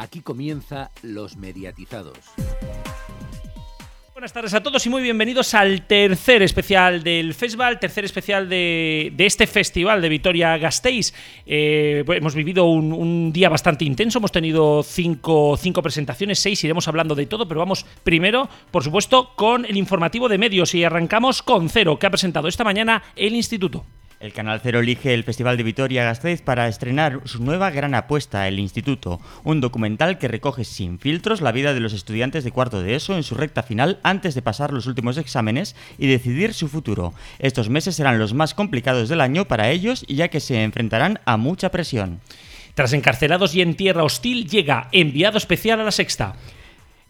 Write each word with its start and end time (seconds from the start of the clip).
Aquí 0.00 0.22
comienza 0.22 0.90
Los 1.02 1.36
Mediatizados. 1.36 2.16
Buenas 4.14 4.32
tardes 4.32 4.54
a 4.54 4.62
todos 4.62 4.86
y 4.86 4.88
muy 4.88 5.02
bienvenidos 5.02 5.52
al 5.52 5.86
tercer 5.86 6.40
especial 6.40 7.02
del 7.02 7.34
festival, 7.34 7.78
tercer 7.78 8.06
especial 8.06 8.48
de, 8.48 9.12
este 9.18 9.46
festival 9.46 10.00
de 10.00 10.08
Vitoria 10.08 10.56
Gasteiz. 10.56 11.12
Eh, 11.44 12.02
hemos 12.08 12.34
vivido 12.34 12.64
un, 12.64 13.30
día 13.30 13.50
bastante 13.50 13.84
intenso, 13.84 14.20
hemos 14.20 14.32
tenido 14.32 14.82
cinco, 14.82 15.58
cinco 15.58 15.82
presentaciones, 15.82 16.38
seis, 16.38 16.64
iremos 16.64 16.88
hablando 16.88 17.14
de 17.14 17.26
todo, 17.26 17.46
pero 17.46 17.60
vamos 17.60 17.84
primero, 18.02 18.48
por 18.70 18.82
supuesto, 18.82 19.34
con 19.36 19.66
el 19.66 19.76
informativo 19.76 20.30
de 20.30 20.38
medios 20.38 20.74
y 20.74 20.82
arrancamos 20.82 21.42
con 21.42 21.68
Cero, 21.68 21.98
que 21.98 22.06
ha 22.06 22.10
presentado 22.10 22.48
esta 22.48 22.64
mañana 22.64 23.02
el 23.16 23.34
Instituto. 23.34 23.84
El 24.20 24.34
Canal 24.34 24.60
Cero 24.62 24.80
elige 24.80 25.14
el 25.14 25.24
Festival 25.24 25.56
de 25.56 25.62
Vitoria-Gasteiz 25.62 26.42
para 26.42 26.68
estrenar 26.68 27.22
su 27.24 27.42
nueva 27.42 27.70
gran 27.70 27.94
apuesta, 27.94 28.46
El 28.46 28.58
Instituto, 28.58 29.18
un 29.44 29.62
documental 29.62 30.18
que 30.18 30.28
recoge 30.28 30.64
sin 30.64 30.98
filtros 30.98 31.40
la 31.40 31.52
vida 31.52 31.72
de 31.72 31.80
los 31.80 31.94
estudiantes 31.94 32.44
de 32.44 32.52
cuarto 32.52 32.82
de 32.82 32.94
ESO 32.94 33.16
en 33.16 33.22
su 33.22 33.34
recta 33.34 33.62
final 33.62 33.98
antes 34.02 34.34
de 34.34 34.42
pasar 34.42 34.74
los 34.74 34.86
últimos 34.86 35.16
exámenes 35.16 35.74
y 35.96 36.06
decidir 36.06 36.52
su 36.52 36.68
futuro. 36.68 37.14
Estos 37.38 37.70
meses 37.70 37.96
serán 37.96 38.18
los 38.18 38.34
más 38.34 38.52
complicados 38.52 39.08
del 39.08 39.22
año 39.22 39.46
para 39.46 39.70
ellos 39.70 40.04
ya 40.06 40.28
que 40.28 40.40
se 40.40 40.64
enfrentarán 40.64 41.20
a 41.24 41.38
mucha 41.38 41.70
presión. 41.70 42.20
Tras 42.74 42.92
encarcelados 42.92 43.54
y 43.54 43.62
en 43.62 43.74
tierra 43.74 44.04
hostil, 44.04 44.46
llega 44.46 44.88
enviado 44.92 45.38
especial 45.38 45.80
a 45.80 45.84
la 45.84 45.92
sexta. 45.92 46.34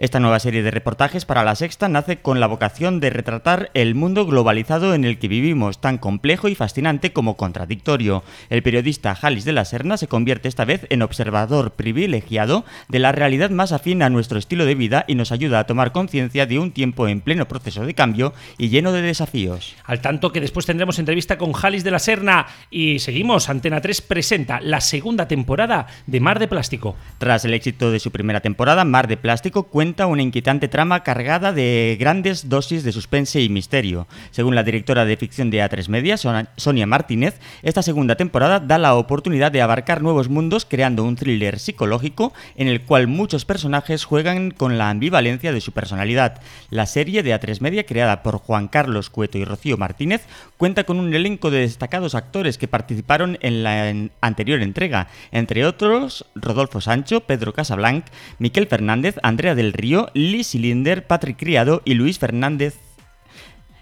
Esta 0.00 0.18
nueva 0.18 0.40
serie 0.40 0.62
de 0.62 0.70
reportajes 0.70 1.26
para 1.26 1.44
la 1.44 1.54
Sexta 1.54 1.86
nace 1.90 2.22
con 2.22 2.40
la 2.40 2.46
vocación 2.46 3.00
de 3.00 3.10
retratar 3.10 3.70
el 3.74 3.94
mundo 3.94 4.24
globalizado 4.24 4.94
en 4.94 5.04
el 5.04 5.18
que 5.18 5.28
vivimos, 5.28 5.82
tan 5.82 5.98
complejo 5.98 6.48
y 6.48 6.54
fascinante 6.54 7.12
como 7.12 7.36
contradictorio. 7.36 8.24
El 8.48 8.62
periodista 8.62 9.14
Jalis 9.14 9.44
de 9.44 9.52
la 9.52 9.66
Serna 9.66 9.98
se 9.98 10.08
convierte 10.08 10.48
esta 10.48 10.64
vez 10.64 10.86
en 10.88 11.02
observador 11.02 11.72
privilegiado 11.72 12.64
de 12.88 12.98
la 12.98 13.12
realidad 13.12 13.50
más 13.50 13.72
afín 13.72 14.02
a 14.02 14.08
nuestro 14.08 14.38
estilo 14.38 14.64
de 14.64 14.74
vida 14.74 15.04
y 15.06 15.16
nos 15.16 15.32
ayuda 15.32 15.58
a 15.58 15.66
tomar 15.66 15.92
conciencia 15.92 16.46
de 16.46 16.58
un 16.58 16.72
tiempo 16.72 17.06
en 17.06 17.20
pleno 17.20 17.46
proceso 17.46 17.84
de 17.84 17.92
cambio 17.92 18.32
y 18.56 18.70
lleno 18.70 18.92
de 18.92 19.02
desafíos. 19.02 19.76
Al 19.84 20.00
tanto 20.00 20.32
que 20.32 20.40
después 20.40 20.64
tendremos 20.64 20.98
entrevista 20.98 21.36
con 21.36 21.52
Jalis 21.52 21.84
de 21.84 21.90
la 21.90 21.98
Serna 21.98 22.46
y 22.70 23.00
seguimos, 23.00 23.50
Antena 23.50 23.82
3 23.82 24.00
presenta 24.00 24.62
la 24.62 24.80
segunda 24.80 25.28
temporada 25.28 25.88
de 26.06 26.20
Mar 26.20 26.38
de 26.38 26.48
Plástico. 26.48 26.96
Tras 27.18 27.44
el 27.44 27.52
éxito 27.52 27.90
de 27.90 28.00
su 28.00 28.10
primera 28.10 28.40
temporada, 28.40 28.86
Mar 28.86 29.06
de 29.06 29.18
Plástico 29.18 29.64
cuenta 29.64 29.89
una 29.90 30.22
inquietante 30.22 30.68
trama 30.68 31.02
cargada 31.02 31.52
de 31.52 31.96
grandes 31.98 32.48
dosis 32.48 32.84
de 32.84 32.92
suspense 32.92 33.40
y 33.42 33.48
misterio. 33.48 34.06
Según 34.30 34.54
la 34.54 34.62
directora 34.62 35.04
de 35.04 35.16
ficción 35.16 35.50
de 35.50 35.58
A3 35.58 35.88
Media, 35.88 36.16
Sonia 36.16 36.86
Martínez, 36.86 37.40
esta 37.62 37.82
segunda 37.82 38.14
temporada 38.16 38.60
da 38.60 38.78
la 38.78 38.94
oportunidad 38.94 39.50
de 39.52 39.62
abarcar 39.62 40.00
nuevos 40.00 40.28
mundos 40.28 40.64
creando 40.64 41.04
un 41.04 41.16
thriller 41.16 41.58
psicológico 41.58 42.32
en 42.56 42.68
el 42.68 42.82
cual 42.82 43.08
muchos 43.08 43.44
personajes 43.44 44.04
juegan 44.04 44.52
con 44.52 44.78
la 44.78 44.90
ambivalencia 44.90 45.52
de 45.52 45.60
su 45.60 45.72
personalidad. 45.72 46.40
La 46.70 46.86
serie 46.86 47.22
de 47.22 47.34
A3 47.34 47.60
Media, 47.60 47.84
creada 47.84 48.22
por 48.22 48.38
Juan 48.38 48.68
Carlos 48.68 49.10
Cueto 49.10 49.38
y 49.38 49.44
Rocío 49.44 49.76
Martínez, 49.76 50.22
cuenta 50.56 50.84
con 50.84 51.00
un 51.00 51.12
elenco 51.12 51.50
de 51.50 51.60
destacados 51.60 52.14
actores 52.14 52.58
que 52.58 52.68
participaron 52.68 53.38
en 53.42 53.64
la 53.64 53.92
anterior 54.20 54.62
entrega, 54.62 55.08
entre 55.32 55.66
otros 55.66 56.26
Rodolfo 56.36 56.80
Sancho, 56.80 57.20
Pedro 57.20 57.52
Casablanc, 57.52 58.04
Miquel 58.38 58.68
Fernández, 58.68 59.16
Andrea 59.22 59.54
del 59.54 59.72
Río, 59.80 60.10
Linder, 60.14 61.06
Patrick 61.06 61.38
Criado 61.38 61.82
y 61.84 61.94
Luis 61.94 62.18
Fernández 62.18 62.78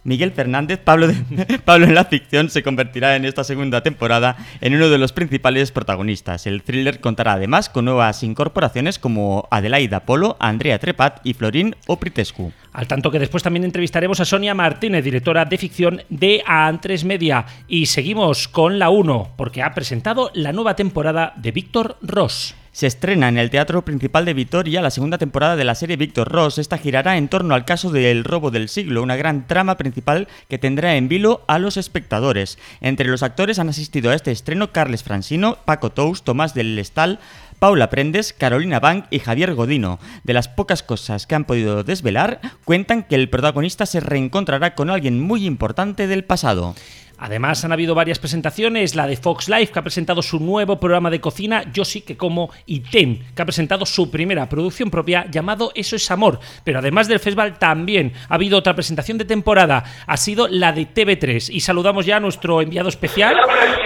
Miguel 0.08 0.32
Fernández, 0.32 0.80
Pablo, 0.82 1.08
Pablo 1.66 1.86
en 1.86 1.94
la 1.94 2.06
ficción, 2.06 2.48
se 2.48 2.62
convertirá 2.62 3.14
en 3.16 3.26
esta 3.26 3.44
segunda 3.44 3.82
temporada 3.82 4.36
en 4.62 4.74
uno 4.74 4.88
de 4.88 4.96
los 4.96 5.12
principales 5.12 5.70
protagonistas. 5.70 6.46
El 6.46 6.62
thriller 6.62 7.00
contará 7.00 7.34
además 7.34 7.68
con 7.68 7.84
nuevas 7.84 8.22
incorporaciones 8.22 8.98
como 8.98 9.46
Adelaida 9.50 10.00
Polo, 10.00 10.36
Andrea 10.40 10.78
Trepat 10.78 11.20
y 11.24 11.34
Florín 11.34 11.76
Opritescu. 11.86 12.52
Al 12.72 12.88
tanto 12.88 13.10
que 13.10 13.18
después 13.18 13.42
también 13.42 13.64
entrevistaremos 13.64 14.18
a 14.20 14.24
Sonia 14.24 14.54
Martínez, 14.54 15.04
directora 15.04 15.44
de 15.44 15.58
ficción 15.58 16.02
de 16.08 16.42
A3 16.44 17.04
Media. 17.04 17.44
Y 17.66 17.86
seguimos 17.86 18.48
con 18.48 18.78
la 18.78 18.88
1, 18.88 19.32
porque 19.36 19.62
ha 19.62 19.74
presentado 19.74 20.30
la 20.32 20.52
nueva 20.52 20.74
temporada 20.74 21.34
de 21.36 21.52
Víctor 21.52 21.98
Ross. 22.00 22.54
Se 22.72 22.86
estrena 22.86 23.28
en 23.28 23.38
el 23.38 23.50
Teatro 23.50 23.82
Principal 23.84 24.24
de 24.24 24.34
Vitoria 24.34 24.82
la 24.82 24.90
segunda 24.90 25.18
temporada 25.18 25.56
de 25.56 25.64
la 25.64 25.74
serie 25.74 25.96
Víctor 25.96 26.28
Ross. 26.28 26.58
Esta 26.58 26.78
girará 26.78 27.16
en 27.16 27.28
torno 27.28 27.54
al 27.54 27.64
caso 27.64 27.90
del 27.90 28.24
robo 28.24 28.50
del 28.50 28.68
siglo, 28.68 29.02
una 29.02 29.16
gran 29.16 29.46
trama 29.46 29.76
principal 29.76 30.28
que 30.48 30.58
tendrá 30.58 30.96
en 30.96 31.08
vilo 31.08 31.42
a 31.48 31.58
los 31.58 31.76
espectadores. 31.76 32.58
Entre 32.80 33.08
los 33.08 33.22
actores 33.22 33.58
han 33.58 33.70
asistido 33.70 34.10
a 34.10 34.14
este 34.14 34.30
estreno 34.30 34.70
Carles 34.70 35.02
Francino, 35.02 35.58
Paco 35.64 35.90
Tous, 35.90 36.22
Tomás 36.22 36.54
del 36.54 36.76
Lestal, 36.76 37.20
Paula 37.58 37.90
Prendes, 37.90 38.32
Carolina 38.32 38.80
Bank 38.80 39.06
y 39.10 39.18
Javier 39.18 39.54
Godino. 39.54 39.98
De 40.24 40.32
las 40.32 40.48
pocas 40.48 40.82
cosas 40.82 41.26
que 41.26 41.34
han 41.34 41.44
podido 41.44 41.84
desvelar, 41.84 42.40
cuentan 42.64 43.02
que 43.02 43.14
el 43.14 43.28
protagonista 43.28 43.86
se 43.86 44.00
reencontrará 44.00 44.74
con 44.74 44.90
alguien 44.90 45.20
muy 45.20 45.46
importante 45.46 46.06
del 46.06 46.24
pasado. 46.24 46.74
Además, 47.20 47.64
han 47.64 47.72
habido 47.72 47.96
varias 47.96 48.20
presentaciones, 48.20 48.94
la 48.94 49.08
de 49.08 49.16
Fox 49.16 49.48
Life, 49.48 49.72
que 49.72 49.78
ha 49.80 49.82
presentado 49.82 50.22
su 50.22 50.38
nuevo 50.38 50.78
programa 50.78 51.10
de 51.10 51.20
cocina, 51.20 51.64
Yo 51.72 51.84
sí 51.84 52.02
que 52.02 52.16
como, 52.16 52.50
y 52.64 52.80
Ten, 52.80 53.24
que 53.34 53.42
ha 53.42 53.44
presentado 53.44 53.84
su 53.84 54.08
primera 54.08 54.48
producción 54.48 54.88
propia 54.88 55.26
llamado 55.28 55.72
Eso 55.74 55.96
es 55.96 56.10
Amor. 56.12 56.38
Pero 56.62 56.78
además 56.78 57.08
del 57.08 57.18
festival 57.18 57.58
también 57.58 58.12
ha 58.28 58.36
habido 58.36 58.56
otra 58.56 58.74
presentación 58.74 59.18
de 59.18 59.24
temporada, 59.24 59.82
ha 60.06 60.16
sido 60.16 60.46
la 60.46 60.72
de 60.72 60.86
TV3. 60.86 61.50
Y 61.52 61.60
saludamos 61.60 62.06
ya 62.06 62.18
a 62.18 62.20
nuestro 62.20 62.62
enviado 62.62 62.88
especial, 62.88 63.36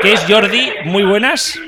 que 0.03 0.13
es 0.13 0.21
Jordi. 0.29 0.69
Muy 0.85 1.03
buenas. 1.03 1.59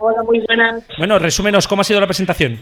Hola, 0.00 0.22
muy 0.22 0.44
buenas. 0.46 0.84
Bueno, 0.98 1.18
resúmenos, 1.18 1.68
¿cómo 1.68 1.82
ha 1.82 1.84
sido 1.84 2.00
la 2.00 2.06
presentación? 2.06 2.58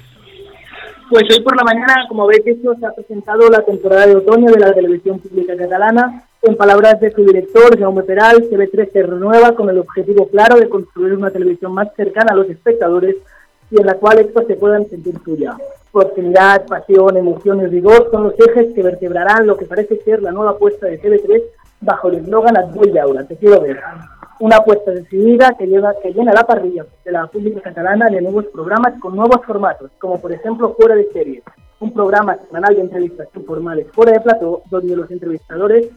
Pues 1.11 1.25
hoy 1.31 1.43
por 1.43 1.57
la 1.57 1.65
mañana, 1.65 2.07
como 2.09 2.27
veis, 2.27 2.43
se 2.45 2.87
ha 2.87 2.93
presentado 2.93 3.49
la 3.49 3.63
temporada 3.63 4.07
de 4.07 4.17
otoño 4.17 4.51
de 4.51 4.61
la 4.61 4.73
televisión 4.73 5.19
pública 5.19 5.57
catalana 5.57 6.25
en 6.43 6.57
palabras 6.57 6.99
de 6.99 7.13
su 7.13 7.25
director, 7.25 7.79
Jaume 7.79 8.03
Peral, 8.03 8.51
TV3 8.51 8.91
se 8.91 9.03
renueva 9.05 9.55
con 9.55 9.71
el 9.71 9.79
objetivo 9.79 10.27
claro 10.27 10.57
de 10.57 10.69
construir 10.69 11.15
una 11.15 11.31
televisión 11.31 11.73
más 11.73 11.95
cercana 11.95 12.33
a 12.33 12.35
los 12.35 12.51
espectadores 12.51 13.15
y 13.71 13.81
en 13.81 13.87
la 13.87 13.95
cual 13.95 14.19
estos 14.19 14.47
se 14.49 14.57
puedan 14.57 14.89
sentir 14.91 15.15
suya. 15.25 15.57
Proximidad, 15.93 16.67
pasión, 16.67 17.17
emoción 17.17 17.61
y 17.61 17.67
rigor 17.67 18.09
son 18.11 18.25
los 18.25 18.35
ejes 18.41 18.75
que 18.75 18.83
vertebrarán 18.83 19.47
lo 19.47 19.57
que 19.57 19.67
parece 19.67 20.03
ser 20.03 20.21
la 20.21 20.33
nueva 20.33 20.53
apuesta 20.53 20.87
de 20.87 21.01
TV3 21.01 21.43
bajo 21.81 22.09
el 22.09 22.17
eslogan 22.17 22.57
y 22.83 22.99
Aura, 22.99 23.25
te 23.25 23.37
quiero 23.37 23.61
ver. 23.61 23.79
Una 24.43 24.57
apuesta 24.57 24.91
decidida 24.91 25.55
que, 25.57 25.69
lleva, 25.69 25.95
que 26.03 26.13
llena 26.13 26.33
la 26.33 26.45
parrilla 26.45 26.85
de 27.05 27.13
la 27.13 27.29
pública 27.29 27.61
catalana 27.61 28.07
de 28.07 28.21
nuevos 28.21 28.47
programas 28.47 28.99
con 28.99 29.15
nuevos 29.15 29.47
formatos, 29.47 29.93
como 30.01 30.21
por 30.21 30.33
ejemplo 30.33 30.75
Fuera 30.77 30.97
de 30.97 31.09
Series, 31.13 31.45
un 31.79 31.93
programa 31.93 32.37
semanal 32.49 32.75
de 32.75 32.81
entrevistas 32.81 33.29
informales 33.37 33.87
fuera 33.93 34.11
de 34.11 34.21
plató, 34.21 34.63
donde 34.69 34.97
los 34.97 35.09
entrevistadores 35.13 35.91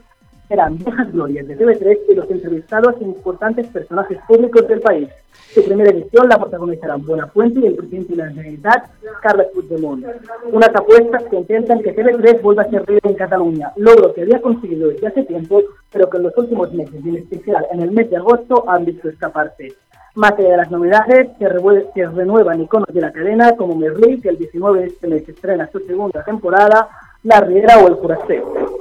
eran 0.49 0.77
viejas 0.77 1.11
glorias 1.11 1.47
de 1.47 1.57
TV3 1.57 1.97
y 2.09 2.15
los 2.15 2.29
entrevistados 2.29 2.95
en 3.01 3.09
importantes 3.09 3.67
personajes 3.67 4.19
públicos 4.27 4.67
del 4.67 4.79
país. 4.79 5.09
Su 5.53 5.63
primera 5.63 5.89
edición 5.89 6.27
la 6.29 6.37
protagonizarán 6.37 7.05
Buenafuente 7.05 7.59
y 7.59 7.67
el 7.67 7.75
presidente 7.75 8.13
de 8.13 8.17
la 8.17 8.29
Generalitat, 8.29 8.89
Carles 9.21 9.47
Puigdemont. 9.53 10.05
Unas 10.51 10.69
apuestas 10.69 11.23
que 11.23 11.37
intentan 11.37 11.81
que 11.81 11.95
TV3 11.95 12.41
vuelva 12.41 12.63
a 12.63 12.69
ser 12.69 12.85
rey 12.85 12.99
en 13.03 13.13
Cataluña, 13.13 13.71
logro 13.77 14.13
que 14.13 14.21
había 14.21 14.41
conseguido 14.41 14.89
desde 14.89 15.07
hace 15.07 15.23
tiempo, 15.23 15.61
pero 15.91 16.09
que 16.09 16.17
en 16.17 16.23
los 16.23 16.37
últimos 16.37 16.73
meses, 16.73 16.95
y 17.03 17.09
en 17.09 17.15
especial 17.17 17.65
en 17.71 17.81
el 17.81 17.91
mes 17.91 18.09
de 18.09 18.17
agosto, 18.17 18.69
han 18.69 18.85
visto 18.85 19.09
escaparse. 19.09 19.73
Más 20.15 20.31
allá 20.31 20.51
de 20.51 20.57
las 20.57 20.71
novedades, 20.71 21.29
se, 21.37 21.45
se 21.93 22.05
renuevan 22.07 22.61
iconos 22.61 22.87
de 22.93 23.01
la 23.01 23.11
cadena 23.11 23.51
como 23.57 23.75
Merlí, 23.75 24.21
que 24.21 24.29
el 24.29 24.37
19 24.37 24.79
de 24.79 24.87
este 24.87 25.07
mes 25.07 25.27
estrena 25.27 25.69
su 25.71 25.79
segunda 25.79 26.23
temporada, 26.23 26.87
La 27.23 27.41
Riera 27.41 27.79
o 27.79 27.87
El 27.87 27.97
Curaceo. 27.97 28.75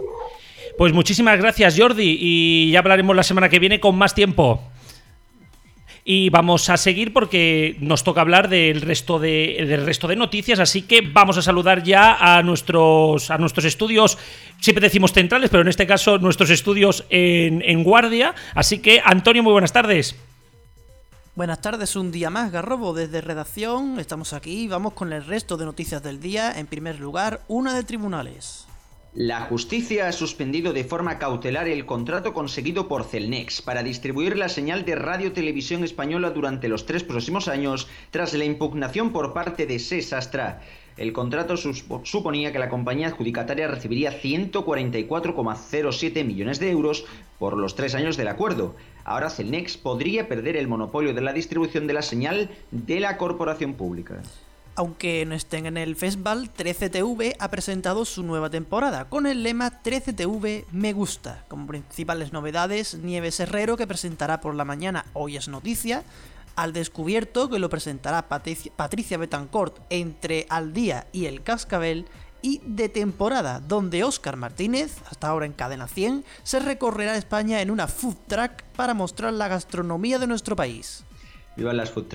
Pues 0.76 0.92
muchísimas 0.92 1.38
gracias, 1.38 1.78
Jordi, 1.78 2.18
y 2.20 2.70
ya 2.72 2.80
hablaremos 2.80 3.14
la 3.14 3.22
semana 3.22 3.48
que 3.48 3.60
viene 3.60 3.78
con 3.78 3.96
más 3.96 4.14
tiempo. 4.14 4.60
Y 6.04 6.28
vamos 6.30 6.68
a 6.68 6.76
seguir 6.76 7.12
porque 7.12 7.76
nos 7.80 8.04
toca 8.04 8.20
hablar 8.20 8.48
del 8.48 8.82
resto 8.82 9.18
de, 9.18 9.64
del 9.66 9.86
resto 9.86 10.08
de 10.08 10.16
noticias, 10.16 10.58
así 10.58 10.82
que 10.82 11.00
vamos 11.00 11.38
a 11.38 11.42
saludar 11.42 11.82
ya 11.82 12.16
a 12.20 12.42
nuestros, 12.42 13.30
a 13.30 13.38
nuestros 13.38 13.64
estudios, 13.64 14.18
siempre 14.60 14.82
decimos 14.82 15.12
centrales, 15.12 15.48
pero 15.48 15.62
en 15.62 15.68
este 15.68 15.86
caso 15.86 16.18
nuestros 16.18 16.50
estudios 16.50 17.04
en, 17.08 17.62
en 17.62 17.84
guardia. 17.84 18.34
Así 18.54 18.80
que, 18.80 19.00
Antonio, 19.02 19.42
muy 19.42 19.52
buenas 19.52 19.72
tardes. 19.72 20.16
Buenas 21.36 21.60
tardes, 21.60 21.96
un 21.96 22.12
día 22.12 22.30
más, 22.30 22.52
Garrobo, 22.52 22.92
desde 22.94 23.20
redacción. 23.20 23.98
Estamos 23.98 24.32
aquí, 24.32 24.68
vamos 24.68 24.92
con 24.92 25.12
el 25.12 25.24
resto 25.24 25.56
de 25.56 25.64
noticias 25.64 26.02
del 26.02 26.20
día. 26.20 26.52
En 26.56 26.66
primer 26.66 27.00
lugar, 27.00 27.40
una 27.48 27.74
de 27.74 27.82
tribunales. 27.82 28.63
La 29.14 29.40
justicia 29.42 30.08
ha 30.08 30.12
suspendido 30.12 30.72
de 30.72 30.82
forma 30.82 31.20
cautelar 31.20 31.68
el 31.68 31.86
contrato 31.86 32.34
conseguido 32.34 32.88
por 32.88 33.04
Celnex 33.04 33.62
para 33.62 33.84
distribuir 33.84 34.36
la 34.36 34.48
señal 34.48 34.84
de 34.84 34.96
Radio 34.96 35.32
Televisión 35.32 35.84
Española 35.84 36.30
durante 36.30 36.66
los 36.66 36.84
tres 36.84 37.04
próximos 37.04 37.46
años 37.46 37.86
tras 38.10 38.34
la 38.34 38.44
impugnación 38.44 39.12
por 39.12 39.32
parte 39.32 39.66
de 39.66 39.78
Sesastra. 39.78 40.62
El 40.96 41.12
contrato 41.12 41.56
suponía 41.56 42.50
que 42.50 42.58
la 42.58 42.68
compañía 42.68 43.06
adjudicataria 43.06 43.68
recibiría 43.68 44.20
144,07 44.20 46.24
millones 46.24 46.58
de 46.58 46.72
euros 46.72 47.04
por 47.38 47.56
los 47.56 47.76
tres 47.76 47.94
años 47.94 48.16
del 48.16 48.26
acuerdo. 48.26 48.74
Ahora 49.04 49.30
Celnex 49.30 49.76
podría 49.76 50.26
perder 50.26 50.56
el 50.56 50.66
monopolio 50.66 51.14
de 51.14 51.20
la 51.20 51.32
distribución 51.32 51.86
de 51.86 51.94
la 51.94 52.02
señal 52.02 52.50
de 52.72 52.98
la 52.98 53.16
corporación 53.16 53.74
pública. 53.74 54.24
Aunque 54.76 55.24
no 55.24 55.36
estén 55.36 55.66
en 55.66 55.76
el 55.76 55.94
festival, 55.94 56.50
13TV 56.52 57.36
ha 57.38 57.48
presentado 57.48 58.04
su 58.04 58.24
nueva 58.24 58.50
temporada 58.50 59.08
con 59.08 59.26
el 59.26 59.44
lema 59.44 59.80
13TV 59.84 60.64
Me 60.72 60.92
Gusta. 60.92 61.44
Como 61.46 61.68
principales 61.68 62.32
novedades, 62.32 62.94
Nieves 62.94 63.38
Herrero 63.38 63.76
que 63.76 63.86
presentará 63.86 64.40
por 64.40 64.56
la 64.56 64.64
mañana 64.64 65.06
Hoy 65.12 65.36
es 65.36 65.46
Noticia, 65.46 66.02
Al 66.56 66.72
Descubierto 66.72 67.48
que 67.48 67.60
lo 67.60 67.70
presentará 67.70 68.26
Patricia 68.28 69.18
Betancourt 69.18 69.78
entre 69.90 70.46
Al 70.50 70.72
Día 70.72 71.06
y 71.12 71.26
El 71.26 71.44
Cascabel 71.44 72.06
y 72.42 72.60
de 72.66 72.88
temporada, 72.88 73.60
donde 73.60 74.02
Óscar 74.02 74.36
Martínez, 74.36 74.96
hasta 75.08 75.28
ahora 75.28 75.46
en 75.46 75.52
Cadena 75.52 75.86
100, 75.86 76.24
se 76.42 76.58
recorrerá 76.58 77.16
España 77.16 77.62
en 77.62 77.70
una 77.70 77.86
food 77.86 78.16
truck 78.26 78.64
para 78.74 78.92
mostrar 78.92 79.32
la 79.32 79.46
gastronomía 79.46 80.18
de 80.18 80.26
nuestro 80.26 80.56
país. 80.56 81.04
Vivan 81.56 81.76
las 81.76 81.92
food. 81.92 82.06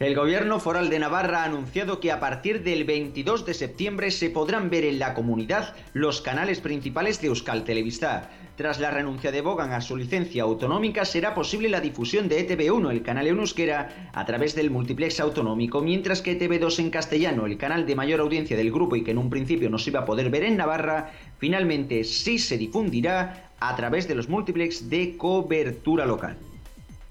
El 0.00 0.16
gobierno 0.16 0.58
foral 0.58 0.90
de 0.90 0.98
Navarra 0.98 1.42
ha 1.42 1.44
anunciado 1.44 2.00
que 2.00 2.10
a 2.10 2.18
partir 2.18 2.64
del 2.64 2.84
22 2.84 3.46
de 3.46 3.54
septiembre 3.54 4.10
se 4.10 4.30
podrán 4.30 4.68
ver 4.68 4.84
en 4.84 4.98
la 4.98 5.14
comunidad 5.14 5.76
los 5.92 6.20
canales 6.20 6.60
principales 6.60 7.20
de 7.20 7.28
Euskal 7.28 7.62
Televista. 7.62 8.30
Tras 8.56 8.80
la 8.80 8.90
renuncia 8.90 9.30
de 9.30 9.40
Bogan 9.40 9.72
a 9.72 9.80
su 9.80 9.96
licencia 9.96 10.42
autonómica, 10.42 11.04
será 11.04 11.34
posible 11.34 11.68
la 11.68 11.80
difusión 11.80 12.28
de 12.28 12.48
ETV1, 12.48 12.90
el 12.90 13.02
canal 13.02 13.28
en 13.28 13.38
euskera, 13.38 14.10
a 14.12 14.24
través 14.24 14.54
del 14.54 14.70
multiplex 14.70 15.20
autonómico, 15.20 15.80
mientras 15.80 16.20
que 16.20 16.38
ETV2 16.38 16.80
en 16.80 16.90
castellano, 16.90 17.46
el 17.46 17.58
canal 17.58 17.86
de 17.86 17.96
mayor 17.96 18.20
audiencia 18.20 18.56
del 18.56 18.72
grupo 18.72 18.96
y 18.96 19.04
que 19.04 19.12
en 19.12 19.18
un 19.18 19.30
principio 19.30 19.70
no 19.70 19.78
se 19.78 19.90
iba 19.90 20.00
a 20.00 20.04
poder 20.04 20.30
ver 20.30 20.44
en 20.44 20.56
Navarra, 20.56 21.12
finalmente 21.38 22.02
sí 22.04 22.38
se 22.38 22.58
difundirá 22.58 23.50
a 23.60 23.74
través 23.76 24.06
de 24.08 24.14
los 24.14 24.28
multiplex 24.28 24.88
de 24.88 25.16
cobertura 25.16 26.06
local. 26.06 26.36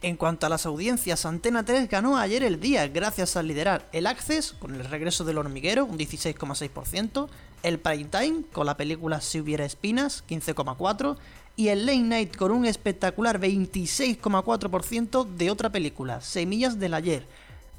En 0.03 0.17
cuanto 0.17 0.45
a 0.45 0.49
las 0.49 0.65
audiencias, 0.65 1.25
Antena 1.25 1.63
3 1.63 1.87
ganó 1.87 2.17
ayer 2.17 2.43
el 2.43 2.59
día 2.59 2.89
gracias 2.89 3.37
al 3.37 3.47
liderar 3.47 3.87
el 3.93 4.05
Access 4.05 4.51
con 4.51 4.75
el 4.75 4.83
regreso 4.83 5.23
del 5.23 5.37
hormiguero, 5.37 5.85
un 5.85 5.97
16,6%, 5.97 7.29
el 7.63 7.79
Prime 7.79 8.09
Time 8.09 8.41
con 8.51 8.65
la 8.65 8.75
película 8.75 9.21
Si 9.21 9.39
hubiera 9.39 9.63
espinas, 9.63 10.25
15,4%, 10.27 11.15
y 11.55 11.69
el 11.69 11.85
Late 11.85 11.99
Night 11.99 12.35
con 12.35 12.51
un 12.51 12.65
espectacular 12.65 13.39
26,4% 13.39 15.25
de 15.25 15.49
otra 15.49 15.71
película, 15.71 16.19
Semillas 16.19 16.77
del 16.77 16.95
Ayer. 16.95 17.25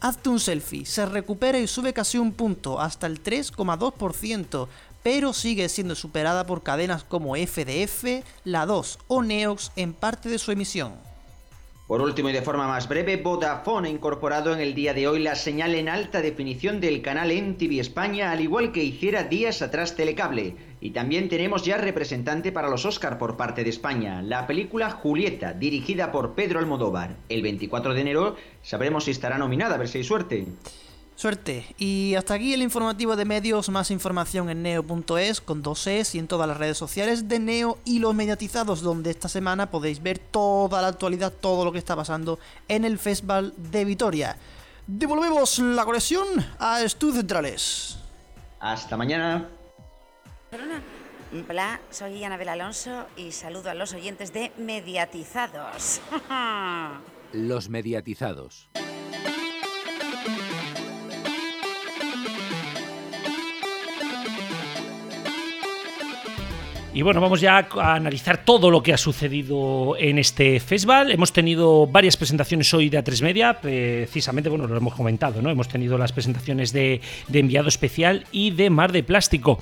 Hazte 0.00 0.30
un 0.30 0.40
selfie, 0.40 0.86
se 0.86 1.04
recupera 1.04 1.58
y 1.58 1.66
sube 1.66 1.92
casi 1.92 2.16
un 2.16 2.32
punto, 2.32 2.80
hasta 2.80 3.06
el 3.06 3.22
3,2%, 3.22 4.66
pero 5.02 5.34
sigue 5.34 5.68
siendo 5.68 5.94
superada 5.94 6.46
por 6.46 6.62
cadenas 6.62 7.04
como 7.04 7.36
FDF, 7.36 8.24
La 8.44 8.64
2 8.64 8.98
o 9.08 9.22
Neox 9.22 9.72
en 9.76 9.92
parte 9.92 10.30
de 10.30 10.38
su 10.38 10.52
emisión. 10.52 10.94
Por 11.86 12.00
último 12.00 12.30
y 12.30 12.32
de 12.32 12.40
forma 12.40 12.66
más 12.66 12.88
breve, 12.88 13.18
Vodafone 13.18 13.88
ha 13.88 13.90
incorporado 13.90 14.54
en 14.54 14.60
el 14.60 14.74
día 14.74 14.94
de 14.94 15.06
hoy 15.06 15.22
la 15.22 15.34
señal 15.34 15.74
en 15.74 15.90
alta 15.90 16.22
definición 16.22 16.80
del 16.80 17.02
canal 17.02 17.30
MTV 17.30 17.78
España, 17.78 18.30
al 18.30 18.40
igual 18.40 18.72
que 18.72 18.82
hiciera 18.82 19.24
días 19.24 19.60
atrás 19.60 19.94
Telecable. 19.94 20.56
Y 20.80 20.92
también 20.92 21.28
tenemos 21.28 21.62
ya 21.62 21.76
representante 21.76 22.52
para 22.52 22.70
los 22.70 22.86
Oscar 22.86 23.18
por 23.18 23.36
parte 23.36 23.64
de 23.64 23.70
España, 23.70 24.22
la 24.22 24.46
película 24.46 24.90
Julieta, 24.92 25.52
dirigida 25.52 26.10
por 26.10 26.34
Pedro 26.34 26.58
Almodóvar. 26.58 27.16
El 27.28 27.42
24 27.42 27.92
de 27.92 28.00
enero 28.00 28.36
sabremos 28.62 29.04
si 29.04 29.10
estará 29.10 29.36
nominada, 29.36 29.74
a 29.74 29.78
ver 29.78 29.88
si 29.88 29.98
hay 29.98 30.04
suerte. 30.04 30.46
Suerte. 31.16 31.74
Y 31.78 32.14
hasta 32.16 32.34
aquí 32.34 32.54
el 32.54 32.62
informativo 32.62 33.14
de 33.14 33.24
medios, 33.24 33.68
más 33.68 33.90
información 33.90 34.50
en 34.50 34.62
neo.es 34.62 35.40
con 35.40 35.62
dos 35.62 35.86
es 35.86 36.14
y 36.14 36.18
en 36.18 36.26
todas 36.26 36.48
las 36.48 36.56
redes 36.56 36.76
sociales 36.76 37.28
de 37.28 37.38
Neo 37.38 37.78
y 37.84 38.00
los 38.00 38.14
mediatizados, 38.14 38.82
donde 38.82 39.10
esta 39.10 39.28
semana 39.28 39.70
podéis 39.70 40.02
ver 40.02 40.18
toda 40.18 40.82
la 40.82 40.88
actualidad, 40.88 41.32
todo 41.32 41.64
lo 41.64 41.72
que 41.72 41.78
está 41.78 41.94
pasando 41.94 42.40
en 42.66 42.84
el 42.84 42.98
Festival 42.98 43.54
de 43.56 43.84
Vitoria. 43.84 44.36
Devolvemos 44.86 45.60
la 45.60 45.84
conexión 45.84 46.26
a 46.58 46.82
Estudios 46.82 47.18
Centrales. 47.18 47.98
Hasta 48.58 48.96
mañana. 48.96 49.48
Hola, 51.48 51.80
soy 51.90 52.22
Anabel 52.24 52.48
Alonso 52.48 53.06
y 53.16 53.32
saludo 53.32 53.70
a 53.70 53.74
los 53.74 53.92
oyentes 53.92 54.32
de 54.32 54.52
Mediatizados. 54.58 56.00
los 57.32 57.68
mediatizados. 57.68 58.68
Y 66.96 67.02
bueno, 67.02 67.20
vamos 67.20 67.40
ya 67.40 67.66
a 67.76 67.94
analizar 67.96 68.44
todo 68.44 68.70
lo 68.70 68.80
que 68.80 68.92
ha 68.92 68.96
sucedido 68.96 69.96
en 69.98 70.16
este 70.16 70.60
festival. 70.60 71.10
Hemos 71.10 71.32
tenido 71.32 71.88
varias 71.88 72.16
presentaciones 72.16 72.72
hoy 72.72 72.88
de 72.88 73.02
A3 73.02 73.20
Media, 73.20 73.60
precisamente, 73.60 74.48
bueno, 74.48 74.68
lo 74.68 74.76
hemos 74.76 74.94
comentado, 74.94 75.42
¿no? 75.42 75.50
Hemos 75.50 75.66
tenido 75.66 75.98
las 75.98 76.12
presentaciones 76.12 76.72
de, 76.72 77.00
Enviado 77.32 77.66
Especial 77.66 78.26
y 78.30 78.52
de 78.52 78.70
Mar 78.70 78.92
de 78.92 79.02
Plástico. 79.02 79.58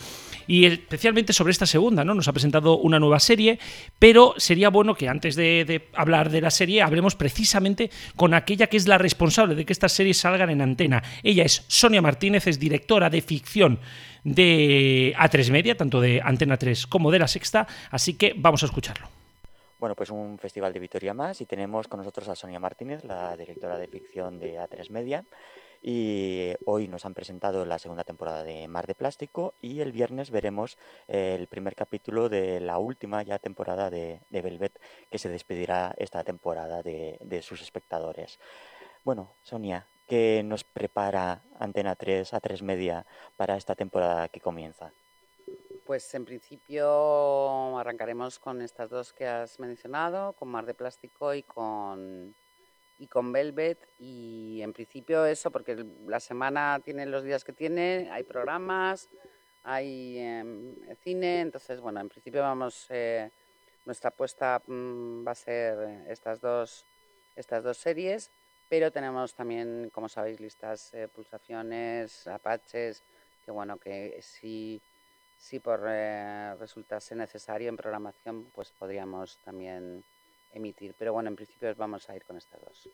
Y 0.52 0.66
especialmente 0.66 1.32
sobre 1.32 1.50
esta 1.50 1.64
segunda, 1.64 2.04
¿no? 2.04 2.12
Nos 2.12 2.28
ha 2.28 2.32
presentado 2.34 2.76
una 2.76 2.98
nueva 2.98 3.20
serie, 3.20 3.58
pero 3.98 4.34
sería 4.36 4.68
bueno 4.68 4.94
que 4.94 5.08
antes 5.08 5.34
de, 5.34 5.64
de, 5.64 5.88
hablar 5.94 6.28
de 6.28 6.42
la 6.42 6.50
serie 6.50 6.82
hablemos 6.82 7.16
precisamente 7.16 7.90
con 8.16 8.34
aquella 8.34 8.66
que 8.66 8.76
es 8.76 8.86
la 8.86 8.98
responsable 8.98 9.54
de 9.54 9.64
que 9.64 9.72
estas 9.72 9.92
series 9.92 10.18
salgan 10.18 10.50
en 10.50 10.60
antena. 10.60 11.02
Ella 11.22 11.44
es 11.44 11.64
Sonia 11.68 12.02
Martínez, 12.02 12.46
es 12.48 12.58
directora 12.58 13.08
de 13.08 13.22
ficción 13.22 13.80
de 14.24 15.14
A3 15.16 15.50
Media, 15.50 15.74
tanto 15.74 16.02
de 16.02 16.20
Antena 16.22 16.58
3 16.58 16.86
como 16.86 17.10
de 17.10 17.20
La 17.20 17.28
Sexta, 17.28 17.66
así 17.90 18.18
que 18.18 18.34
vamos 18.36 18.62
a 18.62 18.66
escucharlo. 18.66 19.08
Bueno, 19.80 19.96
pues 19.96 20.10
un 20.10 20.38
festival 20.38 20.74
de 20.74 20.80
Vitoria 20.80 21.14
más 21.14 21.40
y 21.40 21.46
tenemos 21.46 21.88
con 21.88 21.98
nosotros 21.98 22.28
a 22.28 22.36
Sonia 22.36 22.60
Martínez, 22.60 23.02
la 23.04 23.34
directora 23.38 23.78
de 23.78 23.88
ficción 23.88 24.38
de 24.38 24.58
A3 24.58 24.90
Media. 24.90 25.24
Y 25.82 26.52
hoy 26.64 26.86
nos 26.86 27.04
han 27.04 27.14
presentado 27.14 27.64
la 27.64 27.80
segunda 27.80 28.04
temporada 28.04 28.44
de 28.44 28.68
Mar 28.68 28.86
de 28.86 28.94
Plástico 28.94 29.54
y 29.60 29.80
el 29.80 29.90
viernes 29.90 30.30
veremos 30.30 30.78
el 31.08 31.48
primer 31.48 31.74
capítulo 31.74 32.28
de 32.28 32.60
la 32.60 32.78
última 32.78 33.24
ya 33.24 33.40
temporada 33.40 33.90
de, 33.90 34.20
Velvet 34.30 34.80
que 35.10 35.18
se 35.18 35.28
despedirá 35.28 35.92
esta 35.98 36.22
temporada 36.22 36.82
de, 36.82 37.42
sus 37.42 37.60
espectadores. 37.62 38.38
Bueno, 39.04 39.32
Sonia, 39.42 39.86
¿Qué 40.08 40.42
nos 40.44 40.62
prepara 40.62 41.40
Antena 41.58 41.94
3 41.94 42.34
a 42.34 42.40
3 42.40 42.60
Media 42.62 43.06
para 43.36 43.56
esta 43.56 43.74
temporada 43.74 44.28
que 44.28 44.40
comienza? 44.40 44.92
Pues 45.86 46.12
en 46.14 46.26
principio 46.26 47.78
arrancaremos 47.78 48.38
con 48.38 48.60
estas 48.60 48.90
dos 48.90 49.12
que 49.12 49.26
has 49.26 49.58
mencionado, 49.58 50.34
con 50.34 50.48
Mar 50.48 50.66
de 50.66 50.74
Plástico 50.74 51.32
y 51.32 51.42
con 51.42 52.34
y 53.02 53.08
con 53.08 53.32
Velvet 53.32 53.78
y 53.98 54.60
en 54.62 54.72
principio 54.72 55.26
eso 55.26 55.50
porque 55.50 55.84
la 56.06 56.20
semana 56.20 56.80
tiene 56.84 57.04
los 57.04 57.24
días 57.24 57.42
que 57.42 57.52
tiene, 57.52 58.08
hay 58.12 58.22
programas, 58.22 59.08
hay 59.64 60.18
em, 60.18 60.76
cine, 61.02 61.40
entonces 61.40 61.80
bueno, 61.80 62.00
en 62.00 62.08
principio 62.08 62.42
vamos 62.42 62.86
eh, 62.90 63.28
nuestra 63.86 64.10
apuesta 64.10 64.62
mm, 64.64 65.26
va 65.26 65.32
a 65.32 65.34
ser 65.34 66.04
estas 66.08 66.40
dos 66.40 66.86
estas 67.34 67.64
dos 67.64 67.76
series 67.76 68.30
pero 68.68 68.90
tenemos 68.90 69.34
también, 69.34 69.90
como 69.92 70.08
sabéis, 70.08 70.40
listas 70.40 70.94
eh, 70.94 71.06
pulsaciones, 71.06 72.26
apaches, 72.26 73.02
que 73.44 73.50
bueno, 73.50 73.76
que 73.76 74.18
si, 74.22 74.80
si 75.36 75.58
por 75.58 75.82
eh, 75.86 76.54
resultase 76.54 77.14
necesario 77.14 77.68
en 77.68 77.76
programación, 77.76 78.46
pues 78.54 78.70
podríamos 78.70 79.36
también 79.44 80.02
emitir. 80.52 80.94
Pero 80.98 81.12
bueno, 81.12 81.28
en 81.28 81.36
principio 81.36 81.74
vamos 81.76 82.08
a 82.08 82.16
ir 82.16 82.24
con 82.24 82.36
estas 82.36 82.60
dos. 82.60 82.88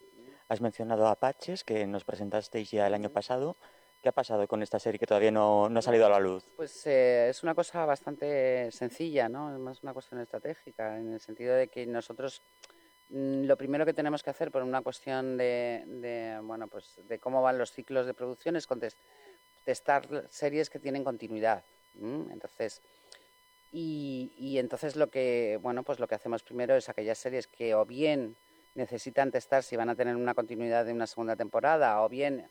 Has 0.48 0.60
mencionado 0.60 1.06
apaches 1.06 1.64
que 1.64 1.86
nos 1.86 2.04
presentasteis 2.04 2.70
ya 2.70 2.86
el 2.86 2.94
año 2.94 3.10
pasado. 3.10 3.56
¿Qué 4.00 4.08
ha 4.08 4.12
pasado 4.12 4.46
con 4.46 4.62
esta 4.62 4.78
serie 4.78 5.00
que 5.00 5.06
todavía 5.06 5.32
no, 5.32 5.68
no 5.68 5.80
ha 5.80 5.82
salido 5.82 6.06
a 6.06 6.08
la 6.08 6.20
luz? 6.20 6.44
Pues 6.54 6.86
eh, 6.86 7.28
es 7.28 7.42
una 7.42 7.56
cosa 7.56 7.84
bastante 7.84 8.70
sencilla, 8.70 9.28
¿no? 9.28 9.52
Es 9.52 9.58
más 9.58 9.82
una 9.82 9.92
cuestión 9.92 10.20
estratégica, 10.20 10.96
en 10.98 11.14
el 11.14 11.20
sentido 11.20 11.56
de 11.56 11.66
que 11.66 11.84
nosotros 11.84 12.42
Mm, 13.10 13.44
lo 13.44 13.56
primero 13.56 13.86
que 13.86 13.94
tenemos 13.94 14.22
que 14.22 14.30
hacer 14.30 14.50
por 14.50 14.62
una 14.62 14.82
cuestión 14.82 15.36
de, 15.36 16.38
bueno, 16.42 16.68
pues 16.68 17.00
de 17.08 17.18
cómo 17.18 17.40
van 17.42 17.58
los 17.58 17.72
ciclos 17.72 18.06
de 18.06 18.14
producción 18.14 18.56
es 18.56 18.68
testar 19.64 20.26
series 20.30 20.70
que 20.70 20.78
tienen 20.78 21.04
continuidad. 21.04 21.64
Entonces, 22.00 22.82
y, 23.72 24.56
entonces 24.58 24.96
lo 24.96 25.08
que, 25.08 25.58
bueno, 25.60 25.82
pues 25.82 26.00
lo 26.00 26.08
que 26.08 26.14
hacemos 26.14 26.42
primero 26.42 26.74
es 26.74 26.88
aquellas 26.88 27.18
series 27.18 27.46
que 27.46 27.74
o 27.74 27.84
bien 27.84 28.36
necesitan 28.74 29.30
testar 29.30 29.62
si 29.62 29.76
van 29.76 29.90
a 29.90 29.94
tener 29.94 30.16
una 30.16 30.34
continuidad 30.34 30.84
de 30.84 30.92
una 30.92 31.06
segunda 31.06 31.36
temporada 31.36 32.00
o 32.02 32.08
bien 32.08 32.48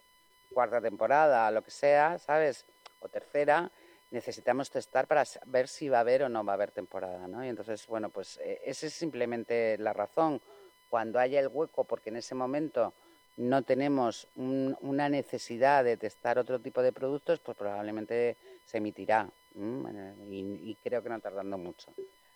cuarta 0.54 0.82
temporada, 0.82 1.50
lo 1.52 1.64
que 1.64 1.72
sea, 1.72 2.20
¿sabes? 2.20 2.66
O 3.00 3.10
tercera, 3.10 3.72
necesitamos 4.12 4.70
testar 4.70 5.08
para 5.08 5.24
ver 5.46 5.68
si 5.68 5.90
va 5.90 5.98
a 5.98 6.02
haber 6.02 6.24
o 6.24 6.30
no 6.30 6.44
va 6.46 6.54
a 6.54 6.56
haber 6.56 6.72
temporada, 6.72 7.28
¿no? 7.28 7.44
Y 7.44 7.50
entonces, 7.50 7.86
bueno, 7.88 8.10
pues 8.10 8.38
eh, 8.44 8.62
esa 8.66 8.88
es 8.88 8.94
simplemente 8.94 9.78
la 9.78 9.94
razón. 9.94 10.42
Cuando 10.90 11.20
haya 11.20 11.40
el 11.40 11.50
hueco, 11.50 11.84
porque 11.84 12.10
en 12.10 12.18
ese 12.18 12.36
momento 12.36 12.94
no 13.36 13.62
tenemos 13.62 14.28
una 14.36 15.10
necesidad 15.10 15.84
de 15.84 15.98
testar 15.98 16.40
otro 16.40 16.60
tipo 16.60 16.82
de 16.82 16.92
productos, 16.92 17.40
pues 17.40 17.58
probablemente 17.58 18.36
se 18.66 18.78
emitirá. 18.78 19.30
Y, 19.58 20.78
creo 20.84 21.02
que 21.02 21.10
no 21.10 21.20
tardando 21.20 21.58
mucho. 21.58 21.94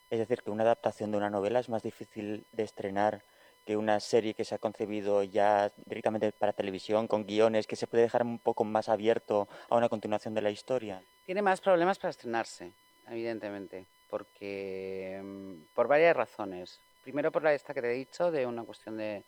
Es 0.10 0.20
decir, 0.20 0.42
que 0.42 0.51
una 0.51 0.63
adaptación 0.63 1.12
de 1.12 1.18
una 1.18 1.30
novela 1.30 1.60
es 1.60 1.70
más 1.70 1.84
difícil 1.84 2.46
de 2.51 2.63
estrenar 2.63 3.24
que 3.66 3.78
una 3.78 4.00
serie 4.00 4.34
que 4.34 4.44
se 4.44 4.56
ha 4.56 4.58
concebido 4.58 5.24
ya 5.24 5.72
directamente 5.86 6.32
para 6.32 6.54
televisión, 6.54 7.08
con 7.08 7.25
guiones, 7.25 7.68
que 7.68 7.75
se 7.75 7.86
puede 7.86 8.04
dejar 8.04 8.24
un 8.24 8.40
poco 8.40 8.63
más 8.63 8.90
abierto 8.90 9.48
a 9.70 9.75
una 9.75 9.88
continuación 9.88 10.34
de 10.34 10.42
la 10.42 10.50
historia? 10.50 11.04
Tiene 11.25 11.44
más 11.44 11.62
problemas 11.62 12.00
para 12.00 12.10
estrenarse, 12.10 12.72
evidentemente, 13.08 13.86
porque 14.10 15.22
mm, 15.24 15.75
por 15.75 15.88
varias 15.88 16.16
razones. 16.16 16.80
Primero 17.04 17.32
por 17.32 17.44
la 17.44 17.54
esta 17.54 17.74
que 17.74 17.82
te 17.82 17.92
he 17.92 17.96
dicho, 17.96 18.32
de 18.32 18.48
una 18.48 18.63
cuestión 18.63 18.98
de, 18.98 19.24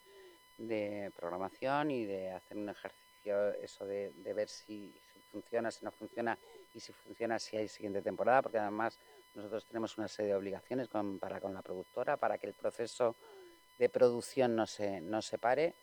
de 0.57 1.11
programación 1.15 1.91
y 1.91 2.05
de 2.05 2.31
hacer 2.31 2.57
un 2.57 2.69
ejercicio, 2.69 3.53
eso 3.61 3.85
de, 3.85 4.11
de 4.15 4.33
ver 4.33 4.49
si, 4.49 4.91
si 5.13 5.19
funciona, 5.31 5.69
si 5.69 5.85
no 5.85 5.91
funciona 5.91 6.37
y 6.73 6.79
si 6.79 6.91
funciona, 6.93 7.39
si 7.39 7.57
hay 7.57 7.67
siguiente 7.67 8.01
temporada, 8.01 8.41
porque 8.41 8.57
además 8.57 8.99
nosotros 9.33 9.65
tenemos 9.65 9.97
una 9.97 10.07
serie 10.07 10.31
de 10.31 10.37
obligaciones 10.37 10.87
con, 10.87 11.19
para 11.19 11.39
con 11.39 11.53
la 11.53 11.61
productora 11.61 12.17
para 12.17 12.37
que 12.37 12.47
el 12.47 12.53
proceso 12.53 13.15
de 13.77 13.89
producción 13.89 14.55
no 14.55 14.65
se, 14.65 15.01
no 15.01 15.21
se 15.21 15.37
pare. 15.37 15.75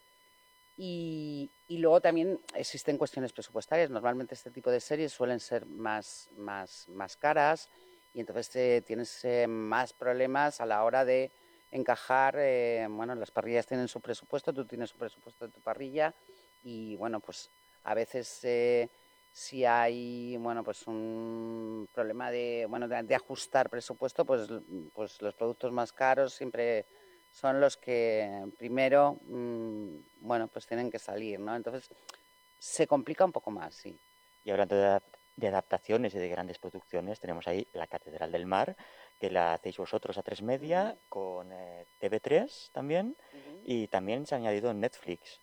Y, 0.77 1.51
y, 1.69 1.79
luego 1.79 2.01
también 2.01 2.41
existen 2.55 2.97
cuestiones 2.97 3.33
presupuestarias. 3.33 3.91
Normalmente 3.91 4.35
este 4.35 4.51
tipo 4.51 4.71
de 4.71 4.81
series 4.81 5.13
suelen 5.13 5.39
ser 5.39 5.67
más, 5.67 6.31
más, 6.37 6.89
más 6.89 7.17
caras 7.17 7.69
y 8.15 8.21
entonces 8.21 8.55
eh, 8.57 8.83
tienes 8.87 9.25
eh, 9.25 9.47
más 9.47 9.93
problemas 9.93 10.61
a 10.61 10.67
la 10.67 10.83
hora 10.85 11.05
de 11.05 11.31
encajar. 11.71 12.37
Eh, 12.39 12.87
bueno, 12.89 13.15
las 13.15 13.31
parrillas 13.31 13.67
tienen 13.67 13.89
su 13.89 14.01
presupuesto, 14.01 14.53
tú 14.53 14.65
tienes 14.65 14.91
su 14.91 14.97
presupuesto 14.97 15.47
de 15.47 15.53
tu 15.53 15.61
parrilla 15.61 16.15
y 16.63 16.97
bueno, 16.97 17.21
pues 17.21 17.51
a 17.85 17.95
veces 17.95 18.41
eh, 18.45 18.89
si 19.33 19.65
hay 19.65 20.37
bueno 20.39 20.65
pues 20.65 20.87
un 20.87 21.89
problema 21.93 22.31
de 22.31 22.67
bueno 22.69 22.89
de, 22.89 23.15
ajustar 23.15 23.71
presupuesto, 23.71 24.25
pues, 24.25 24.49
pues 24.93 25.21
los 25.23 25.35
productos 25.35 25.73
más 25.73 25.93
caros 25.93 26.35
siempre 26.35 26.87
son 27.31 27.61
los 27.61 27.77
que 27.77 28.45
primero 28.59 29.21
mmm, 29.23 29.97
bueno 30.21 30.49
pues 30.49 30.67
tienen 30.67 30.91
que 30.91 30.99
salir, 30.99 31.39
¿no? 31.39 31.55
Entonces 31.55 31.89
se 32.59 32.87
complica 32.87 33.25
un 33.25 33.33
poco 33.33 33.51
más, 33.51 33.75
sí. 33.75 33.99
Y 34.45 34.51
hablando 34.51 34.77
de, 34.77 35.01
de 35.37 35.49
adaptaciones 35.49 36.15
y 36.15 36.19
de 36.19 36.29
grandes 36.29 36.59
producciones, 36.59 37.21
tenemos 37.21 37.49
ahí 37.49 37.67
La 37.73 37.87
Catedral 37.87 38.33
del 38.33 38.47
Mar, 38.47 38.77
que 39.19 39.31
la 39.31 39.55
hacéis 39.55 39.79
vosotros 39.79 40.19
a 40.19 40.23
tres 40.23 40.43
media, 40.43 40.97
con 41.09 41.53
eh, 41.53 41.87
TV3 42.01 42.71
también, 42.73 43.17
uh 43.33 43.37
-huh. 43.37 43.61
y 43.65 43.89
también 43.89 44.27
se 44.27 44.35
ha 44.35 44.39
añadido 44.39 44.73
Netflix. 44.75 45.41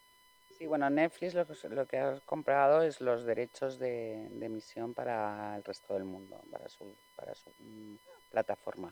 Sí, 0.58 0.66
bueno, 0.66 0.90
Netflix 0.90 1.36
lo 1.36 1.46
que, 1.46 1.70
lo 1.70 1.86
que 1.86 1.98
ha 1.98 2.20
comprado 2.26 2.82
es 2.82 3.00
los 3.00 3.26
derechos 3.26 3.78
de, 3.78 4.28
de, 4.32 4.46
emisión 4.46 4.94
para 4.94 5.56
el 5.56 5.64
resto 5.64 5.94
del 5.94 6.04
mundo, 6.04 6.42
para 6.52 6.68
su, 6.68 6.96
para 7.16 7.36
su 7.36 7.52
um, 7.60 7.98
plataforma. 8.32 8.92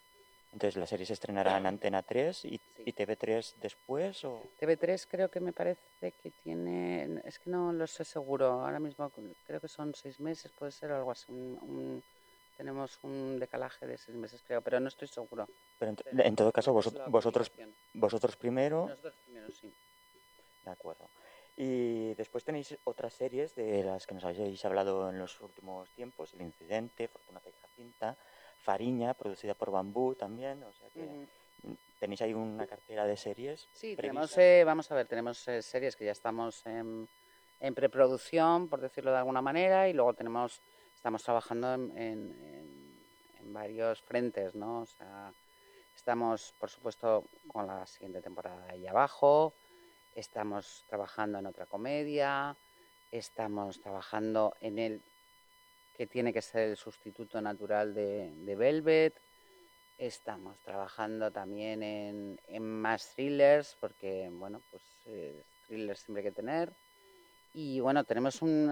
Entonces, 0.54 0.78
¿la 0.78 0.86
serie 0.86 1.06
se 1.06 1.14
estrenará 1.14 1.58
en 1.58 1.66
Antena 1.66 2.04
3 2.04 2.46
y, 2.46 2.50
sí. 2.50 2.62
y, 2.86 2.94
TV3 2.94 3.56
después? 3.56 4.24
O... 4.26 4.42
TV3 4.62 5.08
creo 5.10 5.30
que 5.30 5.40
me 5.40 5.54
parece 5.54 6.14
que 6.22 6.32
tiene, 6.44 7.22
es 7.26 7.40
que 7.40 7.50
no 7.50 7.74
lo 7.74 7.88
sé 7.88 8.06
seguro, 8.06 8.62
ahora 8.62 8.80
mismo 8.80 9.12
creo 9.46 9.60
que 9.60 9.68
son 9.68 9.94
seis 9.96 10.20
meses, 10.20 10.52
puede 10.52 10.72
ser 10.72 10.92
algo 10.92 11.12
así, 11.12 11.32
un, 11.32 11.58
un 11.62 12.04
tenemos 12.56 12.98
un 13.04 13.38
decalaje 13.40 13.86
de 13.86 13.98
seis 13.98 14.16
meses, 14.16 14.42
creo, 14.46 14.62
pero 14.62 14.80
no 14.80 14.88
estoy 14.88 15.08
seguro. 15.08 15.48
Pero 15.78 15.90
en, 15.90 15.96
pero 15.98 16.24
en 16.24 16.36
todo 16.36 16.52
caso, 16.52 16.72
vosotros, 16.72 17.10
vosotros, 17.10 17.52
vosotros 17.94 18.36
primero. 18.38 18.88
Nosotros 18.88 19.16
primero, 19.26 19.52
sí. 19.52 19.74
De 20.64 20.72
acuerdo. 20.72 21.10
Y 21.58 22.14
después 22.16 22.44
tenéis 22.44 22.78
otras 22.84 23.14
series 23.14 23.56
de 23.56 23.84
las 23.84 24.06
que 24.06 24.14
nos 24.14 24.26
habéis 24.26 24.64
hablado 24.66 25.10
en 25.10 25.20
los 25.20 25.40
últimos 25.42 25.90
tiempos: 25.92 26.34
El 26.34 26.42
Incidente, 26.42 27.08
Fortunata 27.08 27.50
y 27.50 27.54
Jacinta, 27.62 28.18
Fariña, 28.58 29.14
producida 29.14 29.54
por 29.54 29.72
Bambú 29.72 30.16
también. 30.16 30.64
O 30.64 30.74
sea 30.74 30.90
que 30.90 31.00
uh 31.00 31.28
-huh. 31.64 31.78
tenéis 32.00 32.22
ahí 32.22 32.34
una 32.34 32.68
cartera 32.68 33.06
de 33.06 33.16
series. 33.16 33.70
Sí, 33.72 33.96
tenemos, 33.96 34.38
eh, 34.38 34.64
vamos 34.66 34.92
a 34.92 34.96
ver, 34.96 35.08
tenemos 35.08 35.48
eh, 35.48 35.62
series 35.62 35.96
que 35.96 36.06
ya 36.06 36.12
estamos 36.12 36.66
en, 36.66 37.08
en 37.62 37.74
preproducción, 37.74 38.68
por 38.68 38.82
decirlo 38.82 39.12
de 39.12 39.18
alguna 39.18 39.42
manera, 39.42 39.88
y 39.88 39.94
luego 39.94 40.14
tenemos 40.14 40.62
estamos 41.06 41.22
trabajando 41.22 41.72
en, 41.76 41.92
en, 41.96 43.00
en, 43.40 43.54
varios 43.54 44.02
frentes, 44.02 44.56
¿no? 44.56 44.82
O 44.82 44.86
sea, 44.88 45.32
estamos, 45.96 46.52
por 46.60 46.72
supuesto, 46.72 47.26
con 47.48 47.68
la 47.68 47.86
siguiente 47.86 48.24
temporada 48.24 48.66
ahí 48.72 48.88
abajo, 48.88 49.54
estamos 50.16 50.84
trabajando 50.88 51.38
en 51.40 51.46
otra 51.46 51.66
comedia, 51.66 52.56
estamos 53.12 53.80
trabajando 53.82 54.56
en 54.62 54.80
el 54.80 55.02
que 55.96 56.08
tiene 56.08 56.34
que 56.34 56.42
ser 56.42 56.70
el 56.70 56.78
sustituto 56.78 57.42
natural 57.42 57.94
de, 57.94 58.34
de 58.36 58.56
Velvet, 58.56 59.14
estamos 59.98 60.58
trabajando 60.60 61.32
también 61.32 61.82
en, 61.84 62.40
en, 62.48 62.64
más 62.64 63.14
thrillers, 63.16 63.78
porque, 63.80 64.30
bueno, 64.32 64.62
pues 64.72 64.84
eh, 65.06 65.42
thrillers 65.68 66.00
siempre 66.00 66.22
hay 66.24 66.30
que 66.30 66.36
tener. 66.36 66.74
Y 67.54 67.80
bueno, 67.80 68.04
tenemos 68.04 68.42
un, 68.42 68.70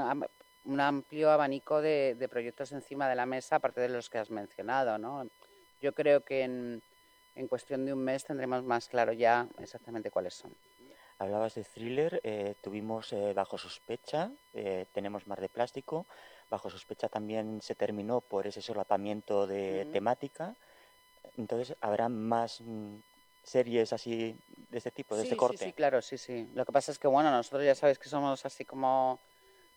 amplio 0.79 1.31
abanico 1.31 1.81
de, 1.81 2.15
de, 2.19 2.27
proyectos 2.27 2.71
encima 2.73 3.07
de 3.07 3.15
la 3.15 3.25
mesa, 3.25 3.57
aparte 3.57 3.81
de 3.81 3.89
los 3.89 4.09
que 4.09 4.17
has 4.17 4.29
mencionado. 4.29 4.97
¿no? 4.97 5.27
Yo 5.81 5.93
creo 5.93 6.21
que 6.21 6.41
en, 6.41 6.81
en, 7.35 7.47
cuestión 7.47 7.85
de 7.85 7.93
un 7.93 8.03
mes 8.03 8.25
tendremos 8.25 8.63
más 8.63 8.89
claro 8.89 9.13
ya 9.13 9.47
exactamente 9.59 10.11
cuáles 10.11 10.33
son. 10.33 10.53
Hablabas 11.19 11.55
de 11.55 11.63
thriller, 11.63 12.19
eh, 12.23 12.55
tuvimos 12.61 13.13
eh, 13.13 13.33
Bajo 13.33 13.57
Sospecha, 13.57 14.31
eh, 14.53 14.85
tenemos 14.93 15.27
Mar 15.27 15.39
de 15.39 15.49
Plástico, 15.49 16.05
Bajo 16.49 16.69
Sospecha 16.69 17.07
también 17.09 17.61
se 17.61 17.75
terminó 17.75 18.21
por 18.21 18.47
ese 18.47 18.61
solapamiento 18.61 19.47
de 19.47 19.83
uh 19.85 19.89
-huh. 19.89 19.91
temática, 19.93 20.55
entonces 21.37 21.75
habrá 21.81 22.09
más 22.09 22.61
mm, 22.61 22.95
series 23.43 23.93
así 23.93 24.37
de 24.69 24.77
este 24.77 24.91
tipo, 24.91 25.15
de 25.15 25.21
sí, 25.21 25.27
este 25.27 25.37
corte. 25.37 25.57
Sí, 25.57 25.65
sí, 25.65 25.73
claro, 25.73 26.01
sí, 26.01 26.17
sí. 26.17 26.49
Lo 26.53 26.65
que 26.65 26.71
pasa 26.71 26.91
es 26.91 26.99
que, 26.99 27.07
bueno, 27.07 27.31
nosotros 27.31 27.63
ya 27.63 27.75
sabéis 27.75 27.99
que 27.99 28.09
somos 28.09 28.45
así 28.45 28.65
como 28.65 29.19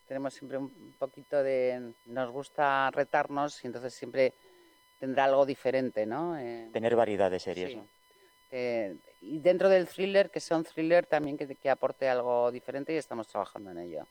tenemos 0.07 0.35
siempre 0.35 0.59
un 0.59 0.95
poquito 0.99 1.43
de... 1.43 1.93
nos 2.07 2.31
gusta 2.31 2.90
retarnos 2.93 3.62
y 3.64 3.66
entonces 3.66 3.93
siempre 3.93 4.33
tendrá 5.00 5.25
algo 5.25 5.45
diferente, 5.45 6.07
¿no? 6.07 6.38
Eh, 6.38 6.71
Tener 6.73 6.95
variedad 6.97 7.31
de 7.31 7.40
series, 7.40 7.71
sí. 7.71 7.76
¿no? 7.76 7.95
Eh, 8.50 8.96
y 9.20 9.40
dentro 9.40 9.68
del 9.68 9.88
thriller, 9.88 10.30
que 10.30 10.40
sea 10.40 10.56
un 10.56 10.64
thriller 10.64 11.06
también 11.06 11.36
que, 11.36 11.54
que, 11.56 11.70
aporte 11.70 12.08
algo 12.08 12.50
diferente 12.52 12.92
y 12.92 12.96
estamos 12.96 13.26
trabajando 13.26 13.70
en 13.70 13.78
ello. 13.78 14.06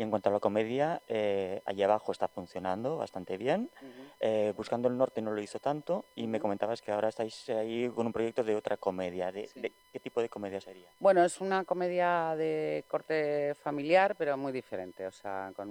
Y 0.00 0.02
en 0.02 0.08
cuanto 0.08 0.30
a 0.30 0.32
la 0.32 0.40
comedia, 0.40 1.02
eh, 1.08 1.60
allí 1.66 1.82
abajo 1.82 2.10
está 2.10 2.26
funcionando 2.26 2.96
bastante 2.96 3.36
bien. 3.36 3.70
Uh 3.82 3.84
-huh. 3.84 3.90
eh, 4.20 4.54
Buscando 4.56 4.88
el 4.88 4.96
Norte 4.96 5.20
no 5.20 5.30
lo 5.30 5.42
hizo 5.42 5.58
tanto 5.58 6.06
y 6.14 6.26
me 6.26 6.40
comentabas 6.40 6.80
que 6.80 6.90
ahora 6.90 7.10
estáis 7.10 7.50
ahí 7.50 7.86
con 7.90 8.06
un 8.06 8.12
proyecto 8.12 8.42
de 8.42 8.56
otra 8.56 8.78
comedia. 8.78 9.30
¿De, 9.30 9.46
sí. 9.46 9.60
de, 9.60 9.72
¿Qué 9.92 10.00
tipo 10.00 10.22
de 10.22 10.30
comedia 10.30 10.58
sería? 10.58 10.88
Bueno, 10.98 11.22
es 11.22 11.38
una 11.42 11.64
comedia 11.64 12.34
de 12.34 12.82
corte 12.88 13.54
familiar, 13.62 14.16
pero 14.16 14.38
muy 14.38 14.52
diferente. 14.52 15.06
O 15.06 15.12
sea, 15.12 15.52
con 15.54 15.68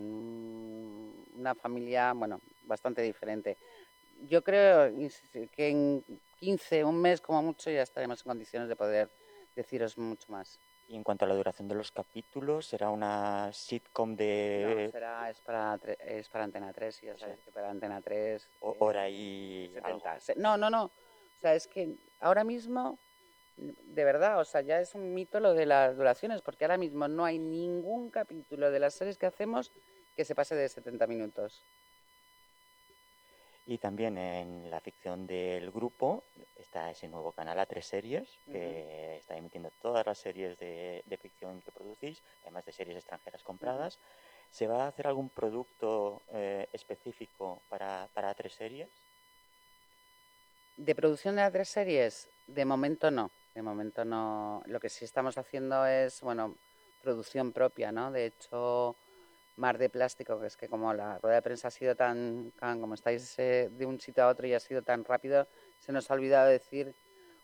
una 1.36 1.56
familia, 1.56 2.14
bueno, 2.14 2.40
bastante 2.68 3.02
diferente. 3.02 3.58
Yo 4.28 4.44
creo 4.44 4.92
que 5.56 5.70
en 5.70 6.04
15, 6.40 6.84
un 6.84 7.02
mes 7.02 7.22
como 7.22 7.42
mucho, 7.42 7.70
ya 7.70 7.84
estaremos 7.84 8.22
en 8.22 8.30
condiciones 8.30 8.70
de 8.70 8.76
poder 8.76 9.10
deciros 9.56 9.98
mucho 9.98 10.32
más. 10.32 10.60
Y 10.88 10.96
en 10.96 11.04
cuanto 11.04 11.26
a 11.26 11.28
la 11.28 11.36
duración 11.36 11.68
de 11.68 11.76
los 11.76 11.92
capítulos, 11.92 12.66
¿será 12.66 12.90
una 12.90 13.52
sitcom 13.54 14.16
de...? 14.16 14.86
No, 14.86 14.92
será, 14.92 15.30
es 15.30 15.40
para, 15.42 15.80
es 16.00 16.28
para 16.30 16.46
Antena 16.46 16.74
3, 16.74 17.04
y 17.04 17.06
ya 17.06 17.18
sabes 17.18 17.38
sí. 17.38 17.46
que 17.46 17.52
para 17.52 17.70
Antena 17.70 18.02
3... 18.02 18.50
O, 18.62 18.76
hora 18.80 19.08
y... 19.08 19.70
70. 19.76 20.18
No, 20.38 20.58
no, 20.58 20.72
no. 20.72 20.86
O 20.86 21.42
sea, 21.42 21.54
es 21.54 21.68
que 21.68 21.96
ahora 22.20 22.44
mismo, 22.44 22.98
de 23.56 24.04
verdad, 24.04 24.40
o 24.40 24.46
sea, 24.46 24.62
ya 24.62 24.82
es 24.82 24.96
un 24.96 25.14
mito 25.14 25.40
lo 25.40 25.54
de 25.54 25.68
las 25.68 25.96
duraciones, 25.96 26.42
porque 26.42 26.66
ahora 26.66 26.78
mismo 26.78 27.08
no 27.08 27.24
hay 27.24 27.38
ningún 27.38 28.10
capítulo 28.10 28.72
de 28.72 28.80
las 28.80 28.96
series 28.96 29.18
que 29.20 29.28
hacemos 29.28 29.72
que 30.16 30.26
se 30.26 30.34
pase 30.34 30.56
de 30.56 30.68
70 30.68 31.06
minutos. 31.06 31.64
Y 33.70 33.78
también 33.78 34.18
en 34.18 34.72
la 34.72 34.80
ficción 34.80 35.28
del 35.28 35.70
grupo 35.70 36.24
está 36.56 36.90
ese 36.90 37.08
nuevo 37.08 37.34
canal 37.34 37.60
A3 37.60 37.82
Series, 37.84 38.28
que 38.52 38.58
uh 38.58 39.14
-huh. 39.14 39.20
está 39.20 39.38
emitiendo 39.38 39.70
todas 39.80 40.04
las 40.08 40.18
series 40.18 40.58
de, 40.58 41.04
de, 41.06 41.18
ficción 41.18 41.62
que 41.62 41.72
producís, 41.72 42.24
además 42.42 42.66
de 42.66 42.72
series 42.72 42.98
extranjeras 42.98 43.44
compradas. 43.44 43.98
Uh 43.98 44.00
-huh. 44.00 44.56
¿Se 44.58 44.66
va 44.66 44.86
a 44.86 44.88
hacer 44.88 45.06
algún 45.06 45.30
producto 45.30 46.24
eh, 46.34 46.68
específico 46.74 47.62
para, 47.70 48.10
para 48.16 48.36
A3 48.36 48.50
Series? 48.50 48.90
De 50.76 50.96
producción 50.96 51.36
de 51.36 51.44
A3 51.44 51.64
Series, 51.64 52.28
de 52.48 52.66
momento 52.66 53.12
no. 53.12 53.30
De 53.54 53.62
momento 53.62 54.04
no. 54.04 54.64
Lo 54.66 54.80
que 54.80 54.90
sí 54.90 55.06
estamos 55.06 55.38
haciendo 55.38 55.86
es, 55.86 56.22
bueno, 56.22 56.56
producción 57.04 57.54
propia, 57.54 57.92
¿no? 57.92 58.12
De 58.12 58.26
hecho 58.26 58.96
mar 59.60 59.78
de 59.78 59.90
plástico, 59.90 60.40
que 60.40 60.48
es 60.48 60.58
que 60.58 60.68
como 60.68 60.94
la 60.94 61.20
rueda 61.20 61.36
de 61.36 61.42
prensa 61.42 61.68
ha 61.68 61.72
sido 61.72 61.96
tan, 61.96 62.52
como 62.60 62.94
estáis 62.94 63.38
eh, 63.38 63.70
de 63.72 63.86
un 63.86 64.00
sitio 64.00 64.24
a 64.24 64.30
otro 64.30 64.48
y 64.48 64.54
ha 64.54 64.60
sido 64.60 64.82
tan 64.82 65.04
rápido, 65.04 65.48
se 65.80 65.92
nos 65.92 66.10
ha 66.10 66.14
olvidado 66.14 66.50
decir 66.50 66.96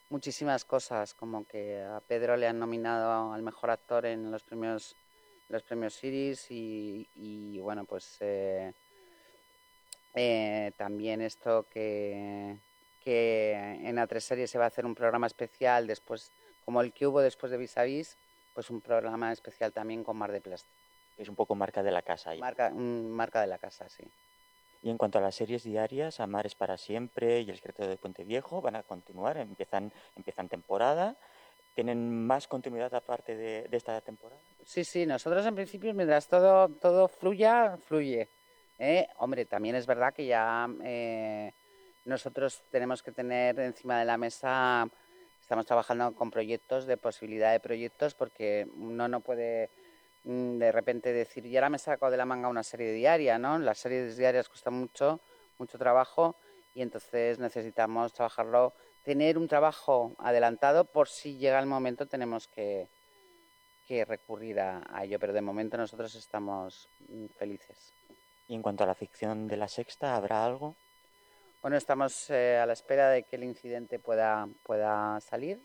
muchísimas 0.09 0.65
cosas, 0.65 1.13
como 1.13 1.45
que 1.45 1.81
a 1.81 2.01
Pedro 2.07 2.37
le 2.37 2.47
han 2.47 2.57
nominado 2.57 3.33
al 3.33 3.41
mejor 3.41 3.69
actor 3.69 4.05
en 4.05 4.31
los 4.31 4.43
premios 4.43 4.95
los 5.49 5.61
premios 5.61 6.03
y, 6.03 7.07
y 7.15 7.59
bueno, 7.59 7.85
pues 7.85 8.17
eh, 8.21 8.73
eh, 10.15 10.71
también 10.75 11.21
esto 11.21 11.67
que, 11.69 12.57
que 13.03 13.53
en 13.53 13.97
A3 13.97 14.19
Series 14.19 14.49
se 14.49 14.57
va 14.57 14.65
a 14.65 14.67
hacer 14.67 14.85
un 14.85 14.95
programa 14.95 15.27
especial 15.27 15.85
después 15.85 16.31
como 16.63 16.81
el 16.81 16.93
que 16.93 17.05
hubo 17.05 17.21
después 17.21 17.51
de 17.51 17.57
Vis 17.57 17.77
a 17.77 17.83
Vis, 17.83 18.17
pues 18.55 18.71
un 18.71 18.81
programa 18.81 19.31
especial 19.31 19.71
también 19.71 20.03
con 20.03 20.17
Mar 20.17 20.31
de 20.31 20.41
Plástico. 20.41 20.84
Es 21.17 21.29
un 21.29 21.35
poco 21.35 21.55
marca 21.55 21.83
de 21.83 21.91
la 21.91 22.01
casa 22.01 22.31
ahí. 22.31 22.39
Marca, 22.39 22.69
mm, 22.69 23.07
marca 23.07 23.41
de 23.41 23.47
la 23.47 23.57
casa, 23.57 23.87
sí. 23.89 24.03
Y 24.81 24.89
en 24.89 24.97
cuanto 24.97 25.17
a 25.17 25.21
las 25.21 25.35
series 25.35 25.63
diarias, 25.63 26.19
Amar 26.19 26.45
es 26.45 26.55
para 26.55 26.77
siempre 26.77 27.41
y 27.41 27.49
El 27.49 27.55
secreto 27.55 27.87
de 27.87 27.97
Puente 27.97 28.23
Viejo 28.23 28.61
van 28.61 28.75
a 28.75 28.83
continuar, 28.83 29.37
empiezan, 29.37 29.91
empiezan 30.15 30.47
temporada. 30.47 31.15
¿Tienen 31.73 32.25
más 32.25 32.47
continuidad 32.47 32.93
aparte 32.93 33.35
de, 33.35 33.67
de 33.67 33.77
esta 33.77 33.99
temporada? 34.01 34.39
Sí, 34.63 34.83
sí, 34.83 35.05
nosotros 35.05 35.45
en 35.45 35.55
principio, 35.55 35.93
mientras 35.93 36.27
todo, 36.27 36.69
todo 36.69 37.07
fluya, 37.07 37.77
fluye. 37.85 38.29
¿eh? 38.79 39.07
Hombre, 39.17 39.45
también 39.45 39.75
es 39.75 39.85
verdad 39.85 40.13
que 40.13 40.25
ya 40.25 40.69
eh, 40.83 41.51
nosotros 42.05 42.61
tenemos 42.71 43.01
que 43.03 43.11
tener 43.11 43.59
encima 43.59 43.99
de 43.99 44.05
la 44.05 44.17
mesa, 44.17 44.87
estamos 45.41 45.65
trabajando 45.65 46.13
con 46.13 46.31
proyectos, 46.31 46.85
de 46.85 46.97
posibilidad 46.97 47.51
de 47.51 47.59
proyectos, 47.59 48.13
porque 48.13 48.67
uno 48.77 49.07
no 49.07 49.19
puede 49.21 49.69
de 50.25 50.71
repente 50.71 51.13
decir, 51.13 51.45
y 51.45 51.55
ahora 51.55 51.69
me 51.69 51.77
saco 51.77 52.09
de 52.09 52.17
la 52.17 52.25
manga 52.25 52.47
una 52.47 52.63
serie 52.63 52.91
diaria, 52.91 53.37
¿no? 53.37 53.59
Las 53.59 53.77
series 53.77 54.17
diarias 54.17 54.49
cuestan 54.49 54.73
mucho, 54.73 55.19
mucho 55.59 55.77
trabajo 55.77 56.35
y 56.73 56.81
entonces 56.81 57.39
necesitamos 57.39 58.11
trabajarlo, 58.11 58.73
tener 59.03 59.37
un 59.37 59.47
trabajo 59.47 60.15
adelantado 60.17 60.85
por 60.85 61.07
si 61.07 61.37
llega 61.37 61.59
el 61.59 61.67
momento 61.67 62.07
tenemos 62.07 62.47
que, 62.47 62.87
que 63.87 64.03
recurrir 64.03 64.59
a, 64.59 64.83
a 64.89 65.05
ello, 65.05 65.19
pero 65.19 65.31
de 65.31 65.41
momento 65.41 65.77
nosotros 65.77 66.15
estamos 66.15 66.89
mm, 67.07 67.27
felices. 67.37 67.93
Y 68.47 68.55
en 68.55 68.61
cuanto 68.61 68.83
a 68.83 68.87
la 68.87 68.95
ficción 68.95 69.47
de 69.47 69.57
la 69.57 69.67
sexta, 69.67 70.15
¿habrá 70.15 70.43
algo? 70.43 70.75
Bueno, 71.61 71.77
estamos 71.77 72.29
eh, 72.29 72.57
a 72.57 72.65
la 72.65 72.73
espera 72.73 73.09
de 73.09 73.23
que 73.23 73.37
el 73.37 73.43
incidente 73.43 73.99
pueda, 73.99 74.47
pueda 74.63 75.19
salir 75.21 75.59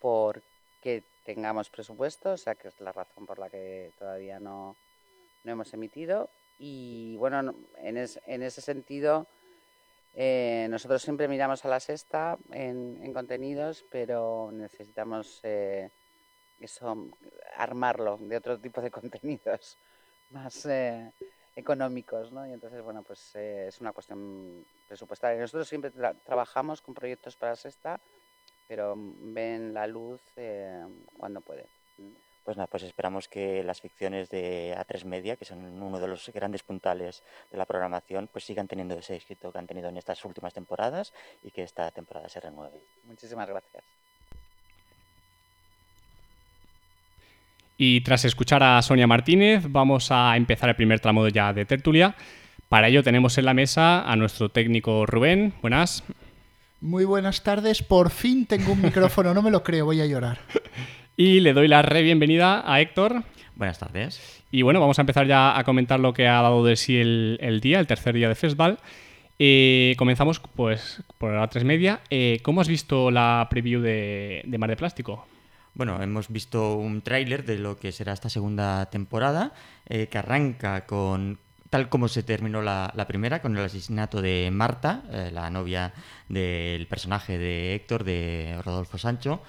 porque 0.00 1.02
tengamos 1.28 1.68
presupuesto, 1.68 2.26
o 2.32 2.36
sea 2.38 2.54
que 2.54 2.68
es 2.68 2.80
la 2.80 2.90
razón 2.90 3.26
por 3.26 3.38
la 3.38 3.50
que 3.50 3.92
todavía 3.98 4.40
no, 4.40 4.76
no 5.44 5.52
hemos 5.52 5.74
emitido. 5.74 6.30
Y 6.58 7.16
bueno, 7.18 7.42
no- 7.42 7.54
en, 7.76 7.98
es- 7.98 8.18
en 8.26 8.42
ese 8.42 8.62
sentido, 8.62 9.26
eh, 10.14 10.66
nosotros 10.70 11.02
siempre 11.02 11.28
miramos 11.28 11.64
a 11.64 11.68
la 11.68 11.80
sexta 11.80 12.38
en, 12.52 12.98
en 13.04 13.12
contenidos, 13.12 13.84
pero 13.90 14.50
necesitamos 14.52 15.40
eh, 15.42 15.90
eso, 16.60 17.10
armarlo 17.56 18.16
de 18.22 18.36
otro 18.38 18.58
tipo 18.58 18.80
de 18.80 18.90
contenidos 18.98 19.76
más 20.30 20.64
eh, 20.64 21.12
económicos, 21.56 22.32
¿no? 22.32 22.46
Y 22.46 22.52
entonces, 22.54 22.80
bueno, 22.82 23.02
pues 23.02 23.34
eh, 23.36 23.66
es 23.68 23.80
una 23.82 23.92
cuestión 23.92 24.64
presupuestaria. 24.88 25.38
Nosotros 25.42 25.68
siempre 25.68 25.92
tra- 25.92 26.16
trabajamos 26.24 26.80
con 26.80 26.94
proyectos 26.94 27.36
para 27.36 27.54
sexta, 27.54 28.00
pero 28.68 28.94
mm, 28.94 29.34
ven 29.34 29.74
la 29.74 29.86
luz 29.86 30.20
eh, 30.36 30.84
cuando 31.16 31.40
puede. 31.40 31.66
Pues 32.44 32.56
nada, 32.56 32.66
pues 32.66 32.82
esperamos 32.82 33.28
que 33.28 33.62
las 33.62 33.80
ficciones 33.80 34.30
de 34.30 34.74
A3 34.74 35.04
Media, 35.04 35.36
que 35.36 35.44
son 35.44 35.82
uno 35.82 35.98
de 35.98 36.08
los 36.08 36.30
grandes 36.32 36.62
puntales 36.62 37.22
de 37.50 37.58
la 37.58 37.66
programación, 37.66 38.28
pues 38.32 38.44
sigan 38.44 38.68
teniendo 38.68 38.94
ese 38.94 39.16
éxito 39.16 39.52
que 39.52 39.58
han 39.58 39.66
tenido 39.66 39.88
en 39.88 39.98
estas 39.98 40.24
últimas 40.24 40.54
temporadas 40.54 41.12
y 41.42 41.50
que 41.50 41.62
esta 41.62 41.90
temporada 41.90 42.28
se 42.28 42.40
renueve. 42.40 42.80
Muchísimas 43.04 43.48
gracias. 43.48 43.84
Y 47.76 48.00
tras 48.00 48.24
escuchar 48.24 48.62
a 48.62 48.80
Sonia 48.82 49.06
Martínez, 49.06 49.64
vamos 49.68 50.10
a 50.10 50.36
empezar 50.36 50.70
el 50.70 50.74
primer 50.74 51.00
tramo 51.00 51.28
ya 51.28 51.52
de 51.52 51.64
tertulia. 51.64 52.16
Para 52.68 52.88
ello 52.88 53.02
tenemos 53.02 53.38
en 53.38 53.44
la 53.44 53.54
mesa 53.54 54.10
a 54.10 54.16
nuestro 54.16 54.48
técnico 54.48 55.06
Rubén. 55.06 55.52
Buenas. 55.60 56.02
Muy 56.80 57.04
buenas 57.04 57.42
tardes, 57.42 57.82
por 57.82 58.10
fin 58.10 58.46
tengo 58.46 58.72
un 58.72 58.80
micrófono, 58.80 59.34
no 59.34 59.42
me 59.42 59.50
lo 59.50 59.64
creo, 59.64 59.86
voy 59.86 60.00
a 60.00 60.06
llorar. 60.06 60.38
Y 61.16 61.40
le 61.40 61.52
doy 61.52 61.66
la 61.66 61.82
re 61.82 62.02
bienvenida 62.02 62.62
a 62.64 62.80
Héctor. 62.80 63.24
Buenas 63.56 63.80
tardes. 63.80 64.44
Y 64.52 64.62
bueno, 64.62 64.78
vamos 64.78 65.00
a 65.00 65.02
empezar 65.02 65.26
ya 65.26 65.58
a 65.58 65.64
comentar 65.64 65.98
lo 65.98 66.12
que 66.12 66.28
ha 66.28 66.40
dado 66.40 66.64
de 66.64 66.76
sí 66.76 66.96
el, 66.96 67.38
el 67.40 67.60
día, 67.60 67.80
el 67.80 67.88
tercer 67.88 68.14
día 68.14 68.28
de 68.28 68.36
festival. 68.36 68.78
Eh, 69.40 69.96
comenzamos 69.98 70.38
pues 70.38 71.02
por 71.18 71.32
la 71.32 71.48
3 71.48 71.64
media. 71.64 72.00
Eh, 72.10 72.38
¿Cómo 72.44 72.60
has 72.60 72.68
visto 72.68 73.10
la 73.10 73.48
preview 73.50 73.80
de, 73.80 74.42
de 74.46 74.58
Mar 74.58 74.70
de 74.70 74.76
Plástico? 74.76 75.26
Bueno, 75.74 76.00
hemos 76.00 76.28
visto 76.28 76.76
un 76.76 77.02
tráiler 77.02 77.44
de 77.44 77.58
lo 77.58 77.78
que 77.78 77.90
será 77.90 78.12
esta 78.12 78.28
segunda 78.28 78.86
temporada, 78.86 79.52
eh, 79.88 80.06
que 80.08 80.18
arranca 80.18 80.86
con 80.86 81.40
tal 81.70 81.88
como 81.88 82.08
se 82.08 82.22
terminó 82.22 82.62
la, 82.62 82.92
primera, 83.08 83.42
con 83.42 83.56
el 83.56 83.64
asesinato 83.64 84.22
de 84.22 84.50
Marta, 84.52 85.02
eh, 85.10 85.30
la 85.32 85.50
novia 85.50 85.92
del 86.28 86.86
personaje 86.86 87.38
de 87.38 87.74
Héctor, 87.74 88.04
de 88.04 88.60
Rodolfo 88.64 88.98
Sancho. 88.98 89.42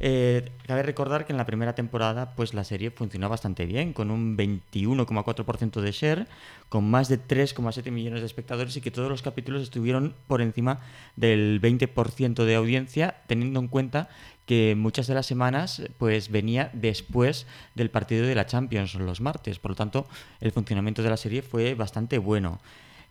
Eh, 0.00 0.52
cabe 0.66 0.84
recordar 0.84 1.26
que 1.26 1.32
en 1.32 1.38
la 1.38 1.44
primera 1.44 1.74
temporada 1.74 2.36
pues 2.36 2.54
la 2.54 2.62
serie 2.62 2.92
funcionó 2.92 3.28
bastante 3.28 3.66
bien, 3.66 3.92
con 3.92 4.12
un 4.12 4.36
21,4% 4.36 5.80
de 5.80 5.90
share, 5.90 6.28
con 6.68 6.88
más 6.88 7.08
de 7.08 7.18
3,7 7.18 7.90
millones 7.90 8.20
de 8.20 8.26
espectadores 8.26 8.76
y 8.76 8.80
que 8.80 8.92
todos 8.92 9.08
los 9.08 9.22
capítulos 9.22 9.62
estuvieron 9.62 10.14
por 10.28 10.40
encima 10.40 10.80
del 11.16 11.60
20% 11.60 12.44
de 12.44 12.54
audiencia, 12.54 13.16
teniendo 13.26 13.58
en 13.58 13.66
cuenta 13.66 14.08
que 14.48 14.74
muchas 14.74 15.06
de 15.06 15.12
las 15.12 15.26
semanas 15.26 15.82
pues 15.98 16.30
venía 16.30 16.70
después 16.72 17.46
del 17.74 17.90
partido 17.90 18.26
de 18.26 18.34
la 18.34 18.46
Champions 18.46 18.94
los 18.94 19.20
martes, 19.20 19.58
por 19.58 19.72
lo 19.72 19.74
tanto 19.74 20.08
el 20.40 20.52
funcionamiento 20.52 21.02
de 21.02 21.10
la 21.10 21.18
serie 21.18 21.42
fue 21.42 21.74
bastante 21.74 22.16
bueno. 22.16 22.58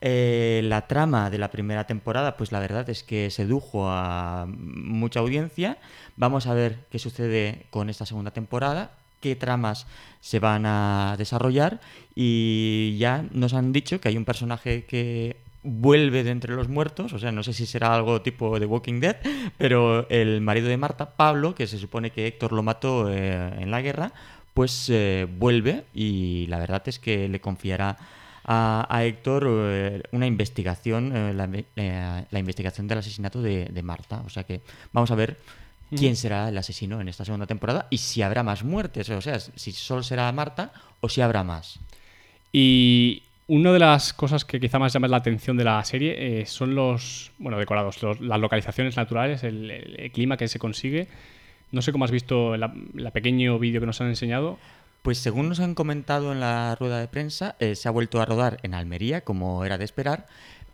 Eh, 0.02 0.62
la 0.64 0.88
trama 0.88 1.30
de 1.30 1.38
la 1.38 1.52
primera 1.52 1.86
temporada, 1.86 2.38
pues 2.38 2.52
la 2.52 2.60
verdad 2.60 2.90
es 2.90 3.04
que 3.04 3.30
sedujo 3.30 3.88
a 3.88 4.48
mucha 4.48 5.20
audiencia. 5.20 5.78
Vamos 6.16 6.48
a 6.48 6.56
ver 6.56 6.80
qué 6.90 6.98
sucede 6.98 7.68
con 7.70 7.92
esta 7.92 8.08
segunda 8.08 8.32
temporada, 8.32 8.98
qué 9.22 9.36
tramas 9.36 9.86
se 10.22 10.40
van 10.40 10.66
a 10.66 11.16
desarrollar 11.20 11.82
y 12.16 12.98
ya 12.98 13.26
nos 13.32 13.54
han 13.54 13.74
dicho 13.74 14.02
que 14.02 14.10
hay 14.10 14.18
un 14.18 14.26
personaje 14.26 14.86
que 14.86 15.38
vuelve 15.64 16.24
de 16.24 16.32
entre 16.32 16.56
los 16.56 16.70
muertos, 16.70 17.14
o 17.14 17.20
sea, 17.20 17.32
no 17.32 17.44
sé 17.44 17.54
si 17.54 17.66
será 17.66 17.94
algo 17.94 18.22
tipo 18.22 18.60
de 18.60 18.66
Walking 18.66 19.00
Dead, 19.00 19.18
pero 19.58 20.08
el 20.10 20.42
marido 20.42 20.68
de 20.68 20.78
Marta, 20.78 21.12
Pablo, 21.16 21.56
que 21.56 21.68
se 21.68 21.78
supone 21.78 22.12
que 22.12 22.28
Héctor 22.28 22.54
lo 22.54 22.64
mató 22.64 23.12
eh, 23.12 23.54
en 23.60 23.72
la 23.72 23.82
guerra, 23.82 24.14
pues 24.54 24.90
eh, 24.90 25.28
vuelve 25.30 25.86
y 25.94 26.48
la 26.48 26.60
verdad 26.60 26.84
es 26.86 27.00
que 27.00 27.28
le 27.28 27.42
confiará 27.42 27.98
a, 28.44 28.88
a 28.90 29.04
Héctor 29.04 29.46
eh, 29.48 30.04
una 30.12 30.26
investigación, 30.26 31.12
la, 31.36 32.26
la 32.30 32.40
investigación 32.40 32.88
del 32.88 33.00
asesinato 33.00 33.42
de, 33.42 33.66
de 33.66 33.84
Marta. 33.84 34.24
O 34.26 34.30
sea 34.30 34.44
que 34.44 34.62
vamos 34.94 35.12
a 35.12 35.16
ver 35.16 35.38
quién 35.96 36.16
será 36.16 36.50
el 36.50 36.58
asesino 36.58 37.00
en 37.02 37.08
esta 37.08 37.24
segunda 37.24 37.46
temporada 37.46 37.88
y 37.90 37.98
si 37.98 38.22
habrá 38.22 38.44
más 38.44 38.64
muertes, 38.64 39.10
o 39.10 39.22
sea, 39.22 39.40
si 39.40 39.72
solo 39.72 40.04
será 40.04 40.32
Marta 40.32 40.72
o 41.02 41.10
si 41.10 41.22
habrá 41.22 41.44
más. 41.44 41.80
Y 42.52 43.24
una 43.48 43.72
de 43.72 43.80
las 43.80 44.14
cosas 44.14 44.44
que 44.46 44.60
quizá 44.60 44.78
más 44.80 44.94
llama 44.94 45.08
la 45.08 45.18
atención 45.18 45.56
de 45.58 45.64
la 45.64 45.84
serie 45.84 46.42
eh, 46.42 46.46
son 46.46 46.76
los, 46.76 47.32
bueno, 47.40 47.58
decorados, 47.58 48.02
los- 48.04 48.20
las 48.20 48.40
localizaciones 48.40 48.98
naturales, 48.98 49.44
el, 49.44 49.72
el- 49.72 50.12
clima 50.12 50.36
que 50.38 50.48
se 50.48 50.60
consigue. 50.60 51.08
No 51.72 51.82
sé 51.82 51.92
cómo 51.92 52.06
has 52.06 52.12
visto 52.12 52.58
la, 52.58 52.74
la 52.94 53.12
pequeño 53.12 53.58
vídeo 53.60 53.80
que 53.80 53.86
nos 53.88 54.02
han 54.02 54.08
enseñado. 54.08 54.58
Pues 55.02 55.20
según 55.20 55.48
nos 55.48 55.60
han 55.62 55.76
comentado 55.76 56.34
en 56.34 56.42
la 56.42 56.76
rueda 56.76 57.00
de 57.00 57.08
prensa, 57.08 57.56
eh, 57.60 57.76
se 57.76 57.88
ha 57.88 57.92
vuelto 57.92 58.20
a 58.22 58.26
rodar 58.26 58.58
en 58.64 58.74
Almería, 58.74 59.22
como 59.22 59.64
era 59.64 59.78
de 59.78 59.86
esperar, 59.86 60.28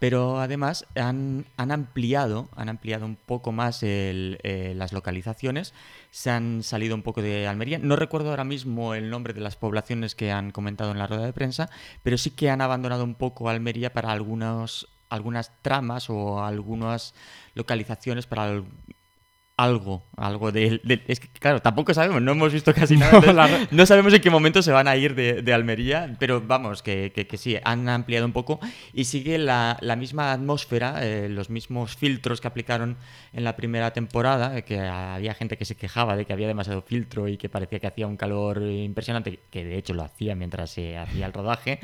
pero 0.03 0.41
además 0.41 0.85
han, 0.95 1.45
han 1.55 1.71
ampliado, 1.71 2.49
han 2.57 2.67
ampliado 2.67 3.05
un 3.05 3.15
poco 3.15 3.53
más 3.53 3.79
eh, 3.83 4.73
las 4.75 4.91
localizaciones, 4.91 5.73
se 6.11 6.29
han 6.29 6.61
salido 6.61 6.93
un 6.93 7.03
poco 7.03 7.21
de 7.21 7.47
Almería. 7.47 7.79
No 7.79 7.95
recuerdo 7.95 8.31
ahora 8.31 8.43
mismo 8.43 8.95
el 8.95 9.09
nombre 9.09 9.33
de 9.33 9.39
las 9.39 9.55
poblaciones 9.55 10.13
que 10.13 10.29
han 10.29 10.51
comentado 10.51 10.91
en 10.91 10.99
la 10.99 11.07
rueda 11.07 11.25
de 11.25 11.31
prensa, 11.31 11.69
pero 12.03 12.17
sí 12.17 12.31
que 12.31 12.49
han 12.49 12.59
abandonado 12.59 13.05
un 13.05 13.15
poco 13.15 13.47
Almería 13.47 13.93
para 13.93 14.11
algunos, 14.11 14.89
algunas 15.07 15.53
tramas 15.61 16.09
o 16.09 16.43
algunas 16.43 17.13
localizaciones 17.55 18.27
para 18.27 18.61
algo, 19.55 20.03
algo 20.17 20.51
de, 20.51 20.81
de- 20.83 21.03
Es 21.07 21.19
que, 21.19 21.27
claro, 21.27 21.61
tampoco 21.61 21.93
sabemos, 21.93 22.21
no 22.21 22.31
hemos 22.31 22.51
visto 22.51 22.73
casi 22.73 22.97
nada. 22.97 23.11
No, 23.11 23.17
entonces 23.19 23.35
la- 23.35 23.67
no 23.69 23.85
sabemos 23.85 24.13
en 24.13 24.21
qué 24.21 24.29
momento 24.31 24.61
se 24.63 24.71
van 24.71 24.87
a 24.87 24.95
ir 24.95 25.13
de, 25.13 25.41
de 25.43 25.53
Almería, 25.53 26.15
pero 26.19 26.41
vamos, 26.41 26.81
que, 26.81 27.11
que- 27.13 27.27
que 27.27 27.37
sí, 27.37 27.57
han 27.63 27.87
ampliado 27.87 28.25
un 28.25 28.33
poco 28.33 28.59
y 28.93 29.05
sigue 29.05 29.37
la, 29.37 29.77
la 29.81 29.95
misma 29.95 30.31
atmósfera, 30.33 31.05
eh, 31.05 31.29
los 31.29 31.49
mismos 31.51 31.95
filtros 31.95 32.41
que 32.41 32.47
aplicaron 32.47 32.97
en 33.31 33.43
la 33.43 33.55
primera 33.55 33.91
temporada, 33.93 34.57
eh, 34.57 34.63
que 34.63 34.79
había 34.79 35.33
gente 35.35 35.55
que 35.57 35.65
se 35.65 35.75
quejaba 35.75 36.15
de 36.15 36.25
que 36.25 36.33
había 36.33 36.47
demasiado 36.47 36.81
filtro 36.81 37.27
y 37.27 37.37
que 37.37 37.47
parecía 37.49 37.79
que 37.79 37.87
hacía 37.87 38.07
un 38.07 38.17
calor 38.17 38.61
impresionante, 38.63 39.39
que 39.51 39.63
de 39.63 39.77
hecho 39.77 39.93
lo 39.93 40.03
hacía 40.03 40.35
mientras 40.35 40.71
se 40.71 40.97
hacía 40.97 41.27
el 41.27 41.33
rodaje, 41.33 41.79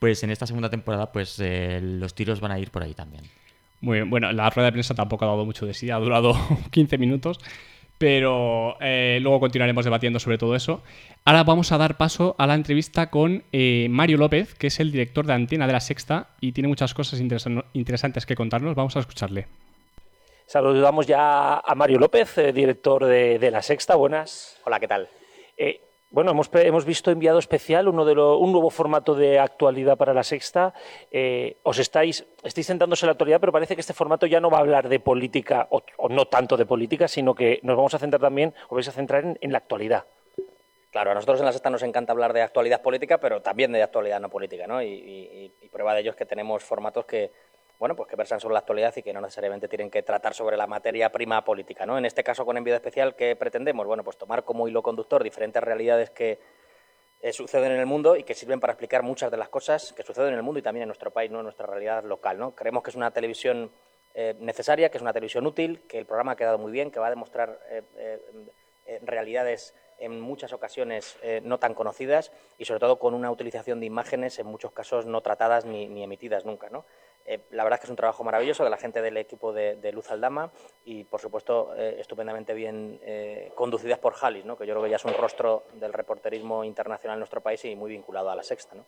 pues 0.00 0.22
en 0.24 0.30
esta 0.30 0.46
segunda 0.46 0.70
temporada 0.70 1.12
pues 1.12 1.36
eh, 1.38 1.78
los 1.82 2.14
tiros 2.14 2.40
van 2.40 2.50
a 2.52 2.58
ir 2.58 2.70
por 2.70 2.82
ahí 2.82 2.94
también. 2.94 3.22
Muy 3.82 3.98
bien. 3.98 4.08
Bueno, 4.10 4.32
la 4.32 4.48
rueda 4.48 4.66
de 4.68 4.72
prensa 4.72 4.94
tampoco 4.94 5.24
ha 5.26 5.28
dado 5.28 5.44
mucho 5.44 5.66
de 5.66 5.74
sí, 5.74 5.90
ha 5.90 5.96
durado 5.96 6.34
15 6.70 6.96
minutos, 6.98 7.38
pero 7.98 8.76
eh, 8.80 9.18
luego 9.20 9.38
continuaremos 9.40 9.84
debatiendo 9.84 10.18
sobre 10.18 10.38
todo 10.38 10.56
eso. 10.56 10.82
Ahora 11.24 11.44
vamos 11.44 11.70
a 11.72 11.78
dar 11.78 11.96
paso 11.98 12.34
a 12.38 12.46
la 12.46 12.54
entrevista 12.54 13.10
con 13.10 13.42
eh, 13.52 13.88
Mario 13.90 14.16
López, 14.18 14.54
que 14.54 14.68
es 14.68 14.80
el 14.80 14.90
director 14.92 15.26
de 15.26 15.34
Antena 15.34 15.66
de 15.66 15.72
la 15.74 15.80
Sexta 15.80 16.28
y 16.40 16.52
tiene 16.52 16.68
muchas 16.68 16.94
cosas 16.94 17.20
interesan- 17.20 17.64
interesantes 17.74 18.24
que 18.24 18.34
contarnos. 18.36 18.74
Vamos 18.74 18.96
a 18.96 19.00
escucharle. 19.00 19.46
Saludamos 20.46 21.06
ya 21.06 21.58
a 21.58 21.74
Mario 21.74 21.98
López, 21.98 22.38
eh, 22.38 22.52
director 22.52 23.04
de, 23.04 23.38
de 23.38 23.50
La 23.50 23.62
Sexta. 23.62 23.94
Buenas. 23.96 24.58
Hola, 24.64 24.78
¿qué 24.80 24.88
tal? 24.88 25.08
Bueno, 26.12 26.32
hemos, 26.32 26.50
hemos 26.52 26.84
visto 26.84 27.10
enviado 27.10 27.38
especial, 27.38 27.88
un 27.88 27.96
nuevo 27.96 28.68
formato 28.68 29.14
de 29.14 29.38
actualidad 29.38 29.96
para 29.96 30.12
la 30.12 30.22
sexta. 30.22 30.74
Eh, 31.10 31.56
os 31.62 31.78
estáis, 31.78 32.26
estáis 32.44 32.66
centrándose 32.66 33.06
en 33.06 33.08
la 33.08 33.12
actualidad, 33.12 33.40
pero 33.40 33.50
parece 33.50 33.74
que 33.74 33.80
este 33.80 33.94
formato 33.94 34.26
ya 34.26 34.38
no 34.38 34.50
va 34.50 34.58
a 34.58 34.60
hablar 34.60 34.90
de 34.90 35.00
política, 35.00 35.68
o, 35.70 35.82
no 36.10 36.26
tanto 36.26 36.58
de 36.58 36.66
política, 36.66 37.08
sino 37.08 37.34
que 37.34 37.60
nos 37.62 37.78
vamos 37.78 37.94
a 37.94 37.98
centrar 37.98 38.20
también, 38.20 38.52
os 38.64 38.76
vais 38.76 38.88
a 38.88 38.92
centrar 38.92 39.38
en, 39.40 39.52
la 39.52 39.56
actualidad. 39.56 40.04
Claro, 40.90 41.12
a 41.12 41.14
nosotros 41.14 41.40
en 41.40 41.46
la 41.46 41.52
sexta 41.52 41.70
nos 41.70 41.82
encanta 41.82 42.12
hablar 42.12 42.34
de 42.34 42.42
actualidad 42.42 42.82
política, 42.82 43.16
pero 43.16 43.40
también 43.40 43.72
de 43.72 43.82
actualidad 43.82 44.20
no 44.20 44.28
política, 44.28 44.66
¿no? 44.66 44.82
Y 44.82 45.50
prueba 45.72 45.94
de 45.94 46.02
ello 46.02 46.10
es 46.10 46.16
que 46.16 46.26
tenemos 46.26 46.62
formatos 46.62 47.06
que, 47.06 47.32
bueno, 47.82 47.96
pues 47.96 48.08
que 48.08 48.14
versan 48.14 48.38
sobre 48.38 48.52
la 48.52 48.60
actualidad 48.60 48.94
y 48.94 49.02
que 49.02 49.12
no 49.12 49.20
necesariamente 49.20 49.66
tienen 49.66 49.90
que 49.90 50.04
tratar 50.04 50.34
sobre 50.34 50.56
la 50.56 50.68
materia 50.68 51.10
prima 51.10 51.44
política, 51.44 51.84
¿no? 51.84 51.98
En 51.98 52.04
este 52.04 52.22
caso, 52.22 52.46
con 52.46 52.56
envío 52.56 52.76
especial, 52.76 53.16
¿qué 53.16 53.34
pretendemos? 53.34 53.84
Bueno, 53.88 54.04
pues 54.04 54.16
tomar 54.16 54.44
como 54.44 54.68
hilo 54.68 54.84
conductor 54.84 55.24
diferentes 55.24 55.60
realidades 55.60 56.10
que 56.10 56.38
eh, 57.20 57.32
suceden 57.32 57.72
en 57.72 57.80
el 57.80 57.86
mundo 57.86 58.14
y 58.14 58.22
que 58.22 58.34
sirven 58.34 58.60
para 58.60 58.74
explicar 58.74 59.02
muchas 59.02 59.32
de 59.32 59.36
las 59.36 59.48
cosas 59.48 59.92
que 59.94 60.04
suceden 60.04 60.28
en 60.28 60.36
el 60.36 60.44
mundo 60.44 60.60
y 60.60 60.62
también 60.62 60.82
en 60.82 60.90
nuestro 60.90 61.10
país, 61.10 61.32
¿no? 61.32 61.38
En 61.38 61.42
nuestra 61.42 61.66
realidad 61.66 62.04
local, 62.04 62.38
¿no? 62.38 62.54
Creemos 62.54 62.84
que 62.84 62.90
es 62.90 62.94
una 62.94 63.10
televisión 63.10 63.72
eh, 64.14 64.36
necesaria, 64.38 64.88
que 64.88 64.98
es 64.98 65.02
una 65.02 65.12
televisión 65.12 65.44
útil, 65.44 65.82
que 65.88 65.98
el 65.98 66.06
programa 66.06 66.32
ha 66.32 66.36
quedado 66.36 66.58
muy 66.58 66.70
bien, 66.70 66.92
que 66.92 67.00
va 67.00 67.08
a 67.08 67.10
demostrar 67.10 67.58
eh, 67.68 69.00
realidades 69.02 69.74
en 69.98 70.20
muchas 70.20 70.52
ocasiones 70.52 71.16
no 71.44 71.58
tan 71.58 71.74
conocidas 71.74 72.32
y 72.58 72.64
sobre 72.64 72.80
todo 72.80 72.98
con 72.98 73.14
una 73.14 73.30
utilización 73.30 73.78
de 73.78 73.86
imágenes 73.86 74.38
en 74.40 74.46
muchos 74.46 74.72
casos 74.72 75.06
no 75.06 75.20
tratadas 75.20 75.64
ni, 75.64 75.88
ni 75.88 76.02
emitidas 76.02 76.44
nunca. 76.44 76.68
¿no? 76.70 76.84
Eh, 77.24 77.40
la 77.50 77.64
verdad 77.64 77.78
es 77.78 77.80
que 77.80 77.86
es 77.86 77.90
un 77.90 77.96
trabajo 77.96 78.24
maravilloso 78.24 78.64
de 78.64 78.70
la 78.70 78.76
gente 78.76 79.00
del 79.00 79.16
equipo 79.16 79.52
de, 79.52 79.76
de 79.76 79.92
Luz 79.92 80.10
Aldama 80.10 80.50
y 80.84 81.04
por 81.04 81.20
supuesto 81.20 81.74
eh, 81.76 81.96
estupendamente 82.00 82.54
bien 82.54 83.00
eh, 83.02 83.52
conducidas 83.54 83.98
por 83.98 84.14
Jalis, 84.14 84.44
¿no? 84.44 84.56
que 84.56 84.66
yo 84.66 84.74
creo 84.74 84.84
que 84.84 84.90
ya 84.90 84.96
es 84.96 85.04
un 85.04 85.14
rostro 85.14 85.64
del 85.74 85.92
reporterismo 85.92 86.64
internacional 86.64 87.16
en 87.16 87.20
nuestro 87.20 87.40
país 87.40 87.64
y 87.64 87.76
muy 87.76 87.90
vinculado 87.90 88.30
a 88.30 88.36
la 88.36 88.42
sexta. 88.42 88.74
¿no? 88.74 88.86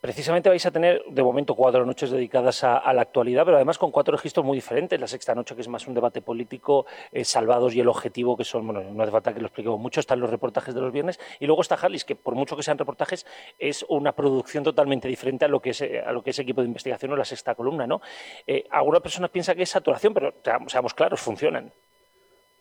Precisamente 0.00 0.48
vais 0.48 0.64
a 0.64 0.70
tener 0.70 1.02
de 1.10 1.22
momento 1.24 1.56
cuatro 1.56 1.84
noches 1.84 2.12
dedicadas 2.12 2.62
a, 2.62 2.92
la 2.92 3.02
actualidad, 3.02 3.44
pero 3.44 3.56
además 3.56 3.78
con 3.78 3.90
cuatro 3.90 4.16
registros 4.16 4.46
muy 4.46 4.56
diferentes. 4.56 5.00
La 5.00 5.08
sexta 5.08 5.34
noche, 5.34 5.56
que 5.56 5.60
es 5.62 5.66
más 5.66 5.88
un 5.88 5.94
debate 5.94 6.22
político, 6.22 6.86
eh, 7.10 7.24
Salvados 7.24 7.74
y 7.74 7.80
El 7.80 7.88
Objetivo, 7.88 8.36
que 8.36 8.44
son, 8.44 8.64
bueno, 8.64 8.84
no 8.84 9.02
hace 9.02 9.10
falta 9.10 9.34
que 9.34 9.40
lo 9.40 9.46
expliquemos 9.46 9.80
mucho, 9.80 9.98
están 9.98 10.20
los 10.20 10.30
reportajes 10.30 10.72
de 10.72 10.80
los 10.80 10.92
viernes. 10.92 11.18
Y 11.40 11.46
luego 11.46 11.62
está 11.62 11.76
Jalis, 11.76 12.04
que 12.04 12.14
por 12.14 12.36
mucho 12.36 12.56
que 12.56 12.62
sean 12.62 12.78
reportajes, 12.78 13.26
es 13.58 13.84
una 13.88 14.12
producción 14.12 14.62
totalmente 14.62 15.08
diferente 15.08 15.46
a 15.46 15.48
lo 15.48 15.60
que 15.60 15.70
es, 15.70 15.80
eh, 15.80 16.00
a 16.00 16.12
lo 16.12 16.22
que 16.22 16.30
es 16.30 16.38
equipo 16.38 16.60
de 16.60 16.68
investigación 16.68 17.12
o 17.12 17.16
la 17.16 17.24
sexta 17.24 17.56
columna. 17.56 17.88
¿no? 17.88 18.00
Eh, 18.46 18.66
alguna 18.70 19.00
persona 19.00 19.26
piensa 19.26 19.56
que 19.56 19.64
es 19.64 19.68
saturación, 19.68 20.14
pero 20.14 20.32
seamos 20.68 20.94
claros, 20.94 21.20
funcionan. 21.20 21.72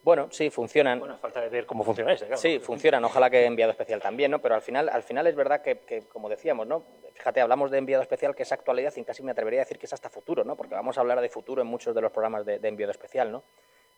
Bueno, 0.08 0.30
sí, 0.32 0.50
funcionan. 0.50 1.00
Bueno, 1.00 1.18
falta 1.18 1.42
de 1.42 1.50
ver 1.50 1.66
cómo 1.66 1.84
funciona 1.84 2.16
claro. 2.16 2.38
Sí, 2.38 2.60
funcionan. 2.60 3.04
Ojalá 3.04 3.30
que 3.30 3.44
enviado 3.44 3.72
especial 3.72 4.02
también, 4.02 4.32
¿no? 4.32 4.40
Pero 4.40 4.56
al 4.56 4.62
final, 4.62 4.88
al 4.88 5.04
final 5.04 5.28
es 5.28 5.36
verdad 5.36 5.62
que, 5.62 5.80
que, 5.80 6.04
como 6.04 6.30
decíamos, 6.30 6.66
¿no? 6.66 6.86
Fíjate, 7.12 7.42
hablamos 7.42 7.72
de 7.72 7.78
enviado 7.80 8.02
especial 8.04 8.34
que 8.34 8.44
es 8.44 8.52
actualidad 8.54 8.94
y 8.96 9.04
casi 9.04 9.22
me 9.22 9.32
atrevería 9.32 9.60
a 9.60 9.66
decir 9.66 9.78
que 9.78 9.86
es 9.86 9.92
hasta 9.92 10.10
futuro, 10.10 10.46
¿no? 10.46 10.56
Porque 10.56 10.76
vamos 10.76 10.98
a 10.98 11.02
hablar 11.02 11.20
de 11.20 11.28
futuro 11.28 11.62
en 11.62 11.68
muchos 11.68 11.94
de 11.94 12.00
los 12.00 12.10
programas 12.14 12.46
de, 12.46 12.58
de 12.58 12.68
enviado 12.70 12.92
especial, 12.92 13.34
¿no? 13.34 13.44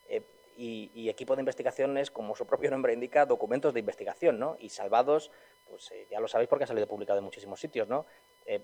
Eh, 0.08 0.24
y, 0.58 0.90
y 0.96 1.10
equipo 1.10 1.36
de 1.36 1.42
investigación 1.44 1.96
es, 2.00 2.10
como 2.10 2.36
su 2.36 2.48
propio 2.48 2.72
nombre 2.72 2.92
indica, 2.92 3.28
documentos 3.28 3.76
de 3.76 3.82
investigación, 3.82 4.40
¿no? 4.40 4.58
Y 4.60 4.70
salvados, 4.70 5.30
pues 5.70 5.92
eh, 5.92 6.08
ya 6.10 6.20
lo 6.20 6.28
sabéis 6.28 6.50
porque 6.50 6.64
ha 6.64 6.68
salido 6.68 6.88
publicado 6.88 7.20
en 7.20 7.26
muchísimos 7.26 7.60
sitios, 7.60 7.88
¿no? 7.88 8.08
Eh, 8.48 8.64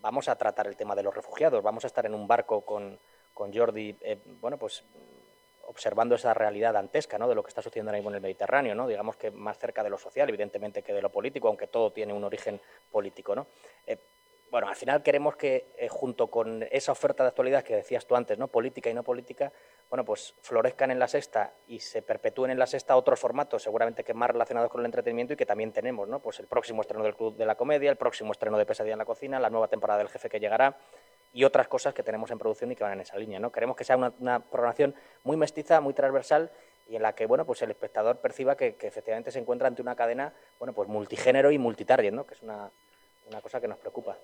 vamos 0.00 0.28
a 0.28 0.34
tratar 0.34 0.66
el 0.66 0.76
tema 0.76 0.96
de 0.96 1.04
los 1.04 1.14
refugiados, 1.14 1.62
vamos 1.62 1.84
a 1.84 1.86
estar 1.86 2.06
en 2.06 2.14
un 2.14 2.26
barco 2.26 2.62
con, 2.62 2.98
con 3.32 3.54
Jordi, 3.54 3.96
bueno, 4.40 4.58
pues 4.58 4.84
observando 5.76 6.14
esa 6.14 6.32
realidad 6.32 6.72
dantesca 6.72 7.18
¿no? 7.18 7.28
de 7.28 7.34
lo 7.34 7.42
que 7.42 7.48
está 7.48 7.60
sucediendo 7.60 7.90
ahora 7.90 7.98
mismo 7.98 8.08
en 8.08 8.16
el 8.16 8.22
Mediterráneo, 8.22 8.74
¿no? 8.74 8.88
digamos 8.88 9.16
que 9.16 9.30
más 9.30 9.58
cerca 9.58 9.82
de 9.84 9.90
lo 9.90 9.98
social, 9.98 10.26
evidentemente, 10.26 10.82
que 10.82 10.94
de 10.94 11.02
lo 11.02 11.12
político, 11.12 11.48
aunque 11.48 11.66
todo 11.66 11.92
tiene 11.92 12.14
un 12.14 12.24
origen 12.24 12.58
político. 12.90 13.34
¿no? 13.34 13.46
Eh, 13.86 13.98
bueno, 14.50 14.68
al 14.68 14.74
final 14.76 15.02
queremos 15.02 15.36
que, 15.36 15.74
eh, 15.76 15.88
junto 15.88 16.28
con 16.28 16.66
esa 16.70 16.92
oferta 16.92 17.24
de 17.24 17.28
actualidad 17.28 17.62
que 17.62 17.76
decías 17.76 18.06
tú 18.06 18.16
antes, 18.16 18.38
¿no? 18.38 18.48
política 18.48 18.88
y 18.88 18.94
no 18.94 19.02
política, 19.02 19.52
bueno, 19.90 20.02
pues 20.02 20.34
florezcan 20.40 20.90
en 20.90 20.98
la 20.98 21.08
sexta 21.08 21.52
y 21.66 21.80
se 21.80 22.00
perpetúen 22.00 22.50
en 22.50 22.58
la 22.58 22.66
sexta 22.66 22.96
otros 22.96 23.20
formatos, 23.20 23.62
seguramente 23.62 24.02
que 24.02 24.14
más 24.14 24.30
relacionados 24.30 24.70
con 24.70 24.80
el 24.80 24.86
entretenimiento 24.86 25.34
y 25.34 25.36
que 25.36 25.44
también 25.44 25.72
tenemos, 25.72 26.08
¿no? 26.08 26.20
Pues 26.20 26.40
el 26.40 26.46
próximo 26.46 26.80
estreno 26.80 27.04
del 27.04 27.14
Club 27.14 27.36
de 27.36 27.44
la 27.44 27.56
Comedia, 27.56 27.90
el 27.90 27.96
próximo 27.96 28.32
estreno 28.32 28.56
de 28.56 28.64
Pesadilla 28.64 28.94
en 28.94 29.00
la 29.00 29.04
Cocina, 29.04 29.38
la 29.38 29.50
nueva 29.50 29.68
temporada 29.68 29.98
del 29.98 30.08
Jefe 30.08 30.30
que 30.30 30.40
llegará 30.40 30.78
y 31.36 31.44
otras 31.44 31.68
cosas 31.68 31.92
que 31.92 32.02
tenemos 32.02 32.30
en 32.30 32.38
producción 32.38 32.72
y 32.72 32.76
que 32.76 32.82
van 32.82 32.94
en 32.94 33.00
esa 33.02 33.18
línea, 33.18 33.38
¿no? 33.38 33.52
Queremos 33.52 33.76
que 33.76 33.84
sea 33.84 33.98
una, 33.98 34.40
programación 34.40 34.94
muy 35.22 35.36
mestiza, 35.36 35.82
muy 35.82 35.92
transversal 35.92 36.50
y 36.88 36.96
en 36.96 37.02
la 37.02 37.14
que, 37.14 37.26
bueno, 37.26 37.44
pues 37.44 37.60
el 37.60 37.70
espectador 37.70 38.20
perciba 38.22 38.56
que, 38.56 38.76
que 38.76 38.86
efectivamente 38.86 39.30
se 39.30 39.38
encuentra 39.38 39.68
ante 39.68 39.82
una 39.82 39.94
cadena, 39.94 40.32
bueno, 40.58 40.72
pues 40.72 40.88
multigénero 40.88 41.50
y 41.50 41.58
multitarget, 41.58 42.14
¿no? 42.14 42.26
Que 42.26 42.36
es 42.36 42.42
una, 42.42 42.70
una 43.26 43.42
cosa 43.42 43.60
que 43.60 43.68
nos 43.68 43.76
preocupa. 43.76 44.16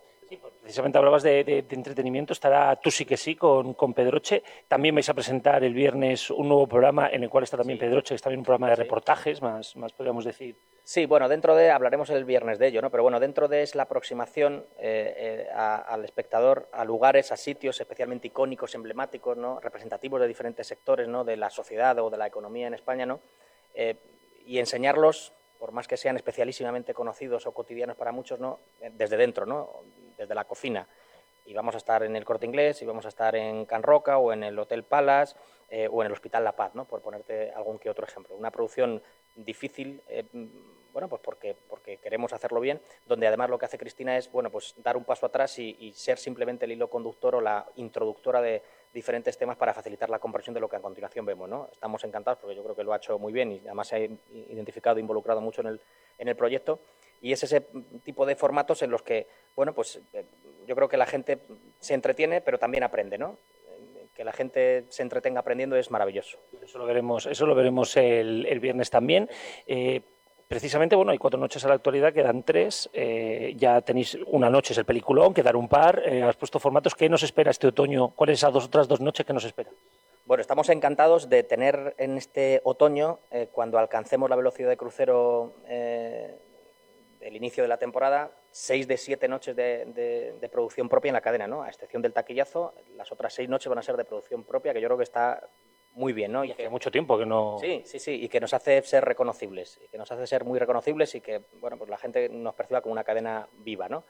Precisamente 0.61 0.99
hablabas 0.99 1.23
de, 1.23 1.45
de- 1.45 1.63
de 1.63 1.75
entretenimiento, 1.77 2.33
estará 2.33 2.75
Tú 2.77 2.91
sí 2.91 3.05
que 3.05 3.17
sí 3.17 3.35
con, 3.37 3.75
con 3.75 3.93
Pedroche. 3.95 4.43
También 4.69 4.95
vais 4.95 5.09
a 5.09 5.15
presentar 5.15 5.63
el 5.65 5.75
viernes 5.75 6.31
un 6.31 6.49
nuevo 6.49 6.67
programa 6.67 7.09
en 7.11 7.23
el 7.25 7.31
cual 7.31 7.45
está 7.45 7.57
también 7.57 7.79
Pedroche, 7.79 8.11
que 8.11 8.15
es 8.17 8.23
también 8.23 8.39
un 8.41 8.45
programa 8.45 8.69
de 8.71 8.77
reportajes, 8.77 9.43
más, 9.43 9.75
más 9.77 9.93
podríamos 9.93 10.25
decir. 10.25 10.55
Sí, 10.85 11.07
bueno, 11.07 11.29
dentro 11.29 11.55
de, 11.55 11.71
hablaremos 11.71 12.11
el 12.11 12.25
viernes 12.25 12.59
de 12.59 12.69
ello, 12.69 12.83
¿no? 12.83 12.91
Pero 12.91 13.03
bueno, 13.03 13.21
dentro 13.21 13.49
de 13.49 13.63
es 13.63 13.75
la 13.75 13.85
aproximación 13.85 14.65
eh, 14.79 15.47
eh, 15.47 15.49
a- 15.55 15.77
al 15.77 16.05
espectador 16.05 16.69
a 16.73 16.85
lugares, 16.85 17.33
a 17.33 17.37
sitios 17.37 17.81
especialmente 17.81 18.29
icónicos, 18.29 18.75
emblemáticos, 18.75 19.37
¿no? 19.37 19.61
Representativos 19.61 20.21
de 20.21 20.29
diferentes 20.29 20.67
sectores, 20.67 21.09
¿no? 21.09 21.25
De 21.25 21.37
la 21.37 21.51
sociedad 21.51 21.99
o 21.99 22.11
de 22.11 22.17
la 22.19 22.27
economía 22.27 22.67
en 22.67 22.75
España, 22.75 23.07
¿no? 23.07 23.21
Eh, 23.75 23.97
y 24.47 24.59
enseñarlos, 24.59 25.33
por 25.63 25.71
más 25.71 25.87
que 25.87 25.97
sean 25.97 26.17
especialísimamente 26.17 26.93
conocidos 26.93 27.47
o 27.47 27.55
cotidianos 27.55 27.95
para 27.95 28.11
muchos, 28.11 28.41
¿no? 28.41 28.59
Desde 28.81 29.17
dentro, 29.17 29.47
¿no? 29.47 29.85
Desde 30.19 30.35
la 30.35 30.45
cocina. 30.45 30.89
Y 31.47 31.55
vamos 31.55 31.77
a 31.77 31.79
estar 31.79 32.03
en 32.03 32.17
el 32.17 32.25
Corte 32.25 32.47
Inglés, 32.47 32.83
y 32.83 32.85
vamos 32.85 33.05
a 33.05 33.11
estar 33.11 33.37
en 33.37 33.65
Can 33.65 33.85
Roca 33.85 34.19
o 34.19 34.33
en 34.33 34.43
el 34.43 34.59
Hotel 34.59 34.83
Palace 34.83 35.37
eh, 35.71 35.89
o 35.89 36.03
en 36.03 36.07
el 36.07 36.13
Hospital 36.15 36.43
La 36.43 36.57
Paz, 36.57 36.75
¿no? 36.75 36.85
Por 36.85 37.01
ponerte 37.01 37.53
algún 37.53 37.79
que 37.79 37.89
otro 37.89 38.05
ejemplo. 38.05 38.35
Una 38.35 38.51
producción 38.51 39.01
difícil, 39.37 40.03
eh, 40.09 40.25
bueno, 40.93 41.09
pues 41.09 41.23
porque, 41.23 41.55
porque 41.69 41.99
queremos 41.99 42.33
hacerlo 42.33 42.59
bien, 42.59 42.81
donde 43.07 43.29
además 43.29 43.49
lo 43.49 43.57
que 43.57 43.67
hace 43.67 43.79
Cristina 43.79 44.19
es, 44.19 44.33
bueno, 44.33 44.51
pues 44.51 44.75
dar 44.79 44.97
un 44.97 45.05
paso 45.05 45.27
atrás 45.27 45.61
y, 45.61 45.77
y 45.79 45.93
ser 45.93 46.19
simplemente 46.19 46.65
el 46.65 46.73
hilo 46.73 46.91
conductor 46.91 47.37
o 47.37 47.41
la 47.41 47.69
introductora 47.77 48.43
de 48.43 48.63
diferentes 48.93 49.37
temas 49.39 49.57
para 49.57 49.73
facilitar 49.73 50.11
la 50.11 50.19
comprensión 50.19 50.55
de 50.55 50.61
lo 50.61 50.69
que 50.69 50.77
a 50.77 50.81
continuación 50.81 51.25
vemos, 51.25 51.49
¿no? 51.49 51.69
Estamos 51.73 52.05
encantados 52.05 52.39
porque 52.41 52.55
yo 52.55 52.63
creo 52.63 52.77
que 52.77 52.85
lo 52.85 52.93
ha 52.93 52.97
hecho 52.97 53.19
muy 53.19 53.33
bien 53.33 53.53
y 53.53 53.59
además 53.61 53.89
se 53.89 53.97
ha 53.97 53.99
identificado 53.99 54.99
e 54.99 55.01
involucrado 55.01 55.41
mucho 55.41 55.63
en 55.63 55.69
el, 55.69 55.81
en 56.19 56.29
el 56.29 56.37
proyecto 56.37 56.81
y 57.21 57.33
es 57.33 57.43
ese 57.43 57.67
tipo 58.05 58.27
de 58.27 58.37
formatos 58.37 58.83
en 58.83 58.91
los 58.91 59.03
que, 59.03 59.27
bueno, 59.57 59.73
pues 59.73 60.01
eh, 60.13 60.25
yo 60.67 60.75
creo 60.75 60.89
que 60.89 60.97
la 60.97 61.07
gente 61.07 61.39
se 61.81 61.95
entretiene 61.95 62.41
pero 62.41 62.59
también 62.59 62.83
aprende, 62.83 63.19
¿no? 63.19 63.39
Que 64.15 64.25
la 64.25 64.33
gente 64.33 64.85
se 64.91 65.03
entretenga 65.03 65.41
aprendiendo 65.41 65.75
es 65.77 65.91
maravilloso. 65.91 66.39
Eso 66.61 66.79
lo 66.79 66.85
veremos, 66.85 67.25
eso 67.25 67.47
lo 67.47 67.55
veremos 67.55 67.97
el, 67.97 68.45
el 68.47 68.61
viernes 68.61 68.91
también. 68.91 69.31
Eh, 69.67 70.03
precisamente, 70.53 70.95
bueno, 70.95 71.13
hay 71.13 71.19
cuatro 71.19 71.41
noches 71.41 71.65
a 71.65 71.69
la 71.69 71.75
actualidad, 71.77 72.13
quedan 72.13 72.43
tres. 72.43 72.91
eh, 72.93 73.55
ya 73.57 73.81
tenéis 73.81 74.19
una 74.27 74.51
noche, 74.51 74.75
es 74.75 74.79
el 74.79 74.85
peliculón, 74.85 75.33
quedar 75.33 75.57
un 75.57 75.67
par. 75.67 76.03
eh, 76.05 76.23
has 76.23 76.37
puesto 76.37 76.59
formatos. 76.59 76.95
¿Qué 76.95 77.09
nos 77.09 77.23
espera 77.23 77.51
este 77.51 77.69
otoño? 77.69 78.11
¿Cuáles 78.11 78.39
esas 78.39 78.53
dos 78.53 78.67
otras 78.67 78.87
dos 78.87 79.01
noches 79.01 79.25
que 79.25 79.33
nos 79.33 79.45
espera? 79.45 79.71
Bueno, 80.27 80.43
estamos 80.43 80.69
encantados 80.69 81.31
de 81.31 81.43
tener 81.43 81.95
en 81.97 82.19
este 82.19 82.61
otoño, 82.65 83.21
eh, 83.31 83.49
cuando 83.51 83.79
alcancemos 83.79 84.29
la 84.29 84.37
velocidad 84.37 84.69
de 84.69 84.77
crucero 84.77 85.55
del 85.67 87.37
inicio 87.37 87.63
de 87.65 87.69
la 87.69 87.79
temporada, 87.79 88.31
seis 88.51 88.87
de 88.87 88.97
siete 88.99 89.29
noches 89.29 89.57
de- 89.57 90.35
de 90.39 90.49
producción 90.51 90.89
propia 90.89 91.09
en 91.11 91.15
la 91.15 91.21
cadena, 91.23 91.47
¿no? 91.47 91.63
A 91.63 91.69
excepción 91.69 92.03
del 92.03 92.13
taquillazo, 92.13 92.75
las 92.97 93.11
otras 93.11 93.33
seis 93.33 93.49
noches 93.49 93.69
van 93.71 93.79
a 93.79 93.83
ser 93.83 93.97
de 93.97 94.05
producción 94.05 94.45
propia, 94.45 94.75
que 94.75 94.81
yo 94.83 94.89
creo 94.89 94.99
que 94.99 95.05
está 95.05 95.49
muy 95.95 96.13
bien, 96.13 96.33
¿no? 96.33 96.45
Y 96.45 96.53
Hace 96.53 96.69
mucho 96.69 96.91
tiempo 96.91 97.19
que 97.19 97.27
no. 97.27 97.59
Sí, 97.61 97.83
sí, 97.85 97.99
sí, 97.99 98.13
y 98.23 98.29
que 98.29 98.41
nos 98.41 98.55
hace 98.55 98.83
ser 98.83 99.05
reconocibles, 99.05 99.79
y 99.85 99.89
que 99.89 99.99
nos 99.99 100.11
hace 100.11 100.27
ser 100.27 100.45
muy 100.45 100.59
reconocibles 100.59 101.15
y 101.15 101.21
que, 101.21 101.43
bueno, 101.61 101.77
pues 101.77 101.91
la 101.91 101.99
gente 101.99 102.29
nos 102.29 102.55
perciba 102.55 102.81
como 102.81 102.93
una 102.93 103.05
cadena 103.05 103.49
viva, 103.59 103.89
¿no? 103.89 104.05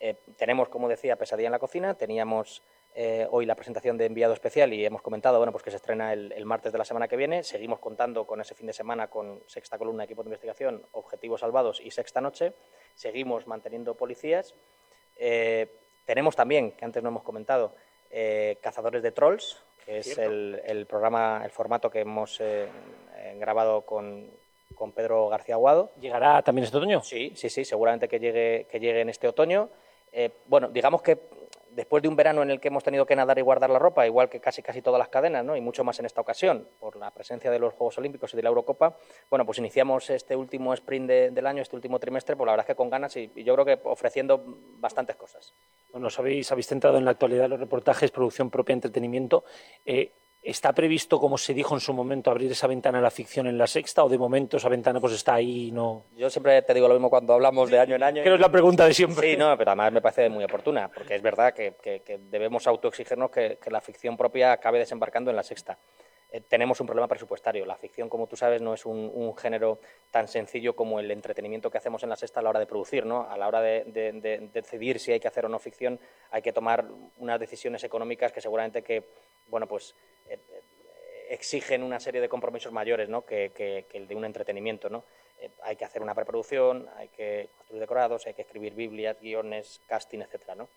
Eh, 0.00 0.16
tenemos, 0.36 0.68
como 0.68 0.88
decía, 0.88 1.16
Pesadilla 1.16 1.46
en 1.48 1.52
la 1.52 1.58
cocina, 1.58 1.94
teníamos 1.94 2.62
eh, 2.94 3.26
hoy 3.30 3.46
la 3.46 3.54
presentación 3.54 3.96
de 3.96 4.06
enviado 4.06 4.34
especial 4.34 4.72
y 4.74 4.84
hemos 4.84 5.00
comentado, 5.00 5.38
bueno, 5.38 5.52
pues 5.52 5.62
que 5.64 5.70
se 5.70 5.76
estrena 5.76 6.12
el, 6.12 6.32
el 6.32 6.44
martes 6.44 6.72
de 6.72 6.78
la 6.78 6.84
semana 6.84 7.08
que 7.08 7.16
viene, 7.16 7.42
seguimos 7.44 7.78
contando 7.78 8.26
con 8.26 8.40
ese 8.40 8.54
fin 8.54 8.66
de 8.66 8.72
semana 8.72 9.08
con 9.08 9.42
Sexta 9.46 9.78
Columna, 9.78 10.04
Equipo 10.04 10.22
de 10.22 10.28
Investigación, 10.28 10.84
Objetivos 10.92 11.40
Salvados 11.40 11.80
y 11.80 11.90
Sexta 11.90 12.20
Noche, 12.20 12.52
seguimos 12.94 13.46
manteniendo 13.46 13.94
policías, 13.94 14.54
Eh, 15.16 15.68
tenemos 16.04 16.34
también, 16.34 16.72
que 16.72 16.84
antes 16.84 17.02
no 17.02 17.10
hemos 17.10 17.22
comentado, 17.22 17.74
eh, 18.10 18.58
Cazadores 18.60 19.02
de 19.02 19.12
Trolls, 19.12 19.62
que 19.84 19.98
es 19.98 20.18
el, 20.18 20.60
el 20.64 20.86
programa, 20.86 21.42
el 21.44 21.50
formato 21.50 21.90
que 21.90 22.00
hemos 22.00 22.40
eh, 22.40 22.66
eh, 23.16 23.36
grabado 23.38 23.82
con, 23.82 24.30
con 24.74 24.92
Pedro 24.92 25.28
García 25.28 25.54
Aguado. 25.54 25.92
¿Llegará 26.00 26.42
también 26.42 26.64
este 26.64 26.76
otoño? 26.76 27.02
Sí, 27.02 27.32
sí, 27.34 27.48
sí, 27.48 27.64
seguramente 27.64 28.08
que 28.08 28.18
llegue, 28.18 28.66
que 28.70 28.80
llegue 28.80 29.00
en 29.00 29.08
este 29.08 29.28
otoño. 29.28 29.70
Eh, 30.12 30.30
bueno, 30.46 30.68
digamos 30.68 31.02
que 31.02 31.18
después 31.74 32.02
de 32.02 32.08
un 32.08 32.16
verano 32.16 32.42
en 32.42 32.50
el 32.50 32.60
que 32.60 32.68
hemos 32.68 32.84
tenido 32.84 33.06
que 33.06 33.16
nadar 33.16 33.38
y 33.38 33.42
guardar 33.42 33.70
la 33.70 33.78
ropa, 33.78 34.06
igual 34.06 34.28
que 34.28 34.40
casi 34.40 34.62
casi 34.62 34.82
todas 34.82 34.98
las 34.98 35.08
cadenas, 35.08 35.44
¿no? 35.44 35.56
y 35.56 35.60
mucho 35.60 35.84
más 35.84 35.98
en 35.98 36.06
esta 36.06 36.20
ocasión, 36.20 36.68
por 36.78 36.96
la 36.96 37.10
presencia 37.10 37.50
de 37.50 37.58
los 37.58 37.74
Juegos 37.74 37.98
Olímpicos 37.98 38.32
y 38.34 38.36
de 38.36 38.42
la 38.42 38.50
Eurocopa, 38.50 38.96
bueno, 39.30 39.46
pues 39.46 39.58
iniciamos 39.58 40.10
este 40.10 40.36
último 40.36 40.74
sprint 40.74 41.08
del 41.08 41.46
año, 41.46 41.62
este 41.62 41.76
último 41.76 41.98
trimestre, 41.98 42.36
pues 42.36 42.46
la 42.46 42.52
verdad 42.52 42.64
es 42.64 42.68
que 42.68 42.76
con 42.76 42.90
ganas 42.90 43.16
y, 43.16 43.30
yo 43.42 43.54
creo 43.54 43.64
que 43.64 43.80
ofreciendo 43.84 44.42
bastantes 44.78 45.16
cosas. 45.16 45.54
Bueno, 45.92 46.06
os 46.06 46.18
habéis, 46.18 46.50
habéis 46.50 46.66
centrado 46.66 46.96
en 46.96 47.04
la 47.04 47.10
actualidad 47.10 47.48
los 47.48 47.60
reportajes, 47.60 48.10
producción 48.10 48.50
propia, 48.50 48.72
entretenimiento. 48.72 49.44
Eh, 49.84 50.12
¿Está 50.42 50.72
previsto, 50.72 51.20
como 51.20 51.38
se 51.38 51.54
dijo 51.54 51.74
en 51.74 51.80
su 51.80 51.92
momento, 51.92 52.30
abrir 52.30 52.50
esa 52.50 52.66
ventana 52.66 52.98
a 52.98 53.00
la 53.02 53.12
ficción 53.12 53.46
en 53.46 53.56
la 53.56 53.68
sexta 53.68 54.02
o 54.02 54.08
de 54.08 54.18
momento 54.18 54.56
esa 54.56 54.68
ventana 54.68 54.98
pues 55.00 55.12
está 55.12 55.34
ahí 55.34 55.68
y 55.68 55.70
no...? 55.70 56.06
Yo 56.16 56.28
siempre 56.30 56.60
te 56.62 56.74
digo 56.74 56.88
lo 56.88 56.94
mismo 56.94 57.10
cuando 57.10 57.34
hablamos 57.34 57.70
de 57.70 57.78
año 57.78 57.94
en 57.94 58.02
año. 58.02 58.22
Que 58.24 58.34
es 58.34 58.40
la 58.40 58.50
pregunta 58.50 58.84
de 58.86 58.94
siempre. 58.94 59.30
Sí, 59.30 59.36
no, 59.36 59.56
pero 59.56 59.70
además 59.70 59.92
me 59.92 60.00
parece 60.00 60.28
muy 60.28 60.42
oportuna, 60.42 60.88
porque 60.88 61.14
es 61.14 61.22
verdad 61.22 61.54
que, 61.54 61.76
debemos 62.28 62.66
autoexigirnos 62.66 63.30
que, 63.30 63.58
que 63.62 63.70
la 63.70 63.80
ficción 63.80 64.16
propia 64.16 64.52
acabe 64.52 64.80
desembarcando 64.80 65.30
en 65.30 65.36
la 65.36 65.44
sexta. 65.44 65.78
Eh, 66.32 66.40
tenemos 66.40 66.80
un 66.80 66.86
problema 66.86 67.06
presupuestario. 67.06 67.66
La 67.66 67.76
ficción, 67.76 68.08
como 68.08 68.26
tú 68.26 68.36
sabes, 68.36 68.62
no 68.62 68.72
es 68.72 68.86
un, 68.86 69.36
género 69.36 69.78
tan 70.10 70.28
sencillo 70.28 70.74
como 70.74 70.98
el 70.98 71.10
entretenimiento 71.10 71.70
que 71.70 71.76
hacemos 71.76 72.02
en 72.02 72.08
la 72.08 72.16
sexta 72.16 72.40
a 72.40 72.42
la 72.42 72.50
hora 72.50 72.60
de 72.60 72.66
producir. 72.66 73.04
¿no? 73.04 73.28
A 73.28 73.36
la 73.36 73.48
hora 73.48 73.60
de, 73.60 74.50
decidir 74.52 74.98
si 74.98 75.12
hay 75.12 75.20
que 75.20 75.28
hacer 75.28 75.44
o 75.44 75.48
no 75.50 75.58
ficción, 75.58 76.00
hay 76.30 76.40
que 76.40 76.52
tomar 76.52 76.86
unas 77.18 77.38
decisiones 77.38 77.84
económicas 77.84 78.32
que 78.32 78.40
seguramente 78.40 78.82
que, 78.82 79.04
bueno, 79.48 79.66
pues, 79.66 79.94
eh, 80.28 80.38
exigen 81.28 81.82
una 81.82 82.00
serie 82.00 82.20
de 82.20 82.28
compromisos 82.30 82.72
mayores 82.72 83.10
¿no? 83.10 83.26
que, 83.26 83.84
el 83.92 84.08
de 84.08 84.14
un 84.14 84.24
entretenimiento. 84.24 84.88
¿no? 84.88 85.04
Eh, 85.38 85.50
hay 85.62 85.76
que 85.76 85.84
hacer 85.84 86.00
una 86.00 86.14
preproducción, 86.14 86.88
hay 86.96 87.08
que 87.08 87.50
construir 87.58 87.80
decorados, 87.80 88.26
hay 88.26 88.32
que 88.32 88.42
escribir 88.42 88.74
biblias, 88.74 89.20
guiones, 89.20 89.82
casting, 89.86 90.20
etc. 90.20 90.56
¿no? 90.56 90.68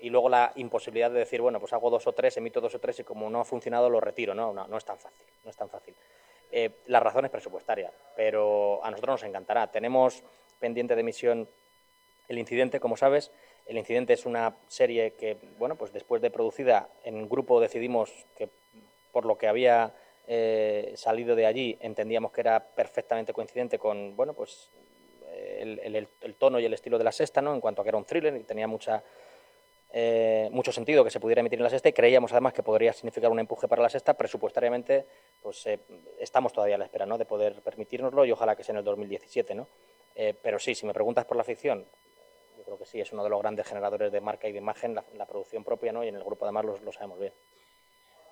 Y 0.00 0.10
luego 0.10 0.28
la 0.28 0.52
imposibilidad 0.56 1.10
de 1.10 1.20
decir, 1.20 1.40
bueno, 1.40 1.60
pues 1.60 1.72
hago 1.72 1.90
dos 1.90 2.06
o 2.06 2.12
tres, 2.12 2.36
emito 2.36 2.60
dos 2.60 2.74
o 2.74 2.78
tres 2.78 3.00
y 3.00 3.04
como 3.04 3.28
no 3.30 3.40
ha 3.40 3.44
funcionado 3.44 3.90
lo 3.90 4.00
retiro. 4.00 4.34
No, 4.34 4.52
no, 4.52 4.66
no 4.66 4.76
es 4.76 4.84
tan 4.84 4.98
fácil, 4.98 5.26
no 5.44 5.50
es 5.50 5.56
tan 5.56 5.68
fácil. 5.68 5.94
Eh, 6.50 6.70
la 6.86 7.00
razón 7.00 7.24
es 7.24 7.30
presupuestaria, 7.30 7.92
pero 8.16 8.84
a 8.84 8.90
nosotros 8.90 9.20
nos 9.20 9.28
encantará. 9.28 9.70
Tenemos 9.70 10.22
pendiente 10.58 10.94
de 10.94 11.00
emisión 11.00 11.48
El 12.28 12.38
Incidente, 12.38 12.80
como 12.80 12.96
sabes. 12.96 13.30
El 13.66 13.76
Incidente 13.76 14.14
es 14.14 14.24
una 14.24 14.54
serie 14.68 15.12
que, 15.12 15.36
bueno, 15.58 15.76
pues 15.76 15.92
después 15.92 16.22
de 16.22 16.30
producida 16.30 16.88
en 17.04 17.28
grupo 17.28 17.60
decidimos 17.60 18.10
que 18.36 18.48
por 19.12 19.26
lo 19.26 19.36
que 19.36 19.48
había 19.48 19.92
eh, 20.26 20.92
salido 20.96 21.34
de 21.34 21.46
allí 21.46 21.76
entendíamos 21.80 22.32
que 22.32 22.40
era 22.40 22.60
perfectamente 22.60 23.32
coincidente 23.32 23.78
con, 23.78 24.16
bueno, 24.16 24.32
pues 24.32 24.70
el, 25.58 26.08
el, 26.20 26.34
tono 26.34 26.60
y 26.60 26.64
el 26.64 26.74
estilo 26.74 26.98
de 26.98 27.04
la 27.04 27.12
sexta, 27.12 27.42
¿no? 27.42 27.54
En 27.54 27.60
cuanto 27.60 27.82
a 27.82 27.84
que 27.84 27.90
era 27.90 27.98
un 27.98 28.04
thriller 28.04 28.34
y 28.36 28.44
tenía 28.44 28.66
mucha 28.66 29.02
eh, 29.90 30.48
mucho 30.52 30.70
sentido 30.70 31.02
que 31.02 31.10
se 31.10 31.18
pudiera 31.18 31.40
emitir 31.40 31.58
en 31.58 31.62
la 31.62 31.70
sexta 31.70 31.88
y 31.88 31.92
creíamos 31.92 32.32
además 32.32 32.52
que 32.52 32.62
podría 32.62 32.92
significar 32.92 33.30
un 33.30 33.38
empuje 33.38 33.68
para 33.68 33.82
la 33.82 33.88
sexta. 33.88 34.14
Presupuestariamente, 34.14 35.06
pues 35.42 35.66
eh, 35.66 35.80
estamos 36.18 36.52
todavía 36.52 36.74
a 36.74 36.78
la 36.78 36.84
espera 36.84 37.06
¿no? 37.06 37.16
de 37.16 37.24
poder 37.24 37.62
permitirnoslo 37.62 38.24
y 38.24 38.32
ojalá 38.32 38.54
que 38.54 38.64
sea 38.64 38.74
en 38.74 38.78
el 38.78 38.84
2017. 38.84 39.54
¿no? 39.54 39.68
Eh, 40.14 40.34
pero 40.40 40.58
sí, 40.58 40.74
si 40.74 40.86
me 40.86 40.92
preguntas 40.92 41.24
por 41.24 41.36
la 41.36 41.44
ficción, 41.44 41.86
yo 42.56 42.64
creo 42.64 42.78
que 42.78 42.86
sí, 42.86 43.00
es 43.00 43.12
uno 43.12 43.24
de 43.24 43.30
los 43.30 43.40
grandes 43.40 43.66
generadores 43.66 44.12
de 44.12 44.20
marca 44.20 44.48
y 44.48 44.52
de 44.52 44.58
imagen, 44.58 44.94
la, 44.94 45.26
producción 45.26 45.64
propia, 45.64 45.92
¿no? 45.92 46.04
y 46.04 46.08
en 46.08 46.16
el 46.16 46.24
grupo 46.24 46.44
además 46.44 46.64
lo 46.64 46.92
sabemos 46.92 47.18
bien. 47.18 47.32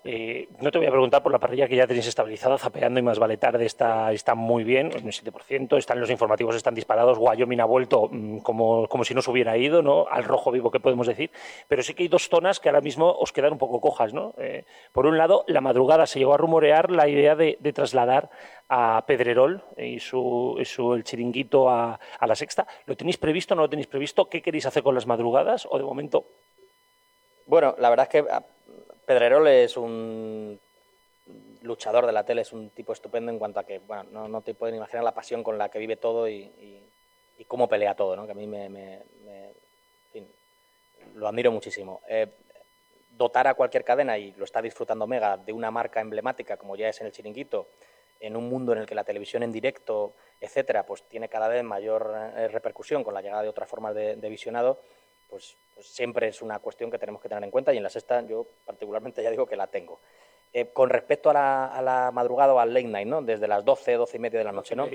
Eh, 0.08 0.48
no 0.60 0.70
te 0.70 0.78
voy 0.78 0.86
a 0.86 0.90
preguntar 0.90 1.20
por 1.20 1.32
la 1.32 1.40
parrilla 1.40 1.66
que 1.66 1.74
ya 1.74 1.84
tenéis 1.84 2.06
estabilizada, 2.06 2.58
zapeando 2.58 3.00
y 3.00 3.02
más 3.02 3.18
vale 3.18 3.38
tarde 3.38 3.66
está, 3.66 4.12
está 4.12 4.36
muy 4.36 4.62
bien, 4.62 4.86
un 4.86 5.10
7%, 5.10 5.76
están 5.76 5.98
los 5.98 6.10
informativos, 6.10 6.54
están 6.54 6.76
disparados, 6.76 7.18
Wyoming 7.18 7.60
ha 7.60 7.64
vuelto 7.64 8.08
mm, 8.12 8.38
como, 8.38 8.86
como 8.86 9.02
si 9.02 9.14
no 9.14 9.22
se 9.22 9.32
hubiera 9.32 9.56
ido, 9.56 9.82
¿no? 9.82 10.06
al 10.08 10.22
rojo 10.22 10.52
vivo 10.52 10.70
que 10.70 10.78
podemos 10.78 11.08
decir, 11.08 11.32
pero 11.66 11.82
sí 11.82 11.92
que 11.92 12.04
hay 12.04 12.08
dos 12.08 12.28
zonas 12.28 12.60
que 12.60 12.68
ahora 12.68 12.82
mismo 12.82 13.10
os 13.18 13.32
quedan 13.32 13.54
un 13.54 13.58
poco 13.58 13.80
cojas. 13.80 14.14
¿no? 14.14 14.32
Eh, 14.38 14.64
por 14.92 15.06
un 15.06 15.18
lado, 15.18 15.44
la 15.48 15.60
madrugada 15.60 16.06
se 16.06 16.20
llegó 16.20 16.34
a 16.34 16.36
rumorear 16.36 16.92
la 16.92 17.08
idea 17.08 17.34
de, 17.34 17.58
trasladar 17.74 18.30
a 18.68 19.02
Pedrerol 19.08 19.64
y 19.76 19.98
su, 19.98 20.56
su 20.64 20.94
el 20.94 21.02
chiringuito 21.02 21.68
a, 21.68 21.98
la 22.20 22.34
sexta. 22.36 22.68
¿Lo 22.86 22.96
tenéis 22.96 23.18
previsto 23.18 23.54
o 23.54 23.56
no 23.56 23.62
lo 23.62 23.68
tenéis 23.68 23.88
previsto? 23.88 24.28
¿Qué 24.28 24.40
queréis 24.40 24.66
hacer 24.66 24.84
con 24.84 24.94
las 24.94 25.06
madrugadas 25.06 25.66
o 25.68 25.76
de 25.78 25.84
momento? 25.84 26.26
Bueno, 27.46 27.74
la 27.78 27.90
verdad 27.90 28.08
es 28.08 28.22
que 28.22 28.28
Pedrerol 29.06 29.46
es 29.46 29.76
un 29.76 30.58
luchador 31.62 32.06
de 32.06 32.12
la 32.12 32.24
tele, 32.24 32.42
es 32.42 32.52
un 32.52 32.70
tipo 32.70 32.92
estupendo 32.92 33.30
en 33.30 33.38
cuanto 33.38 33.60
a 33.60 33.64
que, 33.64 33.78
bueno, 33.78 34.28
no, 34.28 34.40
te 34.42 34.54
pueden 34.54 34.74
imaginar 34.74 35.04
la 35.04 35.14
pasión 35.14 35.44
con 35.44 35.56
la 35.56 35.68
que 35.68 35.78
vive 35.78 35.96
todo 35.96 36.28
y, 36.28 36.82
cómo 37.46 37.68
pelea 37.68 37.94
todo, 37.94 38.16
¿no? 38.16 38.26
Que 38.26 38.32
a 38.32 38.34
mí 38.34 38.46
me, 38.48 39.02
lo 41.14 41.28
admiro 41.28 41.52
muchísimo. 41.52 42.00
Eh, 42.08 42.26
dotar 43.16 43.46
a 43.46 43.54
cualquier 43.54 43.84
cadena, 43.84 44.18
y 44.18 44.32
lo 44.32 44.44
está 44.44 44.60
disfrutando 44.60 45.06
Mega, 45.06 45.36
de 45.36 45.52
una 45.52 45.70
marca 45.70 46.00
emblemática 46.00 46.56
como 46.56 46.76
ya 46.76 46.88
es 46.88 47.00
en 47.00 47.06
el 47.06 47.12
chiringuito, 47.12 47.68
en 48.18 48.36
un 48.36 48.48
mundo 48.48 48.72
en 48.72 48.78
el 48.78 48.86
que 48.86 48.94
la 48.94 49.04
televisión 49.04 49.42
en 49.44 49.52
directo, 49.52 50.14
etcétera, 50.40 50.84
pues 50.84 51.04
tiene 51.04 51.28
cada 51.28 51.48
vez 51.48 51.62
mayor 51.62 52.12
eh, 52.36 52.48
repercusión 52.48 53.04
con 53.04 53.14
la 53.14 53.22
llegada 53.22 53.42
de 53.42 53.48
otras 53.48 53.68
formas 53.68 53.94
de 53.94 54.28
visionado, 54.28 54.80
pues, 55.28 55.56
pues, 55.74 55.86
siempre 55.86 56.28
es 56.28 56.42
una 56.42 56.58
cuestión 56.58 56.90
que 56.90 56.98
tenemos 56.98 57.20
que 57.20 57.28
tener 57.28 57.42
en 57.44 57.50
cuenta 57.50 57.72
y 57.72 57.76
en 57.76 57.82
la 57.82 57.90
sexta 57.90 58.20
yo 58.22 58.46
particularmente 58.64 59.22
ya 59.22 59.30
digo 59.30 59.46
que 59.46 59.56
la 59.56 59.66
tengo. 59.66 60.00
Eh, 60.52 60.68
con 60.72 60.88
respecto 60.88 61.28
a 61.28 61.82
la, 61.82 62.10
madrugada 62.14 62.54
o 62.54 62.58
al 62.58 62.72
late 62.72 62.86
night, 62.86 63.06
¿no? 63.06 63.20
Desde 63.20 63.46
las 63.46 63.62
12, 63.64 63.92
12 63.92 64.16
y 64.16 64.20
media 64.20 64.38
de 64.38 64.44
la 64.44 64.52
noche, 64.52 64.74
¿no? 64.74 64.86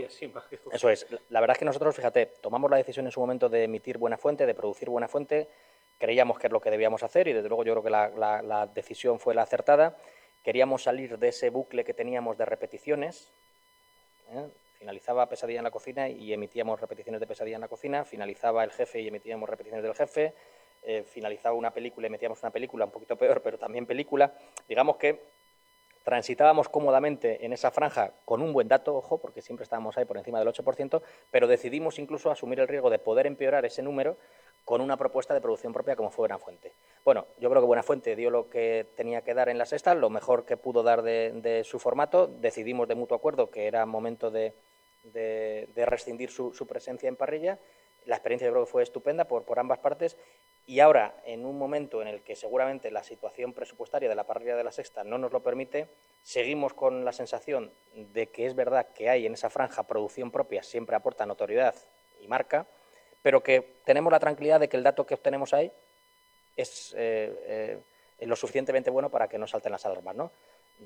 Eso 0.72 0.90
es. 0.90 1.06
La 1.30 1.40
verdad 1.40 1.56
es 1.56 1.60
que 1.60 1.66
nosotros, 1.66 1.96
fíjate, 1.96 2.26
tomamos 2.26 2.72
la 2.72 2.78
decisión 2.78 3.06
en 3.06 3.12
su 3.12 3.20
momento 3.20 3.48
de 3.48 3.66
emitir 3.66 4.00
buena 4.00 4.18
fuente, 4.18 4.48
de 4.48 4.56
producir 4.56 4.90
buena 4.90 5.08
fuente, 5.08 5.50
creíamos 6.00 6.40
que 6.40 6.48
es 6.48 6.54
lo 6.54 6.60
que 6.60 6.72
debíamos 6.72 7.04
hacer 7.04 7.28
y 7.28 7.34
desde 7.34 7.48
luego 7.48 7.64
yo 7.64 7.74
creo 7.74 7.84
que 7.84 7.92
la, 7.92 8.70
decisión 8.74 9.20
fue 9.20 9.36
la 9.36 9.44
acertada. 9.44 9.98
Queríamos 10.42 10.82
salir 10.82 11.20
de 11.20 11.28
ese 11.28 11.52
bucle 11.52 11.84
que 11.84 11.94
teníamos 11.94 12.40
de 12.40 12.46
repeticiones, 12.46 13.32
¿eh? 14.32 14.48
Finalizaba 14.82 15.30
Pesadilla 15.30 15.60
en 15.60 15.64
la 15.64 15.70
cocina 15.70 16.10
y 16.10 16.34
emitíamos 16.34 16.82
repeticiones 16.82 17.22
de 17.22 17.28
Pesadilla 17.28 17.56
en 17.56 17.62
la 17.62 17.68
cocina, 17.68 18.04
finalizaba 18.04 18.64
El 18.64 18.72
jefe 18.72 19.00
y 19.00 19.10
emitíamos 19.10 19.48
repeticiones 19.48 19.84
del 19.84 19.94
jefe, 19.94 20.34
eh, 20.82 21.04
finalizaba 21.04 21.56
una 21.56 21.72
película 21.72 22.08
y 22.08 22.10
metíamos 22.10 22.42
una 22.42 22.50
película, 22.50 22.86
un 22.86 22.92
poquito 22.92 23.16
peor, 23.16 23.42
pero 23.44 23.60
también 23.60 23.86
película. 23.86 24.34
Digamos 24.68 24.98
que 24.98 25.22
transitábamos 26.04 26.68
cómodamente 26.68 27.46
en 27.46 27.54
esa 27.54 27.70
franja 27.70 28.12
con 28.26 28.42
un 28.42 28.54
buen 28.54 28.68
dato, 28.68 28.96
ojo, 28.96 29.20
porque 29.20 29.44
siempre 29.44 29.66
estábamos 29.66 30.00
ahí 30.00 30.06
por 30.06 30.18
encima 30.18 30.40
del 30.40 30.48
8%, 30.48 31.00
pero 31.30 31.46
decidimos 31.46 32.00
incluso 32.00 32.32
asumir 32.32 32.60
el 32.60 32.68
riesgo 32.68 32.90
de 32.90 32.98
poder 32.98 33.28
empeorar 33.28 33.64
ese 33.66 33.84
número 33.84 34.18
con 34.66 34.82
una 34.82 34.98
propuesta 34.98 35.36
de 35.36 35.42
producción 35.42 35.74
propia 35.74 35.96
como 35.96 36.10
fue 36.10 36.24
Buenafuente. 36.24 36.74
Bueno, 37.06 37.28
yo 37.40 37.52
creo 37.52 37.62
que 37.62 37.68
Buenafuente 37.68 38.16
dio 38.16 38.32
lo 38.32 38.50
que 38.50 38.88
tenía 38.96 39.22
que 39.22 39.36
dar 39.36 39.50
en 39.50 39.60
la 39.60 39.66
sexta, 39.68 39.94
lo 39.94 40.10
mejor 40.10 40.46
que 40.46 40.58
pudo 40.58 40.82
dar 40.82 41.04
de 41.04 41.62
su 41.66 41.78
formato, 41.78 42.26
decidimos 42.26 42.88
de 42.88 42.96
mutuo 42.96 43.16
acuerdo 43.16 43.52
que 43.52 43.68
era 43.68 43.86
momento 43.86 44.32
de, 44.32 44.56
de, 45.04 45.68
rescindir 45.86 46.32
su, 46.32 46.68
presencia 46.68 47.10
en 47.10 47.16
parrilla. 47.16 47.60
La 48.06 48.16
experiencia 48.16 48.48
yo 48.48 48.54
creo 48.54 48.66
que 48.66 48.72
fue 48.72 48.84
estupenda 48.84 49.26
por, 49.26 49.44
por 49.44 49.60
ambas 49.60 49.80
partes 49.80 50.18
y 50.68 50.80
ahora, 50.80 51.16
en 51.26 51.46
un 51.46 51.58
momento 51.58 52.02
en 52.02 52.08
el 52.08 52.22
que 52.22 52.36
seguramente 52.36 52.92
la 52.92 53.04
situación 53.04 53.54
presupuestaria 53.54 54.08
de 54.08 54.16
la 54.16 54.26
parrilla 54.26 54.56
de 54.56 54.64
la 54.64 54.72
sexta 54.72 55.04
no 55.04 55.18
nos 55.18 55.32
lo 55.32 55.42
permite, 55.42 55.88
seguimos 56.24 56.74
con 56.74 57.04
la 57.04 57.12
sensación 57.12 57.72
de 57.94 58.28
que 58.28 58.46
es 58.46 58.56
verdad 58.56 58.88
que 58.94 59.10
hay 59.10 59.26
en 59.26 59.34
esa 59.34 59.50
franja 59.50 59.84
producción 59.84 60.32
propia, 60.32 60.64
siempre 60.64 60.96
aporta 60.96 61.26
notoriedad 61.26 61.76
y 62.22 62.28
marca, 62.28 62.68
pero 63.22 63.42
que 63.42 63.80
tenemos 63.86 64.12
la 64.12 64.20
tranquilidad 64.20 64.60
de 64.60 64.70
que 64.70 64.78
el 64.78 64.84
dato 64.84 65.06
que 65.06 65.16
obtenemos 65.16 65.54
ahí 65.54 65.72
es 66.56 66.94
eh, 66.98 67.82
eh, 68.20 68.26
lo 68.26 68.36
suficientemente 68.36 68.90
bueno 68.90 69.10
para 69.10 69.28
que 69.28 69.38
no 69.38 69.48
salten 69.48 69.72
las 69.72 69.86
alarmas. 69.86 70.16
¿no? 70.16 70.32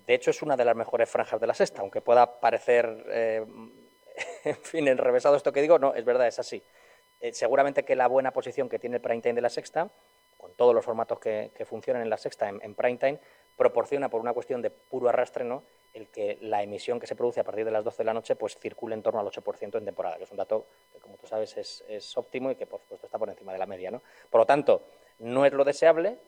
De 0.08 0.14
hecho, 0.14 0.32
es 0.32 0.42
una 0.42 0.56
de 0.56 0.66
las 0.66 0.76
mejores 0.76 1.10
franjas 1.10 1.40
de 1.40 1.48
la 1.48 1.54
sexta, 1.54 1.82
aunque 1.82 2.02
pueda 2.02 2.40
parecer 2.40 3.06
eh, 3.10 3.46
en 4.44 4.56
fin, 4.56 4.88
enrevesado 4.88 5.36
esto 5.36 5.52
que 5.52 5.62
digo, 5.62 5.80
no, 5.80 5.94
es 5.94 6.06
verdad, 6.06 6.28
es 6.28 6.40
así. 6.40 6.64
Eh, 7.20 7.34
seguramente 7.34 7.84
que 7.84 7.96
la 7.96 8.08
buena 8.08 8.32
posición 8.32 8.70
que 8.70 8.80
tiene 8.80 8.98
el 8.98 9.02
prime 9.02 9.22
time 9.22 9.36
de 9.36 9.42
la 9.42 9.50
sexta, 9.50 9.90
con 10.38 10.54
todos 10.54 10.76
los 10.76 10.86
formatos 10.86 11.20
que, 11.20 11.52
funcionan 11.66 12.04
en 12.04 12.10
la 12.10 12.18
sexta 12.18 12.50
en, 12.50 12.76
prime 12.76 12.98
time, 12.98 13.20
proporciona 13.58 14.10
por 14.10 14.22
una 14.22 14.34
cuestión 14.34 14.62
de 14.62 14.70
puro 14.70 15.10
arrastre, 15.10 15.44
¿no? 15.44 15.64
el 15.94 16.10
que 16.10 16.38
la 16.42 16.62
emisión 16.62 17.00
que 17.00 17.08
se 17.08 17.16
produce 17.16 17.40
a 17.40 17.44
partir 17.46 17.64
de 17.64 17.72
las 17.72 17.84
12 17.84 18.00
de 18.00 18.04
la 18.04 18.14
noche 18.14 18.36
pues 18.36 18.58
circule 18.60 18.96
en 18.96 19.02
torno 19.02 19.22
al 19.22 19.28
8% 19.28 19.78
en 19.78 19.86
temporada, 19.86 20.18
que 20.18 20.26
es 20.26 20.32
un 20.32 20.38
dato 20.38 20.68
que, 20.92 21.00
como 21.00 21.16
tú 21.16 21.26
sabes, 21.26 21.56
es, 21.58 22.18
óptimo 22.18 22.52
y 22.52 22.56
que, 22.56 22.68
por 22.68 22.82
supuesto, 22.82 23.08
está 23.08 23.18
por 23.18 23.30
encima 23.30 23.54
de 23.54 23.60
la 23.60 23.66
media. 23.66 23.92
¿no? 23.92 24.04
Por 24.30 24.42
lo 24.42 24.46
tanto, 24.46 24.84
no 25.20 25.46
es 25.46 25.54
lo 25.54 25.64
deseable, 25.64 26.20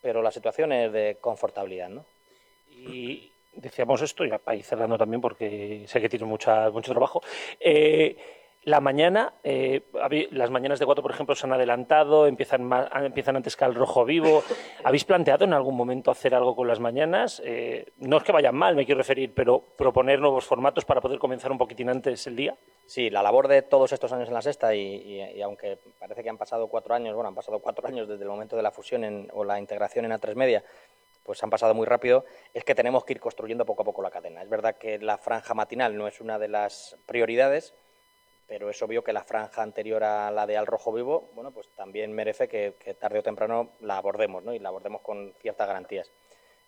pero 0.00 0.22
la 0.22 0.30
situación 0.30 0.72
es 0.72 0.90
de 0.92 1.18
confortabilidad. 1.20 1.90
¿no? 1.90 2.06
Y, 2.70 3.30
decíamos 3.54 4.02
esto, 4.02 4.24
y 4.24 4.30
para 4.30 4.56
ir 4.56 4.64
cerrando 4.64 4.98
también 4.98 5.20
porque 5.20 5.84
sé 5.86 6.00
que 6.00 6.08
tiene 6.08 6.24
mucha, 6.24 6.70
mucho 6.70 6.92
trabajo. 6.92 7.22
Eh, 7.60 8.16
la 8.64 8.80
mañana, 8.80 9.34
eh, 9.42 9.82
las 10.30 10.50
mañanas 10.50 10.78
de 10.78 10.86
cuatro, 10.86 11.02
por 11.02 11.10
ejemplo, 11.10 11.34
se 11.34 11.46
han 11.46 11.52
adelantado, 11.52 12.28
empiezan, 12.28 12.70
empiezan 12.94 13.34
antes 13.34 13.56
que 13.56 13.64
al 13.64 13.74
rojo 13.74 14.04
vivo. 14.04 14.44
¿Habéis 14.84 15.04
planteado 15.04 15.44
en 15.44 15.52
algún 15.52 15.76
momento 15.76 16.12
hacer 16.12 16.32
algo 16.32 16.54
con 16.54 16.68
las 16.68 16.78
mañanas? 16.78 17.42
Eh, 17.44 17.86
no 17.98 18.18
es 18.18 18.22
que 18.22 18.30
vayan 18.30 18.54
mal, 18.54 18.76
me 18.76 18.86
quiero 18.86 18.98
referir, 18.98 19.34
pero 19.34 19.60
proponer 19.60 20.20
nuevos 20.20 20.44
formatos 20.44 20.84
para 20.84 21.00
poder 21.00 21.18
comenzar 21.18 21.50
un 21.50 21.58
poquitín 21.58 21.88
antes 21.88 22.24
el 22.28 22.36
día. 22.36 22.56
Sí, 22.86 23.10
la 23.10 23.22
labor 23.22 23.48
de 23.48 23.62
todos 23.62 23.92
estos 23.92 24.12
años 24.12 24.28
en 24.28 24.34
la 24.34 24.42
sexta 24.42 24.74
y, 24.74 25.40
aunque 25.42 25.78
parece 25.98 26.22
que 26.22 26.28
han 26.28 26.38
pasado 26.38 26.68
cuatro 26.68 26.94
años, 26.94 27.14
bueno, 27.14 27.28
han 27.28 27.34
pasado 27.34 27.58
cuatro 27.58 27.88
años 27.88 28.06
desde 28.06 28.22
el 28.22 28.28
momento 28.28 28.54
de 28.54 28.62
la 28.62 28.70
fusión 28.70 29.28
o 29.32 29.44
la 29.44 29.58
integración 29.58 30.04
en 30.04 30.12
A3 30.12 30.34
Media, 30.34 30.62
pues 31.22 31.42
han 31.42 31.50
pasado 31.50 31.74
muy 31.74 31.86
rápido, 31.86 32.24
es 32.52 32.64
que 32.64 32.74
tenemos 32.74 33.04
que 33.04 33.14
ir 33.14 33.20
construyendo 33.20 33.64
poco 33.64 33.82
a 33.82 33.84
poco 33.84 34.02
la 34.02 34.10
cadena. 34.10 34.42
Es 34.42 34.48
verdad 34.48 34.76
que 34.76 34.98
la 34.98 35.18
franja 35.18 35.54
matinal 35.54 35.96
no 35.96 36.06
es 36.08 36.20
una 36.20 36.38
de 36.38 36.48
las 36.48 36.96
prioridades, 37.06 37.74
pero 38.46 38.68
es 38.68 38.82
obvio 38.82 39.04
que 39.04 39.12
la 39.12 39.24
franja 39.24 39.62
anterior 39.62 40.02
a 40.04 40.30
la 40.30 40.46
de 40.46 40.56
Al 40.56 40.66
Rojo 40.66 40.92
Vivo, 40.92 41.30
bueno, 41.34 41.52
pues 41.52 41.68
también 41.74 42.12
merece 42.12 42.48
que, 42.48 42.72
tarde 43.00 43.20
o 43.20 43.22
temprano 43.22 43.72
la 43.80 43.96
abordemos, 43.96 44.42
¿no? 44.42 44.52
Y 44.52 44.58
la 44.58 44.68
abordemos 44.68 45.00
con 45.00 45.32
ciertas 45.40 45.66
garantías. 45.66 46.10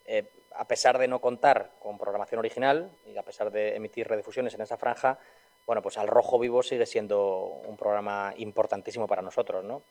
Eh, 0.07 0.31
a 0.55 0.67
pesar 0.67 0.99
de 0.99 1.09
no 1.09 1.21
contar 1.21 1.73
con 1.81 1.99
programación 1.99 2.39
original 2.39 2.97
y 3.07 3.17
a 3.17 3.23
pesar 3.23 3.51
de 3.51 3.75
emitir 3.75 4.07
redifusiones 4.07 4.55
en 4.55 4.61
esa 4.61 4.77
franja, 4.77 5.19
bueno, 5.67 5.83
pues 5.83 5.99
Al 5.99 6.09
Rojo 6.09 6.39
Vivo 6.39 6.63
sigue 6.63 6.87
siendo 6.87 7.45
un 7.67 7.77
programa 7.77 8.35
importantísimo 8.37 9.07
para 9.07 9.23
nosotros, 9.23 9.65
¿no? 9.65 9.83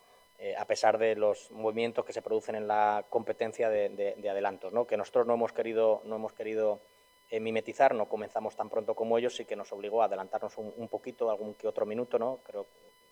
Eh, 0.43 0.57
a 0.57 0.65
pesar 0.65 0.97
de 0.97 1.15
los 1.15 1.51
movimientos 1.51 2.03
que 2.03 2.11
se 2.11 2.21
producen 2.21 2.55
en 2.55 2.67
la 2.67 3.05
competencia 3.07 3.69
de, 3.69 4.13
adelantos, 4.29 4.73
¿no? 4.73 4.85
que 4.85 4.97
nosotros 4.97 5.25
no 5.25 5.35
hemos 5.35 5.53
querido, 5.53 6.01
no 6.03 6.17
hemos 6.17 6.33
querido 6.33 6.81
eh, 7.29 7.39
mimetizar, 7.39 7.95
no 7.95 8.09
comenzamos 8.09 8.53
tan 8.53 8.69
pronto 8.69 8.93
como 8.93 9.17
ellos, 9.17 9.39
y 9.39 9.45
que 9.45 9.55
nos 9.55 9.71
obligó 9.71 10.01
a 10.01 10.07
adelantarnos 10.07 10.57
un, 10.57 10.89
poquito, 10.89 11.31
algún 11.31 11.53
que 11.53 11.65
otro 11.65 11.85
minuto, 11.85 12.19
¿no? 12.19 12.41
creo 12.43 12.67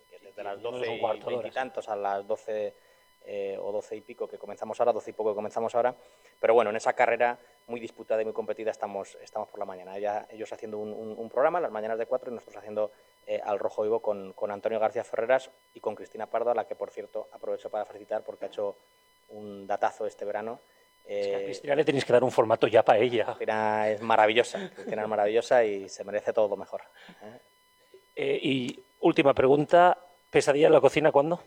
que 0.09 0.19
desde 0.19 0.43
las 0.43 0.61
12 0.61 0.93
y, 1.47 1.51
tantos 1.51 1.87
a 1.87 1.95
las 1.95 2.27
12 2.27 2.75
eh, 3.23 3.57
o 3.61 3.71
12 3.71 3.95
y 3.95 4.01
pico 4.01 4.27
que 4.27 4.37
comenzamos 4.37 4.77
ahora, 4.81 4.91
12 4.91 5.11
y 5.11 5.13
poco 5.13 5.29
que 5.29 5.35
comenzamos 5.35 5.73
ahora, 5.73 5.95
pero 6.37 6.53
bueno, 6.53 6.69
en 6.69 6.75
esa 6.75 6.91
carrera 6.91 7.39
muy 7.67 7.79
disputada 7.79 8.21
y 8.21 8.25
muy 8.25 8.33
competida 8.33 8.71
estamos, 8.71 9.17
estamos 9.21 9.47
por 9.47 9.59
la 9.59 9.65
mañana. 9.65 9.95
ellos 10.29 10.51
haciendo 10.51 10.79
un, 10.79 11.29
programa, 11.29 11.61
las 11.61 11.71
mañanas 11.71 11.97
de 11.97 12.07
cuatro, 12.07 12.29
y 12.29 12.33
nosotros 12.33 12.57
haciendo 12.57 12.91
eh, 13.27 13.39
al 13.43 13.59
Rojo 13.59 13.83
Vivo 13.83 14.01
con, 14.01 14.33
Antonio 14.51 14.79
García 14.79 15.03
Ferreras 15.03 15.49
y 15.73 15.79
con 15.79 15.95
Cristina 15.95 16.25
Pardo, 16.25 16.51
a 16.51 16.55
la 16.55 16.65
que 16.65 16.75
por 16.75 16.91
cierto 16.91 17.27
aprovecho 17.31 17.69
para 17.69 17.85
felicitar 17.85 18.23
porque 18.23 18.45
ha 18.45 18.47
hecho 18.47 18.75
un 19.29 19.65
datazo 19.67 20.05
este 20.05 20.25
verano. 20.25 20.59
a 21.05 21.39
Cristina 21.43 21.75
le 21.75 21.85
tenéis 21.85 22.05
que 22.05 22.13
dar 22.13 22.23
un 22.23 22.31
formato 22.31 22.67
ya 22.67 22.83
para 22.83 22.99
ella. 22.99 23.25
Cristina 23.25 23.89
es 23.89 24.01
maravillosa, 24.01 24.71
Cristina 24.75 25.03
es 25.03 25.07
maravillosa 25.07 25.63
y 25.63 25.87
se 25.89 26.03
merece 26.03 26.33
todo 26.33 26.47
lo 26.47 26.57
mejor. 26.57 26.81
¿eh? 28.15 28.39
y 28.41 28.83
última 28.99 29.33
pregunta, 29.33 29.97
¿pesadilla 30.29 30.67
en 30.67 30.73
la 30.73 30.81
cocina 30.81 31.11
cuándo? 31.11 31.41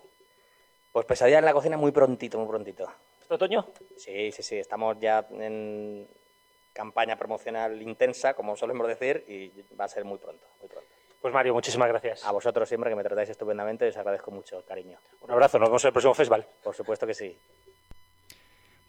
Pues 0.93 1.07
pesadilla 1.07 1.39
en 1.39 1.45
la 1.45 1.53
cocina 1.53 1.77
muy 1.77 1.93
prontito, 1.93 2.39
muy 2.39 2.49
prontito. 2.49 2.89
¿Este 3.21 3.35
otoño? 3.35 3.67
Sí, 3.97 4.31
sí, 4.33 4.43
sí. 4.43 4.57
Estamos 4.59 4.97
ya 5.01 5.27
en 5.31 6.07
campaña 6.75 7.17
promocional 7.17 7.81
intensa, 7.81 8.35
como 8.35 8.55
solemos 8.55 8.87
decir, 8.87 9.25
y 9.27 9.51
va 9.75 9.87
a 9.87 9.89
ser 9.89 10.05
muy 10.05 10.19
pronto, 10.19 10.47
muy 10.61 10.69
pronto. 10.69 10.89
Pues 11.25 11.33
Mario, 11.33 11.55
muchísimas 11.55 11.89
gracias. 11.89 12.23
A 12.27 12.33
vosotros 12.33 12.69
siempre, 12.69 12.91
que 12.91 12.97
me 12.97 13.03
tratáis 13.03 13.31
estupendamente, 13.31 13.89
os 13.89 13.97
agradezco 13.97 14.31
mucho 14.31 14.59
el 14.59 14.65
cariño. 14.67 14.99
Un 15.23 15.31
abrazo, 15.31 15.59
nos 15.59 15.71
vemos 15.71 15.83
en 15.83 15.89
el 15.89 15.93
próximo 15.95 16.13
festival. 16.13 16.47
Por 16.63 16.75
supuesto 16.75 17.07
que 17.07 17.15
sí. 17.15 17.35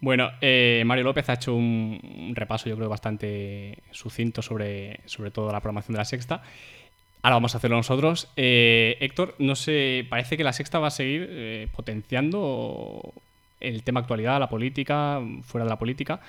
Bueno, 0.01 0.31
eh, 0.41 0.83
Mario 0.85 1.05
López 1.05 1.29
ha 1.29 1.35
hecho 1.35 1.55
un, 1.55 2.33
repaso, 2.35 2.67
yo 2.67 2.75
creo, 2.75 2.89
bastante 2.89 3.77
sucinto 3.91 4.41
sobre, 4.41 4.99
sobre 5.05 5.31
todo 5.31 5.49
la 5.49 5.61
programación 5.61 5.93
de 5.93 5.99
la 5.99 6.03
sexta. 6.03 6.43
Ahora 7.21 7.37
vamos 7.37 7.55
a 7.55 7.59
hacerlo 7.59 7.77
nosotros. 7.77 8.29
Eh, 8.35 8.97
Héctor, 8.99 9.35
no 9.39 9.55
sé, 9.55 10.05
parece 10.09 10.35
que 10.35 10.43
la 10.43 10.51
sexta 10.51 10.79
va 10.79 10.87
a 10.87 10.91
seguir 10.91 11.27
eh, 11.29 11.69
potenciando 11.73 13.13
el 13.61 13.81
tema 13.83 14.01
actualidad, 14.01 14.41
la 14.41 14.49
política, 14.49 15.21
fuera 15.43 15.63
de 15.63 15.69
la 15.69 15.79
política. 15.79 16.19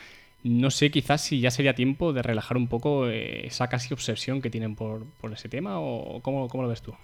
No 0.46 0.70
sé, 0.70 0.92
quizás 0.92 1.22
si 1.22 1.40
ya 1.40 1.50
sería 1.50 1.74
tiempo 1.74 2.12
de 2.12 2.22
relajar 2.22 2.56
un 2.56 2.68
poco 2.68 3.08
eh, 3.08 3.48
esa 3.48 3.66
casi 3.66 3.92
obsesión 3.92 4.40
que 4.40 4.48
tienen 4.48 4.76
por, 4.76 5.04
ese 5.32 5.48
tema, 5.48 5.80
o 5.80 6.20
cómo, 6.22 6.48
lo 6.52 6.68
ves 6.68 6.82
tú. 6.82 6.94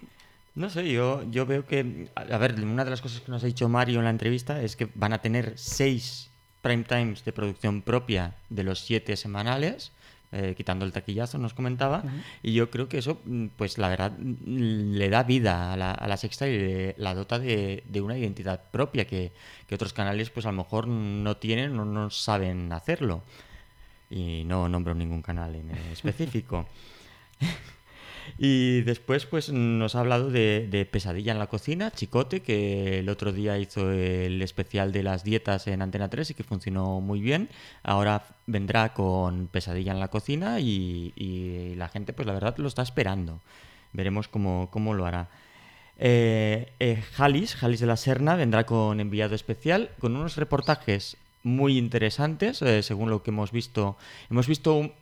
No 0.55 0.71
sé, 0.71 0.93
yo, 0.93 1.29
yo 1.29 1.45
veo 1.45 1.67
que, 1.67 2.09
a 2.15 2.39
ver, 2.39 2.55
una 2.63 2.85
de 2.85 2.91
las 2.91 3.01
cosas 3.01 3.21
que 3.21 3.33
nos 3.33 3.43
ha 3.43 3.47
dicho 3.47 3.69
Mario 3.69 3.99
en 3.99 4.05
la 4.05 4.11
entrevista 4.11 4.63
es 4.63 4.77
que 4.77 4.89
van 4.95 5.13
a 5.13 5.19
tener 5.23 5.55
seis 5.57 6.31
prime 6.61 6.85
times 6.85 7.25
de 7.25 7.33
producción 7.33 7.83
propia 7.83 8.37
de 8.49 8.63
los 8.63 8.79
siete 8.79 9.17
semanales 9.17 9.91
eh, 10.33 10.55
quitando 10.57 10.87
el 10.87 10.93
taquillazo, 10.93 11.37
nos 11.37 11.53
comentaba. 11.53 12.03
Y 12.43 12.55
yo 12.55 12.71
creo 12.71 12.89
que 12.89 12.99
eso, 12.99 13.21
mm, 13.25 13.49
pues 13.57 13.77
la 13.77 13.89
verdad, 13.89 14.13
mm, 14.19 14.95
le 14.95 15.11
da 15.11 15.23
vida 15.25 15.75
a 15.75 15.77
la, 15.77 16.17
sexta 16.17 16.49
y 16.49 16.95
la 16.97 17.15
dota 17.15 17.39
de, 17.39 17.83
una 18.03 18.17
identidad 18.17 18.71
propia 18.71 19.07
que, 19.07 19.33
otros 19.73 19.93
canales, 19.93 20.31
pues 20.31 20.45
a 20.47 20.51
lo 20.51 20.59
mejor 20.59 20.87
no 20.89 21.37
tienen 21.39 21.79
o 21.79 21.85
no 21.85 22.11
saben 22.11 22.73
hacerlo. 22.73 23.23
Y 24.11 24.45
no 24.45 24.69
nombro 24.69 24.95
ningún 24.95 25.23
canal 25.23 25.55
en 25.55 25.71
específico. 25.71 26.67
Y 28.39 28.83
después 28.83 29.27
pues 29.27 29.51
nos 29.51 29.95
ha 29.95 30.01
hablado 30.01 30.31
de, 30.31 30.89
Pesadilla 30.91 31.33
en 31.33 31.39
la 31.39 31.47
cocina, 31.49 31.91
Chicote, 31.91 32.41
que 32.41 32.99
el 33.01 33.09
otro 33.09 33.33
día 33.33 33.59
hizo 33.59 33.91
el 33.91 34.43
especial 34.43 34.93
de 34.93 35.03
las 35.03 35.25
dietas 35.25 35.67
en 35.67 35.83
Antena 35.83 36.09
3 36.11 36.31
y 36.31 36.35
que 36.35 36.45
funcionó 36.45 37.01
muy 37.01 37.21
bien. 37.21 37.49
Ahora 37.83 38.25
vendrá 38.47 38.93
con 38.95 39.49
Pesadilla 39.49 39.93
en 39.93 40.01
la 40.01 40.09
cocina 40.09 40.61
y, 40.61 41.75
la 41.77 41.89
gente 41.89 42.13
pues 42.13 42.27
la 42.27 42.35
verdad 42.35 42.57
lo 42.59 42.69
está 42.69 42.83
esperando. 42.83 43.41
Veremos 43.93 44.29
cómo, 44.29 44.95
lo 44.95 45.07
hará. 45.07 45.29
Eh, 45.99 46.73
eh, 46.81 47.03
Jalis, 47.13 47.55
Jalis 47.55 47.81
de 47.81 47.87
la 47.87 47.97
Serna, 47.97 48.35
vendrá 48.37 48.65
con 48.65 49.01
enviado 49.01 49.35
especial, 49.35 49.91
con 49.99 50.17
unos 50.17 50.37
reportajes 50.37 51.17
muy 51.43 51.79
interesantes, 51.79 52.63
eh, 52.63 52.83
según 52.83 53.11
lo 53.11 53.23
que 53.23 53.31
hemos 53.31 53.53
visto. 53.53 53.97
Hemos 54.31 54.47
visto 54.47 54.75
un, 54.75 54.93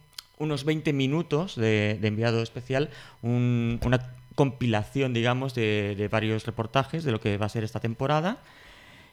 unos 0.41 0.65
20 0.65 0.93
minutos 0.93 1.55
de, 1.55 1.99
enviado 2.03 2.43
especial, 2.43 2.91
una 3.23 4.15
compilación, 4.35 5.13
digamos, 5.13 5.55
de, 5.55 6.09
varios 6.11 6.45
reportajes 6.47 7.05
de 7.05 7.13
lo 7.13 7.21
que 7.21 7.37
va 7.39 7.47
a 7.47 7.51
ser 7.51 7.63
esta 7.63 7.79
temporada. 7.79 8.39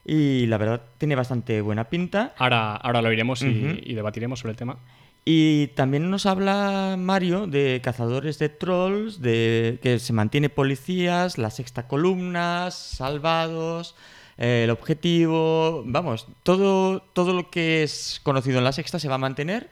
Y 0.04 0.46
la 0.46 0.56
verdad 0.56 0.82
tiene 0.96 1.14
bastante 1.14 1.60
buena 1.60 1.84
pinta. 1.84 2.34
Ahora, 2.38 2.74
ahora 2.74 3.02
lo 3.02 3.12
iremos 3.12 3.42
y, 3.42 3.94
debatiremos 3.94 4.40
sobre 4.40 4.52
el 4.52 4.56
tema. 4.56 4.78
Y 5.24 5.66
también 5.68 6.10
nos 6.10 6.24
habla 6.24 6.96
Mario 6.98 7.46
de 7.46 7.80
cazadores 7.82 8.38
de 8.38 8.48
trolls, 8.48 9.20
de 9.20 9.78
que 9.82 9.98
se 9.98 10.14
mantiene 10.14 10.48
policías, 10.48 11.36
la 11.36 11.50
sexta 11.50 11.86
columna, 11.86 12.70
salvados, 12.70 13.94
eh, 14.38 14.62
el 14.64 14.70
objetivo, 14.70 15.82
vamos, 15.84 16.26
todo, 16.42 17.00
todo 17.12 17.34
lo 17.34 17.50
que 17.50 17.82
es 17.82 18.20
conocido 18.22 18.56
en 18.56 18.64
la 18.64 18.72
sexta 18.72 18.98
se 18.98 19.08
va 19.08 19.16
a 19.16 19.18
mantener 19.18 19.68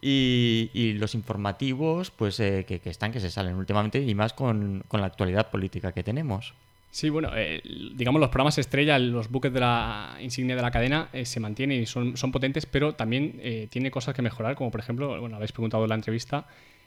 y, 0.00 0.94
los 0.94 1.14
informativos 1.14 2.10
pues 2.10 2.40
eh, 2.40 2.64
que, 2.66 2.80
están, 2.84 3.12
que 3.12 3.20
se 3.20 3.30
salen 3.30 3.54
últimamente 3.54 4.00
y 4.00 4.14
más 4.14 4.32
con, 4.32 4.84
la 4.90 5.06
actualidad 5.06 5.50
política 5.50 5.92
que 5.92 6.02
tenemos. 6.02 6.54
Sí, 6.90 7.08
bueno, 7.08 7.30
eh, 7.36 7.62
digamos 7.94 8.20
los 8.20 8.30
programas 8.30 8.58
estrella, 8.58 8.98
los 8.98 9.30
buques 9.30 9.52
de 9.52 9.60
la 9.60 10.16
insignia 10.20 10.56
de 10.56 10.62
la 10.62 10.72
cadena 10.72 11.08
eh, 11.12 11.24
se 11.24 11.38
mantienen 11.38 11.82
y 11.82 11.86
son, 11.86 12.16
son 12.16 12.32
potentes, 12.32 12.66
pero 12.66 12.94
también 12.94 13.68
tiene 13.70 13.90
cosas 13.90 14.14
que 14.14 14.22
mejorar, 14.22 14.56
como 14.56 14.70
por 14.70 14.80
ejemplo, 14.80 15.20
bueno, 15.20 15.36
habéis 15.36 15.52
preguntado 15.52 15.84
en 15.84 15.90
la 15.90 15.94
entrevista, 15.94 16.46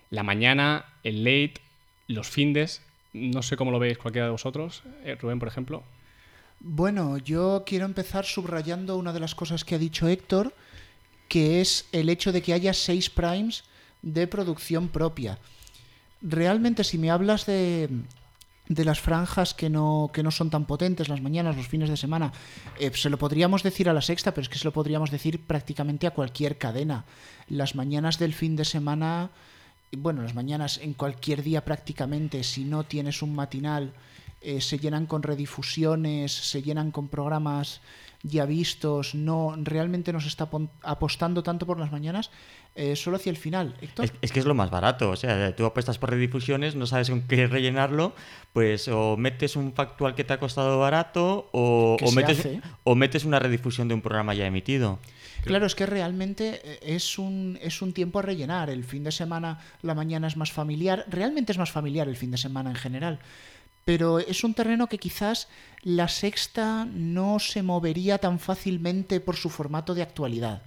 la 0.09 0.23
mañana, 0.23 0.85
el 1.03 1.23
late, 1.23 1.55
los 2.07 2.27
findes, 2.27 2.81
no 3.13 3.41
sé 3.43 3.55
cómo 3.55 3.71
lo 3.71 3.79
veis 3.79 3.97
cualquiera 3.97 4.25
de 4.25 4.31
vosotros, 4.31 4.83
Rubén, 5.21 5.39
por 5.39 5.47
ejemplo. 5.47 5.83
Bueno, 6.59 7.17
yo 7.17 7.63
quiero 7.65 7.85
empezar 7.85 8.25
subrayando 8.25 8.97
una 8.97 9.13
de 9.13 9.19
las 9.19 9.35
cosas 9.35 9.63
que 9.63 9.75
ha 9.75 9.77
dicho 9.77 10.07
Héctor, 10.07 10.53
que 11.33 11.61
es 11.61 11.87
el 11.91 12.09
hecho 12.09 12.31
de 12.31 12.43
que 12.43 12.53
haya 12.53 12.75
seis 12.75 13.09
primes 13.09 13.63
de 14.03 14.27
producción 14.27 14.87
propia. 14.87 15.39
Realmente 16.21 16.83
si 16.83 16.99
me 16.99 17.09
hablas 17.09 17.47
de, 17.47 17.89
de 18.69 18.85
las 18.85 18.99
franjas 18.99 19.55
que 19.55 19.67
no, 19.67 20.11
que 20.13 20.21
no 20.21 20.29
son 20.29 20.51
tan 20.51 20.67
potentes, 20.67 21.09
las 21.09 21.21
mañanas, 21.21 21.57
los 21.57 21.67
fines 21.67 21.89
de 21.89 21.97
semana, 21.97 22.31
eh, 22.79 22.91
se 22.93 23.09
lo 23.09 23.17
podríamos 23.17 23.63
decir 23.63 23.89
a 23.89 23.93
la 23.93 24.03
sexta, 24.03 24.31
pero 24.31 24.43
es 24.43 24.49
que 24.49 24.59
se 24.59 24.65
lo 24.65 24.73
podríamos 24.73 25.09
decir 25.09 25.41
prácticamente 25.41 26.05
a 26.05 26.11
cualquier 26.11 26.59
cadena. 26.59 27.05
Las 27.49 27.73
mañanas 27.73 28.19
del 28.19 28.35
fin 28.35 28.55
de 28.55 28.65
semana, 28.65 29.31
bueno, 29.91 30.21
las 30.21 30.35
mañanas 30.35 30.77
en 30.83 30.93
cualquier 30.93 31.41
día 31.41 31.65
prácticamente, 31.65 32.43
si 32.43 32.63
no 32.63 32.83
tienes 32.83 33.23
un 33.23 33.33
matinal, 33.33 33.91
eh, 34.41 34.61
se 34.61 34.77
llenan 34.77 35.07
con 35.07 35.23
redifusiones, 35.23 36.31
se 36.31 36.61
llenan 36.61 36.91
con 36.91 37.07
programas 37.07 37.81
ya 38.23 38.45
vistos, 38.45 39.15
no 39.15 39.53
realmente 39.57 40.13
nos 40.13 40.25
está 40.25 40.47
apostando 40.81 41.43
tanto 41.43 41.67
por 41.67 41.77
las 41.77 41.91
mañanas, 41.91 42.31
eh, 42.73 42.95
solo 42.95 43.17
hacia 43.17 43.29
el 43.29 43.37
final. 43.37 43.75
Es, 44.21 44.31
que 44.31 44.39
es 44.39 44.45
lo 44.45 44.55
más 44.55 44.71
barato, 44.71 45.11
o 45.11 45.15
sea, 45.15 45.55
tú 45.55 45.65
apuestas 45.65 45.97
por 45.97 46.09
redifusiones, 46.09 46.75
no 46.75 46.87
sabes 46.87 47.09
con 47.09 47.21
qué 47.23 47.47
rellenarlo, 47.47 48.15
pues 48.53 48.87
o 48.87 49.17
metes 49.17 49.57
un 49.57 49.73
factual 49.73 50.15
que 50.15 50.23
te 50.23 50.33
ha 50.33 50.39
costado 50.39 50.79
barato 50.79 51.49
o, 51.51 51.97
metes, 52.15 52.47
o 52.83 52.95
metes 52.95 53.25
una 53.25 53.39
redifusión 53.39 53.89
de 53.89 53.93
un 53.93 54.01
programa 54.01 54.33
ya 54.33 54.47
emitido. 54.47 54.99
Claro, 55.43 55.65
es 55.65 55.75
que 55.75 55.85
realmente 55.85 56.61
eh, 56.63 56.79
es 56.81 57.19
un, 57.19 57.59
es 57.61 57.81
un 57.81 57.91
tiempo 57.91 58.19
a 58.19 58.21
rellenar. 58.21 58.69
El 58.69 58.85
fin 58.85 59.03
de 59.03 59.11
semana, 59.11 59.59
la 59.81 59.93
mañana 59.93 60.27
es 60.27 60.37
más 60.37 60.53
familiar. 60.53 61.03
Realmente 61.09 61.51
es 61.51 61.57
más 61.57 61.69
familiar 61.69 62.07
el 62.07 62.15
fin 62.15 62.31
de 62.31 62.37
semana 62.37 62.69
en 62.69 62.77
general 62.77 63.19
pero 63.85 64.19
es 64.19 64.43
un 64.43 64.53
terreno 64.53 64.87
que 64.87 64.97
quizás 64.97 65.47
la 65.81 66.07
sexta 66.07 66.85
no 66.85 67.39
se 67.39 67.63
movería 67.63 68.17
tan 68.17 68.39
fácilmente 68.39 69.19
por 69.19 69.35
su 69.35 69.49
formato 69.49 69.93
de 69.93 70.01
actualidad. 70.01 70.61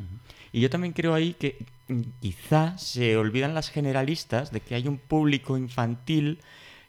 Y 0.52 0.60
yo 0.60 0.70
también 0.70 0.92
creo 0.92 1.14
ahí 1.14 1.34
que 1.34 1.66
mm, 1.88 2.00
quizá 2.20 2.76
se 2.78 3.16
olvidan 3.16 3.54
las 3.54 3.70
generalistas 3.70 4.52
de 4.52 4.60
que 4.60 4.74
hay 4.74 4.86
un 4.88 4.98
público 4.98 5.56
infantil 5.56 6.40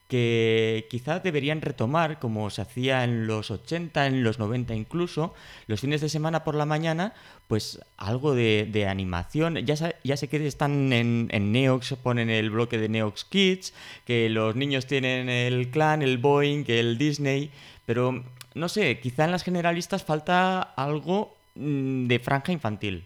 que 0.07 0.87
quizás 0.89 1.21
deberían 1.21 1.61
retomar, 1.61 2.19
como 2.19 2.49
se 2.49 2.61
hacía 2.61 3.03
en 3.03 3.27
los 3.27 3.51
80, 3.51 4.07
en 4.07 4.23
los 4.23 4.39
90 4.39 4.73
incluso, 4.73 5.33
los 5.67 5.81
fines 5.81 6.01
de 6.01 6.09
semana 6.09 6.43
por 6.43 6.55
la 6.55 6.65
mañana, 6.65 7.13
pues 7.47 7.79
algo 7.97 8.33
de, 8.33 8.87
animación. 8.89 9.57
Ya, 9.65 9.75
sé 9.75 10.27
que 10.29 10.47
están 10.47 10.93
en, 10.93 11.27
en, 11.31 11.51
Neox, 11.51 11.95
ponen 12.01 12.29
el 12.29 12.49
bloque 12.49 12.77
de 12.77 12.89
Neox 12.89 13.25
Kids, 13.25 13.73
que 14.05 14.29
los 14.29 14.55
niños 14.55 14.87
tienen 14.87 15.29
el 15.29 15.69
clan, 15.69 16.01
el 16.01 16.17
Boeing, 16.17 16.63
el 16.67 16.97
Disney, 16.97 17.51
pero 17.85 18.23
no 18.53 18.69
sé, 18.69 18.99
quizá 18.99 19.25
en 19.25 19.31
las 19.31 19.43
generalistas 19.43 20.03
falta 20.03 20.61
algo 20.61 21.35
mm, 21.55 22.07
de 22.07 22.19
franja 22.19 22.51
infantil. 22.51 23.03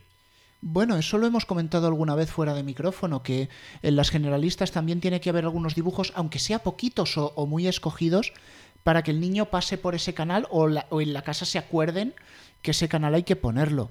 Bueno, 0.63 0.95
eso 0.97 1.17
lo 1.17 1.25
hemos 1.25 1.45
comentado 1.45 1.87
alguna 1.87 2.13
vez 2.13 2.29
fuera 2.29 2.53
de 2.53 2.61
micrófono, 2.61 3.23
que 3.23 3.49
en 3.81 3.95
las 3.95 4.11
generalistas 4.11 4.71
también 4.71 5.01
tiene 5.01 5.19
que 5.19 5.31
haber 5.31 5.45
algunos 5.45 5.73
dibujos, 5.73 6.13
aunque 6.15 6.37
sea 6.37 6.59
poquitos 6.59 7.17
o, 7.17 7.47
muy 7.47 7.67
escogidos, 7.67 8.31
para 8.83 9.01
que 9.01 9.09
el 9.09 9.19
niño 9.19 9.47
pase 9.47 9.79
por 9.79 9.95
ese 9.95 10.13
canal 10.13 10.47
o, 10.51 10.69
en 11.01 11.13
la 11.13 11.23
casa 11.23 11.45
se 11.45 11.57
acuerden 11.57 12.13
que 12.61 12.71
ese 12.71 12.87
canal 12.87 13.15
hay 13.15 13.23
que 13.23 13.35
ponerlo. 13.35 13.89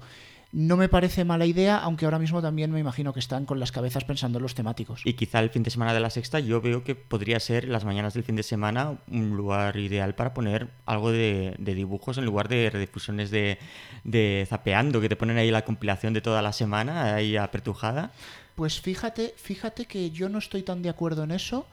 No 0.53 0.75
me 0.75 0.89
parece 0.89 1.23
mala 1.23 1.45
idea, 1.45 1.77
aunque 1.77 2.03
ahora 2.03 2.19
mismo 2.19 2.41
también 2.41 2.71
me 2.71 2.79
imagino 2.79 3.13
que 3.13 3.21
están 3.21 3.45
con 3.45 3.59
las 3.59 3.71
cabezas 3.71 4.03
pensando 4.03 4.37
en 4.37 4.43
los 4.43 4.53
temáticos. 4.53 5.01
Y 5.05 5.13
quizá 5.13 5.39
el 5.39 5.49
fin 5.49 5.63
de 5.63 5.71
semana 5.71 5.93
de 5.93 6.01
la 6.01 6.09
sexta 6.09 6.41
yo 6.41 6.59
veo 6.59 6.83
que 6.83 6.93
podría 6.93 7.39
ser 7.39 7.69
las 7.69 7.85
mañanas 7.85 8.13
del 8.13 8.25
fin 8.25 8.35
de 8.35 8.43
semana 8.43 8.99
un 9.09 9.37
lugar 9.37 9.77
ideal 9.77 10.13
para 10.13 10.33
poner 10.33 10.67
algo 10.85 11.11
de, 11.11 11.55
dibujos 11.57 12.17
en 12.17 12.25
lugar 12.25 12.49
de 12.49 12.69
redifusiones 12.69 13.31
de, 13.31 13.59
de, 14.03 14.45
zapeando, 14.49 14.99
que 14.99 15.07
te 15.07 15.15
ponen 15.15 15.37
ahí 15.37 15.51
la 15.51 15.63
compilación 15.63 16.13
de 16.13 16.19
toda 16.19 16.41
la 16.41 16.51
semana, 16.51 17.15
ahí 17.15 17.37
apertujada. 17.37 18.11
Pues 18.55 18.81
fíjate, 18.81 19.33
fíjate 19.37 19.85
que 19.85 20.11
yo 20.11 20.27
no 20.27 20.39
estoy 20.39 20.63
tan 20.63 20.81
de 20.81 20.89
acuerdo 20.89 21.23
en 21.23 21.31
eso 21.31 21.65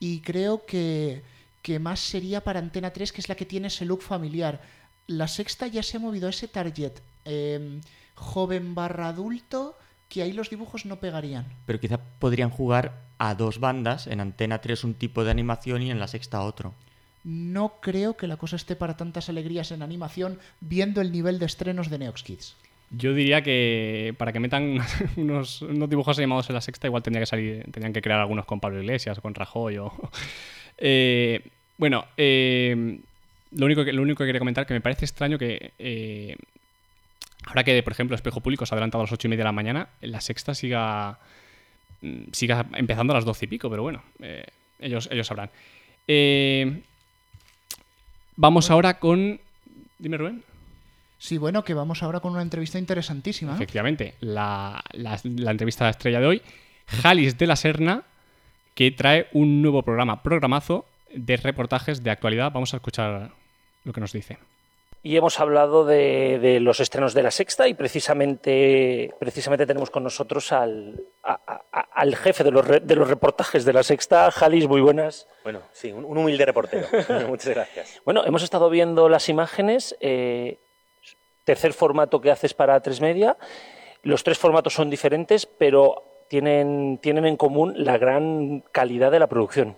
y 0.00 0.20
creo 0.20 0.64
que, 0.64 1.22
que 1.60 1.78
más 1.78 2.00
sería 2.00 2.42
para 2.42 2.58
Antena 2.58 2.90
3, 2.90 3.12
que 3.12 3.20
es 3.20 3.28
la 3.28 3.34
que 3.34 3.44
tiene 3.44 3.66
ese 3.66 3.84
look 3.84 4.00
familiar. 4.00 4.62
La 5.06 5.28
sexta 5.28 5.66
ya 5.66 5.82
se 5.82 5.98
ha 5.98 6.00
movido 6.00 6.26
a 6.26 6.30
ese 6.30 6.48
target. 6.48 6.92
Eh, 7.26 7.80
joven 8.14 8.74
barra 8.74 9.08
adulto, 9.08 9.76
que 10.08 10.22
ahí 10.22 10.32
los 10.32 10.50
dibujos 10.50 10.86
no 10.86 10.96
pegarían. 10.96 11.46
Pero 11.66 11.80
quizá 11.80 11.98
podrían 12.18 12.50
jugar 12.50 13.02
a 13.18 13.34
dos 13.34 13.60
bandas, 13.60 14.06
en 14.06 14.20
Antena 14.20 14.60
3 14.60 14.84
un 14.84 14.94
tipo 14.94 15.24
de 15.24 15.30
animación 15.30 15.82
y 15.82 15.90
en 15.90 15.98
la 15.98 16.08
sexta 16.08 16.42
otro. 16.42 16.74
No 17.24 17.80
creo 17.80 18.16
que 18.16 18.26
la 18.26 18.36
cosa 18.36 18.56
esté 18.56 18.76
para 18.76 18.96
tantas 18.96 19.28
alegrías 19.28 19.70
en 19.72 19.82
animación 19.82 20.38
viendo 20.60 21.00
el 21.00 21.10
nivel 21.10 21.38
de 21.38 21.46
estrenos 21.46 21.88
de 21.88 21.98
Neox 21.98 22.22
Kids. 22.22 22.56
Yo 22.90 23.14
diría 23.14 23.42
que 23.42 24.14
para 24.18 24.32
que 24.32 24.40
metan 24.40 24.78
unos, 25.16 25.64
dibujos 25.88 26.18
animados 26.18 26.48
en 26.50 26.54
la 26.54 26.60
sexta, 26.60 26.86
igual 26.86 27.02
tendría 27.02 27.22
que 27.22 27.26
salir, 27.26 27.62
tendrían 27.64 27.92
que 27.92 28.02
crear 28.02 28.20
algunos 28.20 28.44
con 28.44 28.60
Pablo 28.60 28.80
Iglesias, 28.80 29.20
con 29.20 29.34
Rajoy 29.34 29.78
o. 29.78 29.92
Eh, 30.76 31.40
bueno, 31.78 32.04
eh, 32.16 32.98
lo, 33.52 33.66
único 33.66 33.84
que, 33.84 33.92
lo 33.92 34.02
único 34.02 34.24
que 34.24 34.26
quería 34.26 34.40
comentar 34.40 34.66
que 34.66 34.74
me 34.74 34.80
parece 34.80 35.04
extraño 35.04 35.38
que 35.38 35.70
eh, 35.78 36.36
Ahora 37.46 37.64
que, 37.64 37.82
por 37.82 37.92
ejemplo, 37.92 38.14
Espejo 38.14 38.40
Público 38.40 38.66
se 38.66 38.74
ha 38.74 38.76
adelantado 38.76 39.02
a 39.02 39.04
las 39.04 39.12
8 39.12 39.28
y 39.28 39.30
media 39.30 39.42
de 39.42 39.48
la 39.48 39.52
mañana, 39.52 39.88
la 40.00 40.20
sexta 40.20 40.54
siga, 40.54 41.18
mm, 42.00 42.32
siga 42.32 42.66
empezando 42.74 43.12
a 43.12 43.16
las 43.16 43.24
12 43.24 43.44
y 43.44 43.48
pico, 43.48 43.70
pero 43.70 43.82
bueno, 43.82 44.02
eh, 44.20 44.46
ellos, 44.78 45.08
ellos 45.12 45.26
sabrán. 45.26 45.50
Eh, 46.08 46.80
vamos 48.36 48.70
ahora 48.70 48.98
con... 48.98 49.40
Dime, 49.98 50.16
Rubén. 50.16 50.42
Sí, 51.18 51.38
bueno, 51.38 51.64
que 51.64 51.74
vamos 51.74 52.02
ahora 52.02 52.20
con 52.20 52.32
una 52.32 52.42
entrevista 52.42 52.78
interesantísima. 52.78 53.54
Efectivamente, 53.54 54.14
la, 54.20 54.82
la, 54.92 55.18
la 55.22 55.50
entrevista 55.50 55.84
de 55.84 55.90
estrella 55.92 56.20
de 56.20 56.26
hoy, 56.26 56.42
Jalis 56.86 57.38
de 57.38 57.46
la 57.46 57.56
Serna, 57.56 58.02
que 58.74 58.90
trae 58.90 59.28
un 59.32 59.62
nuevo 59.62 59.82
programa, 59.82 60.22
programazo 60.22 60.84
de 61.14 61.36
reportajes 61.36 62.02
de 62.02 62.10
actualidad. 62.10 62.52
Vamos 62.52 62.74
a 62.74 62.78
escuchar 62.78 63.30
lo 63.84 63.92
que 63.92 64.00
nos 64.00 64.12
dice 64.12 64.38
y 65.04 65.18
hemos 65.18 65.38
hablado 65.38 65.84
de, 65.84 66.58
los 66.62 66.80
estrenos 66.80 67.12
de 67.12 67.22
la 67.22 67.30
sexta 67.30 67.68
y 67.68 67.74
precisamente, 67.74 69.12
precisamente 69.18 69.66
tenemos 69.66 69.90
con 69.90 70.02
nosotros 70.02 70.50
al, 70.50 70.98
al 71.22 72.16
jefe 72.16 72.42
de 72.42 72.50
los, 72.50 72.66
de 72.66 72.96
los 72.96 73.06
reportajes 73.06 73.66
de 73.66 73.74
la 73.74 73.82
sexta, 73.82 74.30
Jalis, 74.30 74.66
muy 74.66 74.80
buenas. 74.80 75.28
Bueno, 75.42 75.60
sí, 75.72 75.92
un, 75.92 76.06
humilde 76.06 76.46
reportero. 76.46 76.86
Muchas 77.28 77.54
gracias. 77.54 78.00
Bueno, 78.06 78.24
hemos 78.24 78.42
estado 78.42 78.70
viendo 78.70 79.10
las 79.10 79.28
imágenes, 79.28 79.94
eh, 80.00 80.56
tercer 81.44 81.74
formato 81.74 82.22
que 82.22 82.30
haces 82.30 82.54
para 82.54 82.80
Tres 82.80 83.02
Media, 83.02 83.36
los 84.04 84.24
tres 84.24 84.38
formatos 84.38 84.72
son 84.72 84.88
diferentes, 84.88 85.44
pero 85.44 86.24
tienen, 86.28 86.98
tienen 87.02 87.26
en 87.26 87.36
común 87.36 87.74
la 87.76 87.98
gran 87.98 88.64
calidad 88.72 89.10
de 89.10 89.18
la 89.18 89.26
producción. 89.26 89.76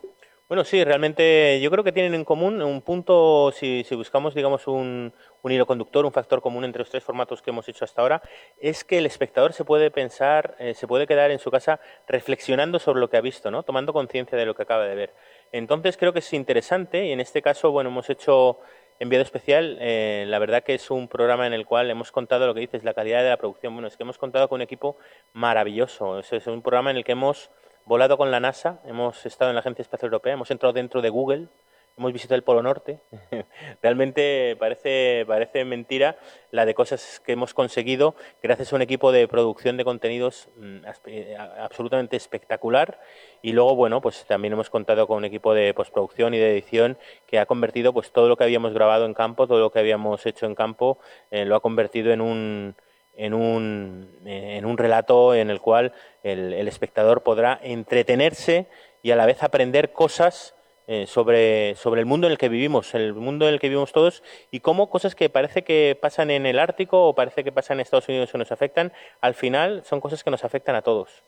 Bueno, 0.48 0.62
sí, 0.62 0.84
realmente 0.84 1.60
yo 1.60 1.72
creo 1.72 1.82
que 1.82 1.90
tienen 1.90 2.14
en 2.14 2.24
común 2.24 2.62
un 2.62 2.80
punto, 2.80 3.50
si, 3.50 3.84
buscamos, 3.96 4.32
digamos, 4.32 4.68
un, 4.68 5.12
hilo 5.42 5.66
conductor, 5.66 6.04
un 6.06 6.12
factor 6.12 6.40
común 6.40 6.62
entre 6.64 6.78
los 6.78 6.88
tres 6.88 7.02
formatos 7.02 7.42
que 7.42 7.50
hemos 7.50 7.68
hecho 7.68 7.84
hasta 7.84 8.00
ahora, 8.00 8.22
es 8.60 8.84
que 8.84 8.98
el 8.98 9.06
espectador 9.06 9.52
se 9.54 9.64
puede 9.64 9.90
pensar, 9.90 10.54
eh, 10.60 10.74
se 10.74 10.86
puede 10.86 11.08
quedar 11.08 11.32
en 11.32 11.40
su 11.40 11.50
casa 11.50 11.80
reflexionando 12.06 12.78
sobre 12.78 13.00
lo 13.00 13.10
que 13.10 13.16
ha 13.16 13.20
visto, 13.22 13.50
¿no? 13.50 13.64
tomando 13.64 13.92
conciencia 13.92 14.38
de 14.38 14.46
lo 14.46 14.54
que 14.54 14.62
acaba 14.62 14.86
de 14.86 14.94
ver. 14.94 15.14
Entonces 15.50 15.96
creo 15.96 16.12
que 16.12 16.20
es 16.20 16.32
interesante 16.32 17.06
y 17.06 17.10
en 17.10 17.18
este 17.18 17.42
caso, 17.42 17.72
bueno, 17.72 17.90
hemos 17.90 18.08
hecho 18.08 18.60
enviado 19.00 19.24
especial, 19.24 19.78
eh, 19.80 20.26
la 20.28 20.38
verdad 20.38 20.62
que 20.62 20.74
es 20.74 20.92
un 20.92 21.08
programa 21.08 21.48
en 21.48 21.54
el 21.54 21.66
cual 21.66 21.90
hemos 21.90 22.12
contado 22.12 22.46
lo 22.46 22.54
que 22.54 22.60
dices, 22.60 22.84
la 22.84 22.94
calidad 22.94 23.24
de 23.24 23.30
la 23.30 23.36
producción. 23.36 23.74
Bueno, 23.74 23.88
es 23.88 23.96
que 23.96 24.04
hemos 24.04 24.16
contado 24.16 24.48
con 24.48 24.58
un 24.58 24.62
equipo 24.62 24.96
maravilloso, 25.32 26.20
es 26.20 26.46
un 26.46 26.62
programa 26.62 26.92
en 26.92 26.98
el 26.98 27.04
que 27.04 27.12
hemos 27.12 27.50
volado 27.86 28.18
con 28.18 28.32
la 28.32 28.40
NASA, 28.40 28.80
hemos 28.84 29.24
estado 29.24 29.50
en 29.50 29.54
la 29.54 29.60
Agencia 29.60 29.82
Espacial 29.82 30.08
Europea, 30.08 30.34
hemos 30.34 30.50
entrado 30.50 30.72
dentro 30.72 31.00
de 31.00 31.08
Google, 31.08 31.46
hemos 31.96 32.12
visitado 32.12 32.34
el 32.34 32.42
Polo 32.42 32.60
Norte. 32.60 32.98
Realmente 33.82 34.56
parece, 34.58 35.24
parece 35.26 35.64
mentira 35.64 36.18
la 36.50 36.66
de 36.66 36.74
cosas 36.74 37.22
que 37.24 37.32
hemos 37.32 37.54
conseguido 37.54 38.16
gracias 38.42 38.72
a 38.72 38.76
un 38.76 38.82
equipo 38.82 39.12
de 39.12 39.28
producción 39.28 39.76
de 39.76 39.84
contenidos 39.84 40.48
mm, 40.56 40.78
absolutamente 41.60 42.16
espectacular. 42.16 43.00
Y 43.40 43.52
luego, 43.52 43.76
bueno, 43.76 44.00
pues 44.00 44.26
también 44.26 44.52
hemos 44.52 44.68
contado 44.68 45.06
con 45.06 45.18
un 45.18 45.24
equipo 45.24 45.54
de 45.54 45.72
postproducción 45.72 46.34
y 46.34 46.38
de 46.38 46.50
edición 46.50 46.98
que 47.26 47.38
ha 47.38 47.46
convertido 47.46 47.94
pues 47.94 48.10
todo 48.10 48.28
lo 48.28 48.36
que 48.36 48.44
habíamos 48.44 48.74
grabado 48.74 49.06
en 49.06 49.14
campo, 49.14 49.46
todo 49.46 49.60
lo 49.60 49.70
que 49.70 49.78
habíamos 49.78 50.26
hecho 50.26 50.46
en 50.46 50.56
campo, 50.56 50.98
eh, 51.30 51.44
lo 51.44 51.54
ha 51.54 51.60
convertido 51.60 52.12
en 52.12 52.20
un 52.20 52.74
en 53.16 53.34
un, 53.34 54.10
en 54.24 54.64
un 54.64 54.78
relato 54.78 55.34
en 55.34 55.50
el 55.50 55.60
cual 55.60 55.92
el, 56.22 56.68
espectador 56.68 57.22
podrá 57.22 57.58
entretenerse 57.62 58.66
y 59.02 59.10
a 59.10 59.16
la 59.16 59.26
vez 59.26 59.42
aprender 59.42 59.92
cosas 59.92 60.54
eh, 60.86 61.06
sobre, 61.06 61.74
sobre 61.74 62.00
el 62.00 62.06
mundo 62.06 62.26
en 62.26 62.32
el 62.32 62.38
que 62.38 62.48
vivimos, 62.48 62.94
el 62.94 63.14
mundo 63.14 63.48
en 63.48 63.54
el 63.54 63.60
que 63.60 63.68
vivimos 63.68 63.92
todos 63.92 64.22
y 64.50 64.60
cómo 64.60 64.88
cosas 64.88 65.14
que 65.14 65.28
parece 65.28 65.64
que 65.64 65.98
pasan 66.00 66.30
en 66.30 66.46
el 66.46 66.58
Ártico 66.58 67.08
o 67.08 67.14
parece 67.14 67.42
que 67.42 67.52
pasan 67.52 67.78
en 67.78 67.80
Estados 67.80 68.08
Unidos 68.08 68.32
o 68.34 68.38
nos 68.38 68.52
afectan, 68.52 68.92
al 69.20 69.34
final 69.34 69.82
son 69.84 70.00
cosas 70.00 70.22
que 70.22 70.30
nos 70.30 70.44
afectan 70.44 70.76
a 70.76 70.82
todos. 70.82 71.24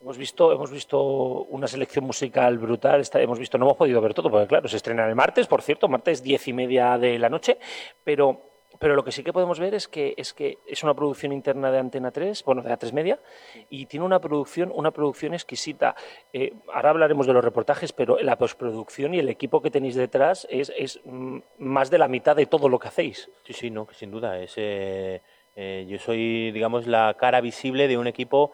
Hemos 0.00 0.16
visto, 0.16 0.50
hemos 0.50 0.70
visto 0.70 1.02
una 1.02 1.68
selección 1.68 2.06
musical 2.06 2.56
brutal, 2.56 3.02
hemos 3.14 3.38
visto, 3.38 3.58
no 3.58 3.66
hemos 3.66 3.76
podido 3.76 4.00
ver 4.00 4.14
todo, 4.14 4.30
porque 4.30 4.46
claro, 4.46 4.66
se 4.66 4.76
estrena 4.76 5.06
el 5.06 5.14
martes, 5.14 5.46
por 5.46 5.60
cierto, 5.60 5.88
martes 5.88 6.22
diez 6.22 6.48
y 6.48 6.54
media 6.54 6.96
de 6.96 7.18
la 7.18 7.28
noche, 7.28 7.58
pero 8.02 8.49
pero 8.80 8.96
lo 8.96 9.04
que 9.04 9.12
sí 9.12 9.22
que 9.22 9.34
podemos 9.34 9.60
ver 9.60 9.74
es 9.74 9.88
que 9.88 10.14
es 10.16 10.32
que 10.32 10.58
es 10.66 10.82
una 10.82 10.94
producción 10.94 11.32
interna 11.32 11.70
de 11.70 11.78
Antena 11.78 12.10
3, 12.10 12.42
bueno, 12.44 12.62
de 12.62 12.72
A3 12.72 12.92
Media, 12.94 13.20
y 13.68 13.84
tiene 13.84 14.06
una 14.06 14.22
producción, 14.22 14.72
una 14.74 14.90
producción 14.90 15.34
exquisita. 15.34 15.94
Eh, 16.32 16.54
ahora 16.72 16.88
hablaremos 16.88 17.26
de 17.26 17.34
los 17.34 17.44
reportajes, 17.44 17.92
pero 17.92 18.18
la 18.20 18.38
postproducción 18.38 19.12
y 19.12 19.18
el 19.18 19.28
equipo 19.28 19.60
que 19.60 19.70
tenéis 19.70 19.96
detrás 19.96 20.46
es, 20.50 20.72
es 20.78 20.98
mm, 21.04 21.40
más 21.58 21.90
de 21.90 21.98
la 21.98 22.08
mitad 22.08 22.34
de 22.34 22.46
todo 22.46 22.70
lo 22.70 22.78
que 22.78 22.88
hacéis. 22.88 23.30
Sí, 23.44 23.52
sí, 23.52 23.70
no, 23.70 23.86
sin 23.92 24.10
duda. 24.10 24.40
Es, 24.40 24.54
eh, 24.56 25.20
eh, 25.56 25.86
yo 25.86 25.98
soy, 25.98 26.50
digamos, 26.50 26.86
la 26.86 27.14
cara 27.18 27.42
visible 27.42 27.86
de 27.86 27.98
un 27.98 28.06
equipo 28.06 28.52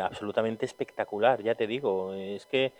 absolutamente 0.00 0.64
espectacular, 0.64 1.42
ya 1.42 1.56
te 1.56 1.66
digo. 1.66 2.14
Es 2.14 2.46
que 2.46 2.72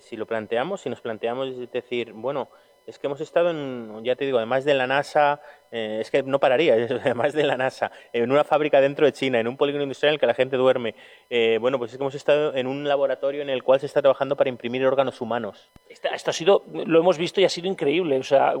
si 0.00 0.14
lo 0.14 0.26
planteamos, 0.26 0.82
si 0.82 0.90
nos 0.90 1.00
planteamos, 1.00 1.48
es 1.48 1.70
decir, 1.70 2.12
bueno, 2.12 2.50
es 2.86 2.98
que 2.98 3.06
hemos 3.06 3.20
estado 3.20 3.50
en, 3.50 4.04
ya 4.04 4.16
te 4.16 4.24
digo, 4.24 4.38
además 4.38 4.64
de 4.64 4.74
la 4.74 4.86
NASA, 4.86 5.40
eh, 5.70 5.98
es 6.00 6.10
que 6.10 6.22
no 6.22 6.38
pararía, 6.38 6.74
además 7.04 7.32
de 7.32 7.44
la 7.44 7.56
NASA, 7.56 7.90
en 8.12 8.30
una 8.30 8.44
fábrica 8.44 8.80
dentro 8.80 9.06
de 9.06 9.12
China, 9.12 9.40
en 9.40 9.48
un 9.48 9.56
polígono 9.56 9.82
industrial 9.82 10.10
en 10.10 10.14
el 10.14 10.20
que 10.20 10.26
la 10.26 10.34
gente 10.34 10.56
duerme. 10.56 10.94
Eh, 11.30 11.58
bueno, 11.60 11.78
pues 11.78 11.92
es 11.92 11.98
que 11.98 12.02
hemos 12.02 12.14
estado 12.14 12.54
en 12.54 12.66
un 12.66 12.86
laboratorio 12.86 13.42
en 13.42 13.50
el 13.50 13.62
cual 13.62 13.80
se 13.80 13.86
está 13.86 14.02
trabajando 14.02 14.36
para 14.36 14.50
imprimir 14.50 14.84
órganos 14.86 15.20
humanos. 15.20 15.70
Esto, 15.88 16.08
ha 16.12 16.32
sido, 16.32 16.64
lo 16.72 16.98
hemos 16.98 17.18
visto 17.18 17.40
y 17.40 17.44
ha 17.44 17.48
sido 17.48 17.68
increíble. 17.68 18.18
O 18.18 18.22
sea, 18.22 18.54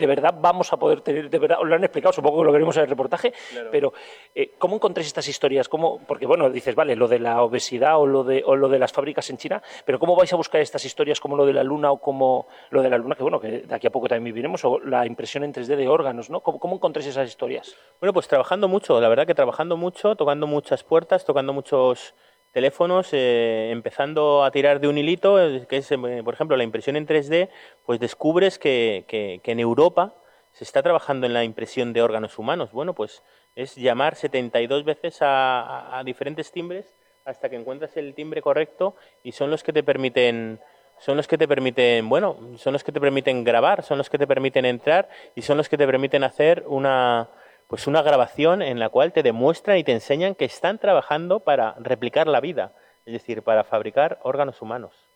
de 0.00 0.06
verdad 0.06 0.34
vamos 0.40 0.72
a 0.72 0.78
poder 0.78 1.02
tener, 1.02 1.30
de 1.30 1.38
verdad, 1.38 1.58
os 1.60 1.68
lo 1.68 1.74
han 1.74 1.84
explicado, 1.84 2.12
supongo 2.12 2.40
que 2.40 2.46
lo 2.46 2.52
veremos 2.52 2.76
en 2.76 2.84
el 2.84 2.88
reportaje, 2.88 3.32
pero 3.70 3.92
eh, 4.34 4.54
¿cómo 4.58 4.76
encontréis 4.76 5.08
estas 5.08 5.28
historias? 5.28 5.68
¿Cómo, 5.68 6.00
porque 6.06 6.26
bueno, 6.26 6.50
dices, 6.50 6.74
vale, 6.74 6.96
lo 6.96 7.06
de 7.06 7.18
la 7.18 7.42
obesidad 7.42 7.98
o 7.98 8.06
lo 8.06 8.24
de, 8.24 8.42
o 8.44 8.56
lo 8.56 8.68
de 8.68 8.78
las 8.78 8.92
fábricas 8.92 9.28
en 9.30 9.36
China, 9.36 9.62
pero 9.84 9.98
¿cómo 9.98 10.16
vais 10.16 10.32
a 10.32 10.36
buscar 10.36 10.60
estas 10.60 10.84
historias 10.84 11.20
como 11.20 11.36
lo 11.36 11.46
de 11.46 11.52
la 11.52 11.62
luna 11.62 11.92
o 11.92 12.00
como 12.00 12.48
lo 12.70 12.82
de 12.82 12.90
la 12.90 12.98
luna, 12.98 13.14
que 13.14 13.22
bueno, 13.22 13.38
que 13.38 13.60
de 13.60 13.74
aquí 13.74 13.86
a 13.86 13.90
poco 13.90 14.08
también 14.08 14.24
viviremos, 14.24 14.64
o 14.64 14.80
la 14.80 15.06
impresión 15.06 15.44
en 15.44 15.52
3D 15.52 15.76
de 15.76 15.88
órganos, 15.88 16.30
¿no? 16.30 16.40
¿Cómo, 16.40 16.58
cómo 16.58 16.76
encontréis 16.76 17.08
esas 17.08 17.28
historias? 17.28 17.76
Bueno, 18.00 18.12
pues 18.14 18.26
trabajando 18.26 18.66
mucho, 18.66 19.00
la 19.00 19.08
verdad 19.08 19.26
que 19.26 19.34
trabajando 19.34 19.76
mucho, 19.76 20.16
tocando 20.16 20.46
muchas 20.46 20.82
puertas, 20.82 21.24
tocando 21.24 21.52
muchos 21.52 22.14
teléfonos 22.52 23.08
eh, 23.12 23.70
empezando 23.70 24.44
a 24.44 24.50
tirar 24.50 24.80
de 24.80 24.88
un 24.88 24.98
hilito, 24.98 25.40
eh, 25.40 25.66
que 25.68 25.78
es, 25.78 25.90
eh, 25.92 25.98
por 26.24 26.34
ejemplo, 26.34 26.56
la 26.56 26.64
impresión 26.64 26.96
en 26.96 27.06
3D, 27.06 27.48
pues 27.86 28.00
descubres 28.00 28.58
que, 28.58 29.04
que, 29.08 29.40
en 29.44 29.60
Europa 29.60 30.14
se 30.52 30.64
está 30.64 30.82
trabajando 30.82 31.26
en 31.26 31.34
la 31.34 31.44
impresión 31.44 31.92
de 31.92 32.02
órganos 32.02 32.38
humanos. 32.38 32.72
Bueno, 32.72 32.94
pues 32.94 33.22
es 33.54 33.76
llamar 33.76 34.16
72 34.16 34.84
veces 34.84 35.22
a, 35.22 35.60
a, 35.60 35.98
a 35.98 36.04
diferentes 36.04 36.50
timbres 36.52 36.94
hasta 37.24 37.48
que 37.48 37.56
encuentras 37.56 37.96
el 37.96 38.14
timbre 38.14 38.42
correcto 38.42 38.96
y 39.22 39.32
son 39.32 39.50
los 39.50 39.62
que 39.62 39.72
te 39.72 39.82
permiten 39.82 40.60
son 40.98 41.16
los 41.16 41.26
que 41.26 41.38
te 41.38 41.48
permiten, 41.48 42.10
bueno, 42.10 42.36
son 42.56 42.74
los 42.74 42.84
que 42.84 42.92
te 42.92 43.00
permiten 43.00 43.42
grabar, 43.42 43.82
son 43.82 43.96
los 43.96 44.10
que 44.10 44.18
te 44.18 44.26
permiten 44.26 44.66
entrar 44.66 45.08
y 45.34 45.40
son 45.40 45.56
los 45.56 45.70
que 45.70 45.78
te 45.78 45.86
permiten 45.86 46.24
hacer 46.24 46.64
una 46.66 47.30
pues 47.70 47.86
una 47.86 48.02
grabación 48.02 48.62
en 48.62 48.80
la 48.80 48.88
cual 48.88 49.12
te 49.12 49.22
demuestran 49.22 49.78
y 49.78 49.84
te 49.84 49.92
enseñan 49.92 50.34
que 50.34 50.44
están 50.44 50.78
trabajando 50.78 51.40
para 51.40 51.76
replicar 51.78 52.26
la 52.26 52.40
vida, 52.40 52.74
es 53.06 53.12
decir, 53.12 53.44
para 53.44 53.62
fabricar 53.62 54.18
órganos 54.24 54.60
humanos. 54.60 55.08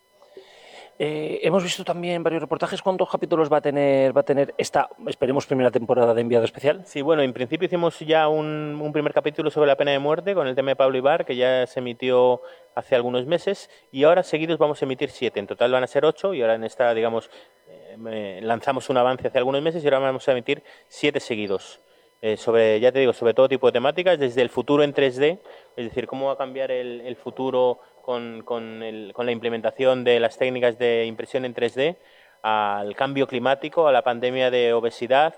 Eh, 1.00 1.40
hemos 1.42 1.64
visto 1.64 1.82
también 1.82 2.22
varios 2.22 2.40
reportajes. 2.40 2.80
¿Cuántos 2.80 3.10
capítulos 3.10 3.52
va 3.52 3.56
a 3.56 3.60
tener 3.60 4.16
va 4.16 4.20
a 4.20 4.24
tener 4.24 4.54
esta, 4.56 4.88
esperemos, 5.08 5.44
primera 5.46 5.72
temporada 5.72 6.14
de 6.14 6.20
Enviado 6.20 6.44
Especial? 6.44 6.86
Sí, 6.86 7.02
bueno, 7.02 7.22
en 7.22 7.32
principio 7.32 7.66
hicimos 7.66 7.98
ya 7.98 8.28
un, 8.28 8.78
un, 8.80 8.92
primer 8.92 9.12
capítulo 9.12 9.50
sobre 9.50 9.66
la 9.66 9.74
pena 9.74 9.90
de 9.90 9.98
muerte 9.98 10.36
con 10.36 10.46
el 10.46 10.54
tema 10.54 10.70
de 10.70 10.76
Pablo 10.76 10.96
Ibar, 10.96 11.24
que 11.24 11.34
ya 11.34 11.66
se 11.66 11.80
emitió 11.80 12.40
hace 12.76 12.94
algunos 12.94 13.26
meses, 13.26 13.68
y 13.90 14.04
ahora 14.04 14.22
seguidos 14.22 14.58
vamos 14.58 14.80
a 14.80 14.84
emitir 14.84 15.10
siete. 15.10 15.40
En 15.40 15.48
total 15.48 15.72
van 15.72 15.82
a 15.82 15.88
ser 15.88 16.04
ocho, 16.04 16.32
y 16.32 16.42
ahora 16.42 16.54
en 16.54 16.62
esta, 16.62 16.94
digamos, 16.94 17.28
eh, 17.66 18.38
lanzamos 18.44 18.88
un 18.90 18.96
avance 18.96 19.26
hace 19.26 19.38
algunos 19.38 19.60
meses 19.60 19.82
y 19.82 19.86
ahora 19.88 19.98
vamos 19.98 20.28
a 20.28 20.30
emitir 20.30 20.62
siete 20.86 21.18
seguidos. 21.18 21.80
Eh, 22.26 22.38
sobre, 22.38 22.80
ya 22.80 22.90
te 22.90 23.00
digo, 23.00 23.12
sobre 23.12 23.34
todo 23.34 23.50
tipo 23.50 23.66
de 23.66 23.72
temáticas, 23.72 24.18
desde 24.18 24.40
el 24.40 24.48
futuro 24.48 24.82
en 24.82 24.94
3D, 24.94 25.40
es 25.76 25.84
decir, 25.84 26.06
cómo 26.06 26.28
va 26.28 26.32
a 26.32 26.36
cambiar 26.38 26.70
el, 26.70 27.02
el 27.02 27.16
futuro 27.16 27.80
con, 28.00 28.40
con, 28.46 28.82
el, 28.82 29.12
con, 29.12 29.26
la 29.26 29.32
implementación 29.32 30.04
de 30.04 30.18
las 30.20 30.38
técnicas 30.38 30.78
de 30.78 31.04
impresión 31.04 31.44
en 31.44 31.54
3D, 31.54 31.96
al 32.40 32.96
cambio 32.96 33.26
climático, 33.26 33.86
a 33.86 33.92
la 33.92 34.00
pandemia 34.00 34.50
de 34.50 34.72
obesidad, 34.72 35.34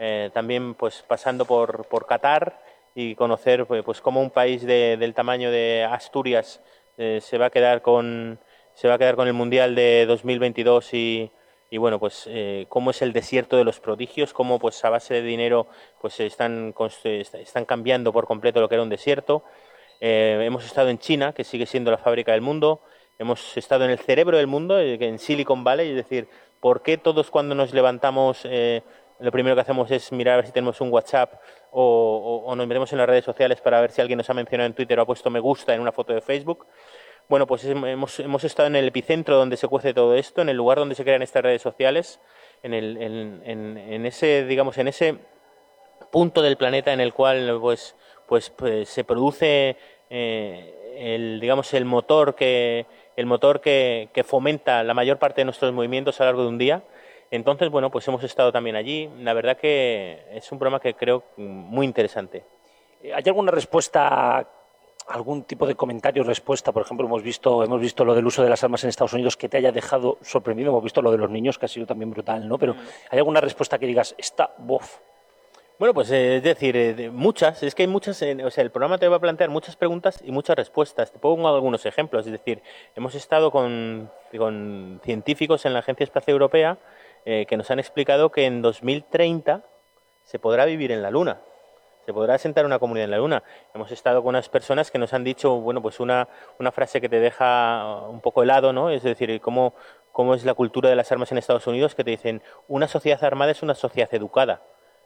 eh, 0.00 0.30
también 0.34 0.74
pues 0.74 1.04
pasando 1.06 1.44
por, 1.44 1.84
por 1.84 2.04
Qatar 2.06 2.60
y 2.96 3.14
conocer 3.14 3.64
pues, 3.66 3.84
pues 3.84 4.00
cómo 4.00 4.20
un 4.20 4.30
país 4.30 4.66
de, 4.66 4.96
del 4.96 5.14
tamaño 5.14 5.52
de 5.52 5.86
Asturias 5.88 6.60
eh, 6.98 7.20
se 7.22 7.38
va 7.38 7.46
a 7.46 7.50
quedar 7.50 7.80
con 7.80 8.40
se 8.72 8.88
va 8.88 8.94
a 8.94 8.98
quedar 8.98 9.14
con 9.14 9.28
el 9.28 9.34
mundial 9.34 9.76
de 9.76 10.04
2022 10.06 10.94
y 10.94 11.30
y 11.74 11.76
bueno 11.76 11.98
pues 11.98 12.28
eh, 12.28 12.66
cómo 12.68 12.92
es 12.92 13.02
el 13.02 13.12
desierto 13.12 13.56
de 13.56 13.64
los 13.64 13.80
prodigios 13.80 14.32
cómo 14.32 14.60
pues 14.60 14.84
a 14.84 14.90
base 14.90 15.14
de 15.14 15.22
dinero 15.22 15.66
pues 16.00 16.20
están 16.20 16.72
están 17.02 17.64
cambiando 17.64 18.12
por 18.12 18.28
completo 18.28 18.60
lo 18.60 18.68
que 18.68 18.76
era 18.76 18.82
un 18.84 18.88
desierto. 18.88 19.42
Eh, 20.00 20.38
hemos 20.42 20.64
estado 20.64 20.88
en 20.88 21.00
China 21.00 21.32
que 21.32 21.42
sigue 21.42 21.66
siendo 21.66 21.90
la 21.90 21.98
fábrica 21.98 22.30
del 22.30 22.42
mundo. 22.42 22.80
Hemos 23.18 23.56
estado 23.56 23.84
en 23.84 23.90
el 23.90 23.98
cerebro 23.98 24.36
del 24.36 24.46
mundo 24.46 24.78
eh, 24.78 24.98
en 25.00 25.18
Silicon 25.18 25.64
Valley 25.64 25.90
es 25.90 25.96
decir 25.96 26.28
por 26.60 26.82
qué 26.82 26.96
todos 26.96 27.32
cuando 27.32 27.56
nos 27.56 27.74
levantamos 27.74 28.46
lo 29.18 29.32
primero 29.32 29.56
que 29.56 29.62
hacemos 29.62 29.90
es 29.90 30.12
mirar 30.12 30.34
a 30.34 30.36
ver 30.36 30.46
si 30.46 30.52
tenemos 30.52 30.80
un 30.80 30.92
WhatsApp 30.92 31.40
o, 31.72 31.82
o, 31.82 32.50
o 32.50 32.54
nos 32.54 32.68
metemos 32.68 32.92
en 32.92 32.98
las 32.98 33.08
redes 33.08 33.24
sociales 33.24 33.60
para 33.60 33.80
ver 33.80 33.90
si 33.90 34.00
alguien 34.00 34.18
nos 34.18 34.30
ha 34.30 34.34
mencionado 34.34 34.68
en 34.68 34.74
Twitter 34.74 34.96
o 35.00 35.02
ha 35.02 35.06
puesto 35.06 35.28
me 35.28 35.40
gusta 35.40 35.74
en 35.74 35.80
una 35.80 35.90
foto 35.90 36.12
de 36.12 36.20
Facebook 36.20 36.66
bueno, 37.28 37.46
pues 37.46 37.64
hemos, 37.64 38.20
hemos 38.20 38.44
estado 38.44 38.66
en 38.66 38.76
el 38.76 38.88
epicentro 38.88 39.36
donde 39.36 39.56
se 39.56 39.68
cuece 39.68 39.94
todo 39.94 40.14
esto, 40.14 40.42
en 40.42 40.48
el 40.48 40.56
lugar 40.56 40.78
donde 40.78 40.94
se 40.94 41.04
crean 41.04 41.22
estas 41.22 41.42
redes 41.42 41.62
sociales, 41.62 42.20
en, 42.62 42.74
el, 42.74 42.96
en, 42.98 43.42
en, 43.44 43.78
en 43.78 44.06
ese, 44.06 44.44
digamos, 44.44 44.78
en 44.78 44.88
ese 44.88 45.18
punto 46.10 46.42
del 46.42 46.56
planeta 46.56 46.92
en 46.92 47.00
el 47.00 47.12
cual 47.12 47.58
pues, 47.60 47.96
pues, 48.26 48.50
pues 48.50 48.88
se 48.88 49.04
produce 49.04 49.76
eh, 50.10 50.94
el, 50.96 51.40
digamos, 51.40 51.72
el 51.74 51.84
motor 51.84 52.34
que, 52.34 52.86
el 53.16 53.26
motor 53.26 53.60
que, 53.60 54.10
que 54.12 54.22
fomenta 54.22 54.82
la 54.84 54.94
mayor 54.94 55.18
parte 55.18 55.40
de 55.40 55.46
nuestros 55.46 55.72
movimientos 55.72 56.20
a 56.20 56.24
lo 56.24 56.28
largo 56.28 56.42
de 56.42 56.48
un 56.48 56.58
día. 56.58 56.82
Entonces, 57.30 57.68
bueno, 57.68 57.90
pues 57.90 58.06
hemos 58.06 58.22
estado 58.22 58.52
también 58.52 58.76
allí. 58.76 59.10
La 59.18 59.32
verdad 59.32 59.56
que 59.56 60.22
es 60.30 60.52
un 60.52 60.58
programa 60.58 60.78
que 60.78 60.94
creo 60.94 61.24
muy 61.36 61.84
interesante. 61.84 62.44
¿Hay 63.02 63.24
alguna 63.26 63.50
respuesta 63.50 64.48
algún 65.08 65.44
tipo 65.44 65.66
de 65.66 65.74
comentario 65.74 66.22
o 66.22 66.26
respuesta, 66.26 66.72
por 66.72 66.82
ejemplo, 66.82 67.06
hemos 67.06 67.22
visto, 67.22 67.62
hemos 67.62 67.80
visto 67.80 68.04
lo 68.04 68.14
del 68.14 68.26
uso 68.26 68.42
de 68.42 68.50
las 68.50 68.62
armas 68.64 68.84
en 68.84 68.90
Estados 68.90 69.12
Unidos 69.12 69.36
que 69.36 69.48
te 69.48 69.56
haya 69.56 69.72
dejado 69.72 70.18
sorprendido, 70.22 70.70
hemos 70.70 70.82
visto 70.82 71.02
lo 71.02 71.10
de 71.10 71.18
los 71.18 71.30
niños 71.30 71.58
que 71.58 71.66
ha 71.66 71.68
sido 71.68 71.86
también 71.86 72.10
brutal, 72.10 72.48
¿no? 72.48 72.58
Pero 72.58 72.74
¿hay 73.10 73.18
alguna 73.18 73.40
respuesta 73.40 73.78
que 73.78 73.86
digas, 73.86 74.14
está 74.18 74.54
bof? 74.58 74.98
Bueno, 75.78 75.92
pues 75.92 76.10
eh, 76.12 76.36
es 76.36 76.42
decir, 76.42 76.76
eh, 76.76 77.10
muchas, 77.10 77.62
es 77.62 77.74
que 77.74 77.82
hay 77.82 77.88
muchas, 77.88 78.22
eh, 78.22 78.36
o 78.44 78.50
sea, 78.50 78.62
el 78.62 78.70
programa 78.70 78.96
te 78.96 79.08
va 79.08 79.16
a 79.16 79.20
plantear 79.20 79.50
muchas 79.50 79.74
preguntas 79.74 80.20
y 80.24 80.30
muchas 80.30 80.56
respuestas. 80.56 81.12
Te 81.12 81.18
pongo 81.18 81.48
algunos 81.48 81.84
ejemplos, 81.84 82.26
es 82.26 82.32
decir, 82.32 82.62
hemos 82.94 83.14
estado 83.14 83.50
con, 83.50 84.10
con 84.38 85.00
científicos 85.02 85.66
en 85.66 85.72
la 85.72 85.80
Agencia 85.80 86.04
Espacial 86.04 86.34
Europea 86.34 86.78
eh, 87.26 87.46
que 87.48 87.56
nos 87.56 87.70
han 87.70 87.78
explicado 87.78 88.30
que 88.30 88.44
en 88.44 88.60
2030 88.60 89.62
se 90.24 90.38
podrá 90.38 90.66
vivir 90.66 90.92
en 90.92 91.00
la 91.00 91.10
Luna 91.10 91.40
se 92.04 92.12
podrá 92.12 92.34
asentar 92.34 92.66
una 92.66 92.78
comunidad 92.78 93.04
en 93.04 93.10
la 93.10 93.18
Luna. 93.18 93.42
Hemos 93.74 93.90
estado 93.92 94.22
con 94.22 94.30
unas 94.30 94.48
personas 94.48 94.90
que 94.90 94.98
nos 94.98 95.12
han 95.14 95.24
dicho, 95.24 95.60
bueno, 95.60 95.80
pues 95.80 96.00
una, 96.00 96.28
una 96.58 96.72
frase 96.72 97.00
que 97.00 97.08
te 97.08 97.20
deja 97.20 98.06
un 98.08 98.20
poco 98.20 98.42
helado, 98.42 98.72
¿no? 98.72 98.90
Es 98.90 99.02
decir, 99.02 99.40
cómo, 99.40 99.74
cómo 100.12 100.34
es 100.34 100.44
la 100.44 100.54
cultura 100.54 100.90
de 100.90 100.96
las 100.96 101.10
armas 101.12 101.32
en 101.32 101.38
Estados 101.38 101.66
Unidos, 101.66 101.94
que 101.94 102.04
te 102.04 102.10
dicen, 102.10 102.42
una 102.68 102.88
sociedad 102.88 103.22
armada 103.24 103.52
es 103.52 103.62
una 103.62 103.74
sociedad 103.74 104.12
educada. 104.14 104.62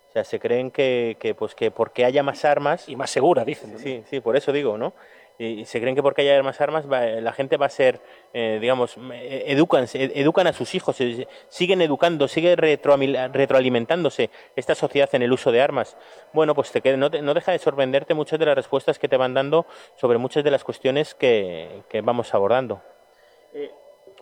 O 0.09 0.13
sea, 0.13 0.25
se 0.25 0.41
creen 0.41 0.71
que, 0.71 1.17
que 1.21 1.35
pues 1.35 1.55
que 1.55 1.71
porque 1.71 2.05
haya 2.05 2.23
más 2.23 2.45
armas... 2.45 2.89
Y 2.89 2.97
más 2.97 3.11
segura, 3.11 3.45
dicen. 3.45 3.79
Sí, 3.79 4.03
sí, 4.07 4.21
por 4.21 4.37
eso 4.37 4.53
digo, 4.53 4.79
¿no? 4.79 4.95
Y 5.39 5.65
se 5.65 5.81
creen 5.81 5.95
que 5.95 6.03
porque 6.03 6.23
haya 6.23 6.43
más 6.43 6.61
armas 6.61 6.91
va, 6.91 7.01
la 7.07 7.33
gente 7.33 7.57
va 7.57 7.67
a 7.67 7.71
ser, 7.71 8.01
eh, 8.33 8.59
digamos, 8.61 8.97
educan, 9.13 9.87
educan 9.93 10.49
a 10.49 10.53
sus 10.53 10.75
hijos, 10.75 10.97
siguen 11.49 11.81
educando, 11.81 12.27
sigue 12.27 12.57
retroalimentándose 12.57 14.31
esta 14.57 14.75
sociedad 14.75 15.09
en 15.13 15.23
el 15.23 15.33
uso 15.33 15.53
de 15.53 15.63
armas. 15.63 15.97
Bueno, 16.33 16.55
pues 16.55 16.73
te, 16.73 16.97
no, 16.97 17.11
te, 17.11 17.23
no 17.23 17.35
deja 17.35 17.53
de 17.53 17.59
sorprenderte 17.61 18.15
muchas 18.15 18.39
de 18.39 18.47
las 18.47 18.57
respuestas 18.57 18.99
que 18.99 19.09
te 19.09 19.17
van 19.17 19.33
dando 19.33 19.67
sobre 19.97 20.19
muchas 20.19 20.43
de 20.43 20.51
las 20.51 20.65
cuestiones 20.65 21.15
que, 21.15 21.83
que 21.89 22.01
vamos 22.01 22.35
abordando. 22.35 22.83
Eh, 23.55 23.71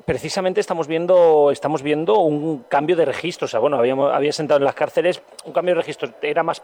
precisamente 0.05 0.61
estamos 0.61 0.87
viendo, 0.87 1.51
estamos 1.51 1.83
viendo 1.83 2.19
un 2.19 2.65
cambio 2.65 2.97
de 2.97 3.07
registro. 3.07 3.47
O 3.47 3.49
sea, 3.49 3.61
bueno, 3.61 3.79
habíamos, 3.79 4.13
había 4.13 4.33
sentado 4.33 4.59
en 4.59 4.65
las 4.65 4.75
cárceles 4.75 5.23
un 5.45 5.53
cambio 5.53 5.75
de 5.75 5.81
registro. 5.81 6.11
Era 6.21 6.43
más 6.43 6.63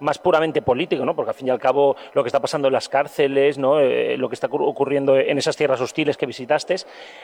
más 0.00 0.18
puramente 0.18 0.62
político, 0.62 1.04
¿no? 1.04 1.14
porque 1.14 1.30
al 1.30 1.34
fin 1.34 1.48
y 1.48 1.50
al 1.50 1.58
cabo 1.58 1.96
lo 2.12 2.22
que 2.22 2.28
está 2.28 2.40
pasando 2.40 2.68
en 2.68 2.74
las 2.74 2.88
cárceles, 2.88 3.58
¿no? 3.58 3.80
Eh, 3.80 4.16
lo 4.16 4.28
que 4.28 4.34
está 4.34 4.48
ocurriendo 4.50 5.16
en 5.16 5.38
esas 5.38 5.56
tierras 5.56 5.80
hostiles 5.80 6.16
que 6.16 6.26
visitaste, 6.26 6.76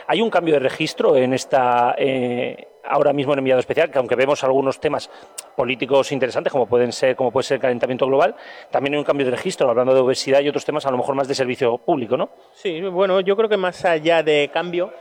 hay 0.06 0.20
un 0.20 0.30
cambio 0.30 0.54
de 0.54 0.60
registro 0.60 1.16
en 1.16 1.32
esta, 1.32 1.94
eh, 1.98 2.68
ahora 2.84 3.12
mismo 3.12 3.32
en 3.32 3.40
enviado 3.40 3.60
especial, 3.60 3.90
que 3.90 3.98
aunque 3.98 4.16
vemos 4.16 4.44
algunos 4.44 4.80
temas 4.80 5.10
políticos 5.56 6.12
interesantes, 6.12 6.52
como 6.52 6.66
pueden 6.66 6.92
ser, 6.92 7.16
como 7.16 7.30
puede 7.30 7.44
ser 7.44 7.56
el 7.56 7.60
calentamiento 7.60 8.06
global, 8.06 8.34
también 8.70 8.94
hay 8.94 8.98
un 8.98 9.04
cambio 9.04 9.26
de 9.26 9.32
registro, 9.32 9.68
hablando 9.68 9.94
de 9.94 10.00
obesidad 10.00 10.40
y 10.40 10.48
otros 10.48 10.64
temas 10.64 10.86
a 10.86 10.90
lo 10.90 10.96
mejor 10.96 11.14
más 11.14 11.28
de 11.28 11.34
servicio 11.34 11.78
público, 11.78 12.16
¿no? 12.16 12.30
Sí, 12.52 12.80
bueno, 12.82 13.20
yo 13.20 13.36
creo 13.36 13.48
que 13.48 13.56
más 13.56 13.84
allá 13.84 14.22
de 14.22 14.50
cambio 14.52 14.92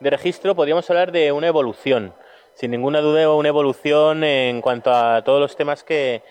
de 0.00 0.10
registro, 0.10 0.54
podríamos 0.54 0.88
hablar 0.90 1.12
de 1.12 1.32
una 1.32 1.46
evolución. 1.46 2.14
Sin 2.54 2.70
ninguna 2.70 3.00
duda, 3.00 3.34
una 3.34 3.48
evolución 3.48 4.22
en 4.22 4.60
cuanto 4.60 4.92
a 4.92 5.22
todos 5.24 5.40
los 5.40 5.56
temas 5.56 5.82
que, 5.82 6.22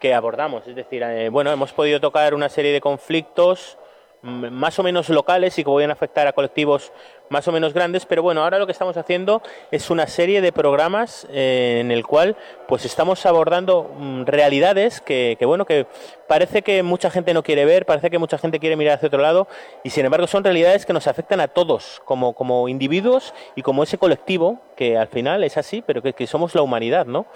que 0.00 0.14
abordamos. 0.14 0.66
Es 0.66 0.74
decir, 0.74 1.02
eh, 1.02 1.28
bueno, 1.28 1.52
hemos 1.52 1.72
podido 1.72 2.00
tocar 2.00 2.34
una 2.34 2.48
serie 2.48 2.72
de 2.72 2.80
conflictos 2.80 3.78
más 4.22 4.78
o 4.78 4.82
menos 4.82 5.08
locales 5.08 5.58
y 5.58 5.64
que 5.64 5.70
pueden 5.70 5.90
afectar 5.90 6.26
a 6.26 6.32
colectivos 6.32 6.92
más 7.30 7.46
o 7.46 7.52
menos 7.52 7.72
grandes, 7.72 8.06
pero 8.06 8.22
bueno, 8.22 8.42
ahora 8.42 8.58
lo 8.58 8.66
que 8.66 8.72
estamos 8.72 8.96
haciendo 8.96 9.40
es 9.70 9.88
una 9.88 10.08
serie 10.08 10.40
de 10.40 10.52
programas 10.52 11.28
eh, 11.30 11.78
en 11.80 11.92
el 11.92 12.04
cual 12.04 12.36
pues 12.66 12.84
estamos 12.84 13.24
abordando 13.24 13.94
mm, 13.96 14.24
realidades 14.24 15.00
que, 15.00 15.36
que, 15.38 15.46
bueno, 15.46 15.64
que 15.64 15.86
parece 16.26 16.62
que 16.62 16.82
mucha 16.82 17.08
gente 17.08 17.32
no 17.32 17.44
quiere 17.44 17.64
ver, 17.64 17.86
parece 17.86 18.10
que 18.10 18.18
mucha 18.18 18.36
gente 18.36 18.58
quiere 18.58 18.76
mirar 18.76 18.96
hacia 18.96 19.06
otro 19.06 19.22
lado 19.22 19.46
y 19.84 19.90
sin 19.90 20.04
embargo 20.04 20.26
son 20.26 20.42
realidades 20.42 20.84
que 20.84 20.92
nos 20.92 21.06
afectan 21.06 21.40
a 21.40 21.46
todos 21.48 22.02
como, 22.04 22.34
como 22.34 22.68
individuos 22.68 23.32
y 23.54 23.62
como 23.62 23.84
ese 23.84 23.96
colectivo 23.96 24.60
que 24.74 24.98
al 24.98 25.08
final 25.08 25.44
es 25.44 25.56
así, 25.56 25.82
pero 25.86 26.02
que, 26.02 26.12
que 26.14 26.26
somos 26.26 26.54
la 26.56 26.62
humanidad, 26.62 27.06
¿no? 27.06 27.26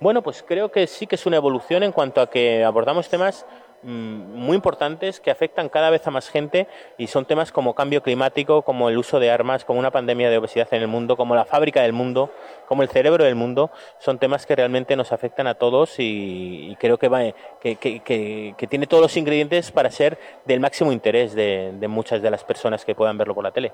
Bueno, 0.00 0.22
pues 0.22 0.44
creo 0.46 0.72
que 0.72 0.88
sí 0.88 1.06
que 1.06 1.14
es 1.14 1.26
una 1.26 1.36
evolución 1.36 1.84
en 1.84 1.92
cuanto 1.92 2.20
a 2.20 2.28
que 2.28 2.64
abordamos 2.64 3.08
temas 3.08 3.46
muy 3.84 4.56
importantes 4.56 5.20
que 5.20 5.30
afectan 5.30 5.68
cada 5.68 5.90
vez 5.90 6.06
a 6.06 6.10
más 6.10 6.28
gente 6.28 6.66
y 6.96 7.06
son 7.06 7.26
temas 7.26 7.52
como 7.52 7.74
cambio 7.74 8.02
climático, 8.02 8.62
como 8.62 8.88
el 8.88 8.96
uso 8.96 9.20
de 9.20 9.30
armas, 9.30 9.64
como 9.64 9.78
una 9.78 9.90
pandemia 9.90 10.30
de 10.30 10.38
obesidad 10.38 10.68
en 10.72 10.82
el 10.82 10.88
mundo, 10.88 11.16
como 11.16 11.34
la 11.34 11.44
fábrica 11.44 11.82
del 11.82 11.92
mundo, 11.92 12.30
como 12.66 12.82
el 12.82 12.88
cerebro 12.88 13.24
del 13.24 13.34
mundo, 13.34 13.70
son 13.98 14.18
temas 14.18 14.46
que 14.46 14.56
realmente 14.56 14.96
nos 14.96 15.12
afectan 15.12 15.46
a 15.46 15.54
todos 15.54 15.96
y, 15.98 16.76
creo 16.80 16.98
que, 16.98 17.08
va, 17.08 17.20
que, 17.60 18.66
tiene 18.68 18.86
todos 18.86 19.02
los 19.02 19.16
ingredientes 19.16 19.70
para 19.70 19.90
ser 19.90 20.18
del 20.44 20.60
máximo 20.60 20.90
interés 20.90 21.34
de, 21.34 21.72
de 21.74 21.88
muchas 21.88 22.22
de 22.22 22.30
las 22.30 22.44
personas 22.44 22.84
que 22.84 22.94
puedan 22.94 23.18
verlo 23.18 23.34
por 23.34 23.44
la 23.44 23.52
tele. 23.52 23.72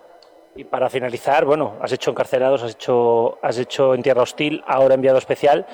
Y 0.57 0.65
para 0.65 0.91
finalizar, 0.91 1.45
bueno, 1.45 1.77
has 1.81 1.93
hecho 1.93 2.11
encarcelados, 2.11 2.63
has 2.63 2.73
hecho, 2.73 3.39
has 3.43 3.57
hecho 3.59 3.95
en 3.95 4.03
tierra 4.03 4.23
hostil, 4.23 4.65
ahora 4.67 4.95
enviado 4.95 5.19
especial. 5.19 5.67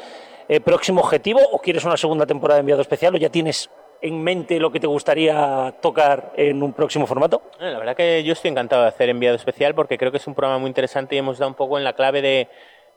Eh, 0.49 0.61
¿Próximo 0.61 1.01
objetivo 1.01 1.41
o 1.51 1.59
quieres 1.59 1.84
una 1.84 1.97
segunda 1.97 2.26
temporada 2.26 2.57
de 2.57 2.61
enviado 2.61 2.82
especial 2.82 3.14
o 3.14 3.18
ya 3.18 3.30
tienes 3.30 3.70
en 4.07 4.22
mente 4.22 4.59
lo 4.61 4.70
que 4.70 4.80
te 4.80 4.86
gustaría 4.86 5.74
tocar 5.80 6.32
en 6.36 6.62
un 6.62 6.72
próximo 6.72 7.07
formato? 7.07 7.42
La 7.59 7.78
verdad 7.78 7.96
que 7.96 8.22
yo 8.24 8.32
estoy 8.32 8.50
encantado 8.50 8.82
de 8.82 8.88
hacer 8.88 9.09
enviado 9.09 9.36
especial 9.36 9.74
porque 9.74 9.98
creo 9.98 10.11
que 10.11 10.18
es 10.18 10.26
un 10.26 10.34
programa 10.34 10.59
muy 10.59 10.68
interesante 10.68 11.14
y 11.14 11.18
hemos 11.18 11.38
dado 11.38 11.50
un 11.50 11.57
poco 11.57 11.78
en 11.78 11.84
la 11.84 11.94
clave 11.94 12.22
de, 12.22 12.48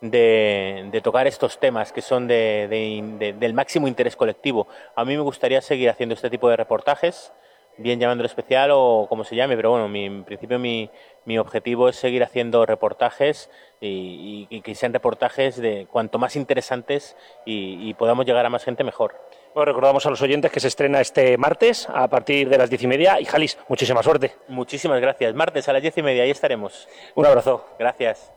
de, 0.01 1.01
tocar 1.03 1.27
estos 1.27 1.59
temas 1.59 1.91
que 1.91 2.01
son 2.01 2.27
de, 2.27 2.67
de- 2.69 3.03
de- 3.17 3.33
del 3.33 3.53
máximo 3.53 3.87
interés 3.87 4.15
colectivo. 4.15 4.67
A 4.95 5.05
mí 5.05 5.15
me 5.15 5.23
gustaría 5.23 5.61
seguir 5.61 5.89
haciendo 5.89 6.15
este 6.15 6.29
tipo 6.29 6.49
de 6.49 6.57
reportajes, 6.57 7.33
bien 7.77 7.99
llamándolo 7.99 8.27
especial 8.27 8.71
o 8.73 9.07
como 9.09 9.23
se 9.23 9.35
llame, 9.35 9.55
pero 9.55 9.71
bueno, 9.71 9.87
mi, 9.87 10.05
en 10.05 10.23
principio 10.25 10.59
mi, 10.59 10.89
mi 11.25 11.37
objetivo 11.37 11.89
es 11.89 11.95
seguir 11.95 12.23
haciendo 12.23 12.65
reportajes 12.65 13.49
y, 13.81 14.61
que 14.61 14.75
sean 14.75 14.93
reportajes 14.93 15.55
de 15.57 15.87
cuanto 15.89 16.19
más 16.19 16.35
interesantes 16.35 17.15
y 17.45 17.93
podamos 17.93 18.25
llegar 18.25 18.45
a 18.45 18.49
más 18.49 18.65
gente 18.65 18.83
mejor. 18.83 19.15
Bueno, 19.53 19.65
recordamos 19.65 20.05
a 20.05 20.09
los 20.09 20.21
oyentes 20.21 20.51
que 20.51 20.59
se 20.59 20.67
estrena 20.67 21.01
este 21.01 21.37
martes 21.37 21.87
a 21.93 22.07
partir 22.07 22.49
de 22.49 22.57
las 22.57 22.69
diez 22.69 22.83
y 22.83 22.87
media. 22.87 23.19
Y 23.19 23.25
Jalis, 23.25 23.57
muchísima 23.67 24.03
suerte. 24.03 24.35
Muchísimas 24.47 25.01
gracias. 25.01 25.33
Martes 25.33 25.67
a 25.67 25.73
las 25.73 25.81
diez 25.81 25.97
y 25.97 26.03
media, 26.03 26.23
ahí 26.23 26.29
estaremos. 26.29 26.87
Un 27.15 27.25
abrazo. 27.25 27.65
Gracias. 27.79 28.31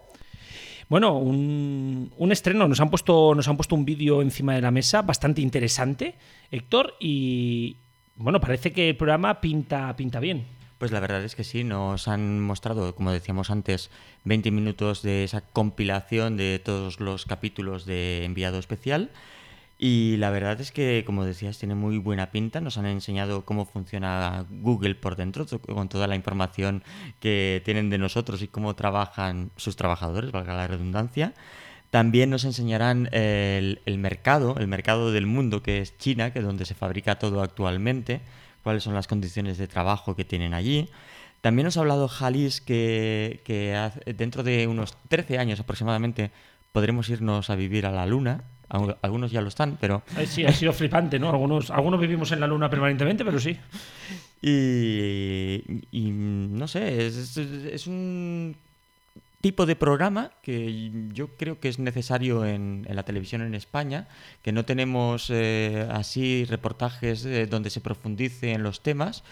Bueno, 0.89 1.17
un, 1.17 2.13
un 2.17 2.33
estreno. 2.33 2.67
Nos 2.67 2.81
han 2.81 2.91
puesto, 2.91 3.35
nos 3.35 3.47
han 3.49 3.57
puesto 3.57 3.75
un 3.75 3.85
vídeo 3.85 4.23
encima 4.23 4.55
de 4.55 4.63
la 4.63 4.71
mesa 4.71 5.03
bastante 5.03 5.41
interesante, 5.41 6.15
Héctor, 6.51 6.95
y 7.01 7.77
bueno, 8.17 8.41
parece 8.41 8.73
que 8.73 8.91
el 8.91 8.97
programa 8.97 9.41
pinta, 9.41 9.95
pinta 9.97 10.21
bien. 10.21 10.45
Pues 10.79 10.93
la 10.93 11.01
verdad 11.01 11.23
es 11.25 11.37
que 11.37 11.45
sí, 11.45 11.65
nos 11.65 12.09
han 12.09 12.41
mostrado, 12.41 12.95
como 12.95 13.13
decíamos 13.13 13.51
antes, 13.51 13.91
20 14.25 14.51
minutos 14.51 15.03
de 15.03 15.25
esa 15.25 15.41
compilación 15.41 16.37
de 16.37 16.59
todos 16.59 17.01
los 17.01 17.25
capítulos 17.25 17.87
de 17.87 18.25
Enviado 18.25 18.59
Especial. 18.59 19.11
Y 19.85 20.17
la 20.19 20.31
verdad 20.31 20.61
es 20.61 20.71
que, 20.71 21.03
como 21.05 21.25
decías, 21.25 21.59
tiene 21.59 21.75
muy 21.75 21.99
buena 21.99 22.31
pinta. 22.31 22.61
Nos 22.61 22.79
han 22.79 22.87
enseñado 22.87 23.45
cómo 23.45 23.67
funciona 23.67 24.47
Google 24.49 24.95
por 24.95 25.17
dentro, 25.17 25.45
con 25.45 25.89
toda 25.89 26.07
la 26.07 26.15
información 26.15 26.85
que 27.19 27.61
tienen 27.65 27.91
de 27.91 27.99
nosotros 27.99 28.43
y 28.43 28.47
cómo 28.47 28.77
trabajan 28.77 29.51
sus 29.57 29.75
trabajadores, 29.75 30.31
valga 30.31 30.55
la 30.55 30.69
redundancia. 30.69 31.35
También 31.91 32.31
nos 32.31 32.45
enseñarán 32.45 33.09
el, 33.11 33.81
mercado, 33.99 34.55
el 34.57 34.69
mercado 34.69 35.11
del 35.11 35.27
mundo 35.27 35.65
que 35.65 35.81
es 35.81 35.99
China, 35.99 36.33
que 36.33 36.39
es 36.39 36.45
donde 36.45 36.65
se 36.65 36.77
fabrica 36.77 37.19
todo 37.19 37.43
actualmente, 37.43 38.21
cuáles 38.63 38.85
son 38.85 38.95
las 38.95 39.09
condiciones 39.09 39.59
de 39.59 39.67
trabajo 39.67 40.15
que 40.15 40.25
tienen 40.25 40.55
allí. 40.55 40.91
También 41.41 41.65
nos 41.65 41.77
ha 41.77 41.81
hablado 41.81 42.07
Jalis 42.07 42.61
que, 42.61 43.43
dentro 44.17 44.45
de 44.45 44.69
unos 44.69 44.97
13 45.09 45.39
años 45.39 45.59
aproximadamente 45.59 46.31
podremos 46.71 47.09
irnos 47.09 47.51
a 47.51 47.57
vivir 47.57 47.85
a 47.85 47.91
la 47.91 48.07
Luna. 48.07 48.45
Algunos 49.03 49.31
ya 49.31 49.41
lo 49.41 49.49
están, 49.49 49.77
pero... 49.81 50.03
Sí, 50.27 50.45
ha 50.45 50.53
sido 50.53 50.73
flipante, 50.73 51.19
¿no? 51.19 51.29
Algunos, 51.31 51.71
algunos 51.71 52.01
vivimos 52.01 52.33
en 52.33 52.41
la 52.41 52.47
luna 52.47 52.71
permanentemente, 52.71 53.25
pero 53.25 53.39
sí. 53.39 53.57
Y, 54.41 55.63
y 55.93 56.11
no 56.11 56.67
sé, 56.67 57.07
es 57.07 57.87
un 57.87 58.57
tipo 59.43 59.67
de 59.67 59.77
programa 59.77 60.31
que 60.43 60.91
yo 61.13 61.29
creo 61.37 61.59
que 61.61 61.69
es 61.69 61.79
necesario 61.79 62.47
en, 62.47 62.87
en 62.89 62.97
la 62.97 63.03
televisión 63.03 63.43
en 63.43 63.55
España, 63.55 64.07
que 64.43 64.53
no 64.53 64.65
tenemos 64.65 65.29
eh, 65.31 65.87
así 65.91 66.45
reportajes 66.45 67.27
eh, 67.27 67.47
donde 67.47 67.69
se 67.69 67.81
profundice 67.81 68.53
en 68.53 68.63
los 68.63 68.83
temas. 68.83 69.25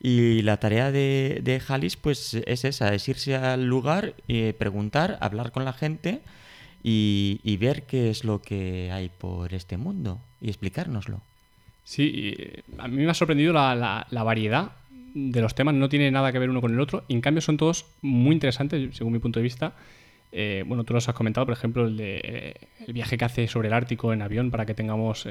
Y 0.00 0.42
la 0.42 0.58
tarea 0.58 0.92
de, 0.92 1.40
de 1.42 1.58
Jalis 1.58 1.96
pues 1.96 2.34
es 2.34 2.64
esa, 2.64 2.94
es 2.94 3.08
irse 3.08 3.34
al 3.34 3.66
lugar, 3.66 4.14
eh, 4.28 4.54
preguntar, 4.56 5.18
hablar 5.20 5.52
con 5.52 5.64
la 5.64 5.72
gente 5.72 6.20
y, 6.88 7.56
ver 7.56 7.82
qué 7.82 8.10
es 8.10 8.22
lo 8.22 8.40
que 8.40 8.92
hay 8.92 9.08
por 9.08 9.52
este 9.54 9.76
mundo 9.76 10.20
y 10.40 10.48
explicárnoslo. 10.48 11.20
Sí, 11.82 12.34
eh, 12.38 12.62
a 12.78 12.86
mí 12.86 13.02
me 13.04 13.10
ha 13.10 13.14
sorprendido 13.14 13.52
la, 13.52 14.06
variedad 14.12 14.70
de 15.14 15.40
los 15.40 15.54
temas, 15.56 15.74
no 15.74 15.88
tiene 15.88 16.10
nada 16.12 16.30
que 16.30 16.38
ver 16.38 16.48
uno 16.48 16.60
con 16.60 16.72
el 16.72 16.78
otro, 16.78 17.02
en 17.08 17.20
cambio 17.20 17.40
son 17.40 17.56
todos 17.56 17.86
muy 18.02 18.34
interesantes, 18.34 18.96
según 18.96 19.12
mi 19.14 19.18
punto 19.18 19.40
de 19.40 19.44
vista. 19.44 19.72
Eh, 20.30 20.62
bueno, 20.66 20.84
tú 20.84 20.94
los 20.94 21.08
has 21.08 21.14
comentado, 21.16 21.46
por 21.46 21.54
ejemplo, 21.54 21.86
el, 21.86 21.96
de, 21.96 22.20
eh, 22.22 22.54
el 22.86 22.92
viaje 22.92 23.18
que 23.18 23.24
hace 23.24 23.48
sobre 23.48 23.66
el 23.68 23.74
Ártico 23.74 24.12
en 24.12 24.22
avión 24.22 24.52
para 24.52 24.64
que 24.64 24.74
tengamos 24.74 25.26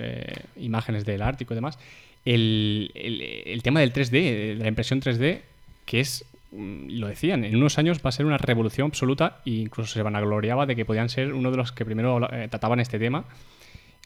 imágenes 0.58 1.06
del 1.06 1.22
Ártico 1.22 1.54
y 1.54 1.56
demás. 1.56 1.80
El, 2.26 2.92
el- 2.96 3.22
el 3.22 3.64
tema 3.64 3.80
del 3.80 3.94
3D, 3.94 4.12
de 4.12 4.56
la 4.60 4.68
impresión 4.68 5.00
3D, 5.00 5.40
que 5.86 6.00
es, 6.02 6.26
lo 6.58 7.08
decían, 7.08 7.44
en 7.44 7.56
unos 7.56 7.78
años 7.78 8.00
va 8.06 8.10
a 8.10 8.12
ser 8.12 8.26
una 8.26 8.38
revolución 8.38 8.88
absoluta 8.88 9.42
e 9.46 9.52
incluso 9.52 9.94
se 9.94 10.02
vanagloriaba 10.02 10.66
de 10.66 10.76
que 10.76 10.86
podían 10.86 11.10
ser 11.10 11.34
uno 11.34 11.52
de 11.52 11.58
los 11.58 11.72
que 11.72 11.86
primero 11.86 12.32
eh, 12.32 12.48
trataban 12.50 12.80
este 12.80 13.00
tema 13.00 13.26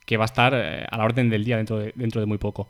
que 0.05 0.17
va 0.17 0.23
a 0.23 0.25
estar 0.25 0.53
eh, 0.55 0.85
a 0.89 0.97
la 0.97 1.03
orden 1.03 1.29
del 1.29 1.43
día 1.43 1.57
dentro 1.57 1.77
de, 1.77 1.93
dentro 1.95 2.19
de 2.19 2.25
muy 2.25 2.37
poco. 2.37 2.67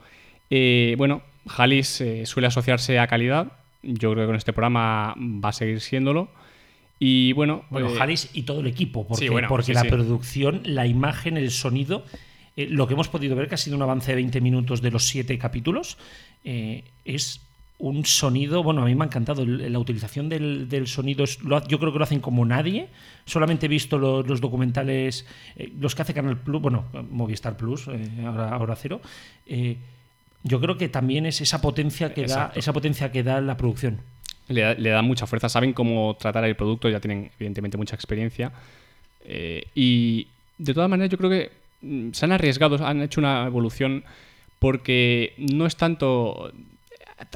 Eh, 0.49 0.95
bueno, 0.97 1.21
Jalis 1.47 2.03
suele 2.25 2.47
asociarse 2.47 2.99
a 2.99 3.07
calidad. 3.07 3.51
Yo 3.81 4.11
creo 4.11 4.23
que 4.23 4.27
con 4.27 4.35
este 4.35 4.51
programa 4.51 5.15
va 5.17 5.49
a 5.49 5.53
seguir 5.53 5.79
siéndolo. 5.79 6.29
Y 6.97 7.31
bueno, 7.31 7.63
Bueno, 7.69 7.89
Jalis 7.95 8.29
y 8.33 8.43
todo 8.43 8.59
el 8.59 8.67
equipo, 8.67 9.07
porque, 9.07 9.25
sí, 9.25 9.29
bueno, 9.29 9.47
porque 9.47 9.67
sí, 9.67 9.73
la 9.73 9.81
sí. 9.83 9.87
producción, 9.87 10.61
la 10.65 10.85
imagen, 10.85 11.37
el 11.37 11.49
sonido, 11.49 12.03
lo 12.57 12.87
que 12.87 12.93
hemos 12.93 13.07
podido 13.07 13.37
ver, 13.37 13.47
que 13.47 13.55
ha 13.55 13.57
sido 13.57 13.77
un 13.77 13.83
avance 13.83 14.11
de 14.11 14.15
20 14.15 14.41
minutos 14.41 14.81
de 14.81 14.91
los 14.91 15.07
siete 15.07 15.37
capítulos, 15.37 15.97
es 16.43 17.39
un 17.79 18.05
sonido, 18.05 18.61
bueno, 18.61 18.81
a 18.81 18.85
mí 18.85 18.93
me 18.93 19.05
ha 19.05 19.07
encantado, 19.07 19.45
la 19.45 19.79
utilización 19.79 20.27
del, 20.29 20.67
del 20.69 20.85
sonido, 20.87 21.23
es- 21.23 21.41
lo 21.43 21.55
ha- 21.57 21.65
yo 21.67 21.79
creo 21.79 21.91
que 21.93 21.97
lo 21.97 22.03
hacen 22.03 22.19
como 22.19 22.45
nadie, 22.45 22.87
solamente 23.25 23.65
he 23.65 23.69
visto 23.69 23.97
lo- 23.97 24.21
los 24.21 24.41
documentales, 24.41 25.25
eh, 25.55 25.71
los 25.79 25.95
que 25.95 26.01
hace 26.01 26.13
Canal 26.13 26.37
Plus, 26.37 26.61
bueno, 26.61 26.85
Movistar 27.09 27.55
Plus, 27.55 27.87
eh, 27.87 28.09
ahora, 28.25 28.49
ahora 28.49 28.75
cero, 28.75 28.99
eh, 29.47 29.77
yo 30.43 30.59
creo 30.59 30.77
que 30.77 30.89
también 30.89 31.25
es 31.25 31.39
esa 31.41 31.61
potencia 31.61 32.13
que 32.13 32.25
da, 32.25 32.51
esa 32.55 32.73
potencia 32.73 33.11
que 33.11 33.23
da 33.23 33.39
la 33.41 33.55
producción. 33.57 34.01
le, 34.49 34.61
da- 34.61 34.73
le 34.73 34.89
dan 34.89 35.05
mucha 35.05 35.25
fuerza, 35.27 35.47
saben 35.47 35.73
cómo 35.73 36.17
tratar 36.19 36.43
el 36.43 36.55
producto, 36.55 36.89
ya 36.89 36.99
tienen 36.99 37.29
evidentemente 37.37 37.77
mucha 37.77 37.95
experiencia. 37.95 38.51
Y 39.75 40.27
de 40.57 40.73
todas 40.73 40.89
maneras 40.89 41.11
yo 41.11 41.17
creo 41.17 41.29
que 41.29 41.51
mm, 41.81 42.11
se 42.13 42.25
han 42.25 42.31
arriesgado, 42.31 42.85
han 42.85 43.01
hecho 43.01 43.21
una 43.21 43.45
evolución 43.45 44.03
porque 44.59 45.33
no 45.37 45.65
es 45.65 45.75
tanto 45.77 46.51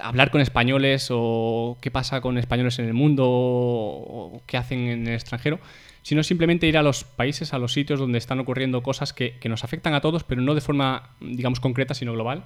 hablar 0.02 0.32
con 0.32 0.42
españoles 0.42 1.08
o 1.12 1.78
qué 1.82 1.92
pasa 1.92 2.22
con 2.22 2.38
españoles 2.38 2.80
en 2.80 2.86
el 2.86 2.94
mundo 2.94 3.26
o 3.28 4.42
qué 4.46 4.58
hacen 4.58 4.80
en 4.88 5.08
el 5.08 5.14
extranjero, 5.14 5.60
sino 6.02 6.24
simplemente 6.24 6.68
ir 6.68 6.78
a 6.78 6.84
los 6.84 7.04
países, 7.04 7.54
a 7.54 7.58
los 7.58 7.74
sitios 7.74 8.00
donde 8.00 8.18
están 8.18 8.40
ocurriendo 8.40 8.84
cosas 8.84 9.14
que, 9.14 9.40
nos 9.46 9.64
afectan 9.64 9.94
a 9.94 10.02
todos, 10.02 10.24
pero 10.24 10.42
no 10.42 10.54
de 10.56 10.62
forma, 10.62 11.10
digamos, 11.20 11.60
concreta, 11.60 11.94
sino 11.94 12.14
global. 12.14 12.46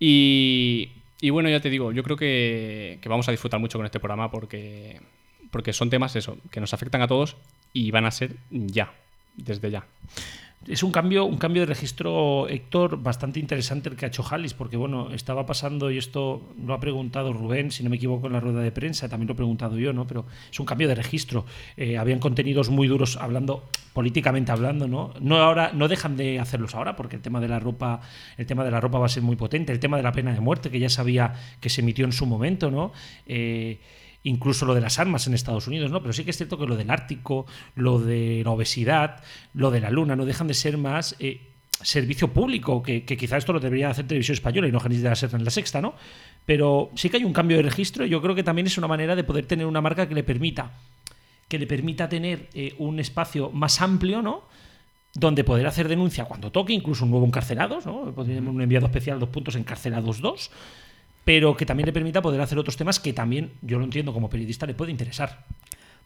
Y, 0.00 0.90
y 1.20 1.30
bueno, 1.30 1.48
ya 1.50 1.60
te 1.60 1.70
digo, 1.70 1.92
yo 1.92 2.02
creo 2.02 2.16
que, 2.16 2.98
que 3.00 3.08
vamos 3.08 3.28
a 3.28 3.30
disfrutar 3.30 3.60
mucho 3.60 3.78
con 3.78 3.84
este 3.84 4.00
programa 4.00 4.30
porque, 4.30 5.00
porque 5.50 5.72
son 5.72 5.90
temas 5.90 6.16
eso, 6.16 6.38
que 6.50 6.60
nos 6.60 6.72
afectan 6.72 7.02
a 7.02 7.08
todos 7.08 7.36
y 7.72 7.90
van 7.90 8.06
a 8.06 8.10
ser 8.10 8.36
ya, 8.50 8.92
desde 9.36 9.70
ya. 9.70 9.84
Es 10.66 10.82
un 10.82 10.90
cambio, 10.90 11.24
un 11.24 11.38
cambio 11.38 11.62
de 11.62 11.66
registro, 11.66 12.48
Héctor, 12.48 13.00
bastante 13.00 13.38
interesante 13.38 13.88
el 13.88 13.96
que 13.96 14.04
ha 14.04 14.08
hecho 14.08 14.22
Jalis, 14.22 14.54
porque 14.54 14.76
bueno, 14.76 15.10
estaba 15.12 15.46
pasando, 15.46 15.90
y 15.90 15.98
esto 15.98 16.42
lo 16.62 16.74
ha 16.74 16.80
preguntado 16.80 17.32
Rubén, 17.32 17.70
si 17.70 17.84
no 17.84 17.90
me 17.90 17.96
equivoco, 17.96 18.26
en 18.26 18.32
la 18.32 18.40
rueda 18.40 18.60
de 18.60 18.72
prensa, 18.72 19.08
también 19.08 19.28
lo 19.28 19.32
he 19.34 19.36
preguntado 19.36 19.78
yo, 19.78 19.92
¿no? 19.92 20.06
Pero 20.06 20.26
es 20.50 20.58
un 20.58 20.66
cambio 20.66 20.88
de 20.88 20.96
registro. 20.96 21.46
Eh, 21.76 21.96
habían 21.96 22.18
contenidos 22.18 22.70
muy 22.70 22.88
duros 22.88 23.16
hablando, 23.16 23.68
políticamente 23.92 24.50
hablando, 24.50 24.88
¿no? 24.88 25.14
No 25.20 25.36
ahora, 25.36 25.70
no 25.72 25.86
dejan 25.86 26.16
de 26.16 26.40
hacerlos 26.40 26.74
ahora, 26.74 26.96
porque 26.96 27.16
el 27.16 27.22
tema 27.22 27.40
de 27.40 27.48
la 27.48 27.60
ropa, 27.60 28.00
el 28.36 28.44
tema 28.44 28.64
de 28.64 28.70
la 28.70 28.80
ropa 28.80 28.98
va 28.98 29.06
a 29.06 29.10
ser 29.10 29.22
muy 29.22 29.36
potente, 29.36 29.72
el 29.72 29.80
tema 29.80 29.96
de 29.96 30.02
la 30.02 30.12
pena 30.12 30.34
de 30.34 30.40
muerte, 30.40 30.70
que 30.70 30.80
ya 30.80 30.90
sabía 30.90 31.34
que 31.60 31.70
se 31.70 31.82
emitió 31.82 32.04
en 32.04 32.12
su 32.12 32.26
momento, 32.26 32.70
¿no? 32.70 32.92
Eh, 33.26 33.78
incluso 34.28 34.66
lo 34.66 34.74
de 34.74 34.80
las 34.80 34.98
armas 34.98 35.26
en 35.26 35.34
Estados 35.34 35.66
Unidos, 35.66 35.90
¿no? 35.90 36.00
Pero 36.00 36.12
sí 36.12 36.24
que 36.24 36.30
es 36.30 36.36
cierto 36.36 36.58
que 36.58 36.66
lo 36.66 36.76
del 36.76 36.90
Ártico, 36.90 37.46
lo 37.74 37.98
de 37.98 38.42
la 38.44 38.50
obesidad, 38.50 39.22
lo 39.54 39.70
de 39.70 39.80
la 39.80 39.90
luna, 39.90 40.16
no 40.16 40.24
dejan 40.24 40.46
de 40.48 40.54
ser 40.54 40.78
más 40.78 41.16
eh, 41.18 41.40
servicio 41.80 42.32
público, 42.32 42.82
que, 42.82 43.04
que 43.04 43.16
quizá 43.16 43.36
esto 43.36 43.52
lo 43.52 43.60
debería 43.60 43.90
hacer 43.90 44.06
Televisión 44.06 44.34
Española 44.34 44.68
y 44.68 44.72
no 44.72 44.80
Janis 44.80 45.02
de 45.02 45.10
la 45.10 45.16
en 45.32 45.44
la 45.44 45.50
sexta, 45.50 45.80
¿no? 45.80 45.94
Pero 46.46 46.90
sí 46.94 47.10
que 47.10 47.18
hay 47.18 47.24
un 47.24 47.32
cambio 47.32 47.56
de 47.56 47.62
registro 47.62 48.04
y 48.04 48.08
yo 48.08 48.22
creo 48.22 48.34
que 48.34 48.42
también 48.42 48.66
es 48.66 48.78
una 48.78 48.88
manera 48.88 49.14
de 49.16 49.24
poder 49.24 49.46
tener 49.46 49.66
una 49.66 49.80
marca 49.80 50.08
que 50.08 50.14
le 50.14 50.22
permita 50.22 50.72
que 51.48 51.58
le 51.58 51.66
permita 51.66 52.08
tener 52.08 52.48
eh, 52.54 52.74
un 52.78 53.00
espacio 53.00 53.50
más 53.50 53.80
amplio, 53.80 54.22
¿no? 54.22 54.42
Donde 55.14 55.42
poder 55.44 55.66
hacer 55.66 55.88
denuncia 55.88 56.26
cuando 56.26 56.52
toque, 56.52 56.74
incluso 56.74 57.04
un 57.04 57.10
nuevo 57.10 57.26
encarcelados, 57.26 57.86
¿no? 57.86 58.12
Podríamos 58.14 58.54
un 58.54 58.60
enviado 58.60 58.86
especial 58.86 59.18
dos 59.18 59.30
puntos 59.30 59.56
encarcelados 59.56 60.20
dos, 60.20 60.50
pero 61.28 61.58
que 61.58 61.66
también 61.66 61.84
le 61.84 61.92
permita 61.92 62.22
poder 62.22 62.40
hacer 62.40 62.58
otros 62.58 62.78
temas 62.78 63.00
que 63.00 63.12
también, 63.12 63.52
yo 63.60 63.78
lo 63.78 63.84
entiendo 63.84 64.14
como 64.14 64.30
periodista, 64.30 64.64
le 64.64 64.72
puede 64.72 64.92
interesar. 64.92 65.44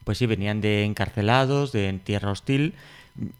Pues 0.02 0.18
sí, 0.18 0.26
venían 0.26 0.60
de 0.60 0.82
encarcelados, 0.82 1.70
de 1.70 1.86
en 1.86 2.00
tierra 2.00 2.32
hostil. 2.32 2.74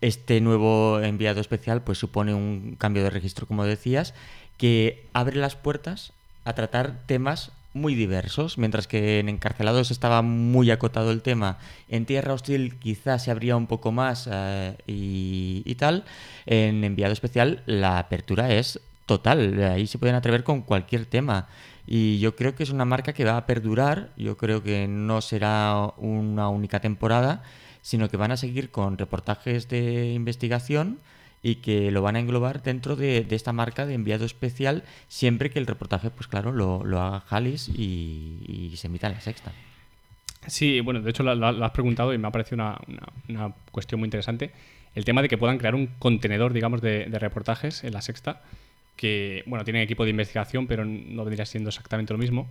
Este 0.01 0.41
nuevo 0.41 1.01
enviado 1.01 1.41
especial 1.41 1.83
pues 1.83 1.99
supone 1.99 2.35
un 2.35 2.76
cambio 2.78 3.03
de 3.03 3.11
registro, 3.11 3.49
como 3.49 3.64
decías, 3.64 4.14
que 4.59 5.07
abre 5.12 5.35
las 5.35 5.57
puertas 5.57 6.12
a 6.45 6.53
tratar 6.53 7.01
temas 7.07 7.51
muy 7.74 7.97
diversos, 7.97 8.59
mientras 8.59 8.87
que 8.87 9.18
en 9.18 9.28
encarcelados 9.28 9.91
estaba 9.91 10.22
muy 10.22 10.70
acotado 10.70 11.11
el 11.11 11.20
tema, 11.20 11.59
en 11.89 12.07
tierra 12.07 12.33
hostil 12.33 12.76
quizás 12.78 13.24
se 13.24 13.33
abría 13.33 13.57
un 13.57 13.66
poco 13.66 13.91
más 13.91 14.28
eh, 14.30 14.76
y, 14.87 15.62
y 15.64 15.74
tal, 15.74 16.05
en 16.47 16.85
enviado 16.85 17.12
especial 17.12 17.64
la 17.66 17.99
apertura 17.99 18.55
es 18.55 18.78
total. 19.07 19.61
Ahí 19.64 19.87
se 19.87 19.99
pueden 19.99 20.14
atrever 20.14 20.45
con 20.45 20.62
cualquier 20.62 21.07
tema. 21.07 21.49
Y 21.87 22.18
yo 22.20 22.37
creo 22.37 22.55
que 22.55 22.62
es 22.62 22.70
una 22.70 22.85
marca 22.85 23.12
que 23.12 23.24
va 23.24 23.37
a 23.37 23.47
perdurar. 23.47 24.11
Yo 24.16 24.37
creo 24.37 24.62
que 24.62 24.87
no 24.87 25.20
será 25.20 25.93
una 25.97 26.49
única 26.49 26.80
temporada, 26.80 27.43
sino 27.83 28.09
que 28.09 28.16
van 28.16 28.33
a 28.33 28.37
seguir 28.37 28.70
con 28.70 28.99
reportajes 28.99 29.68
de 29.68 30.12
investigación 30.12 30.99
y 31.43 31.57
que 31.57 31.91
lo 31.91 32.03
van 32.03 32.16
a 32.16 32.20
englobar 32.20 32.62
dentro 32.62 32.95
de, 32.95 33.26
esta 33.30 33.53
marca 33.53 33.85
de 33.85 33.95
enviado 33.95 34.24
especial 34.24 34.85
siempre 35.09 35.51
que 35.51 35.59
el 35.59 35.66
reportaje, 35.66 36.11
pues 36.11 36.28
claro, 36.28 36.53
lo, 36.53 37.01
haga 37.01 37.20
Jalis 37.20 37.68
y, 37.68 38.72
se 38.76 38.87
emita 38.87 39.09
en 39.09 39.14
la 39.14 39.20
sexta. 39.20 39.53
Sí, 40.47 40.80
bueno, 40.80 41.01
de 41.01 41.11
hecho 41.11 41.22
lo, 41.22 41.64
has 41.64 41.70
preguntado 41.72 42.14
y 42.14 42.18
me 42.18 42.28
ha 42.28 42.30
parecido 42.30 42.78
una, 43.28 43.55
cuestión 43.72 44.01
muy 44.01 44.07
interesante. 44.07 44.53
El 44.95 45.05
tema 45.05 45.22
de 45.22 45.28
que 45.28 45.39
puedan 45.39 45.59
crear 45.59 45.74
un 45.74 45.89
contenedor, 45.99 46.53
digamos, 46.53 46.80
de, 46.80 47.07
reportajes 47.07 47.83
en 47.83 47.93
la 47.93 48.03
sexta, 48.03 48.43
que, 48.97 49.43
bueno, 49.47 49.64
tienen 49.64 49.82
equipo 49.82 50.05
de 50.05 50.11
investigación, 50.11 50.66
pero 50.66 50.84
no 50.84 51.24
vendría 51.24 51.47
siendo 51.47 51.70
exactamente 51.70 52.12
lo 52.12 52.18
mismo. 52.18 52.49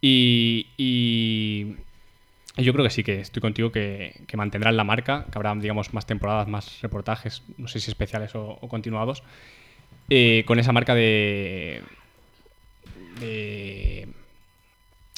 y 0.00 0.66
yo 2.56 2.72
creo 2.72 2.84
que 2.84 2.90
sí, 2.90 3.02
que 3.02 3.20
estoy 3.20 3.40
contigo 3.40 3.72
que, 3.72 4.14
mantendrán 4.34 4.76
la 4.76 4.84
marca, 4.84 5.26
que 5.30 5.36
habrá, 5.36 5.54
digamos, 5.56 5.92
más 5.92 6.06
temporadas, 6.06 6.46
más 6.46 6.80
reportajes, 6.82 7.42
no 7.58 7.66
sé 7.66 7.80
si 7.80 7.90
especiales 7.90 8.32
o, 8.34 8.56
continuados, 8.68 9.24
eh, 10.08 10.44
con 10.46 10.60
esa 10.60 10.72
marca 10.72 10.94
de, 10.94 11.82
de, 13.18 14.06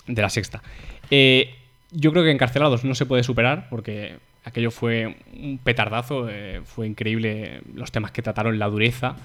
la 0.07 0.31
sexta. 0.31 0.63
Eh, 1.11 1.55
yo 1.91 2.11
creo 2.11 2.25
que 2.25 2.31
Encarcelados 2.31 2.85
no 2.85 2.95
se 2.95 3.05
puede 3.05 3.23
superar 3.23 3.69
porque 3.69 4.17
aquello 4.45 4.71
fue 4.71 5.17
un 5.35 5.59
petardazo, 5.63 6.31
eh, 6.31 6.63
fue 6.65 6.87
increíble 6.87 7.61
los 7.75 7.93
temas 7.93 8.13
que 8.13 8.23
trataron, 8.23 8.59
la 8.59 8.69
dureza, 8.69 9.17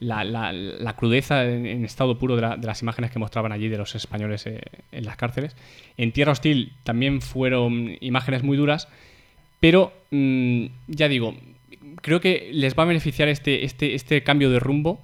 la, 0.00 0.94
crudeza 0.96 1.44
en, 1.44 1.84
estado 1.84 2.18
puro 2.18 2.36
de, 2.36 2.56
las 2.66 2.82
imágenes 2.82 3.10
que 3.10 3.18
mostraban 3.18 3.52
allí 3.52 3.68
de 3.68 3.78
los 3.78 3.94
españoles 3.94 4.46
eh, 4.46 4.60
en 4.92 5.04
las 5.04 5.16
cárceles. 5.16 5.54
En 5.96 6.12
Tierra 6.12 6.32
Hostil 6.32 6.72
también 6.84 7.20
fueron 7.20 7.96
imágenes 8.00 8.42
muy 8.42 8.56
duras, 8.56 8.88
pero 9.60 9.92
mm, 10.10 10.66
ya 10.88 11.08
digo, 11.08 11.36
creo 12.00 12.20
que 12.20 12.50
les 12.52 12.74
va 12.74 12.84
a 12.84 12.86
beneficiar 12.86 13.28
este, 13.28 13.64
este, 13.64 13.94
este 13.94 14.22
cambio 14.22 14.50
de 14.50 14.58
rumbo, 14.58 15.00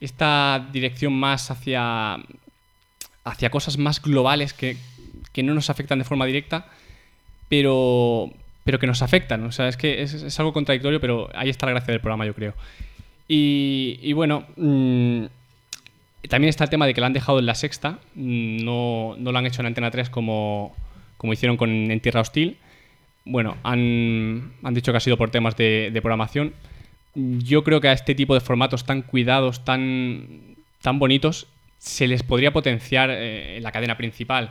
esta 0.00 0.68
dirección 0.72 1.12
más 1.12 1.52
hacia, 1.52 2.18
hacia 3.24 3.50
cosas 3.50 3.78
más 3.78 4.02
globales 4.02 4.52
que, 4.52 4.76
no 5.36 5.54
nos 5.54 5.70
afectan 5.70 6.00
de 6.00 6.04
forma 6.04 6.26
directa, 6.26 6.66
pero, 7.48 8.32
pero 8.64 8.80
que 8.80 8.88
nos 8.88 9.02
afectan. 9.02 9.44
O 9.44 9.52
sea, 9.52 9.68
es 9.68 9.76
que 9.76 10.02
es 10.02 10.40
algo 10.40 10.52
contradictorio, 10.52 11.00
pero 11.00 11.30
ahí 11.32 11.48
está 11.48 11.66
la 11.66 11.72
gracia 11.72 11.92
del 11.92 12.00
programa, 12.00 12.26
yo 12.26 12.34
creo. 12.34 12.54
Y, 13.28 14.12
bueno, 14.12 14.44
mm, 14.56 15.24
también 16.28 16.48
está 16.48 16.64
el 16.64 16.70
tema 16.70 16.86
de 16.86 16.94
que 16.94 17.00
la 17.00 17.06
han 17.06 17.12
dejado 17.12 17.38
en 17.38 17.46
la 17.46 17.54
sexta, 17.54 17.98
mm, 18.14 18.64
no, 18.64 19.14
no 19.18 19.32
lo 19.32 19.38
han 19.38 19.46
hecho 19.46 19.62
en 19.62 19.66
Antena 19.66 19.90
3 19.90 20.10
como, 20.10 20.74
como 21.16 21.32
hicieron 21.32 21.56
con 21.56 21.70
En 21.70 22.00
Tierra 22.00 22.20
Hostil. 22.20 22.56
Bueno, 23.24 23.56
han, 23.62 24.52
han 24.62 24.74
dicho 24.74 24.92
que 24.92 24.98
ha 24.98 25.00
sido 25.00 25.16
por 25.16 25.30
temas 25.30 25.56
de, 25.56 25.90
programación. 26.02 26.52
Yo 27.14 27.62
creo 27.62 27.80
que 27.80 27.88
a 27.88 27.92
este 27.92 28.14
tipo 28.14 28.34
de 28.34 28.40
formatos 28.40 28.84
tan 28.84 29.02
cuidados, 29.02 29.64
tan, 29.64 30.56
tan 30.80 30.98
bonitos, 30.98 31.46
se 31.78 32.08
les 32.08 32.22
podría 32.22 32.52
potenciar 32.52 33.10
eh, 33.10 33.56
en 33.58 33.62
la 33.62 33.72
cadena 33.72 33.96
principal. 33.96 34.50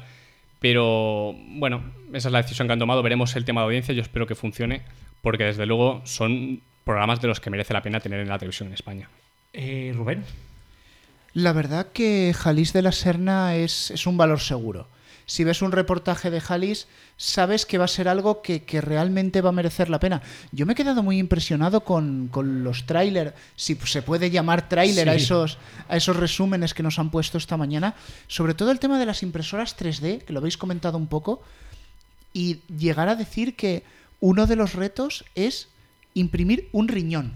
Pero 0.59 1.35
bueno, 1.55 1.83
esa 2.13 2.29
es 2.29 2.31
la 2.31 2.41
decisión 2.41 2.67
que 2.67 2.73
han 2.73 2.79
tomado. 2.79 3.03
Veremos 3.03 3.35
el 3.35 3.45
tema 3.45 3.61
de 3.61 3.65
audiencia. 3.65 3.93
Yo 3.93 4.01
espero 4.01 4.27
que 4.27 4.35
funcione, 4.35 4.83
porque 5.21 5.43
desde 5.43 5.65
luego 5.65 6.01
son 6.05 6.61
programas 6.83 7.21
de 7.21 7.27
los 7.27 7.39
que 7.39 7.49
merece 7.49 7.73
la 7.73 7.81
pena 7.81 7.99
tener 7.99 8.19
en 8.19 8.29
la 8.29 8.39
televisión 8.39 8.67
en 8.69 8.73
España. 8.73 9.09
Eh, 9.53 9.93
Rubén. 9.95 10.23
La 11.33 11.53
verdad 11.53 11.87
que 11.93 12.33
Jalis 12.37 12.73
de 12.73 12.81
la 12.81 12.91
Serna 12.91 13.55
es, 13.55 13.91
es, 13.91 14.05
un 14.05 14.17
valor 14.17 14.39
seguro. 14.39 14.87
Si 15.25 15.45
ves 15.45 15.61
un 15.61 15.71
reportaje 15.71 16.29
de 16.29 16.41
Jalis, 16.41 16.87
sabes 17.15 17.65
que 17.65 17.77
va 17.77 17.85
a 17.85 17.87
ser 17.87 18.07
algo 18.07 18.41
que, 18.41 18.63
realmente 18.81 19.41
va 19.41 19.49
a 19.49 19.53
merecer 19.53 19.89
la 19.89 19.99
pena. 19.99 20.21
Yo 20.51 20.65
me 20.65 20.73
he 20.73 20.75
quedado 20.75 21.03
muy 21.03 21.19
impresionado 21.19 21.85
con, 21.85 22.29
los 22.33 22.85
trailers, 22.85 23.33
si 23.55 23.75
se 23.75 24.01
puede 24.01 24.29
llamar 24.29 24.67
tráiler 24.67 25.07
a, 25.07 25.15
esos, 25.15 25.57
a 25.87 25.95
esos 25.95 26.17
resúmenes 26.17 26.73
que 26.73 26.83
nos 26.83 26.99
han 26.99 27.11
puesto 27.11 27.37
esta 27.37 27.55
mañana. 27.55 27.95
Sobre 28.27 28.55
todo 28.55 28.71
el 28.71 28.79
tema 28.79 28.99
de 28.99 29.05
las 29.05 29.23
impresoras 29.23 29.77
3D, 29.77 30.23
que 30.23 30.33
lo 30.33 30.39
habéis 30.39 30.57
comentado 30.57 30.97
un 30.97 31.07
poco, 31.07 31.41
y 32.33 32.59
llegar 32.67 33.07
a 33.07 33.15
decir 33.15 33.55
que 33.55 33.83
uno 34.19 34.47
de 34.47 34.55
los 34.55 34.73
retos 34.73 35.23
es 35.35 35.69
imprimir 36.13 36.69
un 36.71 36.87
riñón. 36.87 37.33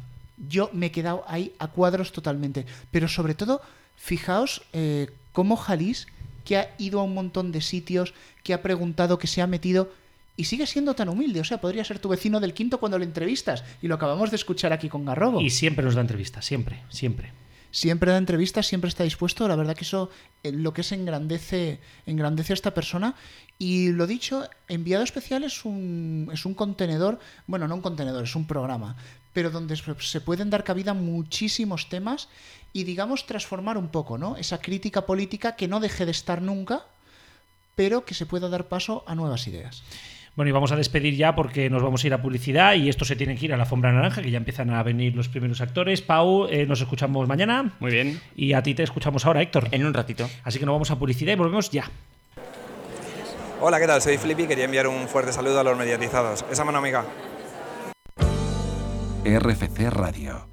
Yo 0.49 0.69
me 0.73 0.87
he 0.87 0.91
quedado 0.91 1.23
ahí 1.27 1.53
a 1.59 1.67
cuadros 1.67 2.11
totalmente. 2.11 2.65
Pero 2.91 3.07
sobre 3.07 3.35
todo, 3.35 3.61
fijaos 3.95 4.63
eh, 4.73 5.09
cómo 5.31 5.55
Jalis, 5.55 6.07
que 6.43 6.57
ha 6.57 6.75
ido 6.77 6.99
a 6.99 7.03
un 7.03 7.13
montón 7.13 7.51
de 7.51 7.61
sitios, 7.61 8.13
que 8.43 8.53
ha 8.53 8.61
preguntado, 8.61 9.17
que 9.17 9.27
se 9.27 9.41
ha 9.41 9.47
metido, 9.47 9.91
y 10.37 10.45
sigue 10.45 10.67
siendo 10.67 10.93
tan 10.93 11.09
humilde. 11.09 11.39
O 11.39 11.45
sea, 11.45 11.61
podría 11.61 11.85
ser 11.85 11.99
tu 11.99 12.09
vecino 12.09 12.39
del 12.39 12.53
quinto 12.53 12.79
cuando 12.79 12.99
le 12.99 13.05
entrevistas. 13.05 13.63
Y 13.81 13.87
lo 13.87 13.95
acabamos 13.95 14.29
de 14.29 14.35
escuchar 14.35 14.73
aquí 14.73 14.89
con 14.89 15.05
Garrobo. 15.05 15.41
Y 15.41 15.49
siempre 15.49 15.85
nos 15.85 15.95
da 15.95 16.01
entrevistas, 16.01 16.45
siempre, 16.45 16.83
siempre 16.89 17.44
siempre 17.75 18.11
da 18.11 18.17
entrevistas, 18.17 18.67
siempre 18.67 18.87
está 18.87 19.03
dispuesto. 19.03 19.49
La 19.49 19.57
verdad 19.57 19.75
que 19.75 19.83
eso 19.83 20.09
eh, 20.43 20.53
lo 20.53 20.73
que 20.73 20.79
es 20.79 20.93
engrandece, 20.93 21.79
engrandece 22.05 22.53
a 22.53 22.55
esta 22.55 22.73
persona. 22.73 23.15
Y 23.59 23.91
lo 23.91 24.07
dicho, 24.07 24.47
enviado 24.69 25.03
especial 25.03 25.43
es 25.43 25.65
un, 25.65 26.29
es 26.31 26.45
un 26.45 26.53
contenedor, 26.53 27.19
bueno, 27.47 27.67
no 27.67 27.75
un 27.75 27.81
contenedor, 27.81 28.23
es 28.23 28.35
un 28.35 28.47
programa, 28.47 28.95
pero 29.33 29.49
donde 29.49 29.75
se 29.75 30.21
pueden 30.21 30.49
dar 30.49 30.63
cabida 30.63 30.93
muchísimos 30.93 31.89
temas 31.89 32.29
y 32.71 32.85
digamos 32.85 33.25
transformar 33.25 33.77
un 33.77 33.89
poco, 33.89 34.17
¿no? 34.17 34.37
Esa 34.37 34.59
crítica 34.59 35.05
política 35.05 35.57
que 35.57 35.67
no 35.67 35.81
deje 35.81 36.05
de 36.05 36.11
estar 36.11 36.41
nunca, 36.41 36.85
pero 37.75 38.05
que 38.05 38.13
se 38.13 38.25
pueda 38.25 38.47
dar 38.47 38.69
paso 38.69 39.03
a 39.05 39.15
nuevas 39.15 39.47
ideas. 39.47 39.83
Bueno, 40.35 40.49
y 40.49 40.51
vamos 40.51 40.73
a 40.73 40.75
despedir 40.75 41.15
ya 41.15 41.33
porque 41.33 41.69
nos 41.69 41.81
vamos 41.81 42.03
a 42.03 42.07
ir 42.07 42.13
a 42.13 42.21
publicidad 42.21 42.75
y 42.75 42.89
esto 42.89 43.05
se 43.05 43.15
tiene 43.15 43.37
que 43.37 43.45
ir 43.45 43.53
a 43.53 43.57
la 43.57 43.63
alfombra 43.63 43.93
naranja, 43.93 44.21
que 44.21 44.31
ya 44.31 44.37
empiezan 44.37 44.69
a 44.69 44.83
venir 44.83 45.15
los 45.15 45.29
primeros 45.29 45.61
actores. 45.61 46.01
Pau, 46.01 46.47
eh, 46.49 46.65
nos 46.65 46.81
escuchamos 46.81 47.25
mañana. 47.25 47.71
Muy 47.79 47.91
bien. 47.91 48.19
Y 48.35 48.51
a 48.51 48.61
ti 48.61 48.75
te 48.75 48.83
escuchamos 48.83 49.25
ahora, 49.25 49.41
Héctor. 49.41 49.69
En 49.71 49.85
un 49.85 49.93
ratito. 49.93 50.29
Así 50.43 50.59
que 50.59 50.65
nos 50.65 50.73
vamos 50.73 50.91
a 50.91 50.99
publicidad 50.99 51.31
y 51.31 51.35
volvemos 51.37 51.71
ya. 51.71 51.89
Hola, 53.61 53.79
¿qué 53.79 53.87
tal? 53.87 54.01
Soy 54.01 54.17
Flippy 54.17 54.43
y 54.43 54.47
quería 54.47 54.65
enviar 54.65 54.87
un 54.87 55.07
fuerte 55.07 55.31
saludo 55.31 55.61
a 55.61 55.63
los 55.63 55.77
mediatizados. 55.77 56.43
Esa 56.51 56.65
mano 56.65 56.79
amiga. 56.79 57.05
RFC 59.23 59.89
Radio. 59.89 60.49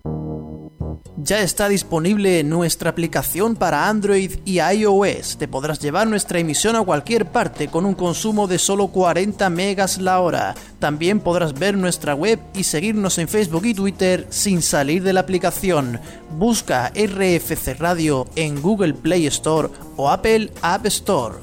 Ya 1.17 1.41
está 1.41 1.69
disponible 1.69 2.43
nuestra 2.43 2.91
aplicación 2.91 3.55
para 3.55 3.89
Android 3.89 4.33
y 4.47 4.61
iOS. 4.61 5.37
Te 5.37 5.47
podrás 5.47 5.79
llevar 5.79 6.07
nuestra 6.07 6.39
emisión 6.39 6.75
a 6.75 6.83
cualquier 6.83 7.27
parte 7.27 7.69
con 7.69 7.85
un 7.85 7.95
consumo 7.95 8.47
de 8.47 8.59
solo 8.59 8.89
40 8.89 9.51
megas 9.51 9.99
la 9.99 10.21
hora. 10.21 10.55
También 10.79 11.21
podrás 11.21 11.53
ver 11.53 11.77
nuestra 11.77 12.15
web 12.15 12.41
y 12.55 12.65
seguirnos 12.65 13.19
en 13.19 13.29
Facebook 13.29 13.67
y 13.67 13.75
Twitter 13.75 14.27
sin 14.31 14.63
salir 14.63 15.03
de 15.03 15.13
la 15.13 15.21
aplicación. 15.21 16.01
Busca 16.39 16.91
RFC 16.95 17.79
Radio 17.79 18.27
en 18.35 18.63
Google 18.63 18.95
Play 18.95 19.27
Store 19.27 19.69
o 19.97 20.11
Apple 20.11 20.51
App 20.63 20.87
Store. 20.87 21.37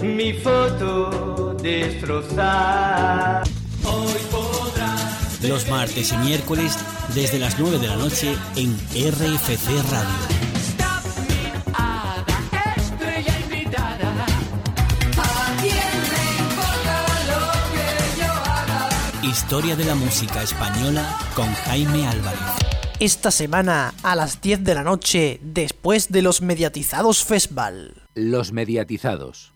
mi 0.03 0.31
foto 0.33 1.55
destrozar. 1.55 3.41
Hoy 3.83 5.49
Los 5.49 5.67
martes 5.69 6.11
y 6.11 6.17
miércoles 6.17 6.77
desde 7.15 7.39
las 7.39 7.57
9 7.57 7.79
de 7.79 7.87
la 7.87 7.95
noche 7.95 8.35
en 8.55 8.75
RFC 8.75 9.67
Radio. 9.89 10.40
Historia 19.31 19.77
de 19.77 19.85
la 19.85 19.95
música 19.95 20.43
española 20.43 21.17
con 21.35 21.47
Jaime 21.53 22.05
Álvarez. 22.05 22.41
Esta 22.99 23.31
semana 23.31 23.93
a 24.03 24.17
las 24.17 24.41
10 24.41 24.65
de 24.65 24.75
la 24.75 24.83
noche, 24.83 25.39
después 25.41 26.11
de 26.11 26.21
los 26.21 26.41
mediatizados 26.41 27.23
Festival. 27.23 27.93
Los 28.13 28.51
mediatizados. 28.51 29.53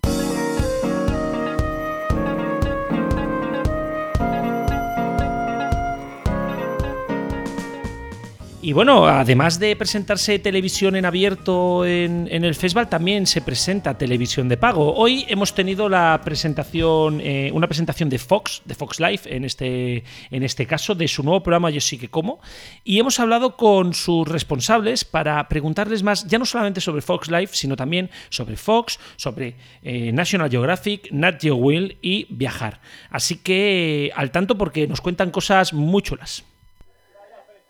Y 8.65 8.73
bueno, 8.73 9.05
además 9.05 9.59
de 9.59 9.75
presentarse 9.75 10.39
televisión 10.39 10.95
en 10.95 11.05
abierto 11.05 11.85
en, 11.85 12.27
el 12.31 12.55
festival, 12.55 12.89
también 12.89 13.27
se 13.27 13.41
presenta 13.41 13.95
televisión 13.95 14.49
de 14.49 14.57
pago. 14.57 14.95
Hoy 14.95 15.23
hemos 15.27 15.53
tenido 15.53 15.87
la 15.87 16.19
presentación, 16.25 17.21
eh, 17.21 17.51
una 17.53 17.67
presentación 17.67 18.09
de 18.09 18.17
Fox, 18.17 18.63
de 18.65 18.73
Fox 18.73 18.99
Life, 18.99 19.35
en 19.35 19.45
este, 19.45 20.03
en 20.31 20.41
este 20.41 20.65
caso, 20.65 20.95
de 20.95 21.07
su 21.07 21.21
nuevo 21.21 21.43
programa 21.43 21.69
Yo 21.69 21.79
sí 21.79 21.99
que 21.99 22.09
como. 22.09 22.39
Y 22.83 22.97
hemos 22.97 23.19
hablado 23.19 23.55
con 23.55 23.93
sus 23.93 24.27
responsables 24.27 25.05
para 25.05 25.47
preguntarles 25.47 26.01
más, 26.01 26.25
ya 26.25 26.39
no 26.39 26.45
solamente 26.47 26.81
sobre 26.81 27.03
Fox 27.03 27.29
Life, 27.29 27.55
sino 27.55 27.75
también 27.75 28.09
sobre 28.29 28.57
Fox, 28.57 28.97
sobre 29.15 29.57
eh, 29.83 30.11
National 30.11 30.49
Geographic, 30.49 31.11
Nat 31.11 31.39
Geo 31.39 31.55
Will 31.55 31.99
y 32.01 32.25
viajar. 32.31 32.81
Así 33.11 33.37
que 33.37 34.11
al 34.15 34.31
tanto 34.31 34.57
porque 34.57 34.87
nos 34.87 35.01
cuentan 35.01 35.29
cosas 35.29 35.71
muy 35.71 36.01
chulas. 36.01 36.43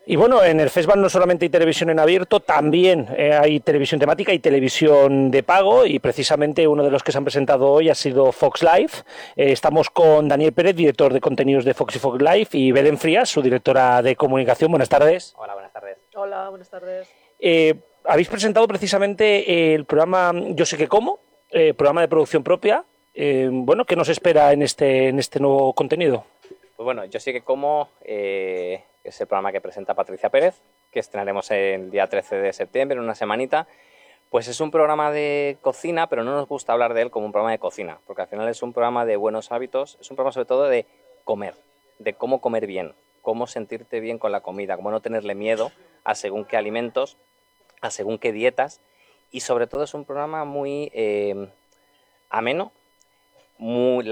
Y 0.08 0.14
bueno, 0.14 0.44
en 0.44 0.60
el 0.60 0.70
festival 0.70 1.02
no 1.02 1.08
solamente 1.08 1.46
hay 1.46 1.48
televisión 1.48 1.90
en 1.90 1.98
abierto, 1.98 2.38
también 2.38 3.08
eh, 3.16 3.32
hay 3.32 3.58
televisión 3.58 3.98
temática 3.98 4.32
y 4.32 4.38
televisión 4.38 5.32
de 5.32 5.42
pago. 5.42 5.84
Y 5.84 5.98
precisamente 5.98 6.68
uno 6.68 6.84
de 6.84 6.92
los 6.92 7.02
que 7.02 7.10
se 7.10 7.18
han 7.18 7.24
presentado 7.24 7.68
hoy 7.72 7.88
ha 7.88 7.94
sido 7.96 8.30
Fox 8.30 8.62
Live. 8.62 8.92
Eh, 9.34 9.50
estamos 9.50 9.90
con 9.90 10.28
Daniel 10.28 10.52
Pérez, 10.52 10.76
director 10.76 11.12
de 11.12 11.20
contenidos 11.20 11.64
de 11.64 11.74
Fox 11.74 11.96
y 11.96 11.98
Fox 11.98 12.22
Live, 12.22 12.46
y 12.52 12.70
Belén 12.70 12.98
Frías, 12.98 13.28
su 13.28 13.42
directora 13.42 14.00
de 14.00 14.14
comunicación. 14.14 14.70
Buenas 14.70 14.88
tardes. 14.88 15.34
Hola, 15.38 15.54
buenas 15.54 15.72
tardes. 15.72 15.98
Hola, 16.14 16.50
buenas 16.50 16.70
tardes. 16.70 17.08
Eh, 17.40 17.74
habéis 18.04 18.28
presentado 18.28 18.68
precisamente 18.68 19.74
el 19.74 19.86
programa 19.86 20.32
Yo 20.50 20.64
sé 20.66 20.76
que 20.76 20.86
como, 20.86 21.18
programa 21.76 22.02
de 22.02 22.06
producción 22.06 22.44
propia. 22.44 22.84
bueno, 23.16 23.84
¿qué 23.84 23.96
nos 23.96 24.08
espera 24.08 24.52
en 24.52 24.62
este, 24.62 25.08
en 25.08 25.18
este 25.18 25.40
nuevo 25.40 25.72
contenido? 25.72 26.24
Pues 26.76 26.84
bueno, 26.84 27.04
Yo 27.06 27.18
sé 27.18 27.32
que 27.32 27.40
como 27.40 27.88
es 29.08 29.20
el 29.20 29.26
programa 29.26 29.52
que 29.52 29.60
presenta 29.60 29.94
Patricia 29.94 30.30
Pérez, 30.30 30.60
que 30.90 31.00
estrenaremos 31.00 31.50
el 31.50 31.90
día 31.90 32.08
13 32.08 32.36
de 32.36 32.52
septiembre, 32.52 32.96
en 32.96 33.04
una 33.04 33.14
semanita. 33.14 33.66
Pues 34.30 34.48
es 34.48 34.60
un 34.60 34.70
programa 34.70 35.12
de 35.12 35.58
cocina, 35.60 36.08
pero 36.08 36.24
no 36.24 36.32
nos 36.32 36.48
gusta 36.48 36.72
hablar 36.72 36.94
de 36.94 37.02
él 37.02 37.10
como 37.10 37.26
un 37.26 37.32
programa 37.32 37.52
de 37.52 37.58
cocina, 37.58 38.00
porque 38.06 38.22
al 38.22 38.28
final 38.28 38.48
es 38.48 38.62
un 38.62 38.72
programa 38.72 39.04
de 39.06 39.16
buenos 39.16 39.52
hábitos, 39.52 39.98
es 40.00 40.10
un 40.10 40.16
programa 40.16 40.32
sobre 40.32 40.46
todo 40.46 40.64
de 40.68 40.86
comer, 41.24 41.54
de 41.98 42.14
cómo 42.14 42.40
comer 42.40 42.66
bien, 42.66 42.94
cómo 43.22 43.46
sentirte 43.46 44.00
bien 44.00 44.18
con 44.18 44.32
la 44.32 44.40
comida, 44.40 44.76
cómo 44.76 44.90
no 44.90 45.00
tenerle 45.00 45.34
miedo 45.34 45.70
a 46.04 46.14
según 46.14 46.44
qué 46.44 46.56
alimentos, 46.56 47.16
a 47.80 47.90
según 47.90 48.18
qué 48.18 48.32
dietas, 48.32 48.80
y 49.30 49.40
sobre 49.40 49.66
todo 49.66 49.84
es 49.84 49.94
un 49.94 50.04
programa 50.04 50.44
muy 50.44 50.90
eh, 50.92 51.48
ameno, 52.30 52.72
muy, 53.58 54.04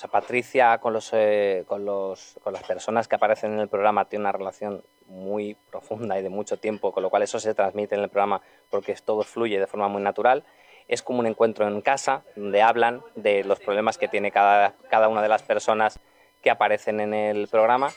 sea, 0.00 0.10
Patricia 0.10 0.78
con, 0.78 0.92
los, 0.92 1.10
eh, 1.12 1.64
con, 1.66 1.84
los, 1.84 2.38
con 2.42 2.52
las 2.52 2.62
personas 2.62 3.06
que 3.06 3.16
aparecen 3.16 3.52
en 3.52 3.60
el 3.60 3.68
programa 3.68 4.06
tiene 4.06 4.22
una 4.22 4.32
relación 4.32 4.82
muy 5.06 5.56
profunda 5.70 6.18
y 6.18 6.22
de 6.22 6.30
mucho 6.30 6.58
tiempo, 6.58 6.92
con 6.92 7.02
lo 7.02 7.10
cual 7.10 7.22
eso 7.22 7.38
se 7.38 7.54
transmite 7.54 7.94
en 7.96 8.00
el 8.00 8.08
programa 8.08 8.40
porque 8.70 8.94
todo 9.04 9.22
fluye 9.22 9.58
de 9.58 9.66
forma 9.66 9.88
muy 9.88 10.02
natural. 10.02 10.44
Es 10.88 11.02
como 11.02 11.20
un 11.20 11.26
encuentro 11.26 11.68
en 11.68 11.82
casa 11.82 12.22
donde 12.34 12.62
hablan 12.62 13.02
de 13.14 13.44
los 13.44 13.60
problemas 13.60 13.98
que 13.98 14.08
tiene 14.08 14.32
cada, 14.32 14.74
cada 14.88 15.08
una 15.08 15.22
de 15.22 15.28
las 15.28 15.42
personas 15.42 16.00
que 16.40 16.50
aparecen 16.50 17.00
en 17.00 17.12
el 17.12 17.48
programa 17.48 17.90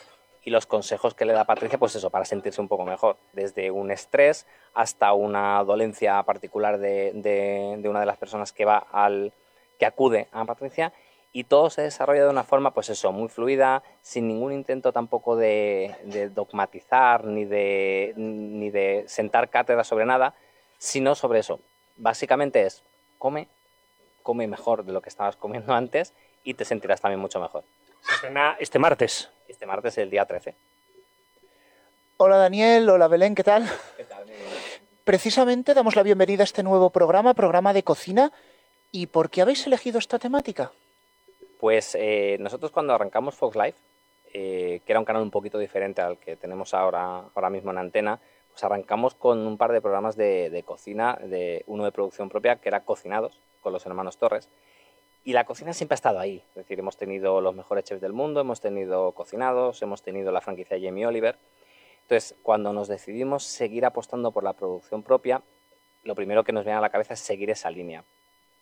y 0.43 0.49
los 0.49 0.66
consejos 0.66 1.14
que 1.14 1.24
le 1.24 1.32
da 1.32 1.45
Patricia, 1.45 1.80
pues 1.80 1.95
eso, 1.95 2.10
para 2.10 2.26
sentirse 2.26 2.60
un 2.60 2.68
poco 2.68 2.84
mejor, 2.84 3.16
desde 3.32 3.72
un 3.72 3.91
estrés 3.91 4.45
hasta 4.74 5.14
una 5.14 5.64
dolencia 5.64 6.22
particular 6.24 6.80
de, 6.80 7.14
de, 7.14 7.78
de 7.78 7.89
una 7.89 8.01
de 8.01 8.06
las 8.06 8.18
personas 8.18 8.51
que 8.51 8.66
va 8.66 8.78
al 8.91 9.32
que 9.80 9.86
acude 9.86 10.28
a 10.32 10.43
Patricia 10.45 10.91
y 11.36 11.46
todo 11.46 11.72
se 11.72 11.82
desarrolla 11.82 12.26
de 12.26 12.30
una 12.30 12.44
forma, 12.44 12.72
pues 12.76 12.90
eso, 12.90 13.12
muy 13.12 13.28
fluida, 13.28 13.82
sin 14.04 14.28
ningún 14.28 14.54
intento 14.54 14.94
tampoco 14.94 15.36
de, 15.36 16.30
dogmatizar 16.34 17.26
ni 17.26 17.44
de, 17.44 18.14
ni 18.16 18.70
de 18.70 19.04
sentar 19.08 19.50
cátedra 19.50 19.84
sobre 19.84 20.06
nada, 20.06 20.36
sino 20.78 21.16
sobre 21.16 21.40
eso. 21.40 21.60
Básicamente 21.98 22.62
es, 22.62 22.84
come, 23.18 23.48
come 24.22 24.46
mejor 24.46 24.86
de 24.86 24.94
lo 24.94 25.02
que 25.02 25.10
estabas 25.10 25.36
comiendo 25.36 25.74
antes 25.76 26.14
y 26.44 26.54
te 26.54 26.66
sentirás 26.66 27.02
también 27.02 27.20
mucho 27.20 27.40
mejor. 27.40 27.64
Se 28.02 28.14
estrena 28.14 28.56
este 28.60 28.78
martes. 28.78 29.32
Este 29.48 29.66
martes, 29.66 29.98
el 29.98 30.12
día 30.12 30.26
13. 30.26 30.54
Hola 32.18 32.38
Daniel, 32.38 32.88
hola 32.90 33.08
Belén, 33.08 33.34
¿qué 33.34 33.44
tal? 33.44 33.68
¿Qué 33.98 34.04
tal? 34.04 34.26
Precisamente 35.04 35.74
damos 35.74 35.96
la 35.96 36.04
bienvenida 36.04 36.44
a 36.44 36.46
este 36.46 36.62
nuevo 36.62 36.92
programa, 36.92 37.34
programa 37.34 37.74
de 37.74 37.84
cocina. 37.84 38.32
¿Y 38.92 39.08
por 39.08 39.32
qué 39.32 39.42
habéis 39.42 39.66
elegido 39.66 39.98
esta 39.98 40.20
temática? 40.20 40.72
Pues 41.64 41.95
eh, 41.97 42.36
nosotros 42.41 42.72
cuando 42.72 42.93
arrancamos 42.93 43.36
Fox 43.36 43.55
Live, 43.55 43.76
eh, 44.34 44.82
que 44.86 44.91
era 44.91 44.99
un 44.99 45.05
canal 45.05 45.22
un 45.22 45.32
poquito 45.32 45.57
diferente 45.57 46.01
al 46.01 46.18
que 46.18 46.36
tenemos 46.36 46.74
ahora, 46.74 47.24
ahora 47.34 47.49
mismo 47.49 47.72
en 47.72 47.78
antena, 47.78 48.20
pues 48.51 48.61
arrancamos 48.66 49.16
con 49.16 49.47
un 49.47 49.57
par 49.57 49.72
de 49.72 49.80
programas 49.80 50.18
de, 50.18 50.61
cocina, 50.66 51.18
de 51.24 51.64
uno 51.68 51.86
de 51.86 51.93
producción 51.93 52.28
propia, 52.28 52.57
que 52.57 52.68
era 52.68 52.82
Cocinados, 52.84 53.39
con 53.61 53.72
los 53.72 53.86
hermanos 53.86 54.18
Torres. 54.18 54.49
Y 55.24 55.32
la 55.32 55.45
cocina 55.45 55.72
siempre 55.72 55.93
ha 55.93 55.95
estado 55.95 56.20
ahí. 56.20 56.43
Es 56.49 56.55
decir, 56.55 56.80
hemos 56.80 56.97
tenido 56.97 57.39
los 57.39 57.55
mejores 57.55 57.86
chefs 57.86 58.01
del 58.01 58.11
mundo, 58.11 58.41
hemos 58.41 58.59
tenido 58.59 59.14
cocinados, 59.14 59.82
hemos 59.82 60.01
tenido 60.01 60.34
la 60.34 60.41
franquicia 60.41 60.78
Jamie 60.78 61.07
Oliver. 61.07 61.38
Entonces, 62.01 62.36
cuando 62.43 62.74
nos 62.74 62.89
decidimos 62.89 63.45
seguir 63.45 63.86
apostando 63.86 64.34
por 64.34 64.43
la 64.43 64.51
producción 64.51 65.01
propia, 65.01 65.41
lo 66.03 66.14
primero 66.14 66.43
que 66.43 66.51
nos 66.51 66.66
viene 66.66 66.80
a 66.80 66.82
la 66.82 66.89
cabeza 66.89 67.14
es 67.14 67.22
seguir 67.22 67.49
esa 67.51 67.72
línea. 67.72 68.03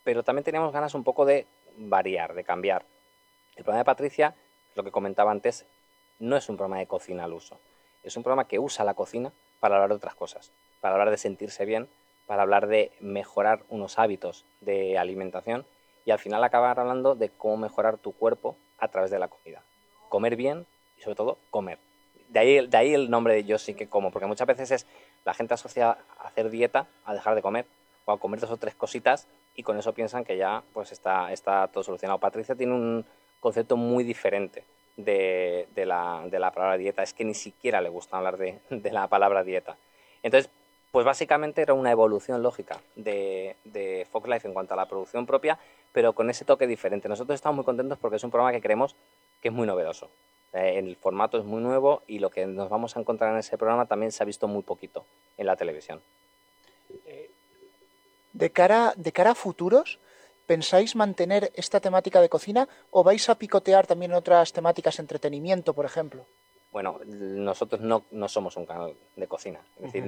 Pero 0.04 0.22
también 0.22 0.44
teníamos 0.44 0.72
ganas 0.72 0.94
un 0.94 1.02
poco 1.02 1.24
de 1.24 1.48
variar, 1.76 2.34
de 2.34 2.44
cambiar. 2.44 2.84
El 3.56 3.64
programa 3.64 3.80
de 3.80 3.84
Patricia, 3.84 4.34
lo 4.74 4.84
que 4.84 4.90
comentaba 4.90 5.30
antes, 5.30 5.66
no 6.18 6.36
es 6.36 6.48
un 6.48 6.56
programa 6.56 6.78
de 6.78 6.86
cocina 6.86 7.24
al 7.24 7.32
uso. 7.32 7.58
Es 8.02 8.16
un 8.16 8.22
programa 8.22 8.48
que 8.48 8.58
usa 8.58 8.84
la 8.84 8.94
cocina 8.94 9.32
para 9.60 9.76
hablar 9.76 9.90
de 9.90 9.96
otras 9.96 10.14
cosas, 10.14 10.52
para 10.80 10.94
hablar 10.94 11.10
de 11.10 11.18
sentirse 11.18 11.64
bien, 11.64 11.88
para 12.26 12.42
hablar 12.42 12.66
de 12.66 12.92
mejorar 13.00 13.62
unos 13.68 13.98
hábitos 13.98 14.44
de 14.60 14.98
alimentación 14.98 15.66
y 16.04 16.10
al 16.10 16.18
final 16.18 16.42
acabar 16.42 16.80
hablando 16.80 17.14
de 17.14 17.28
cómo 17.28 17.56
mejorar 17.56 17.98
tu 17.98 18.12
cuerpo 18.12 18.56
a 18.78 18.88
través 18.88 19.10
de 19.10 19.18
la 19.18 19.28
comida. 19.28 19.62
Comer 20.08 20.36
bien 20.36 20.66
y 20.98 21.02
sobre 21.02 21.16
todo 21.16 21.38
comer. 21.50 21.78
De 22.28 22.38
ahí, 22.38 22.66
de 22.66 22.76
ahí 22.76 22.94
el 22.94 23.10
nombre 23.10 23.34
de 23.34 23.44
yo 23.44 23.58
sí 23.58 23.74
que 23.74 23.88
como, 23.88 24.10
porque 24.10 24.26
muchas 24.26 24.46
veces 24.46 24.70
es 24.70 24.86
la 25.24 25.34
gente 25.34 25.54
asocia 25.54 25.98
hacer 26.18 26.50
dieta 26.50 26.86
a 27.04 27.14
dejar 27.14 27.34
de 27.34 27.42
comer 27.42 27.66
o 28.04 28.12
a 28.12 28.18
comer 28.18 28.40
dos 28.40 28.50
o 28.50 28.56
tres 28.56 28.74
cositas 28.74 29.28
y 29.54 29.62
con 29.62 29.78
eso 29.78 29.92
piensan 29.92 30.24
que 30.24 30.36
ya 30.36 30.62
pues 30.72 30.92
está, 30.92 31.32
está 31.32 31.68
todo 31.68 31.84
solucionado. 31.84 32.18
Patricia 32.18 32.54
tiene 32.54 32.74
un 32.74 33.04
concepto 33.40 33.76
muy 33.76 34.04
diferente 34.04 34.64
de, 34.96 35.66
la, 35.74 36.50
palabra 36.54 36.76
dieta, 36.76 37.02
es 37.02 37.14
que 37.14 37.24
ni 37.24 37.34
siquiera 37.34 37.80
le 37.80 37.88
gusta 37.88 38.16
hablar 38.16 38.36
de, 38.36 38.60
la 38.90 39.08
palabra 39.08 39.42
dieta. 39.44 39.76
Entonces, 40.22 40.50
pues 40.90 41.06
básicamente 41.06 41.62
era 41.62 41.74
una 41.74 41.90
evolución 41.90 42.42
lógica 42.42 42.78
de, 42.96 43.56
de 43.64 44.06
Fox 44.10 44.28
Life 44.28 44.46
en 44.46 44.54
cuanto 44.54 44.74
a 44.74 44.76
la 44.76 44.86
producción 44.86 45.26
propia, 45.26 45.58
pero 45.92 46.12
con 46.12 46.28
ese 46.30 46.44
toque 46.44 46.66
diferente. 46.66 47.08
Nosotros 47.08 47.34
estamos 47.34 47.56
muy 47.56 47.64
contentos 47.64 47.98
porque 47.98 48.16
es 48.16 48.24
un 48.24 48.30
programa 48.30 48.52
que 48.52 48.60
creemos 48.60 48.94
que 49.40 49.48
es 49.48 49.54
muy 49.54 49.66
novedoso. 49.66 50.10
Eh, 50.52 50.78
el 50.78 50.96
formato 50.96 51.38
es 51.38 51.44
muy 51.44 51.62
nuevo 51.62 52.02
y 52.06 52.18
lo 52.18 52.30
que 52.30 52.46
nos 52.46 52.68
vamos 52.68 52.96
a 52.96 53.00
encontrar 53.00 53.32
en 53.32 53.38
ese 53.38 53.56
programa 53.56 53.86
también 53.86 54.12
se 54.12 54.22
ha 54.22 54.26
visto 54.26 54.48
muy 54.48 54.62
poquito 54.62 55.04
en 55.38 55.46
la 55.46 55.56
televisión. 55.56 56.00
De 58.32 58.50
cara, 58.50 58.94
de 58.96 59.12
cara 59.12 59.32
a 59.32 59.34
futuros, 59.34 59.98
¿pensáis 60.46 60.96
mantener 60.96 61.52
esta 61.54 61.80
temática 61.80 62.20
de 62.20 62.28
cocina 62.28 62.68
o 62.90 63.04
vais 63.04 63.28
a 63.28 63.36
picotear 63.36 63.86
también 63.86 64.12
otras 64.12 64.52
temáticas, 64.52 64.98
entretenimiento, 64.98 65.74
por 65.74 65.84
ejemplo? 65.84 66.26
Bueno, 66.72 67.00
nosotros 67.04 67.82
no, 67.82 68.04
no 68.10 68.28
somos 68.28 68.56
un 68.56 68.64
canal 68.64 68.94
de 69.14 69.26
cocina. 69.26 69.60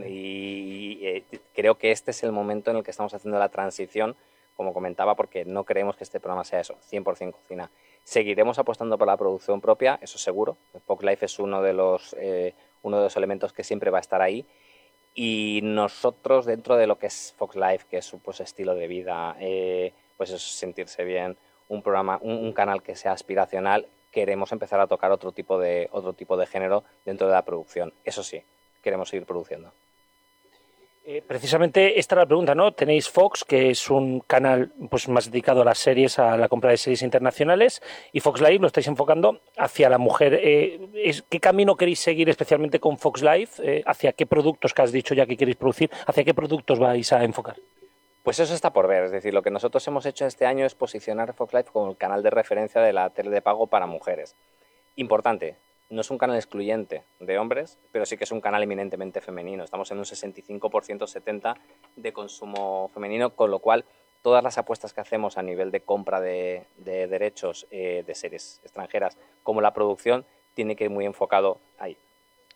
y, 0.06 0.98
eh, 1.06 1.24
creo 1.54 1.76
que 1.76 1.92
este 1.92 2.10
es 2.10 2.22
el 2.22 2.32
momento 2.32 2.70
en 2.70 2.78
el 2.78 2.82
que 2.82 2.90
estamos 2.90 3.12
haciendo 3.12 3.38
la 3.38 3.50
transición, 3.50 4.16
como 4.56 4.72
comentaba, 4.72 5.14
porque 5.14 5.44
no 5.44 5.64
creemos 5.64 5.96
que 5.96 6.04
este 6.04 6.20
programa 6.20 6.44
sea 6.44 6.60
eso, 6.60 6.76
100% 6.90 7.32
cocina. 7.32 7.70
Seguiremos 8.02 8.58
apostando 8.58 8.96
por 8.96 9.06
la 9.06 9.16
producción 9.18 9.60
propia, 9.60 9.98
eso 10.00 10.16
seguro. 10.16 10.56
Fox 10.86 11.04
Life 11.04 11.26
es 11.26 11.38
uno 11.38 11.60
de 11.60 11.74
los, 11.74 12.16
eh, 12.18 12.54
uno 12.82 12.96
de 12.96 13.04
los 13.04 13.16
elementos 13.16 13.52
que 13.52 13.64
siempre 13.64 13.90
va 13.90 13.98
a 13.98 14.00
estar 14.00 14.22
ahí 14.22 14.46
y 15.14 15.60
nosotros, 15.62 16.44
dentro 16.44 16.76
de 16.76 16.88
lo 16.88 16.98
que 16.98 17.06
es 17.06 17.34
Fox 17.36 17.54
Life, 17.54 17.86
que 17.88 17.98
es 17.98 18.04
su 18.04 18.18
pues, 18.18 18.40
estilo 18.40 18.74
de 18.74 18.88
vida, 18.88 19.36
eh, 19.38 19.92
pues 20.16 20.30
es 20.30 20.42
sentirse 20.42 21.04
bien, 21.04 21.36
un 21.68 21.82
programa, 21.82 22.18
un, 22.20 22.52
canal 22.52 22.82
que 22.82 22.96
sea 22.96 23.12
aspiracional, 23.12 23.86
queremos 24.10 24.50
empezar 24.52 24.80
a 24.80 24.86
tocar 24.86 25.12
otro 25.12 25.32
tipo 25.32 25.58
de, 25.58 25.88
otro 25.92 26.12
tipo 26.12 26.36
de 26.36 26.46
género 26.46 26.84
dentro 27.04 27.28
de 27.28 27.32
la 27.32 27.44
producción. 27.44 27.92
Eso 28.04 28.22
sí, 28.22 28.42
queremos 28.82 29.08
seguir 29.08 29.24
produciendo. 29.24 29.72
Eh, 31.06 31.22
precisamente 31.26 31.98
esta 31.98 32.14
es 32.14 32.18
la 32.18 32.24
pregunta, 32.26 32.54
¿no? 32.54 32.72
Tenéis 32.72 33.10
Fox, 33.10 33.44
que 33.44 33.68
es 33.68 33.90
un 33.90 34.20
canal 34.20 34.72
pues, 34.88 35.06
más 35.06 35.30
dedicado 35.30 35.60
a 35.60 35.64
las 35.66 35.76
series, 35.76 36.18
a 36.18 36.38
la 36.38 36.48
compra 36.48 36.70
de 36.70 36.78
series 36.78 37.02
internacionales, 37.02 37.82
y 38.10 38.20
Fox 38.20 38.40
Live 38.40 38.60
lo 38.60 38.68
estáis 38.68 38.86
enfocando 38.86 39.42
hacia 39.58 39.90
la 39.90 39.98
mujer. 39.98 40.40
Eh, 40.42 40.80
¿Qué 41.28 41.40
camino 41.40 41.76
queréis 41.76 42.00
seguir 42.00 42.30
especialmente 42.30 42.80
con 42.80 42.96
Fox 42.96 43.22
Live? 43.22 43.50
Eh, 43.62 43.82
¿Hacia 43.84 44.14
qué 44.14 44.24
productos 44.24 44.72
que 44.72 44.80
has 44.80 44.92
dicho 44.92 45.14
ya 45.14 45.26
que 45.26 45.36
queréis 45.36 45.58
producir? 45.58 45.90
¿Hacia 46.06 46.24
qué 46.24 46.32
productos 46.32 46.78
vais 46.78 47.12
a 47.12 47.22
enfocar? 47.22 47.56
Pues 48.22 48.40
eso 48.40 48.54
está 48.54 48.72
por 48.72 48.88
ver, 48.88 49.04
es 49.04 49.12
decir, 49.12 49.34
lo 49.34 49.42
que 49.42 49.50
nosotros 49.50 49.86
hemos 49.86 50.06
hecho 50.06 50.24
este 50.24 50.46
año 50.46 50.64
es 50.64 50.74
posicionar 50.74 51.34
Fox 51.34 51.52
Live 51.52 51.66
como 51.70 51.90
el 51.90 51.98
canal 51.98 52.22
de 52.22 52.30
referencia 52.30 52.80
de 52.80 52.94
la 52.94 53.10
tele 53.10 53.28
de 53.28 53.42
pago 53.42 53.66
para 53.66 53.84
mujeres. 53.84 54.36
Importante, 54.96 55.58
no 55.90 56.00
es 56.00 56.10
un 56.10 56.18
canal 56.18 56.36
excluyente 56.36 57.04
de 57.20 57.38
hombres, 57.38 57.78
pero 57.92 58.06
sí 58.06 58.16
que 58.16 58.24
es 58.24 58.32
un 58.32 58.40
canal 58.40 58.62
eminentemente 58.62 59.20
femenino. 59.20 59.64
Estamos 59.64 59.90
en 59.90 59.98
un 59.98 60.04
65% 60.04 60.60
70% 60.60 61.56
de 61.96 62.12
consumo 62.12 62.90
femenino, 62.92 63.34
con 63.34 63.50
lo 63.50 63.58
cual 63.58 63.84
todas 64.22 64.42
las 64.42 64.56
apuestas 64.56 64.94
que 64.94 65.02
hacemos 65.02 65.36
a 65.36 65.42
nivel 65.42 65.70
de 65.70 65.80
compra 65.80 66.20
de, 66.20 66.64
de 66.78 67.06
derechos 67.06 67.66
eh, 67.70 68.04
de 68.06 68.14
series 68.14 68.60
extranjeras, 68.62 69.18
como 69.42 69.60
la 69.60 69.74
producción, 69.74 70.24
tiene 70.54 70.76
que 70.76 70.84
ir 70.84 70.90
muy 70.90 71.04
enfocado 71.04 71.60
ahí. 71.78 71.98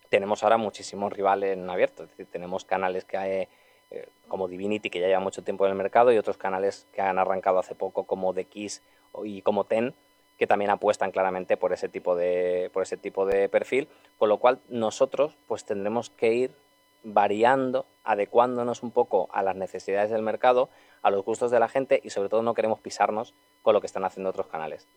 Tenemos 0.08 0.42
ahora 0.42 0.56
muchísimos 0.56 1.12
rivales 1.12 1.52
en 1.52 1.68
abierto, 1.68 2.04
es 2.04 2.08
decir, 2.08 2.26
tenemos 2.26 2.64
canales 2.64 3.04
que 3.04 3.18
hay, 3.18 3.48
eh, 3.90 4.08
como 4.28 4.48
Divinity, 4.48 4.88
que 4.88 5.00
ya 5.00 5.08
lleva 5.08 5.20
mucho 5.20 5.44
tiempo 5.44 5.66
en 5.66 5.72
el 5.72 5.76
mercado, 5.76 6.10
y 6.10 6.16
otros 6.16 6.38
canales 6.38 6.86
que 6.92 7.02
han 7.02 7.18
arrancado 7.18 7.58
hace 7.58 7.74
poco, 7.74 8.04
como 8.04 8.32
The 8.32 8.46
Kiss 8.46 8.82
y 9.22 9.42
como 9.42 9.64
Ten, 9.64 9.94
que 10.38 10.46
también 10.46 10.70
apuestan 10.70 11.10
claramente 11.10 11.56
por 11.56 11.72
ese 11.72 11.88
tipo 11.88 12.16
de, 12.16 12.70
por 12.72 12.82
ese 12.82 12.96
tipo 12.96 13.26
de 13.26 13.48
perfil, 13.48 13.88
con 14.16 14.28
lo 14.28 14.38
cual 14.38 14.60
nosotros 14.68 15.36
pues 15.46 15.64
tendremos 15.64 16.10
que 16.10 16.32
ir 16.32 16.54
variando, 17.02 17.86
adecuándonos 18.04 18.82
un 18.82 18.90
poco 18.90 19.28
a 19.32 19.42
las 19.42 19.56
necesidades 19.56 20.10
del 20.10 20.22
mercado, 20.22 20.68
a 21.02 21.10
los 21.10 21.24
gustos 21.24 21.50
de 21.50 21.60
la 21.60 21.68
gente 21.68 22.00
y 22.02 22.10
sobre 22.10 22.28
todo 22.28 22.42
no 22.42 22.54
queremos 22.54 22.80
pisarnos 22.80 23.34
con 23.62 23.74
lo 23.74 23.80
que 23.80 23.86
están 23.86 24.04
haciendo 24.04 24.30
otros 24.30 24.46
canales. 24.46 24.88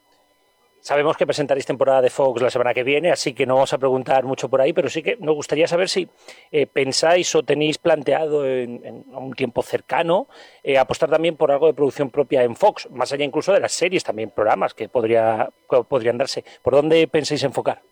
Sabemos 0.82 1.16
que 1.16 1.28
presentaréis 1.28 1.68
temporada 1.68 2.02
de 2.02 2.10
Fox 2.10 2.42
la 2.42 2.50
semana 2.50 2.74
que 2.74 2.84
viene, 2.84 3.12
así 3.12 3.34
que 3.34 3.46
no 3.46 3.54
vamos 3.54 3.72
a 3.72 3.78
preguntar 3.78 4.24
mucho 4.24 4.50
por 4.50 4.62
ahí, 4.62 4.74
pero 4.74 4.90
sí 4.90 5.04
que 5.04 5.16
nos 5.18 5.36
gustaría 5.36 5.68
saber 5.68 5.88
si 5.88 6.10
eh, 6.52 6.66
pensáis 6.66 7.36
o 7.36 7.44
tenéis 7.44 7.78
planteado 7.78 8.48
en, 8.48 8.84
en 8.84 9.06
un 9.16 9.34
tiempo 9.34 9.62
cercano 9.62 10.28
eh, 10.64 10.80
apostar 10.80 11.08
también 11.12 11.38
por 11.38 11.52
algo 11.52 11.68
de 11.68 11.76
producción 11.76 12.10
propia 12.10 12.42
en 12.42 12.56
Fox, 12.56 12.90
más 12.90 13.14
allá 13.14 13.24
incluso 13.24 13.54
de 13.54 13.60
las 13.60 13.74
series, 13.74 14.04
también 14.04 14.32
programas 14.32 14.74
que, 14.74 14.90
podría, 14.90 15.52
que 15.70 15.84
podrían 15.84 16.18
darse. 16.18 16.44
¿Por 16.64 16.74
dónde 16.74 17.08
pensáis 17.08 17.44
enfocar? 17.44 17.84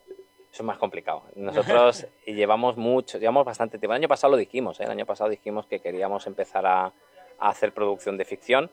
Eso 0.51 0.63
es 0.63 0.65
más 0.65 0.79
complicado. 0.79 1.25
Nosotros 1.35 2.07
llevamos 2.25 2.75
mucho, 2.75 3.19
llevamos 3.19 3.45
bastante 3.45 3.77
tiempo. 3.77 3.93
El 3.93 4.01
año 4.01 4.07
pasado 4.07 4.31
lo 4.31 4.37
dijimos, 4.37 4.79
¿eh? 4.79 4.85
el 4.85 4.91
año 4.91 5.05
pasado 5.05 5.29
dijimos 5.29 5.67
que 5.67 5.79
queríamos 5.79 6.25
empezar 6.25 6.65
a, 6.65 6.85
a 6.85 7.49
hacer 7.49 7.71
producción 7.71 8.17
de 8.17 8.25
ficción. 8.25 8.71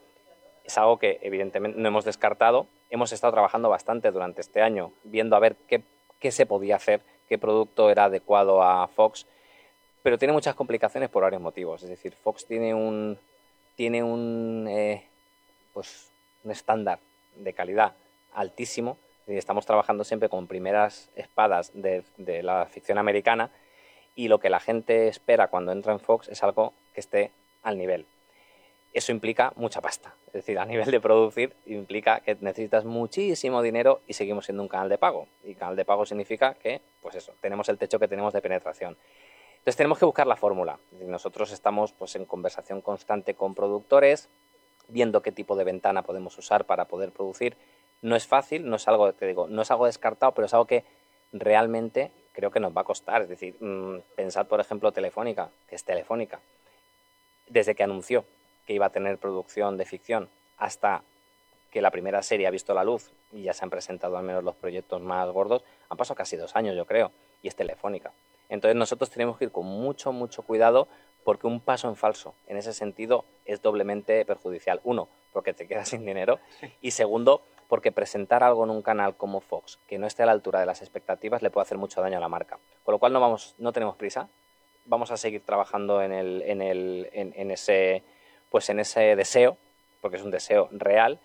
Es 0.64 0.78
algo 0.78 0.98
que 0.98 1.18
evidentemente 1.20 1.78
no 1.78 1.86
hemos 1.86 2.06
descartado. 2.06 2.66
Hemos 2.90 3.12
estado 3.12 3.32
trabajando 3.32 3.68
bastante 3.68 4.10
durante 4.10 4.40
este 4.40 4.62
año, 4.62 4.92
viendo 5.04 5.36
a 5.36 5.40
ver 5.40 5.56
qué, 5.66 5.82
se 6.30 6.46
podía 6.46 6.76
hacer, 6.76 7.02
qué 7.28 7.38
producto 7.38 7.90
era 7.90 8.04
adecuado 8.04 8.62
a 8.62 8.86
Fox, 8.88 9.26
pero 10.02 10.18
tiene 10.18 10.32
muchas 10.32 10.54
complicaciones 10.54 11.08
por 11.08 11.22
varios 11.22 11.42
motivos. 11.42 11.82
Es 11.82 11.88
decir, 11.88 12.12
Fox 12.14 12.46
tiene 12.46 12.74
un, 12.74 13.18
tiene 13.74 14.02
un, 14.02 14.66
eh, 14.68 15.04
pues, 15.72 16.10
un 16.44 16.52
estándar 16.52 16.98
de 17.36 17.52
calidad 17.52 17.94
altísimo. 18.34 18.98
Y 19.26 19.36
estamos 19.36 19.66
trabajando 19.66 20.04
siempre 20.04 20.28
con 20.28 20.46
primeras 20.46 21.10
espadas 21.16 21.72
de, 21.74 22.04
de 22.16 22.44
la 22.44 22.66
ficción 22.66 22.98
americana 22.98 23.50
y 24.14 24.28
lo 24.28 24.38
que 24.38 24.50
la 24.50 24.60
gente 24.60 25.08
espera 25.08 25.48
cuando 25.48 25.72
entra 25.72 25.92
en 25.92 26.00
Fox 26.00 26.28
es 26.28 26.42
algo 26.44 26.72
que 26.94 27.00
esté 27.00 27.32
al 27.64 27.76
nivel 27.76 28.06
eso 28.98 29.12
implica 29.12 29.52
mucha 29.56 29.82
pasta. 29.82 30.14
Es 30.28 30.32
decir, 30.32 30.58
a 30.58 30.64
nivel 30.64 30.90
de 30.90 31.00
producir 31.00 31.54
implica 31.66 32.20
que 32.20 32.34
necesitas 32.40 32.86
muchísimo 32.86 33.60
dinero 33.60 34.00
y 34.06 34.14
seguimos 34.14 34.46
siendo 34.46 34.62
un 34.62 34.68
canal 34.68 34.88
de 34.88 34.96
pago. 34.96 35.28
Y 35.44 35.54
canal 35.54 35.76
de 35.76 35.84
pago 35.84 36.06
significa 36.06 36.54
que, 36.54 36.80
pues 37.02 37.14
eso, 37.14 37.34
tenemos 37.42 37.68
el 37.68 37.76
techo 37.76 37.98
que 37.98 38.08
tenemos 38.08 38.32
de 38.32 38.40
penetración. 38.40 38.96
Entonces 39.58 39.76
tenemos 39.76 39.98
que 39.98 40.06
buscar 40.06 40.26
la 40.26 40.36
fórmula. 40.36 40.78
Nosotros 40.92 41.52
estamos 41.52 41.92
pues, 41.92 42.16
en 42.16 42.24
conversación 42.24 42.80
constante 42.80 43.34
con 43.34 43.54
productores, 43.54 44.30
viendo 44.88 45.20
qué 45.20 45.30
tipo 45.30 45.56
de 45.56 45.64
ventana 45.64 46.02
podemos 46.02 46.38
usar 46.38 46.64
para 46.64 46.86
poder 46.86 47.12
producir. 47.12 47.58
No 48.00 48.16
es 48.16 48.26
fácil, 48.26 48.66
no 48.66 48.76
es 48.76 48.88
algo, 48.88 49.12
te 49.12 49.26
digo, 49.26 49.46
no 49.46 49.60
es 49.60 49.70
algo 49.70 49.84
descartado, 49.84 50.32
pero 50.32 50.46
es 50.46 50.54
algo 50.54 50.66
que 50.66 50.84
realmente 51.32 52.12
creo 52.32 52.50
que 52.50 52.60
nos 52.60 52.74
va 52.74 52.80
a 52.80 52.84
costar. 52.84 53.20
Es 53.20 53.28
decir, 53.28 53.56
mmm, 53.60 53.98
pensad, 54.14 54.46
por 54.46 54.60
ejemplo, 54.60 54.90
Telefónica, 54.92 55.50
que 55.68 55.74
es 55.74 55.84
Telefónica, 55.84 56.40
desde 57.48 57.74
que 57.74 57.82
anunció 57.82 58.24
que 58.66 58.74
iba 58.74 58.86
a 58.86 58.90
tener 58.90 59.18
producción 59.18 59.76
de 59.76 59.84
ficción 59.84 60.28
hasta 60.58 61.02
que 61.70 61.80
la 61.80 61.90
primera 61.90 62.22
serie 62.22 62.46
ha 62.46 62.50
visto 62.50 62.74
la 62.74 62.84
luz 62.84 63.12
y 63.32 63.42
ya 63.42 63.52
se 63.52 63.64
han 63.64 63.70
presentado 63.70 64.16
al 64.16 64.24
menos 64.24 64.42
los 64.42 64.54
proyectos 64.54 65.00
más 65.00 65.28
gordos, 65.30 65.62
han 65.88 65.96
pasado 65.96 66.16
casi 66.16 66.36
dos 66.36 66.56
años, 66.56 66.74
yo 66.74 66.86
creo, 66.86 67.12
y 67.42 67.48
es 67.48 67.56
telefónica. 67.56 68.12
Entonces 68.48 68.76
nosotros 68.76 69.10
tenemos 69.10 69.36
que 69.36 69.46
ir 69.46 69.52
con 69.52 69.66
mucho, 69.66 70.12
mucho 70.12 70.42
cuidado 70.42 70.88
porque 71.24 71.46
un 71.46 71.60
paso 71.60 71.88
en 71.88 71.96
falso 71.96 72.34
en 72.46 72.56
ese 72.56 72.72
sentido 72.72 73.24
es 73.44 73.60
doblemente 73.60 74.24
perjudicial. 74.24 74.80
Uno, 74.84 75.08
porque 75.32 75.52
te 75.52 75.66
quedas 75.66 75.88
sin 75.90 76.06
dinero 76.06 76.38
y 76.80 76.92
segundo, 76.92 77.42
porque 77.68 77.90
presentar 77.92 78.44
algo 78.44 78.64
en 78.64 78.70
un 78.70 78.82
canal 78.82 79.16
como 79.16 79.40
Fox 79.40 79.78
que 79.88 79.98
no 79.98 80.06
esté 80.06 80.22
a 80.22 80.26
la 80.26 80.32
altura 80.32 80.60
de 80.60 80.66
las 80.66 80.82
expectativas 80.82 81.42
le 81.42 81.50
puede 81.50 81.64
hacer 81.64 81.78
mucho 81.78 82.00
daño 82.00 82.18
a 82.18 82.20
la 82.20 82.28
marca. 82.28 82.58
Con 82.84 82.92
lo 82.92 82.98
cual 82.98 83.12
no, 83.12 83.20
vamos, 83.20 83.54
no 83.58 83.72
tenemos 83.72 83.96
prisa, 83.96 84.28
vamos 84.84 85.10
a 85.10 85.16
seguir 85.16 85.42
trabajando 85.44 86.00
en, 86.00 86.12
el, 86.12 86.42
en, 86.42 86.62
el, 86.62 87.10
en, 87.12 87.34
en 87.36 87.50
ese 87.50 88.04
pues 88.50 88.68
en 88.70 88.80
ese 88.80 89.16
deseo, 89.16 89.56
porque 90.00 90.16
es 90.16 90.22
un 90.22 90.30
deseo 90.30 90.68
real. 90.72 91.20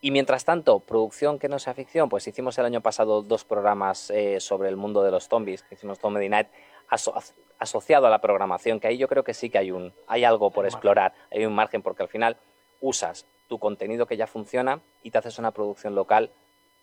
Y 0.00 0.10
mientras 0.10 0.44
tanto, 0.44 0.80
producción 0.80 1.38
que 1.38 1.48
no 1.48 1.58
sea 1.58 1.74
ficción, 1.74 2.08
pues 2.08 2.26
hicimos 2.26 2.58
el 2.58 2.66
año 2.66 2.80
pasado 2.80 3.22
dos 3.22 3.44
programas 3.44 4.10
eh, 4.10 4.40
sobre 4.40 4.68
el 4.68 4.76
mundo 4.76 5.02
de 5.02 5.10
los 5.10 5.28
zombies, 5.28 5.64
hicimos 5.70 5.98
Comedy 5.98 6.28
Night 6.28 6.48
aso 6.88 7.14
asociado 7.58 8.06
a 8.06 8.10
la 8.10 8.20
programación, 8.20 8.80
que 8.80 8.88
ahí 8.88 8.98
yo 8.98 9.08
creo 9.08 9.24
que 9.24 9.32
sí 9.32 9.48
que 9.48 9.58
hay, 9.58 9.70
un, 9.70 9.94
hay 10.06 10.24
algo 10.24 10.50
por 10.50 10.66
explorar, 10.66 11.14
hay 11.30 11.46
un 11.46 11.54
margen, 11.54 11.80
porque 11.80 12.02
al 12.02 12.08
final 12.08 12.36
usas 12.80 13.26
tu 13.48 13.58
contenido 13.58 14.06
que 14.06 14.16
ya 14.16 14.26
funciona 14.26 14.80
y 15.02 15.10
te 15.10 15.18
haces 15.18 15.38
una 15.38 15.52
producción 15.52 15.94
local 15.94 16.30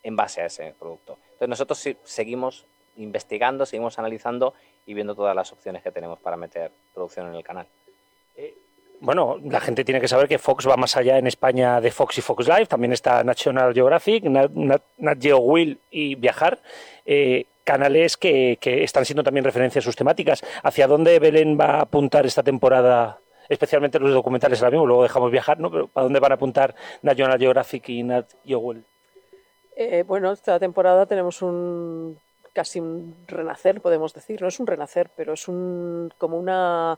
en 0.01 0.15
base 0.15 0.41
a 0.41 0.45
ese 0.47 0.73
producto. 0.79 1.19
Entonces 1.23 1.49
nosotros 1.49 1.77
sí, 1.77 1.97
seguimos 2.03 2.65
investigando, 2.95 3.65
seguimos 3.65 3.99
analizando 3.99 4.53
y 4.85 4.93
viendo 4.93 5.15
todas 5.15 5.35
las 5.35 5.51
opciones 5.51 5.83
que 5.83 5.91
tenemos 5.91 6.19
para 6.19 6.37
meter 6.37 6.71
producción 6.93 7.27
en 7.27 7.35
el 7.35 7.43
canal. 7.43 7.67
Bueno, 8.99 9.37
la 9.43 9.59
gente 9.59 9.83
tiene 9.83 9.99
que 9.99 10.07
saber 10.07 10.27
que 10.27 10.39
Fox 10.39 10.67
va 10.67 10.77
más 10.77 10.95
allá 10.95 11.17
en 11.17 11.27
España 11.27 11.81
de 11.81 11.91
Fox 11.91 12.17
y 12.17 12.21
Fox 12.21 12.47
Live. 12.47 12.67
También 12.67 12.93
está 12.93 13.23
National 13.23 13.73
Geographic, 13.73 14.23
Nat, 14.23 14.51
Nat, 14.51 15.21
Geo 15.21 15.39
Will 15.39 15.79
y 15.91 16.15
Viajar. 16.15 16.59
Eh, 17.05 17.45
canales 17.63 18.17
que, 18.17 18.57
están 18.61 19.05
siendo 19.05 19.23
también 19.23 19.43
referencia 19.43 19.79
a 19.79 19.81
sus 19.81 19.95
temáticas. 19.95 20.43
¿Hacia 20.63 20.87
dónde 20.87 21.19
Belén 21.19 21.57
va 21.59 21.77
a 21.77 21.81
apuntar 21.81 22.25
esta 22.25 22.43
temporada? 22.43 23.19
Especialmente 23.49 23.99
los 23.99 24.13
documentales 24.13 24.61
ahora 24.61 24.71
mismo, 24.71 24.87
luego 24.87 25.03
dejamos 25.03 25.31
viajar, 25.31 25.59
¿no? 25.59 25.69
Pero 25.69 25.87
¿para 25.87 26.05
dónde 26.05 26.19
van 26.19 26.31
a 26.31 26.35
apuntar 26.35 26.75
National 27.01 27.37
Geographic 27.37 27.89
y 27.89 28.03
Nat 28.03 28.31
Geo 28.45 28.59
Will? 28.59 28.85
Eh, 29.75 30.03
bueno, 30.07 30.31
esta 30.31 30.59
temporada 30.59 31.05
tenemos 31.05 31.41
un 31.41 32.17
casi 32.53 32.79
un 32.79 33.15
renacer, 33.27 33.81
podemos 33.81 34.13
decir. 34.13 34.41
No 34.41 34.47
es 34.47 34.59
un 34.59 34.67
renacer, 34.67 35.09
pero 35.15 35.33
es 35.33 35.47
un 35.47 36.13
como 36.17 36.37
una 36.37 36.97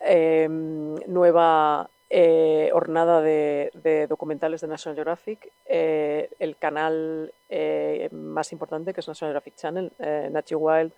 eh, 0.00 0.48
nueva 0.48 1.90
eh, 2.12 2.70
hornada 2.72 3.20
de, 3.22 3.70
de, 3.74 4.08
documentales 4.08 4.60
de 4.60 4.66
National 4.66 4.96
Geographic, 4.96 5.52
eh, 5.66 6.28
el 6.40 6.56
canal 6.56 7.32
eh, 7.48 8.08
más 8.10 8.52
importante 8.52 8.92
que 8.92 9.00
es 9.00 9.06
National 9.06 9.30
Geographic 9.32 9.54
Channel, 9.54 9.92
eh, 10.00 10.28
Nat 10.30 10.48
Geo 10.48 10.58
Wild, 10.58 10.92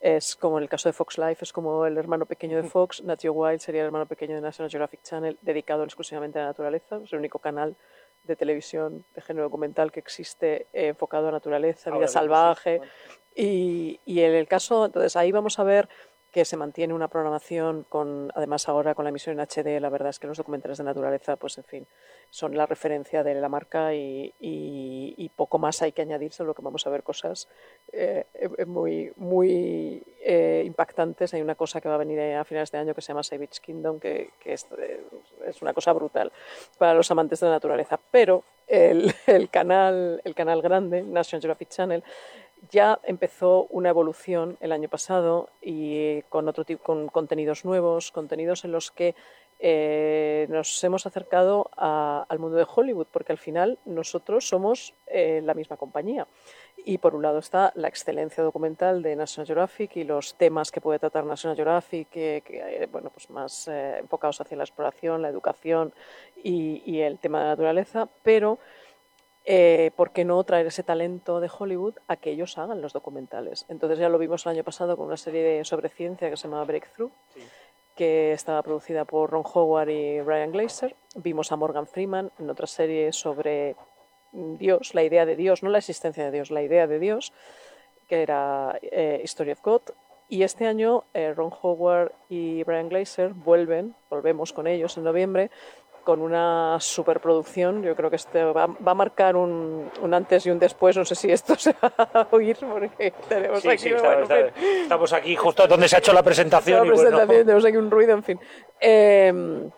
es 0.00 0.36
como 0.36 0.58
en 0.58 0.64
el 0.64 0.68
caso 0.68 0.88
de 0.88 0.92
Fox 0.92 1.18
Life, 1.18 1.44
es 1.44 1.52
como 1.52 1.84
el 1.86 1.96
hermano 1.96 2.26
pequeño 2.26 2.62
de 2.62 2.68
Fox, 2.68 3.02
Nat 3.02 3.20
Geo 3.20 3.32
Wild 3.32 3.60
sería 3.60 3.82
el 3.82 3.86
hermano 3.86 4.06
pequeño 4.06 4.36
de 4.36 4.40
National 4.40 4.70
Geographic 4.70 5.02
Channel, 5.02 5.36
dedicado 5.42 5.82
exclusivamente 5.82 6.38
a 6.38 6.42
la 6.42 6.48
naturaleza, 6.48 7.00
es 7.04 7.12
el 7.12 7.18
único 7.18 7.40
canal 7.40 7.74
de 8.24 8.36
televisión 8.36 9.04
de 9.16 9.20
género 9.20 9.46
documental 9.46 9.90
que 9.90 9.98
existe 9.98 10.68
eh, 10.72 10.88
enfocado 10.88 11.28
a 11.28 11.32
naturaleza, 11.32 11.90
vida 11.90 12.06
salvaje. 12.06 12.74
Sí, 12.74 12.78
bueno. 12.78 12.92
y, 13.34 14.00
y 14.04 14.20
en 14.20 14.34
el 14.34 14.46
caso, 14.46 14.86
entonces 14.86 15.16
ahí 15.16 15.32
vamos 15.32 15.58
a 15.58 15.64
ver 15.64 15.88
que 16.32 16.46
se 16.46 16.56
mantiene 16.56 16.94
una 16.94 17.08
programación 17.08 17.84
con, 17.88 18.32
además 18.34 18.66
ahora 18.66 18.94
con 18.94 19.04
la 19.04 19.10
emisión 19.10 19.38
en 19.38 19.46
HD, 19.46 19.78
la 19.80 19.90
verdad 19.90 20.08
es 20.08 20.18
que 20.18 20.26
los 20.26 20.38
documentales 20.38 20.78
de 20.78 20.84
naturaleza, 20.84 21.36
pues 21.36 21.58
en 21.58 21.64
fin, 21.64 21.86
son 22.30 22.56
la 22.56 22.64
referencia 22.64 23.22
de 23.22 23.34
la 23.34 23.50
marca 23.50 23.94
y, 23.94 25.30
poco 25.36 25.58
más 25.58 25.82
hay 25.82 25.92
que 25.92 26.02
añadir, 26.02 26.32
solo 26.32 26.54
que 26.54 26.62
vamos 26.62 26.86
a 26.86 26.90
ver 26.90 27.02
cosas 27.02 27.48
eh, 27.92 28.26
eh, 28.34 28.64
muy, 28.64 29.12
muy 29.16 30.02
eh, 30.22 30.62
impactantes. 30.64 31.34
Hay 31.34 31.42
una 31.42 31.54
cosa 31.54 31.80
que 31.80 31.88
va 31.88 31.96
a 31.96 31.98
venir 31.98 32.20
a 32.20 32.44
finales 32.44 32.70
de 32.70 32.78
año 32.78 32.94
que 32.94 33.00
se 33.02 33.08
llama 33.08 33.22
Savage 33.22 33.60
Kingdom, 33.60 33.98
que, 33.98 34.30
que 34.40 34.52
es, 34.52 34.66
una 35.60 35.74
cosa 35.74 35.92
brutal 35.92 36.32
para 36.78 36.94
los 36.94 37.10
amantes 37.10 37.40
de 37.40 37.46
la 37.46 37.52
naturaleza. 37.52 37.98
Pero 38.10 38.44
el 38.66 39.12
canal, 39.50 40.20
el 40.24 40.34
canal 40.34 40.62
grande, 40.62 41.02
National 41.02 41.42
Geographic 41.42 41.68
Channel, 41.68 42.04
ya 42.72 42.98
empezó 43.04 43.66
una 43.70 43.90
evolución 43.90 44.56
el 44.60 44.72
año 44.72 44.88
pasado 44.88 45.50
y 45.60 46.22
con 46.22 46.48
otro 46.48 46.64
tipo, 46.64 46.82
con 46.82 47.08
contenidos 47.08 47.64
nuevos, 47.64 48.10
contenidos 48.10 48.64
en 48.64 48.72
los 48.72 48.90
que 48.90 49.14
eh, 49.64 50.46
nos 50.50 50.82
hemos 50.82 51.06
acercado 51.06 51.70
a- 51.76 52.26
al 52.28 52.40
mundo 52.40 52.56
de 52.56 52.66
Hollywood, 52.66 53.06
porque 53.12 53.30
al 53.30 53.38
final 53.38 53.78
nosotros 53.84 54.48
somos 54.48 54.92
eh, 55.06 55.40
la 55.44 55.54
misma 55.54 55.76
compañía. 55.76 56.26
Y 56.84 56.98
por 56.98 57.14
un 57.14 57.22
lado 57.22 57.38
está 57.38 57.72
la 57.76 57.86
excelencia 57.86 58.42
documental 58.42 59.02
de 59.02 59.14
National 59.14 59.46
Geographic 59.46 59.96
y 59.98 60.02
los 60.04 60.34
temas 60.34 60.72
que 60.72 60.80
puede 60.80 60.98
tratar 60.98 61.24
National 61.26 61.54
Geographic, 61.54 62.08
que, 62.08 62.42
eh, 62.48 62.88
bueno, 62.90 63.10
pues 63.10 63.30
más 63.30 63.68
eh, 63.68 63.98
enfocados 64.00 64.40
hacia 64.40 64.56
la 64.56 64.64
exploración, 64.64 65.22
la 65.22 65.28
educación 65.28 65.92
y 66.42 66.98
el 67.00 67.20
tema 67.20 67.38
de 67.38 67.44
la 67.44 67.50
naturaleza, 67.50 68.08
pero 68.24 68.58
eh, 69.44 69.90
¿por 69.96 70.12
qué 70.12 70.24
no 70.24 70.42
traer 70.44 70.66
ese 70.66 70.82
talento 70.82 71.40
de 71.40 71.50
Hollywood 71.56 71.94
a 72.06 72.16
que 72.16 72.30
ellos 72.30 72.56
hagan 72.58 72.80
los 72.80 72.92
documentales? 72.92 73.66
Entonces 73.68 73.98
ya 73.98 74.08
lo 74.08 74.18
vimos 74.18 74.46
el 74.46 74.52
año 74.52 74.64
pasado 74.64 74.96
con 74.96 75.06
una 75.06 75.16
serie 75.16 75.42
de, 75.42 75.64
sobre 75.64 75.88
ciencia 75.88 76.30
que 76.30 76.36
se 76.36 76.48
llama 76.48 76.64
Breakthrough, 76.64 77.10
que 77.96 78.32
estaba 78.32 78.62
producida 78.62 79.04
por 79.04 79.30
Ron 79.30 79.44
Howard 79.52 79.88
y 79.88 80.20
Ryan 80.20 80.52
Glazer. 80.52 80.96
Vimos 81.16 81.50
a 81.50 81.56
Morgan 81.56 81.86
Freeman 81.86 82.30
en 82.38 82.50
otra 82.50 82.66
serie 82.66 83.12
sobre 83.12 83.76
Dios, 84.32 84.94
la 84.94 85.02
idea 85.02 85.26
de 85.26 85.36
Dios, 85.36 85.62
no 85.62 85.70
la 85.70 85.78
existencia 85.78 86.24
de 86.24 86.30
Dios, 86.30 86.50
la 86.50 86.62
idea 86.62 86.86
de 86.86 86.98
Dios, 86.98 87.32
que 88.08 88.22
era 88.22 88.78
eh, 88.80 89.20
History 89.22 89.50
of 89.50 89.62
God. 89.62 89.82
Y 90.28 90.44
este 90.44 90.66
año 90.66 91.04
eh, 91.12 91.34
Ron 91.34 91.52
Howard 91.60 92.12
y 92.30 92.62
Brian 92.62 92.88
Glazer 92.88 93.34
vuelven, 93.34 93.94
volvemos 94.08 94.52
con 94.52 94.66
ellos 94.66 94.96
en 94.96 95.04
noviembre, 95.04 95.50
con 96.04 96.20
una 96.20 96.76
superproducción. 96.80 97.82
Yo 97.82 97.94
creo 97.96 98.10
que 98.10 98.16
este 98.16 98.42
va, 98.44 98.66
va 98.66 98.92
a 98.92 98.94
marcar 98.94 99.36
un, 99.36 99.90
un 100.00 100.14
antes 100.14 100.44
y 100.46 100.50
un 100.50 100.58
después. 100.58 100.96
No 100.96 101.04
sé 101.04 101.14
si 101.14 101.30
esto 101.30 101.54
se 101.56 101.74
va 101.82 101.92
a 101.96 102.26
oír 102.30 102.56
porque 102.60 103.12
tenemos 103.28 103.60
Sí, 103.62 103.68
aquí. 103.68 103.78
sí, 103.78 103.88
está- 103.90 104.06
bueno, 104.08 104.22
está- 104.22 104.40
en 104.40 104.52
fin. 104.54 104.64
estamos 104.82 105.12
aquí 105.12 105.36
justo 105.36 105.66
donde 105.66 105.88
se 105.88 105.96
ha 105.96 105.98
hecho 106.00 106.12
la 106.12 106.22
presentación. 106.22 106.80
La 106.80 106.86
y 106.86 106.88
bueno, 106.90 107.02
presentación, 107.10 107.46
tenemos 107.46 107.64
aquí 107.64 107.76
un 107.76 107.90
ruido, 107.90 108.12
en 108.14 108.22
fin. 108.22 108.40
Eh, 108.80 109.70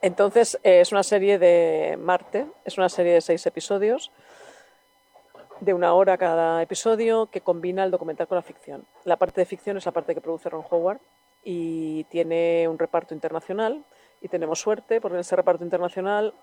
entonces, 0.00 0.58
eh, 0.62 0.80
es 0.80 0.92
una 0.92 1.02
serie 1.02 1.38
de 1.38 1.96
Marte, 2.00 2.46
es 2.64 2.78
una 2.78 2.88
serie 2.88 3.14
de 3.14 3.20
seis 3.20 3.44
episodios, 3.46 4.12
de 5.60 5.74
una 5.74 5.92
hora 5.94 6.16
cada 6.16 6.62
episodio, 6.62 7.26
que 7.32 7.40
combina 7.40 7.82
el 7.82 7.90
documental 7.90 8.28
con 8.28 8.36
la 8.36 8.42
ficción. 8.42 8.86
La 9.04 9.16
parte 9.16 9.40
de 9.40 9.44
ficción 9.46 9.76
es 9.76 9.86
la 9.86 9.92
parte 9.92 10.14
que 10.14 10.20
produce 10.20 10.48
Ron 10.48 10.64
Howard 10.70 11.00
y 11.42 12.04
tiene 12.04 12.68
un 12.68 12.78
reparto 12.78 13.12
internacional. 13.12 13.84
Y 14.20 14.28
tenemos 14.28 14.60
suerte, 14.60 15.00
porque 15.00 15.16
en 15.16 15.20
ese 15.20 15.36
reparto 15.36 15.64
internacional 15.64 16.34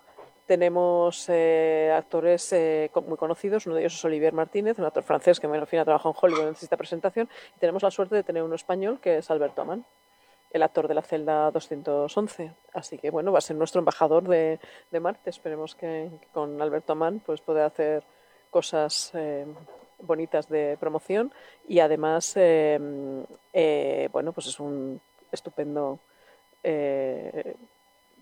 tenemos 0.46 1.28
eh, 1.30 1.92
actores 1.96 2.54
eh, 2.54 2.92
muy 3.08 3.18
conocidos, 3.18 3.66
uno 3.66 3.76
de 3.76 3.82
ellos 3.82 3.96
es 3.96 4.06
Olivier 4.06 4.34
Martínez, 4.34 4.78
un 4.78 4.86
actor 4.86 5.04
francés 5.04 5.40
que 5.40 5.48
al 5.48 5.68
fin 5.68 5.80
ha 5.80 5.86
trabajado 5.86 6.14
en 6.14 6.20
Hollywood, 6.22 6.50
necesita 6.50 6.78
presentación, 6.78 7.28
y 7.56 7.60
tenemos 7.60 7.82
la 7.82 7.90
suerte 7.90 8.16
de 8.16 8.24
tener 8.24 8.44
uno 8.44 8.56
español 8.56 9.00
que 9.00 9.18
es 9.18 9.32
Alberto 9.32 9.64
Amán, 9.64 9.86
el 10.52 10.64
actor 10.64 10.88
de 10.88 10.94
la 10.94 11.02
celda 11.02 11.52
211. 11.52 12.54
Así 12.74 12.98
que 12.98 13.10
bueno, 13.10 13.32
va 13.32 13.40
a 13.40 13.42
ser 13.42 13.58
nuestro 13.58 13.80
embajador 13.80 14.28
de, 14.28 14.60
de 14.90 15.00
Marte. 15.02 15.30
Esperemos 15.30 15.76
que, 15.76 16.10
que 16.22 16.28
con 16.28 16.62
Alberto 16.62 16.94
Amán 16.94 17.22
pues, 17.26 17.42
pueda 17.42 17.66
hacer 17.66 18.04
cosas 18.50 19.12
eh, 19.16 19.46
bonitas 20.00 20.48
de 20.48 20.78
promoción 20.80 21.34
y 21.68 21.80
además, 21.80 22.34
eh, 22.38 22.80
eh, 23.52 24.08
bueno, 24.14 24.32
pues 24.32 24.48
es 24.48 24.60
un 24.62 25.02
estupendo 25.30 26.00
eh, 26.66 27.56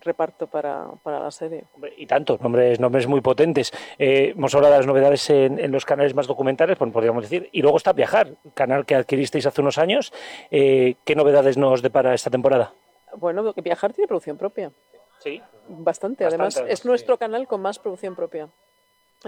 reparto 0.00 0.46
para, 0.46 0.86
para 1.02 1.18
la 1.18 1.30
serie. 1.30 1.64
Y 1.96 2.06
tanto, 2.06 2.38
nombres, 2.40 2.78
nombres 2.78 3.06
muy 3.06 3.20
potentes. 3.20 3.72
Eh, 3.98 4.34
hemos 4.36 4.54
hablado 4.54 4.74
de 4.74 4.78
las 4.80 4.86
novedades 4.86 5.28
en, 5.30 5.58
en 5.58 5.72
los 5.72 5.84
canales 5.84 6.14
más 6.14 6.26
documentales, 6.26 6.76
pues 6.76 6.92
podríamos 6.92 7.22
decir. 7.22 7.48
Y 7.52 7.62
luego 7.62 7.78
está 7.78 7.92
Viajar, 7.92 8.34
canal 8.52 8.84
que 8.84 8.94
adquiristeis 8.94 9.46
hace 9.46 9.62
unos 9.62 9.78
años. 9.78 10.12
Eh, 10.50 10.96
¿Qué 11.04 11.16
novedades 11.16 11.56
nos 11.56 11.80
depara 11.82 12.14
esta 12.14 12.30
temporada? 12.30 12.72
Bueno, 13.16 13.52
Viajar 13.54 13.92
tiene 13.92 14.08
producción 14.08 14.36
propia. 14.36 14.70
Sí. 15.18 15.40
Bastante, 15.68 15.84
Bastante, 15.84 16.24
además 16.26 16.56
además, 16.56 16.72
es 16.72 16.84
nuestro 16.84 17.16
canal 17.16 17.46
con 17.46 17.62
más 17.62 17.78
producción 17.78 18.14
propia. 18.14 18.50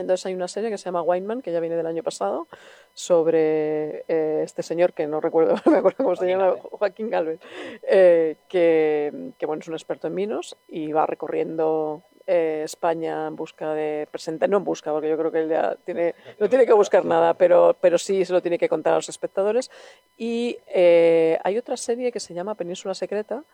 Entonces 0.00 0.26
hay 0.26 0.34
una 0.34 0.48
serie 0.48 0.70
que 0.70 0.78
se 0.78 0.84
llama 0.84 1.02
Wineman, 1.02 1.42
que 1.42 1.52
ya 1.52 1.60
viene 1.60 1.76
del 1.76 1.86
año 1.86 2.02
pasado, 2.02 2.48
sobre 2.94 4.04
eh, 4.08 4.42
este 4.44 4.62
señor 4.62 4.92
que 4.92 5.06
no 5.06 5.20
recuerdo, 5.20 5.54
no 5.64 5.72
me 5.72 5.78
acuerdo 5.78 5.98
cómo 5.98 6.16
se 6.16 6.26
llama, 6.26 6.54
Joaquín 6.70 7.10
Galvez, 7.10 7.40
eh, 7.82 8.36
que, 8.48 9.32
que, 9.38 9.46
bueno, 9.46 9.60
es 9.60 9.68
un 9.68 9.74
experto 9.74 10.06
en 10.06 10.14
vinos 10.14 10.56
y 10.68 10.92
va 10.92 11.06
recorriendo 11.06 12.02
eh, 12.26 12.62
España 12.64 13.26
en 13.26 13.36
busca 13.36 13.74
de 13.74 14.08
presentar, 14.10 14.48
no 14.48 14.58
en 14.58 14.64
busca, 14.64 14.92
porque 14.92 15.08
yo 15.08 15.16
creo 15.16 15.30
que 15.30 15.40
él 15.40 15.48
ya 15.48 15.76
tiene, 15.84 16.14
no 16.38 16.48
tiene 16.48 16.66
que 16.66 16.72
buscar 16.72 17.04
nada, 17.04 17.34
pero, 17.34 17.76
pero 17.80 17.98
sí 17.98 18.24
se 18.24 18.32
lo 18.32 18.40
tiene 18.40 18.58
que 18.58 18.68
contar 18.68 18.94
a 18.94 18.96
los 18.96 19.08
espectadores. 19.08 19.70
Y 20.16 20.58
hay 20.66 21.58
otra 21.58 21.76
serie 21.76 22.10
que 22.12 22.20
se 22.20 22.34
llama 22.34 22.54
Península 22.54 22.94
Secreta, 22.94 23.44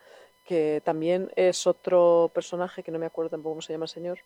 que 0.45 0.81
también 0.83 1.31
es 1.35 1.67
otro 1.67 2.31
personaje 2.33 2.83
que 2.83 2.91
no 2.91 2.99
me 2.99 3.05
acuerdo 3.05 3.29
tampoco 3.29 3.51
cómo 3.51 3.61
se 3.61 3.73
llama 3.73 3.85
el 3.85 3.89
señor, 3.89 4.19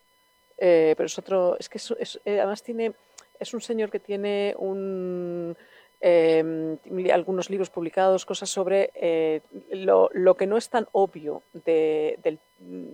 eh, 0.58 0.94
pero 0.98 1.08
es 1.08 1.18
otro, 1.18 1.58
es 1.60 1.70
que 1.70 1.78
es, 1.78 2.20
eh, 2.26 2.40
además 2.40 2.64
tiene, 2.64 2.94
es 3.40 3.54
un 3.54 3.62
señor 3.62 3.90
que 3.92 4.00
tiene 4.00 4.56
un, 4.58 5.56
eh, 6.00 6.78
algunos 7.12 7.50
libros 7.50 7.72
publicados, 7.72 8.26
cosas 8.26 8.50
sobre 8.50 8.92
eh, 8.94 9.42
lo, 9.72 10.10
lo 10.14 10.38
que 10.38 10.46
no 10.46 10.58
es 10.58 10.70
tan 10.70 10.88
obvio 10.92 11.42
de, 11.54 12.38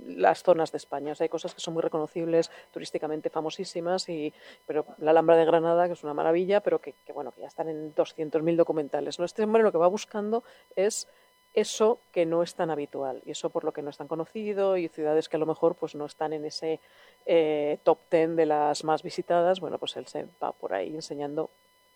las 0.08 0.44
zonas 0.44 0.72
de 0.72 0.78
España. 0.78 1.14
Hay 1.20 1.30
cosas 1.30 1.54
que 1.54 1.60
son 1.60 1.74
muy 1.74 1.84
reconocibles, 1.84 2.50
turísticamente 2.72 3.30
famosísimas, 3.30 4.08
y, 4.08 4.34
pero 4.66 4.86
la 5.00 5.12
Alhambra 5.12 5.36
de 5.36 5.46
Granada, 5.46 5.88
que 5.88 5.94
es 5.94 6.04
una 6.04 6.14
maravilla, 6.14 6.62
pero 6.62 6.80
que, 6.80 6.94
que, 7.06 7.12
bueno, 7.12 7.32
que 7.32 7.42
ya 7.42 7.48
están 7.48 7.68
en 7.68 7.94
200.000 7.94 8.56
documentales. 8.56 9.20
¿no? 9.20 9.26
Este 9.26 9.44
hombre 9.44 9.64
lo 9.64 9.72
que 9.72 9.78
va 9.78 9.88
buscando 9.88 10.44
es 10.76 11.08
eso 11.54 12.00
que 12.12 12.26
no 12.26 12.44
es 12.44 12.56
tan 12.56 12.70
habitual 12.70 13.22
y 13.26 13.32
eso 13.32 13.50
por 13.50 13.64
lo 13.64 13.72
que 13.72 13.82
no 13.82 13.90
es 13.90 13.98
tan 13.98 14.08
conocido 14.08 14.78
y 14.78 14.88
ciudades 14.88 15.30
que 15.30 15.38
a 15.38 15.40
lo 15.40 15.46
mejor 15.46 15.76
pues 15.76 15.94
no 15.96 16.06
están 16.06 16.34
en 16.34 16.46
ese 16.46 16.80
eh, 17.26 17.78
top 17.84 18.00
10 18.10 18.36
de 18.36 18.46
las 18.46 18.84
más 18.84 19.04
visitadas, 19.04 19.60
bueno, 19.60 19.78
pues 19.78 19.96
él 19.98 20.08
se 20.08 20.26
va 20.42 20.52
por 20.52 20.74
ahí 20.74 20.94
enseñando 20.96 21.50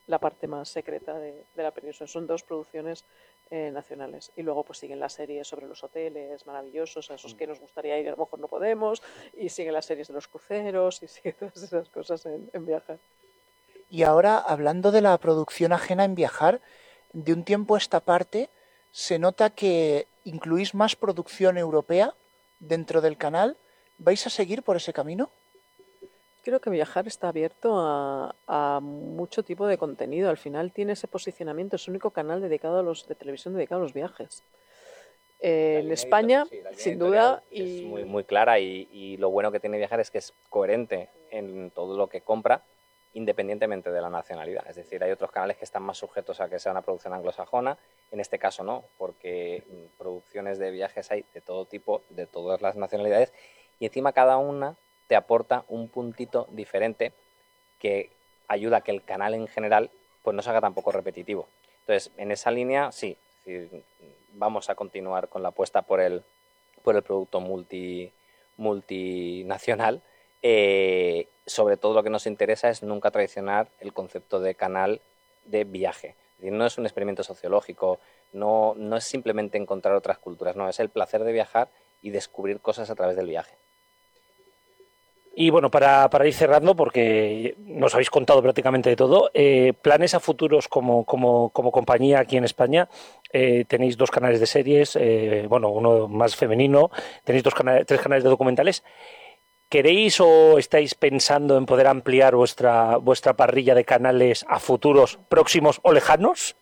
la 0.08 0.20
parte 0.20 0.48
más 0.48 0.70
secreta 0.70 1.18
de, 1.20 1.44
de 1.56 1.64
la 1.64 1.72
península. 1.72 2.08
Son 2.08 2.28
dos 2.28 2.44
producciones 2.44 3.04
eh, 3.50 3.72
nacionales. 3.72 4.32
Y 4.36 4.42
luego 4.42 4.64
pues 4.64 4.80
siguen 4.80 5.00
las 5.00 5.14
series 5.14 5.48
sobre 5.48 5.68
los 5.68 5.82
hoteles 5.82 6.46
maravillosos, 6.46 7.10
a 7.12 7.16
esos 7.16 7.34
que 7.34 7.48
nos 7.48 7.62
gustaría 7.62 7.98
ir 7.98 8.06
y 8.06 8.08
a 8.10 8.12
lo 8.12 8.18
mejor 8.18 8.40
no 8.40 8.50
podemos, 8.50 9.02
y 9.38 9.48
siguen 9.48 9.74
las 9.74 9.86
series 9.86 10.10
de 10.10 10.14
los 10.14 10.28
cruceros, 10.28 11.02
y 11.02 11.08
siguen 11.08 11.36
todas 11.40 11.64
esas 11.64 11.88
cosas 11.88 12.26
en, 12.26 12.50
en 12.52 12.66
viajar. 12.66 12.98
Y 13.90 14.04
ahora, 14.04 14.38
hablando 14.38 14.92
de 14.92 15.02
la 15.02 15.18
producción 15.18 15.72
ajena 15.72 16.04
en 16.04 16.16
viajar, 16.16 16.60
de 17.14 17.32
un 17.32 17.46
tiempo 17.46 17.76
a 17.76 17.78
esta 17.78 18.02
parte, 18.02 18.50
se 18.98 19.20
nota 19.20 19.52
que 19.52 20.08
incluís 20.24 20.74
más 20.74 20.96
producción 20.96 21.60
europea 21.60 22.16
dentro 22.58 23.00
del 23.00 23.16
canal. 23.16 23.56
¿Vais 24.00 24.26
a 24.26 24.32
seguir 24.32 24.64
por 24.64 24.76
ese 24.76 24.92
camino? 24.92 25.30
Creo 26.44 26.60
que 26.60 26.72
viajar 26.72 27.06
está 27.06 27.30
abierto 27.30 27.78
a, 27.78 28.34
a 28.48 28.80
mucho 28.82 29.44
tipo 29.44 29.68
de 29.68 29.78
contenido. 29.78 30.32
Al 30.32 30.38
final 30.38 30.72
tiene 30.72 30.94
ese 30.94 31.08
posicionamiento, 31.08 31.76
es 31.76 31.88
el 31.88 31.92
único 31.92 32.10
canal 32.10 32.42
dedicado 32.42 32.80
a 32.80 32.82
los 32.82 33.08
de 33.08 33.14
televisión 33.14 33.54
dedicado 33.54 33.82
a 33.82 33.84
los 33.84 33.94
viajes. 33.94 34.42
Eh, 35.42 35.82
en 35.84 35.92
España, 35.92 36.46
Sí, 36.50 36.60
sin 36.76 36.98
duda, 36.98 37.44
Es 37.52 37.84
muy, 37.84 38.04
muy 38.04 38.24
clara 38.24 38.60
y, 38.60 38.90
y 38.92 39.18
lo 39.18 39.30
bueno 39.30 39.52
que 39.52 39.60
tiene 39.60 39.78
viajar 39.78 40.00
es 40.00 40.10
que 40.10 40.18
es 40.18 40.34
coherente 40.50 41.10
en 41.30 41.70
todo 41.70 41.96
lo 41.98 42.08
que 42.08 42.22
compra 42.22 42.64
independientemente 43.18 43.90
de 43.92 44.00
la 44.00 44.12
nacionalidad. 44.12 44.64
Es 44.70 44.76
decir, 44.76 45.04
hay 45.04 45.10
otros 45.10 45.32
canales 45.32 45.58
que 45.58 45.66
están 45.66 45.82
más 45.82 45.98
sujetos 45.98 46.40
a 46.40 46.50
que 46.50 46.60
sea 46.60 46.72
una 46.72 46.84
producción 46.84 47.14
anglosajona, 47.14 47.76
en 48.12 48.20
este 48.20 48.38
caso 48.38 48.64
no, 48.64 48.84
porque 49.00 49.64
mm, 49.68 49.98
producciones 49.98 50.60
de 50.60 50.70
viajes 50.70 51.10
hay 51.10 51.26
de 51.34 51.42
todo 51.42 51.66
tipo, 51.66 52.04
de 52.12 52.28
todas 52.28 52.62
las 52.62 52.76
nacionalidades, 52.76 53.34
y 53.80 53.88
encima 53.88 54.14
cada 54.14 54.38
una 54.38 54.76
te 55.08 55.16
aporta 55.16 55.66
un 55.68 55.90
puntito 55.90 56.48
diferente 56.52 57.12
que 57.80 58.12
ayuda 58.48 58.78
a 58.78 58.82
que 58.82 58.92
el 58.92 59.04
canal 59.04 59.34
en 59.34 59.48
general 59.48 59.90
pues 60.22 60.36
no 60.36 60.44
se 60.44 60.52
haga 60.52 60.62
tampoco 60.62 60.92
repetitivo. 60.92 61.48
Entonces, 61.82 62.12
en 62.18 62.32
esa 62.32 62.52
línea, 62.52 62.92
sí, 62.92 63.18
vamos 64.34 64.70
a 64.70 64.76
continuar 64.76 65.28
con 65.28 65.42
la 65.42 65.50
apuesta 65.50 65.82
por 65.82 66.02
el, 66.02 66.24
por 66.84 66.96
el 66.96 67.02
producto 67.02 67.40
multi, 67.40 68.12
multinacional. 68.58 70.04
Eh, 70.50 71.28
sobre 71.46 71.76
todo 71.76 71.94
lo 71.94 72.04
que 72.04 72.10
nos 72.10 72.26
interesa 72.26 72.70
es 72.70 72.82
nunca 72.82 73.12
traicionar 73.12 73.68
el 73.82 73.92
concepto 73.92 74.40
de 74.40 74.56
canal 74.56 75.02
de 75.44 75.66
viaje. 75.66 76.16
No 76.40 76.66
es 76.66 76.78
un 76.78 76.86
experimento 76.86 77.22
sociológico, 77.22 78.00
no, 78.32 78.74
no 78.78 78.96
es 78.96 79.04
simplemente 79.04 79.58
encontrar 79.58 79.94
otras 79.96 80.20
culturas, 80.20 80.56
no, 80.56 80.70
es 80.70 80.80
el 80.80 80.88
placer 80.88 81.26
de 81.26 81.34
viajar 81.34 81.68
y 82.02 82.12
descubrir 82.12 82.62
cosas 82.62 82.90
a 82.90 82.96
través 82.96 83.18
del 83.18 83.28
viaje. 83.28 83.58
Y 85.36 85.50
bueno, 85.50 85.70
para, 85.70 86.10
para, 86.10 86.26
ir 86.26 86.34
cerrando, 86.34 86.76
porque 86.76 87.56
nos 87.60 87.94
habéis 87.94 88.10
contado 88.10 88.42
prácticamente 88.42 88.90
de 88.90 88.96
todo, 88.96 89.30
eh, 89.34 89.74
planes 89.82 90.14
a 90.14 90.22
futuros 90.22 90.70
como, 90.70 91.04
como, 91.04 91.50
como, 91.50 91.74
compañía 91.74 92.20
aquí 92.20 92.38
en 92.38 92.46
España. 92.46 92.88
Eh, 93.34 93.66
tenéis 93.68 93.98
dos 93.98 94.12
canales 94.12 94.40
de 94.40 94.46
series, 94.46 94.98
bueno, 95.50 95.70
uno 95.70 96.08
más 96.08 96.38
femenino, 96.38 96.90
tenéis 97.26 97.44
dos 97.44 97.54
canales, 97.54 97.86
tres 97.86 98.00
canales 98.00 98.24
de 98.24 98.30
documentales. 98.30 98.84
¿Queréis 99.70 100.22
o 100.22 100.58
estáis 100.58 100.96
pensando 100.96 101.58
en 101.58 101.66
poder 101.66 101.88
ampliar 101.88 102.36
vuestra, 102.36 102.96
vuestra 102.98 103.34
parrilla 103.34 103.76
de 103.76 103.84
canales 103.84 104.46
a 104.48 104.60
futuros 104.60 105.20
próximos 105.28 105.82
o 105.84 105.92
lejanos? 105.92 106.56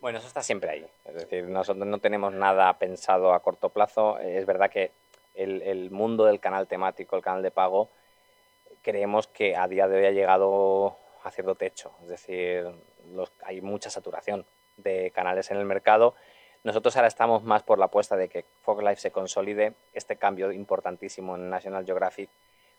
Bueno, 0.00 0.18
eso 0.18 0.26
está 0.26 0.42
siempre 0.42 0.70
ahí. 0.70 0.86
Es 1.04 1.14
decir, 1.14 1.44
nosotros 1.44 1.86
no 1.86 1.98
tenemos 1.98 2.32
nada 2.32 2.76
pensado 2.76 3.32
a 3.34 3.40
corto 3.40 3.68
plazo. 3.68 4.18
Es 4.18 4.46
verdad 4.46 4.68
que 4.68 4.90
el, 5.34 5.62
el 5.62 5.92
mundo 5.92 6.24
del 6.24 6.40
canal 6.40 6.66
temático, 6.66 7.14
el 7.14 7.22
canal 7.22 7.42
de 7.42 7.52
pago, 7.52 7.90
creemos 8.82 9.28
que 9.28 9.54
a 9.54 9.68
día 9.68 9.86
de 9.86 9.98
hoy 9.98 10.06
ha 10.06 10.10
llegado 10.10 10.96
a 11.22 11.30
cierto 11.30 11.54
techo. 11.54 11.92
Es 12.02 12.08
decir, 12.08 12.66
los, 13.12 13.30
hay 13.44 13.60
mucha 13.60 13.90
saturación 13.90 14.44
de 14.76 15.12
canales 15.12 15.52
en 15.52 15.58
el 15.58 15.66
mercado. 15.66 16.16
Nosotros 16.62 16.94
ahora 16.96 17.08
estamos 17.08 17.42
más 17.42 17.62
por 17.62 17.78
la 17.78 17.86
apuesta 17.86 18.16
de 18.16 18.28
que 18.28 18.44
Fox 18.60 18.82
Life 18.82 19.00
se 19.00 19.10
consolide, 19.10 19.72
este 19.94 20.16
cambio 20.16 20.52
importantísimo 20.52 21.34
en 21.34 21.48
National 21.48 21.86
Geographic, 21.86 22.28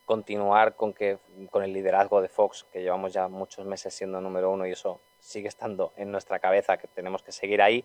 continuar 0.06 0.76
con, 0.76 0.94
que, 0.94 1.18
con 1.50 1.64
el 1.64 1.74
liderazgo 1.74 2.22
de 2.22 2.28
Fox, 2.28 2.68
que 2.72 2.84
llevamos 2.84 3.12
ya 3.12 3.28
muchos 3.28 3.66
meses 3.66 3.96
siendo 3.96 4.22
número 4.22 4.52
uno 4.52 4.68
y 4.68 4.72
eso 4.72 5.02
sigue 5.20 5.48
estando 5.48 5.94
en 5.96 6.12
nuestra 6.12 6.38
cabeza, 6.38 6.78
que 6.78 6.88
tenemos 6.88 7.24
que 7.24 7.32
seguir 7.32 7.60
ahí, 7.60 7.84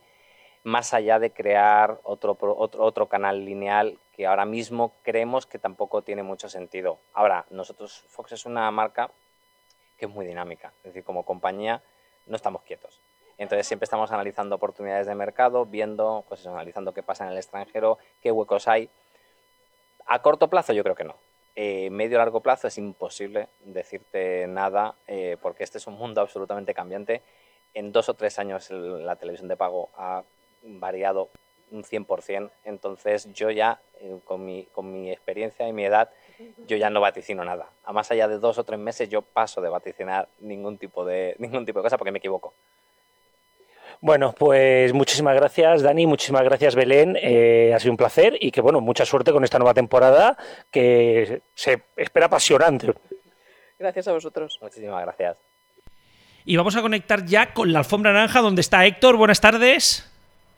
más 0.64 0.92
allá 0.92 1.18
de 1.18 1.30
crear 1.30 1.98
otro, 2.02 2.36
otro, 2.40 2.82
otro 2.84 3.06
canal 3.06 3.46
lineal 3.46 3.98
que 4.12 4.26
ahora 4.26 4.44
mismo 4.44 4.92
creemos 5.02 5.46
que 5.46 5.58
tampoco 5.58 6.02
tiene 6.02 6.22
mucho 6.22 6.50
sentido. 6.50 6.98
Ahora, 7.14 7.46
nosotros, 7.48 8.04
Fox 8.08 8.32
es 8.32 8.44
una 8.44 8.70
marca 8.70 9.10
que 9.96 10.04
es 10.04 10.10
muy 10.10 10.26
dinámica, 10.26 10.74
es 10.78 10.92
decir, 10.92 11.04
como 11.04 11.24
compañía 11.24 11.82
no 12.26 12.36
estamos 12.36 12.62
quietos. 12.62 13.00
Entonces 13.38 13.66
siempre 13.66 13.84
estamos 13.84 14.10
analizando 14.12 14.56
oportunidades 14.56 15.06
de 15.06 15.14
mercado, 15.14 15.66
viendo, 15.66 16.24
pues 16.28 16.40
eso, 16.40 16.50
analizando 16.50 16.94
qué 16.94 17.02
pasa 17.02 17.24
en 17.24 17.32
el 17.32 17.36
extranjero, 17.36 17.98
qué 18.20 18.32
huecos 18.32 18.68
hay. 18.68 18.88
A 20.06 20.22
corto 20.22 20.48
plazo 20.48 20.72
yo 20.72 20.82
creo 20.82 20.94
que 20.94 21.04
no. 21.04 21.16
Eh, 21.54 21.88
medio 21.90 22.18
largo 22.18 22.40
plazo 22.40 22.68
es 22.68 22.76
imposible 22.76 23.48
decirte 23.64 24.46
nada 24.46 24.94
eh, 25.06 25.38
porque 25.40 25.64
este 25.64 25.78
es 25.78 25.86
un 25.86 25.94
mundo 25.94 26.20
absolutamente 26.20 26.74
cambiante. 26.74 27.22
En 27.74 27.92
dos 27.92 28.08
o 28.08 28.14
tres 28.14 28.38
años 28.38 28.70
la 28.70 29.16
televisión 29.16 29.48
de 29.48 29.56
pago 29.56 29.90
ha 29.96 30.22
variado 30.62 31.30
un 31.70 31.82
100%, 31.82 32.50
entonces 32.64 33.32
yo 33.32 33.50
ya, 33.50 33.80
eh, 34.00 34.18
con, 34.24 34.44
mi, 34.44 34.66
con 34.66 34.92
mi 34.92 35.10
experiencia 35.10 35.66
y 35.68 35.72
mi 35.72 35.84
edad, 35.84 36.10
yo 36.66 36.76
ya 36.76 36.90
no 36.90 37.00
vaticino 37.00 37.44
nada. 37.44 37.70
A 37.84 37.92
más 37.92 38.10
allá 38.10 38.28
de 38.28 38.38
dos 38.38 38.58
o 38.58 38.64
tres 38.64 38.78
meses 38.78 39.08
yo 39.08 39.22
paso 39.22 39.60
de 39.60 39.68
vaticinar 39.68 40.28
ningún 40.40 40.78
tipo 40.78 41.04
de, 41.04 41.34
ningún 41.38 41.66
tipo 41.66 41.80
de 41.80 41.84
cosa 41.84 41.98
porque 41.98 42.12
me 42.12 42.18
equivoco. 42.18 42.54
Bueno, 44.00 44.34
pues 44.38 44.92
muchísimas 44.92 45.34
gracias 45.34 45.82
Dani, 45.82 46.06
muchísimas 46.06 46.42
gracias 46.42 46.74
Belén, 46.74 47.16
eh, 47.20 47.72
ha 47.74 47.78
sido 47.78 47.92
un 47.92 47.96
placer 47.96 48.36
y 48.40 48.50
que 48.50 48.60
bueno, 48.60 48.80
mucha 48.80 49.04
suerte 49.04 49.32
con 49.32 49.42
esta 49.42 49.58
nueva 49.58 49.74
temporada 49.74 50.36
que 50.70 51.40
se 51.54 51.82
espera 51.96 52.26
apasionante. 52.26 52.92
Gracias 53.78 54.08
a 54.08 54.12
vosotros. 54.12 54.58
Muchísimas 54.62 55.02
gracias. 55.02 55.38
Y 56.44 56.56
vamos 56.56 56.76
a 56.76 56.82
conectar 56.82 57.24
ya 57.24 57.52
con 57.52 57.72
la 57.72 57.80
alfombra 57.80 58.12
naranja 58.12 58.40
donde 58.40 58.60
está 58.60 58.86
Héctor, 58.86 59.16
buenas 59.16 59.40
tardes. 59.40 60.12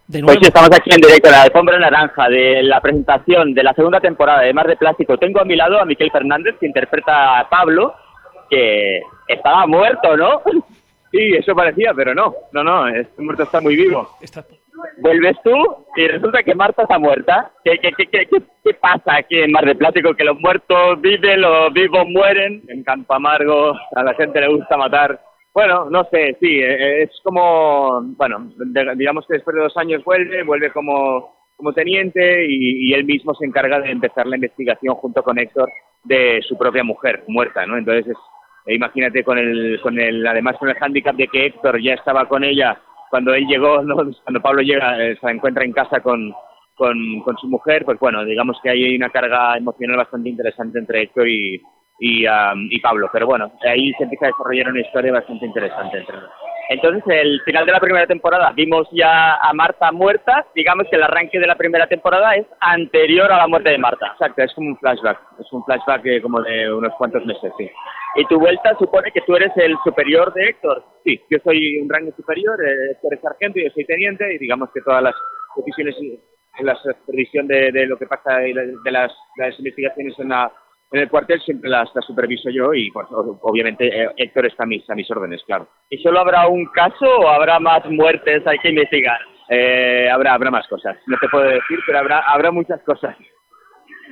De 0.06 0.20
nuevo. 0.22 0.38
Pues 0.38 0.48
estamos 0.48 0.70
aquí 0.72 0.90
en 0.90 1.00
directo 1.00 1.28
en 1.28 1.32
la 1.32 1.42
alfombra 1.42 1.78
naranja 1.78 2.28
de 2.28 2.62
la 2.62 2.80
presentación 2.80 3.54
de 3.54 3.62
la 3.62 3.74
segunda 3.74 4.00
temporada 4.00 4.42
de 4.42 4.52
Mar 4.54 4.66
de 4.66 4.76
Plástico. 4.76 5.18
Tengo 5.18 5.40
a 5.40 5.44
mi 5.44 5.56
lado 5.56 5.78
a 5.78 5.84
Miquel 5.84 6.10
Fernández 6.10 6.56
que 6.58 6.66
interpreta 6.66 7.38
a 7.38 7.48
Pablo, 7.48 7.94
que 8.48 9.00
estaba 9.26 9.66
muerto, 9.66 10.16
¿no? 10.16 10.42
Sí, 11.10 11.34
eso 11.34 11.54
parecía, 11.54 11.92
pero 11.94 12.14
no. 12.14 12.34
No, 12.52 12.62
no, 12.62 12.88
este 12.88 13.22
muerto 13.22 13.44
está 13.44 13.60
muy 13.60 13.76
vivo. 13.76 14.08
Vuelves 14.98 15.36
tú 15.42 15.54
y 15.96 16.06
resulta 16.06 16.42
que 16.42 16.54
Marta 16.54 16.82
está 16.82 16.98
muerta. 16.98 17.50
¿Qué, 17.64 17.78
qué, 17.78 17.90
qué, 17.96 18.06
qué, 18.06 18.26
qué 18.64 18.74
pasa 18.74 19.16
aquí 19.16 19.40
en 19.40 19.52
Mar 19.52 19.64
de 19.64 19.74
Plástico? 19.74 20.14
Que 20.14 20.24
los 20.24 20.38
muertos 20.38 21.00
viven, 21.00 21.40
los 21.40 21.72
vivos 21.72 22.06
mueren. 22.08 22.62
En 22.68 22.84
Campo 22.84 23.14
Amargo 23.14 23.74
a 23.96 24.02
la 24.02 24.14
gente 24.14 24.40
le 24.40 24.48
gusta 24.48 24.76
matar. 24.76 25.20
Bueno, 25.54 25.90
no 25.90 26.04
sé, 26.04 26.36
sí, 26.40 26.60
es 26.62 27.10
como, 27.24 28.00
bueno, 28.16 28.52
digamos 28.94 29.26
que 29.26 29.34
después 29.34 29.56
de 29.56 29.62
dos 29.62 29.76
años 29.76 30.04
vuelve, 30.04 30.44
vuelve 30.44 30.70
como, 30.70 31.34
como 31.56 31.72
teniente 31.72 32.46
y, 32.46 32.88
y, 32.88 32.94
él 32.94 33.04
mismo 33.04 33.34
se 33.34 33.44
encarga 33.44 33.80
de 33.80 33.90
empezar 33.90 34.26
la 34.26 34.36
investigación 34.36 34.94
junto 34.94 35.20
con 35.24 35.36
Héctor 35.36 35.68
de 36.04 36.40
su 36.46 36.56
propia 36.56 36.84
mujer 36.84 37.24
muerta, 37.26 37.66
¿no? 37.66 37.76
Entonces 37.76 38.06
es, 38.06 38.16
e 38.68 38.74
imagínate 38.74 39.24
con 39.24 39.38
el, 39.38 39.80
con 39.80 39.98
el, 39.98 40.26
además 40.26 40.56
con 40.58 40.68
el 40.68 40.76
hándicap 40.76 41.16
de 41.16 41.26
que 41.26 41.46
Héctor 41.46 41.80
ya 41.80 41.94
estaba 41.94 42.28
con 42.28 42.44
ella 42.44 42.78
cuando 43.08 43.32
él 43.32 43.46
llegó, 43.46 43.82
¿no? 43.82 43.96
cuando 44.24 44.42
Pablo 44.42 44.60
llega, 44.60 45.02
eh, 45.02 45.16
se 45.18 45.30
encuentra 45.30 45.64
en 45.64 45.72
casa 45.72 46.00
con, 46.00 46.34
con, 46.74 47.20
con, 47.24 47.38
su 47.38 47.48
mujer, 47.48 47.86
pues 47.86 47.98
bueno, 47.98 48.26
digamos 48.26 48.58
que 48.62 48.68
hay 48.68 48.94
una 48.94 49.08
carga 49.08 49.56
emocional 49.56 49.96
bastante 49.96 50.28
interesante 50.28 50.78
entre 50.78 51.04
Héctor 51.04 51.26
y, 51.28 51.62
y, 51.98 52.26
y 52.26 52.80
Pablo, 52.80 53.08
pero 53.10 53.26
bueno, 53.26 53.50
ahí 53.66 53.90
se 53.94 54.04
empieza 54.04 54.26
a 54.26 54.28
desarrollar 54.28 54.68
una 54.68 54.82
historia 54.82 55.12
bastante 55.12 55.46
interesante 55.46 55.98
entre 55.98 56.16
entonces, 56.68 57.02
el 57.06 57.40
final 57.46 57.64
de 57.64 57.72
la 57.72 57.80
primera 57.80 58.06
temporada 58.06 58.52
vimos 58.54 58.86
ya 58.92 59.36
a 59.36 59.54
Marta 59.54 59.90
muerta. 59.90 60.46
Digamos 60.54 60.86
que 60.90 60.96
el 60.96 61.02
arranque 61.02 61.40
de 61.40 61.46
la 61.46 61.56
primera 61.56 61.86
temporada 61.86 62.34
es 62.34 62.46
anterior 62.60 63.32
a 63.32 63.38
la 63.38 63.46
muerte 63.46 63.70
de 63.70 63.78
Marta. 63.78 64.08
Exacto, 64.12 64.42
es 64.42 64.52
como 64.52 64.68
un 64.68 64.78
flashback. 64.78 65.18
Es 65.40 65.50
un 65.50 65.64
flashback 65.64 66.02
de 66.02 66.20
como 66.20 66.42
de 66.42 66.70
unos 66.70 66.92
cuantos 66.98 67.24
meses, 67.24 67.50
sí. 67.56 67.70
Y 68.16 68.24
tu 68.26 68.38
vuelta 68.38 68.76
supone 68.78 69.10
que 69.12 69.22
tú 69.22 69.34
eres 69.36 69.52
el 69.56 69.76
superior 69.82 70.32
de 70.34 70.44
Héctor. 70.50 70.84
Sí, 71.04 71.18
yo 71.30 71.38
soy 71.42 71.78
un 71.78 71.88
rango 71.88 72.12
superior, 72.14 72.58
eh, 72.62 72.92
Héctor 72.92 73.14
es 73.14 73.20
sargento 73.22 73.58
y 73.58 73.64
yo 73.64 73.70
soy 73.70 73.86
teniente. 73.86 74.34
Y 74.34 74.38
digamos 74.38 74.68
que 74.74 74.82
todas 74.82 75.02
las 75.02 75.14
decisiones 75.56 75.96
en 76.58 76.66
la 76.66 76.74
supervisión 76.74 77.46
de, 77.46 77.72
de 77.72 77.86
lo 77.86 77.96
que 77.96 78.06
pasa 78.06 78.46
y 78.46 78.52
de 78.52 78.90
las, 78.90 79.10
las 79.36 79.58
investigaciones 79.58 80.18
en 80.18 80.28
la 80.28 80.52
en 80.90 81.00
el 81.00 81.08
cuartel 81.08 81.40
siempre 81.42 81.68
las, 81.68 81.88
las 81.94 82.04
superviso 82.04 82.50
yo 82.50 82.72
y 82.72 82.90
pues 82.90 83.06
obviamente 83.10 83.86
eh, 83.86 84.08
Héctor 84.16 84.46
está 84.46 84.64
a 84.64 84.66
mis, 84.66 84.88
a 84.88 84.94
mis 84.94 85.10
órdenes, 85.10 85.42
claro. 85.44 85.68
¿Y 85.90 85.98
solo 85.98 86.20
habrá 86.20 86.46
un 86.48 86.66
caso 86.66 87.06
o 87.06 87.28
habrá 87.28 87.58
más 87.60 87.84
muertes 87.90 88.46
hay 88.46 88.58
que 88.58 88.70
investigar? 88.70 89.20
Eh, 89.50 90.08
habrá, 90.10 90.34
habrá 90.34 90.50
más 90.50 90.66
cosas, 90.68 90.96
no 91.06 91.16
te 91.20 91.28
puedo 91.28 91.44
decir, 91.44 91.78
pero 91.86 91.98
habrá, 91.98 92.20
habrá 92.20 92.50
muchas 92.50 92.82
cosas. 92.82 93.16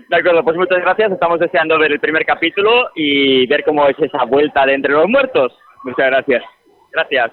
De 0.09 0.16
acuerdo, 0.16 0.44
pues 0.44 0.57
muchas 0.57 0.78
gracias. 0.81 1.11
Estamos 1.11 1.40
deseando 1.40 1.78
ver 1.78 1.90
el 1.90 2.01
primer 2.01 2.24
capítulo 2.24 2.90
y 2.94 3.47
ver 3.47 3.65
cómo 3.65 3.86
es 3.89 3.98
esa 3.98 4.24
vuelta 4.24 4.66
de 4.66 4.74
entre 4.74 4.93
los 4.93 5.09
muertos. 5.09 5.59
Muchas 5.85 6.07
gracias. 6.07 6.44
Gracias. 6.93 7.32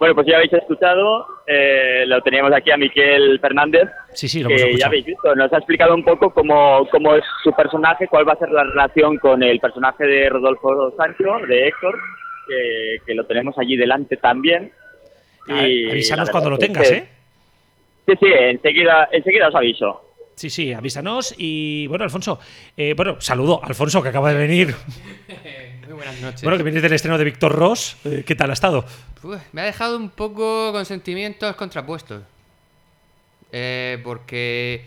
Bueno, 0.00 0.14
pues 0.14 0.26
ya 0.26 0.36
habéis 0.36 0.52
escuchado, 0.54 1.26
eh, 1.46 2.04
lo 2.06 2.22
teníamos 2.22 2.54
aquí 2.54 2.70
a 2.70 2.78
Miquel 2.78 3.38
Fernández. 3.38 3.86
Sí, 4.14 4.28
sí, 4.28 4.42
lo 4.42 4.48
que 4.48 4.62
hemos 4.62 4.80
ya 4.80 4.86
habéis 4.86 5.04
visto, 5.04 5.34
nos 5.36 5.52
ha 5.52 5.58
explicado 5.58 5.94
un 5.94 6.02
poco 6.02 6.30
cómo, 6.30 6.88
cómo 6.90 7.16
es 7.16 7.24
su 7.44 7.52
personaje, 7.52 8.08
cuál 8.08 8.26
va 8.26 8.32
a 8.32 8.38
ser 8.38 8.48
la 8.50 8.64
relación 8.64 9.18
con 9.18 9.42
el 9.42 9.60
personaje 9.60 10.06
de 10.06 10.30
Rodolfo 10.30 10.94
Sancho, 10.96 11.46
de 11.46 11.68
Héctor, 11.68 11.98
que, 12.48 12.96
que 13.06 13.14
lo 13.14 13.24
tenemos 13.26 13.58
allí 13.58 13.76
delante 13.76 14.16
también. 14.16 14.72
Y 15.46 15.90
avísanos 15.90 16.30
cuando 16.30 16.48
lo 16.48 16.56
tengas, 16.56 16.90
¿eh? 16.90 17.06
Sí, 18.06 18.14
sí, 18.18 18.26
enseguida, 18.32 19.06
enseguida 19.12 19.48
os 19.48 19.54
aviso. 19.54 20.09
Sí, 20.40 20.48
sí, 20.48 20.72
avísanos. 20.72 21.34
Y 21.36 21.86
bueno, 21.88 22.04
Alfonso, 22.04 22.40
eh, 22.74 22.94
bueno, 22.96 23.20
saludo, 23.20 23.62
Alfonso, 23.62 24.02
que 24.02 24.08
acaba 24.08 24.32
de 24.32 24.38
venir. 24.38 24.74
Muy 25.84 25.92
buenas 25.92 26.18
noches. 26.18 26.40
Bueno, 26.40 26.56
que 26.56 26.62
vienes 26.62 26.82
del 26.82 26.94
estreno 26.94 27.18
de 27.18 27.24
Víctor 27.24 27.52
Ross. 27.52 27.98
Eh, 28.06 28.24
¿Qué 28.26 28.34
tal 28.34 28.48
ha 28.48 28.54
estado? 28.54 28.86
Pues, 29.20 29.42
me 29.52 29.60
ha 29.60 29.64
dejado 29.64 29.98
un 29.98 30.08
poco 30.08 30.72
con 30.72 30.86
sentimientos 30.86 31.54
contrapuestos. 31.56 32.22
Eh, 33.52 34.00
porque 34.02 34.86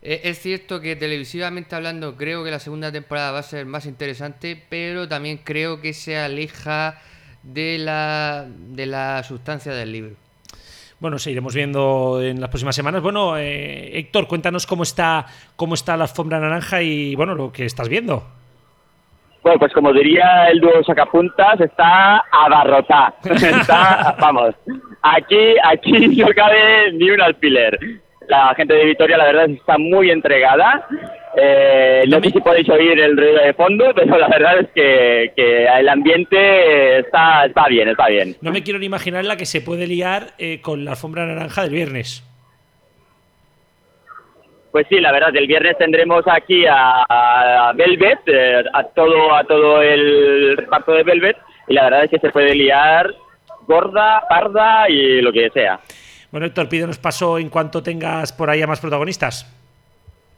es 0.00 0.40
cierto 0.40 0.80
que 0.80 0.96
televisivamente 0.96 1.76
hablando 1.76 2.16
creo 2.16 2.42
que 2.42 2.50
la 2.50 2.58
segunda 2.58 2.90
temporada 2.90 3.32
va 3.32 3.40
a 3.40 3.42
ser 3.42 3.66
más 3.66 3.84
interesante, 3.84 4.64
pero 4.70 5.06
también 5.06 5.40
creo 5.44 5.82
que 5.82 5.92
se 5.92 6.16
aleja 6.16 7.02
de 7.42 7.76
la, 7.76 8.46
de 8.48 8.86
la 8.86 9.22
sustancia 9.24 9.74
del 9.74 9.92
libro. 9.92 10.25
Bueno, 10.98 11.18
seguiremos 11.18 11.54
viendo 11.54 12.22
en 12.22 12.40
las 12.40 12.48
próximas 12.48 12.74
semanas. 12.74 13.02
Bueno, 13.02 13.36
eh, 13.36 13.98
Héctor, 13.98 14.26
cuéntanos 14.26 14.66
cómo 14.66 14.82
está, 14.82 15.26
cómo 15.54 15.74
está 15.74 15.96
la 15.96 16.04
alfombra 16.04 16.40
naranja 16.40 16.80
y 16.82 17.14
bueno, 17.14 17.34
lo 17.34 17.52
que 17.52 17.66
estás 17.66 17.88
viendo. 17.88 18.24
Bueno, 19.42 19.60
pues 19.60 19.72
como 19.72 19.92
diría 19.92 20.48
el 20.48 20.58
dúo 20.58 20.82
Sacapuntas, 20.84 21.60
está 21.60 22.24
abarrotada. 22.32 23.14
Está, 23.22 24.16
vamos, 24.18 24.56
aquí, 25.02 25.54
aquí 25.62 25.92
no 26.16 26.26
cabe 26.34 26.90
ni 26.92 27.10
un 27.10 27.20
alfiler. 27.20 27.78
La 28.28 28.54
gente 28.54 28.74
de 28.74 28.84
Vitoria, 28.84 29.16
la 29.16 29.26
verdad, 29.26 29.50
está 29.50 29.78
muy 29.78 30.10
entregada. 30.10 30.86
Eh, 31.36 32.04
no 32.08 32.20
sé 32.20 32.30
si 32.30 32.40
podéis 32.40 32.68
oír 32.68 32.98
el 32.98 33.16
ruido 33.16 33.42
de 33.42 33.52
fondo, 33.54 33.92
pero 33.94 34.18
la 34.18 34.28
verdad 34.28 34.60
es 34.60 34.68
que, 34.74 35.32
que 35.36 35.64
el 35.66 35.88
ambiente 35.88 37.00
está, 37.00 37.44
está 37.44 37.68
bien, 37.68 37.88
está 37.88 38.08
bien. 38.08 38.36
No 38.40 38.52
me 38.52 38.62
quiero 38.62 38.78
ni 38.78 38.86
imaginar 38.86 39.24
la 39.24 39.36
que 39.36 39.46
se 39.46 39.60
puede 39.60 39.86
liar 39.86 40.32
eh, 40.38 40.60
con 40.60 40.84
la 40.84 40.92
alfombra 40.92 41.26
naranja 41.26 41.62
del 41.62 41.72
viernes. 41.72 42.24
Pues 44.72 44.86
sí, 44.88 45.00
la 45.00 45.12
verdad, 45.12 45.34
el 45.34 45.46
viernes 45.46 45.78
tendremos 45.78 46.24
aquí 46.26 46.66
a, 46.66 47.04
a 47.08 47.72
Velvet, 47.72 48.18
eh, 48.26 48.62
a 48.72 48.84
todo 48.84 49.34
a 49.34 49.44
todo 49.44 49.80
el 49.80 50.56
reparto 50.56 50.92
de 50.92 51.02
Velvet, 51.02 51.36
y 51.68 51.74
la 51.74 51.84
verdad 51.84 52.04
es 52.04 52.10
que 52.10 52.18
se 52.18 52.30
puede 52.30 52.54
liar 52.54 53.10
gorda, 53.66 54.22
parda 54.28 54.88
y 54.88 55.20
lo 55.20 55.32
que 55.32 55.50
sea. 55.50 55.80
Bueno, 56.36 56.48
Héctor, 56.48 56.68
pídenos 56.68 56.98
paso 56.98 57.38
en 57.38 57.48
cuanto 57.48 57.82
tengas 57.82 58.30
por 58.30 58.50
ahí 58.50 58.60
a 58.60 58.66
más 58.66 58.78
protagonistas. 58.78 59.50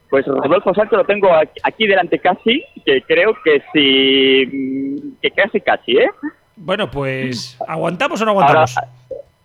Pues 0.09 0.25
Rodolfo 0.25 0.73
Sancho 0.73 0.95
lo 0.95 1.03
tengo 1.03 1.27
aquí- 1.61 1.87
delante 1.87 2.19
casi, 2.19 2.63
que 2.85 3.01
creo 3.01 3.35
que 3.43 3.61
sí, 3.73 5.13
que 5.21 5.29
casi 5.31 5.59
casi, 5.59 5.97
¿eh? 5.97 6.09
Bueno, 6.55 6.89
pues, 6.89 7.59
¿aguantamos 7.67 8.21
o 8.21 8.23
no 8.23 8.31
aguantamos? 8.31 8.77
Ahora- 8.77 8.89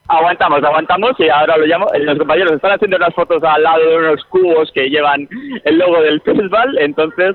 aguantamos, 0.07 0.63
aguantamos 0.63 1.11
y 1.19 1.29
ahora 1.29 1.57
lo 1.57 1.67
llamo. 1.67 1.89
Los 1.93 2.19
compañeros 2.19 2.53
están 2.53 2.71
haciendo 2.71 2.99
unas 2.99 3.15
fotos 3.17 3.43
al 3.43 3.61
lado 3.61 3.81
de 3.91 3.97
unos 3.97 4.25
cubos 4.27 4.71
que 4.73 4.89
llevan 4.89 5.29
el 5.65 5.77
logo 5.77 6.03
del 6.03 6.21
festival, 6.21 6.79
entonces 6.79 7.35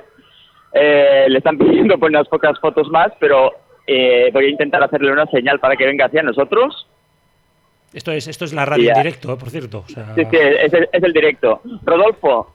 eh, 0.72 1.26
le 1.28 1.38
están 1.40 1.58
pidiendo 1.58 1.98
pues 2.00 2.10
unas 2.10 2.30
pocas 2.30 2.58
fotos 2.62 2.88
más, 2.88 3.12
pero 3.20 3.52
eh, 3.86 4.30
voy 4.32 4.46
a 4.46 4.50
intentar 4.50 4.82
hacerle 4.82 5.12
una 5.12 5.26
señal 5.26 5.60
para 5.60 5.76
que 5.76 5.86
venga 5.86 6.06
hacia 6.06 6.24
nosotros. 6.24 6.88
Esto 7.94 8.12
es, 8.12 8.28
esto 8.28 8.46
es 8.46 8.54
la 8.54 8.66
radio 8.66 8.90
en 8.98 9.04
directo, 9.04 9.38
por 9.38 9.50
cierto. 9.50 9.80
o 9.80 9.88
sea- 9.88 10.14
Sí, 10.16 10.22
sí, 10.30 10.38
es 10.38 10.74
el, 10.74 10.90
es 10.92 11.04
el 11.04 11.14
directo. 11.14 11.62
Rodolfo, 11.84 12.54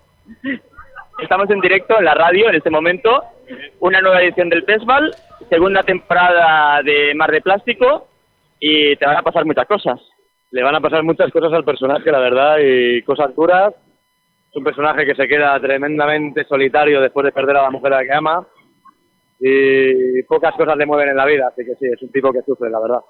estamos 1.21 1.51
en 1.51 1.61
directo 1.61 1.99
en 1.99 2.05
la 2.05 2.15
radio 2.15 2.49
en 2.49 2.55
este 2.57 2.71
momento. 2.71 3.23
Una 3.81 4.01
nueva 4.01 4.23
edición 4.23 4.49
del 4.49 4.65
festival, 4.65 5.15
segunda 5.51 5.83
temporada 5.83 6.83
de 6.83 7.15
Mar 7.15 7.31
de 7.31 7.41
Plástico 7.43 8.09
y 8.61 8.97
te 8.97 9.07
van 9.07 9.17
a 9.17 9.23
pasar 9.23 9.45
muchas 9.45 9.67
cosas. 9.67 10.01
Le 10.51 10.63
van 10.63 10.75
a 10.77 10.81
pasar 10.81 11.03
muchas 11.03 11.31
cosas 11.33 11.53
al 11.53 11.65
personaje, 11.65 12.11
la 12.13 12.21
verdad, 12.21 12.57
y 12.63 13.03
cosas 13.03 13.35
duras. 13.35 13.75
Es 14.51 14.57
un 14.57 14.63
personaje 14.65 15.05
que 15.05 15.17
se 15.17 15.27
queda 15.27 15.59
tremendamente 15.59 16.45
solitario 16.45 17.01
después 17.01 17.25
de 17.25 17.33
perder 17.33 17.57
a 17.57 17.63
la 17.63 17.71
mujer 17.71 17.93
a 17.93 17.97
la 17.99 18.05
que 18.05 18.13
ama. 18.15 18.47
Y 19.41 20.23
pocas 20.23 20.55
cosas 20.55 20.77
le 20.77 20.87
mueven 20.87 21.09
en 21.09 21.17
la 21.17 21.27
vida, 21.27 21.49
así 21.49 21.65
que 21.65 21.75
sí, 21.75 21.87
es 21.93 22.01
un 22.01 22.13
tipo 22.13 22.33
que 22.33 22.41
sufre, 22.43 22.71
la 22.71 22.79
verdad. 22.81 23.01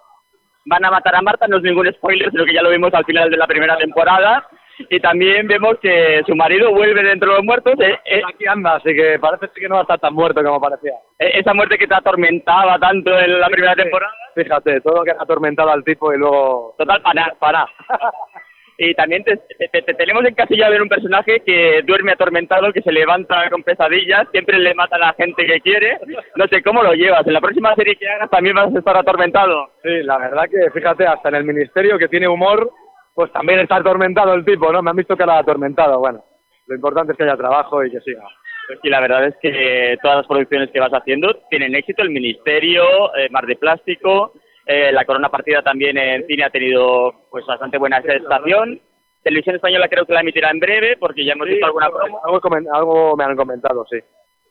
Van 0.67 0.85
a 0.85 0.91
matar 0.91 1.15
a 1.15 1.23
Marta, 1.23 1.47
no 1.47 1.59
es 1.59 1.63
ningún 1.63 1.93
spoiler, 1.93 2.31
sino 2.31 2.45
que 2.45 2.55
ya 2.55 2.63
lo 2.63 2.71
vimos 2.71 2.93
al 2.95 3.05
final 3.05 3.31
de 3.31 3.37
la 3.37 3.47
primera 3.47 3.77
temporada. 3.77 4.47
Y 4.91 4.99
también 4.99 5.47
vemos 5.47 5.77
que 5.81 6.23
su 6.27 6.35
marido 6.35 6.73
vuelve 6.73 7.03
dentro 7.03 7.31
de 7.31 7.37
los 7.37 7.45
muertos. 7.45 7.75
eh, 7.79 7.97
eh, 8.07 8.23
Aquí 8.29 8.45
anda, 8.47 8.75
así 8.75 8.93
que 8.95 9.19
parece 9.21 9.47
que 9.55 9.69
no 9.69 9.77
va 9.77 9.81
a 9.83 9.85
estar 9.85 10.01
tan 10.01 10.15
muerto 10.15 10.43
como 10.43 10.61
parecía. 10.61 10.95
eh, 11.21 11.31
esa 11.35 11.55
muerte 11.55 11.79
que 11.79 11.87
te 11.87 11.95
atormentaba 11.95 12.77
tanto 12.81 13.17
en 13.17 13.39
la 13.39 13.47
primera 13.49 13.77
temporada. 13.77 14.13
Fíjate, 14.35 14.81
todo 14.81 14.97
lo 14.97 15.05
que 15.05 15.13
ha 15.13 15.23
atormentado 15.23 15.71
al 15.71 15.85
tipo 15.85 16.13
y 16.13 16.19
luego... 16.19 16.75
Total, 16.77 17.01
para, 17.03 17.35
para. 17.39 17.67
y 18.79 18.95
también 18.95 19.23
te, 19.25 19.37
te- 19.37 19.83
te- 19.83 19.95
tenemos 19.95 20.25
encasillado 20.25 20.75
en 20.75 20.83
un 20.83 20.89
personaje 20.89 21.41
que 21.41 21.83
duerme 21.87 22.13
atormentado, 22.13 22.73
que 22.73 22.83
se 22.83 22.91
levanta 22.93 23.49
con 23.51 23.63
pesadillas, 23.63 24.27
siempre 24.33 24.59
le 24.59 24.75
mata 24.75 24.97
a 24.97 24.99
la 25.01 25.13
gente 25.15 25.47
que 25.47 25.61
quiere. 25.61 25.99
No 26.37 26.47
sé 26.49 26.63
cómo 26.63 26.83
lo 26.83 26.93
llevas. 26.95 27.27
En 27.27 27.33
la 27.35 27.41
próxima 27.41 27.75
serie 27.75 27.97
que 27.97 28.09
hagas 28.09 28.31
también 28.31 28.57
vas 28.57 28.75
a 28.75 28.79
estar 28.79 28.97
atormentado. 28.97 29.71
Sí, 29.83 30.03
la 30.03 30.19
verdad 30.19 30.45
que, 30.51 30.71
fíjate, 30.73 31.07
hasta 31.07 31.29
en 31.29 31.35
el 31.37 31.45
ministerio 31.45 31.99
que 31.99 32.09
tiene 32.09 32.27
humor, 32.29 32.71
pues 33.15 33.31
también 33.33 33.61
está 33.61 33.77
atormentado 33.77 34.35
el 34.35 34.45
tipo, 34.45 34.73
¿no? 34.73 34.83
Me 34.83 34.91
han 34.91 34.97
visto 34.97 35.17
que 35.17 35.23
era 35.23 35.39
atormentado, 35.39 36.01
bueno. 36.01 36.25
Lo 36.67 36.75
importante 36.75 37.13
es 37.13 37.19
que 37.19 37.25
haya 37.25 37.37
trabajo 37.37 37.85
y 37.85 37.91
que 37.91 38.01
siga. 38.01 38.23
Pues 38.67 38.79
sí, 38.83 38.89
la 38.89 39.01
verdad 39.01 39.27
es 39.27 39.37
que 39.43 39.99
todas 40.03 40.17
las 40.17 40.27
producciones 40.27 40.71
que 40.71 40.81
vas 40.81 40.91
haciendo 40.93 41.33
tienen 41.51 41.75
éxito. 41.75 42.03
El 42.03 42.09
Ministerio, 42.11 43.15
eh, 43.15 43.29
Mar 43.31 43.45
de 43.47 43.57
Plástico, 43.57 44.33
eh, 44.67 44.93
La 44.93 45.05
Corona 45.05 45.29
Partida 45.29 45.63
también 45.63 45.97
en 45.99 46.27
cine 46.27 46.45
ha 46.45 46.51
tenido 46.51 47.13
pues 47.31 47.45
bastante 47.47 47.79
buena 47.79 47.99
aceptación. 47.99 48.81
Televisión 49.23 49.57
Española 49.57 49.89
creo 49.89 50.05
que 50.05 50.13
la 50.13 50.21
emitirá 50.21 50.51
en 50.51 50.61
breve 50.61 50.97
porque 50.99 51.25
ya 51.25 51.33
hemos 51.33 51.49
visto 51.49 51.67
alguna 51.67 51.89
promo. 51.91 52.21
Algo, 52.25 52.41
algo 52.73 53.17
me 53.17 53.25
han 53.25 53.37
comentado, 53.37 53.85
sí. 53.91 53.99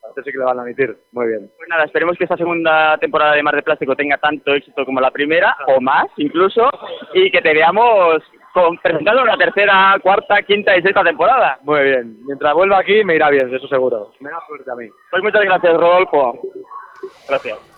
Parece 0.02 0.24
sí 0.24 0.32
que 0.32 0.38
le 0.38 0.44
van 0.44 0.60
a 0.60 0.64
emitir. 0.64 0.98
Muy 1.14 1.28
bien. 1.28 1.50
Pues 1.56 1.70
nada, 1.70 1.86
esperemos 1.86 2.18
que 2.18 2.26
esta 2.26 2.36
segunda 2.36 2.98
temporada 2.98 3.36
de 3.36 3.44
Mar 3.44 3.56
de 3.56 3.64
Plástico 3.64 3.96
tenga 3.96 4.18
tanto 4.18 4.54
éxito 4.54 4.86
como 4.86 5.00
la 5.00 5.12
primera, 5.12 5.56
o 5.68 5.80
más 5.80 6.08
incluso, 6.18 6.70
y 7.14 7.32
que 7.32 7.42
te 7.42 7.54
veamos 7.54 8.22
con, 8.54 8.78
presentando 8.80 9.24
una 9.24 9.38
tercera, 9.38 9.98
cuarta, 10.02 10.42
quinta 10.42 10.76
y 10.76 10.82
sexta 10.82 11.04
temporada. 11.04 11.58
Muy 11.62 11.84
bien. 11.84 12.18
Mientras 12.26 12.54
vuelva 12.54 12.80
aquí 12.80 13.04
me 13.04 13.16
irá 13.16 13.30
bien, 13.30 13.54
eso 13.54 13.68
seguro. 13.68 14.12
Me 14.20 14.30
da 14.30 14.40
suerte 14.46 14.70
a 14.70 14.76
mí. 14.76 14.90
Pues 15.10 15.24
muchas 15.24 15.44
gracias, 15.44 15.74
Rodolfo. 15.74 16.42
Gracias. 17.28 17.73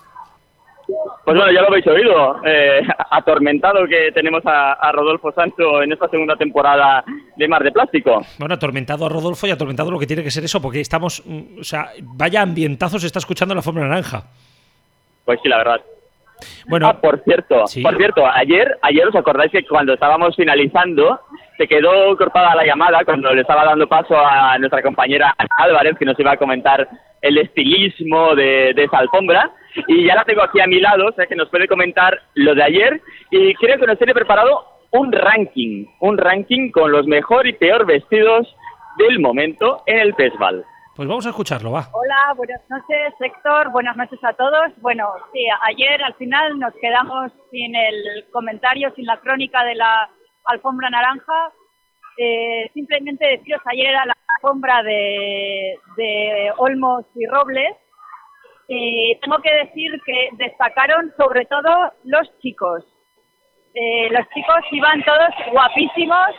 Pues 0.88 1.38
bueno, 1.38 1.52
ya 1.52 1.62
lo 1.62 1.68
habéis 1.70 1.88
oído. 1.88 2.42
eh, 2.46 2.82
atormentado 3.12 3.86
que 3.88 4.12
tenemos 4.14 4.46
a, 4.46 4.74
a 4.74 4.92
Rodolfo 4.92 5.32
Sancho 5.32 5.82
en 5.82 5.92
esta 5.92 6.08
segunda 6.10 6.36
temporada 6.36 7.04
de 7.36 7.48
Mar 7.48 7.64
de 7.64 7.72
Plástico. 7.72 8.22
Bueno, 8.38 8.56
atormentado 8.56 9.06
a 9.06 9.10
Rodolfo 9.10 9.48
y 9.48 9.52
atormentado 9.52 9.90
lo 9.92 10.00
que 10.00 10.08
tiene 10.08 10.24
que 10.24 10.32
ser 10.32 10.44
eso, 10.44 10.62
porque 10.62 10.82
estamos. 10.82 11.24
mm, 11.26 11.60
O 11.60 11.64
sea, 11.64 11.90
vaya 12.02 12.42
ambientazo 12.42 13.00
se 13.00 13.08
está 13.08 13.20
escuchando 13.20 13.56
la 13.56 13.62
forma 13.62 13.82
naranja. 13.82 14.24
Pues 15.26 15.40
sí, 15.42 15.50
la 15.50 15.58
verdad. 15.58 15.82
Bueno, 16.68 16.88
Ah, 16.90 17.00
por 17.00 17.24
cierto, 17.24 17.64
por 17.82 17.96
cierto, 17.98 18.26
ayer, 18.28 18.78
ayer 18.82 19.08
os 19.08 19.16
acordáis 19.16 19.52
que 19.52 19.64
cuando 19.66 19.94
estábamos 19.94 20.36
finalizando 20.36 21.18
se 21.58 21.66
quedó 21.66 22.16
cortada 22.18 22.54
la 22.54 22.66
llamada 22.66 23.06
cuando 23.06 23.34
le 23.34 23.40
estaba 23.42 23.64
dando 23.64 23.88
paso 23.88 24.16
a 24.20 24.58
nuestra 24.60 24.82
compañera 24.82 25.34
Álvarez 25.58 25.98
que 25.98 26.04
nos 26.04 26.20
iba 26.20 26.34
a 26.34 26.38
comentar 26.38 26.88
el 27.22 27.38
estilismo 27.38 28.36
de, 28.36 28.74
de 28.76 28.84
esa 28.84 28.98
alfombra 28.98 29.50
y 29.88 30.06
ya 30.06 30.16
la 30.16 30.24
tengo 30.24 30.44
aquí 30.44 30.60
a 30.60 30.68
mi 30.68 30.80
lado, 30.80 31.08
o 31.08 31.12
sea 31.14 31.26
que 31.26 31.36
nos 31.36 31.50
puede 31.50 31.68
comentar 31.68 32.22
lo 32.34 32.56
de 32.56 32.64
ayer 32.64 33.02
y 33.30 33.54
creo 33.56 33.78
que 33.80 33.88
nos 33.88 33.98
tiene 33.98 34.14
preparado 34.14 34.66
un 34.92 35.12
ranking, 35.12 35.86
un 36.00 36.18
ranking 36.18 36.72
con 36.72 36.92
los 36.92 37.06
mejor 37.08 37.48
y 37.48 37.54
peor 37.54 37.86
vestidos 37.86 38.56
del 38.98 39.20
momento 39.20 39.84
en 39.86 40.00
el 40.00 40.16
festival. 40.16 40.66
Pues 40.96 41.10
vamos 41.10 41.26
a 41.26 41.30
escucharlo, 41.30 41.74
va. 41.74 41.90
Hola, 41.92 42.34
buenas 42.38 42.62
noches, 42.70 43.14
Héctor. 43.20 43.70
Buenas 43.72 43.98
noches 43.98 44.24
a 44.24 44.32
todos. 44.32 44.72
Bueno, 44.78 45.10
sí, 45.34 45.46
ayer 45.68 46.02
al 46.02 46.14
final 46.14 46.58
nos 46.58 46.74
quedamos 46.76 47.34
sin 47.52 47.76
el 47.76 48.26
comentario, 48.32 48.94
sin 48.96 49.06
la 49.06 49.20
crónica 49.20 49.66
de 49.66 49.76
la 49.76 50.10
alfombra 50.46 50.90
naranja. 50.90 51.52
Eh, 52.18 52.72
simplemente 52.74 53.28
deciros, 53.28 53.62
ayer 53.66 53.88
era 53.88 54.06
la 54.06 54.16
alfombra 54.36 54.84
de, 54.84 55.78
de 55.98 56.54
Olmos 56.56 57.04
y 57.16 57.26
Robles. 57.26 57.76
Y 58.68 59.16
tengo 59.22 59.38
que 59.40 59.54
decir 59.54 59.92
que 60.06 60.30
destacaron 60.34 61.14
sobre 61.18 61.46
todo 61.46 61.94
los 62.04 62.28
chicos. 62.40 62.84
Eh, 63.74 64.10
los 64.10 64.28
chicos 64.30 64.62
iban 64.72 65.04
todos 65.04 65.30
guapísimos, 65.52 66.30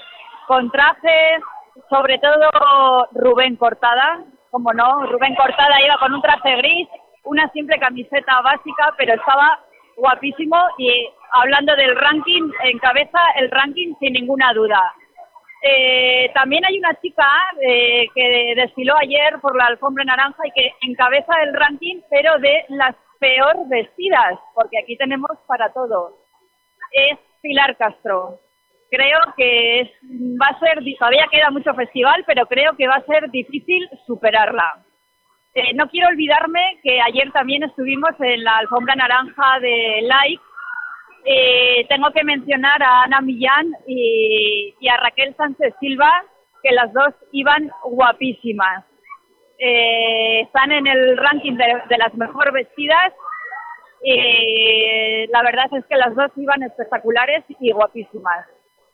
con 0.46 0.70
trajes, 0.70 1.42
sobre 1.90 2.18
todo 2.18 3.08
Rubén 3.12 3.56
Cortada, 3.56 4.24
como 4.50 4.72
no, 4.72 5.06
Rubén 5.06 5.34
Cortada 5.34 5.82
iba 5.84 5.98
con 5.98 6.14
un 6.14 6.22
traje 6.22 6.56
gris, 6.56 6.88
una 7.24 7.48
simple 7.50 7.78
camiseta 7.78 8.40
básica, 8.40 8.94
pero 8.96 9.14
estaba 9.14 9.60
guapísimo 9.96 10.56
y 10.78 11.08
hablando 11.32 11.74
del 11.76 11.96
ranking, 11.96 12.50
encabeza 12.64 13.18
el 13.36 13.50
ranking 13.50 13.94
sin 14.00 14.12
ninguna 14.12 14.52
duda. 14.52 14.94
Eh, 15.62 16.30
también 16.34 16.64
hay 16.64 16.78
una 16.78 16.94
chica 17.00 17.26
eh, 17.60 18.06
que 18.14 18.54
desfiló 18.56 18.94
ayer 18.96 19.38
por 19.40 19.56
la 19.56 19.66
alfombra 19.66 20.04
naranja 20.04 20.42
y 20.46 20.50
que 20.52 20.70
encabeza 20.82 21.32
el 21.42 21.54
ranking, 21.54 22.00
pero 22.10 22.38
de 22.38 22.64
las 22.68 22.94
peor 23.18 23.66
vestidas, 23.68 24.38
porque 24.54 24.78
aquí 24.78 24.96
tenemos 24.96 25.30
para 25.46 25.72
todo. 25.72 26.18
Es 26.92 27.18
Pilar 27.42 27.76
Castro. 27.76 28.40
Creo 28.90 29.18
que 29.36 29.80
es, 29.80 29.90
va 30.40 30.46
a 30.48 30.58
ser, 30.60 30.78
todavía 30.98 31.26
queda 31.30 31.50
mucho 31.50 31.74
festival, 31.74 32.22
pero 32.26 32.46
creo 32.46 32.76
que 32.76 32.86
va 32.86 32.96
a 32.96 33.06
ser 33.06 33.30
difícil 33.30 33.88
superarla. 34.06 34.84
Eh, 35.54 35.72
no 35.74 35.88
quiero 35.88 36.08
olvidarme 36.08 36.78
que 36.82 37.00
ayer 37.00 37.32
también 37.32 37.62
estuvimos 37.62 38.10
en 38.20 38.44
la 38.44 38.58
alfombra 38.58 38.94
naranja 38.94 39.58
de 39.60 40.02
Like. 40.02 40.42
Eh, 41.28 41.84
tengo 41.88 42.10
que 42.12 42.22
mencionar 42.22 42.80
a 42.80 43.02
Ana 43.02 43.20
Millán 43.20 43.72
y, 43.84 44.72
a 44.88 44.96
Raquel 44.98 45.34
Sánchez 45.36 45.74
Silva, 45.80 46.12
que 46.62 46.70
las 46.70 46.92
dos 46.92 47.14
iban 47.32 47.68
guapísimas. 47.82 48.84
Eh, 49.58 50.42
están 50.42 50.70
en 50.70 50.86
el 50.86 51.16
ranking 51.16 51.54
de, 51.54 51.98
las 51.98 52.14
mejor 52.14 52.52
vestidas. 52.52 53.12
y 54.02 55.26
la 55.32 55.42
verdad 55.42 55.66
es 55.76 55.84
que 55.86 55.96
las 55.96 56.14
dos 56.14 56.30
iban 56.36 56.62
espectaculares 56.62 57.44
y 57.58 57.72
guapísimas. 57.72 58.46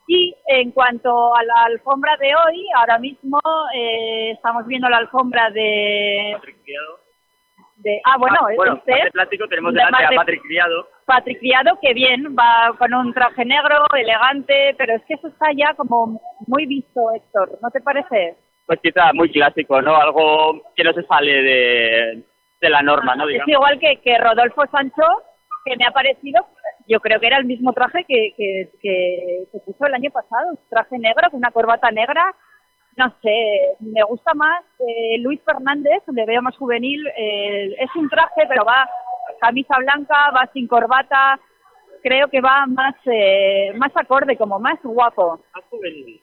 Y 0.09 0.34
en 0.46 0.72
cuanto 0.72 1.34
a 1.34 1.44
la 1.44 1.64
alfombra 1.66 2.16
de 2.16 2.34
hoy, 2.34 2.66
ahora 2.76 2.98
mismo 2.98 3.38
eh, 3.74 4.30
estamos 4.32 4.66
viendo 4.66 4.88
la 4.88 4.98
alfombra 4.98 5.50
de 5.50 6.36
De, 7.82 8.00
ah, 8.04 8.16
bueno, 8.18 8.36
Ah, 8.40 8.46
bueno, 8.56 8.74
Mar 8.86 9.02
de 9.04 9.10
plástico 9.10 9.48
tenemos 9.48 9.72
de 9.74 9.78
delante 9.80 9.92
Mar 9.96 10.04
a 10.06 10.10
de- 10.10 10.16
Patrick 10.16 10.42
Criado. 10.42 10.86
Patrick 11.04 11.38
Criado, 11.40 11.78
que 11.80 11.92
bien, 11.94 12.36
va 12.38 12.72
con 12.78 12.94
un 12.94 13.12
traje 13.12 13.44
negro, 13.44 13.84
elegante, 13.96 14.74
pero 14.78 14.94
es 14.94 15.02
que 15.06 15.14
eso 15.14 15.28
está 15.28 15.46
ya 15.56 15.74
como 15.74 16.20
muy 16.46 16.66
visto, 16.66 17.00
Héctor, 17.14 17.59
¿no 17.60 17.70
te 17.70 17.80
parece? 17.80 18.36
Pues 18.66 18.78
quizá 18.80 19.12
muy 19.12 19.30
clásico, 19.32 19.82
¿no? 19.82 19.96
Algo 19.96 20.62
que 20.76 20.84
no 20.84 20.92
se 20.92 21.02
sale 21.02 21.42
de, 21.42 22.22
de 22.60 22.70
la 22.70 22.82
norma, 22.82 23.16
¿no? 23.16 23.24
Es 23.24 23.30
Digamos. 23.32 23.48
igual 23.52 23.78
que, 23.80 23.96
que 24.00 24.16
Rodolfo 24.18 24.62
Sancho, 24.70 25.02
que 25.64 25.76
me 25.76 25.84
ha 25.84 25.90
parecido, 25.90 26.46
yo 26.86 27.00
creo 27.00 27.18
que 27.18 27.26
era 27.26 27.38
el 27.38 27.44
mismo 27.46 27.72
traje 27.72 28.04
que, 28.06 28.32
que, 28.36 28.70
que 28.80 29.44
se 29.50 29.59
puso 29.60 29.86
el 29.86 29.94
año 29.94 30.10
pasado, 30.10 30.50
un 30.50 30.59
traje 30.70 30.98
negro 30.98 31.28
con 31.30 31.38
una 31.38 31.50
corbata 31.50 31.90
negra. 31.90 32.22
No 32.97 33.14
sé, 33.23 33.77
me 33.81 34.02
gusta 34.02 34.35
más 34.35 34.62
eh, 34.78 35.19
Luis 35.19 35.40
Fernández, 35.44 36.02
le 36.09 36.27
veo 36.27 36.43
más 36.43 36.56
juvenil. 36.56 37.06
eh, 37.16 37.74
es 37.78 37.94
un 37.97 38.09
traje, 38.09 38.43
pero 38.48 38.64
va 38.64 38.89
camisa 39.40 39.77
blanca, 39.78 40.31
va 40.31 40.48
sin 40.52 40.66
corbata. 40.66 41.39
Creo 42.02 42.28
que 42.28 42.40
va 42.40 42.66
más, 42.66 42.94
eh, 43.06 43.73
más 43.77 43.93
acorde, 43.94 44.36
como 44.36 44.59
más 44.59 44.78
guapo. 44.82 45.40
Más 45.55 45.64
juvenil. 45.70 46.20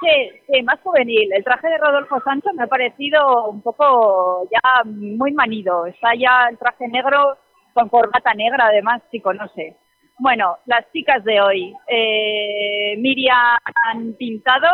Sí, 0.00 0.30
sí, 0.48 0.62
más 0.62 0.80
juvenil. 0.80 1.32
El 1.32 1.44
traje 1.44 1.68
de 1.68 1.78
Rodolfo 1.78 2.20
Sancho 2.20 2.50
me 2.54 2.64
ha 2.64 2.66
parecido 2.66 3.48
un 3.48 3.62
poco 3.62 4.48
ya 4.50 4.82
muy 4.84 5.32
manido. 5.32 5.86
Está 5.86 6.14
ya 6.14 6.48
el 6.50 6.58
traje 6.58 6.88
negro 6.88 7.38
con 7.72 7.88
corbata 7.88 8.34
negra, 8.34 8.66
además, 8.66 9.02
si 9.10 9.20
conoce. 9.20 9.76
Bueno, 10.18 10.58
las 10.66 10.90
chicas 10.92 11.24
de 11.24 11.40
hoy. 11.40 11.74
Eh, 11.88 12.96
Miriam 12.98 13.58
Pintado 14.18 14.68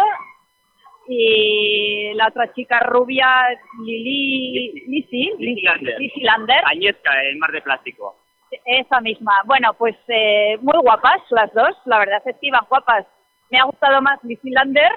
y 1.12 2.14
la 2.14 2.28
otra 2.28 2.52
chica 2.52 2.78
rubia, 2.80 3.26
Lili... 3.84 4.84
Lisi, 4.86 5.32
Lizzy 5.38 6.20
Lander. 6.20 6.62
Añezca, 6.66 7.20
el 7.22 7.36
mar 7.36 7.50
de 7.50 7.62
plástico. 7.62 8.14
Esa 8.64 9.00
misma. 9.00 9.42
Bueno, 9.44 9.74
pues 9.74 9.96
eh, 10.06 10.56
muy 10.60 10.78
guapas 10.80 11.20
las 11.30 11.52
dos. 11.52 11.76
La 11.86 11.98
verdad 11.98 12.22
es 12.24 12.36
que 12.36 12.46
iban 12.46 12.64
guapas. 12.68 13.06
Me 13.50 13.58
ha 13.58 13.64
gustado 13.64 14.00
más 14.00 14.22
Lizzy 14.22 14.50
Lander 14.50 14.92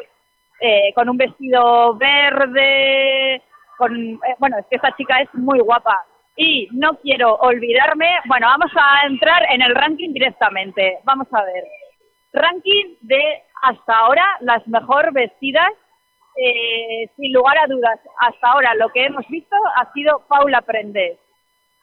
eh, 0.60 0.94
con 0.94 1.10
un 1.10 1.18
vestido 1.18 1.96
verde. 1.96 3.42
Con, 3.80 3.96
eh, 4.14 4.36
bueno, 4.38 4.60
es 4.60 4.68
que 4.68 4.76
esta 4.76 4.96
chica 4.96 5.20
es 5.20 5.34
muy 5.34 5.60
guapa. 5.62 6.06
Y 6.36 6.68
no 6.74 6.94
quiero 7.02 7.38
olvidarme. 7.38 8.20
Bueno, 8.26 8.46
vamos 8.48 8.72
a 8.76 9.08
entrar 9.08 9.48
en 9.52 9.64
el 9.64 9.74
ranking 9.74 10.14
directamente. 10.14 11.00
Vamos 11.06 11.28
a 11.32 11.44
ver. 11.44 11.64
Ranking 12.34 12.98
de 13.02 13.42
hasta 13.64 13.98
ahora 13.98 14.26
las 14.42 14.68
mejor 14.68 15.12
vestidas. 15.12 15.72
Eh, 16.36 17.10
sin 17.16 17.32
lugar 17.32 17.58
a 17.58 17.68
dudas, 17.68 18.00
hasta 18.20 18.52
ahora 18.52 18.74
lo 18.76 18.90
que 18.90 19.06
hemos 19.06 19.28
visto 19.28 19.56
ha 19.76 19.92
sido 19.94 20.26
Paula 20.28 20.62
Prendes 20.62 21.20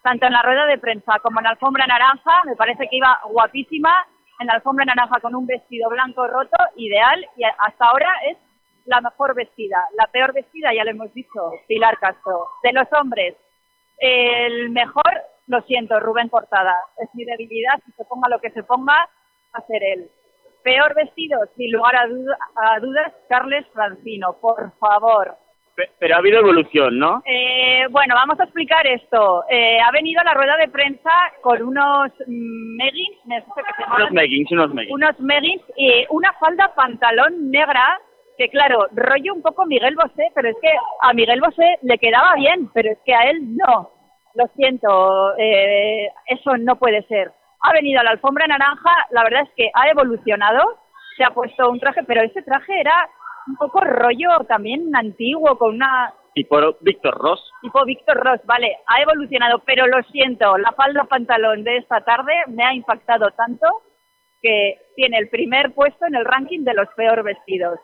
tanto 0.03 0.27
en 0.27 0.33
la 0.33 0.43
rueda 0.43 0.67
de 0.67 0.79
prensa 0.79 1.19
como 1.23 1.41
en 1.41 1.45
la 1.45 1.51
alfombra 1.51 1.87
naranja, 1.87 2.43
me 2.45 2.57
parece 2.57 2.89
que 2.89 2.97
iba 2.97 3.21
guapísima, 3.29 4.07
en 4.39 4.47
la 4.47 4.55
alfombra 4.55 4.85
naranja 4.85 5.21
con 5.21 5.35
un 5.35 5.47
vestido 5.47 5.91
blanco 5.91 6.27
roto, 6.27 6.57
ideal, 6.77 7.27
y 7.37 7.45
hasta 7.45 7.85
ahora 7.85 8.11
es 8.31 8.39
la 8.87 9.01
mejor 9.03 9.35
vestida. 9.35 9.87
La 9.99 10.07
peor 10.07 10.33
vestida, 10.33 10.73
ya 10.73 10.85
lo 10.85 10.91
hemos 10.91 11.13
dicho, 11.13 11.53
Pilar 11.69 11.99
Castro. 11.99 12.47
De 12.63 12.73
los 12.73 12.91
hombres, 12.93 13.37
el 13.99 14.71
mejor, 14.71 15.13
lo 15.47 15.61
siento, 15.63 16.01
Rubén 16.01 16.31
Cortada. 16.31 16.75
Es 16.97 17.15
mi 17.15 17.25
debilidad, 17.25 17.75
si 17.85 17.93
se 17.93 18.05
ponga 18.07 18.31
lo 18.31 18.41
que 18.41 18.51
se 18.51 18.63
ponga, 18.63 19.09
ser 19.67 19.83
él. 19.83 20.11
Peor 20.63 20.95
vestido, 20.95 21.39
sin 21.57 21.73
lugar 21.73 21.97
a, 21.97 22.07
duda- 22.07 22.39
a 22.57 22.81
dudas, 22.81 23.13
Carles 23.29 23.67
Francino, 23.73 24.37
por 24.41 24.73
favor. 24.79 25.37
Pe- 25.75 25.91
Pero 25.99 26.15
ha 26.15 26.19
habido 26.19 26.41
evolución, 26.41 26.99
¿no? 26.99 27.23
Eh, 27.25 27.87
bueno, 27.91 28.15
vamos 28.15 28.39
a 28.41 28.45
explicar 28.45 28.87
esto. 28.87 29.45
Eh, 29.49 29.79
ha 29.81 29.91
venido 29.93 30.21
a 30.21 30.25
la 30.25 30.35
rueda 30.35 30.57
de 30.57 30.69
prensa 30.69 31.11
con 31.41 31.63
unos 31.63 32.11
meggings, 32.27 33.25
me 33.25 33.43
Unos 33.97 34.11
meggings, 34.11 34.51
unos 34.53 34.75
meggings. 34.75 34.95
unos 34.95 35.21
meggings 35.21 35.63
y 35.77 36.05
una 36.11 36.33
falda 36.35 36.75
pantalón 36.75 37.51
negra 37.51 37.99
que 38.37 38.49
claro, 38.49 38.87
rollo 38.93 39.35
un 39.35 39.43
poco 39.43 39.67
Miguel 39.67 39.95
Bosé, 39.97 40.29
pero 40.35 40.49
es 40.49 40.57
que 40.63 40.73
a 41.03 41.13
Miguel 41.13 41.41
Bosé 41.43 41.79
le 41.83 41.99
quedaba 41.99 42.35
bien, 42.37 42.71
pero 42.73 42.91
es 42.91 42.99
que 43.05 43.15
a 43.15 43.29
él 43.31 43.55
no. 43.57 43.91
Lo 44.35 44.47
siento, 44.57 45.37
eh, 45.37 46.09
eso 46.27 46.57
no 46.57 46.77
puede 46.77 47.03
ser. 47.03 47.33
Ha 47.63 47.73
venido 47.73 48.01
a 48.01 48.05
la 48.05 48.11
alfombra 48.11 48.47
naranja, 48.47 49.07
la 49.11 49.23
verdad 49.23 49.43
es 49.43 49.51
que 49.57 49.71
ha 49.75 49.89
evolucionado, 49.89 50.81
se 51.17 51.25
ha 51.25 51.31
puesto 51.31 51.71
un 51.71 51.79
traje, 51.79 52.03
pero 52.05 52.23
ese 52.23 52.43
traje 52.43 52.81
era 52.81 53.09
un 53.47 53.57
poco 53.57 53.81
rollo 53.81 54.45
también 54.49 54.95
antiguo, 54.95 55.59
con 55.59 55.75
una 55.75 56.15
por 56.49 56.79
Víctor 56.81 57.15
Ross. 57.19 57.53
tipo 57.61 57.85
Víctor 57.85 58.17
Ross, 58.17 58.41
vale, 58.45 58.79
ha 58.87 59.03
evolucionado, 59.03 59.59
pero 59.65 59.87
lo 59.87 60.03
siento, 60.05 60.57
la 60.59 60.73
falda 60.73 61.05
pantalón 61.05 61.65
de 61.65 61.79
esta 61.79 62.01
tarde 62.03 62.33
me 62.49 62.65
ha 62.65 62.73
impactado 62.73 63.31
tanto 63.33 63.67
que 64.41 64.79
tiene 64.97 65.19
el 65.19 65.29
primer 65.29 65.75
puesto 65.75 66.07
en 66.07 66.15
el 66.15 66.25
ranking 66.25 66.65
de 66.65 66.75
los 66.75 66.89
peor 66.97 67.23
vestidos. 67.23 67.79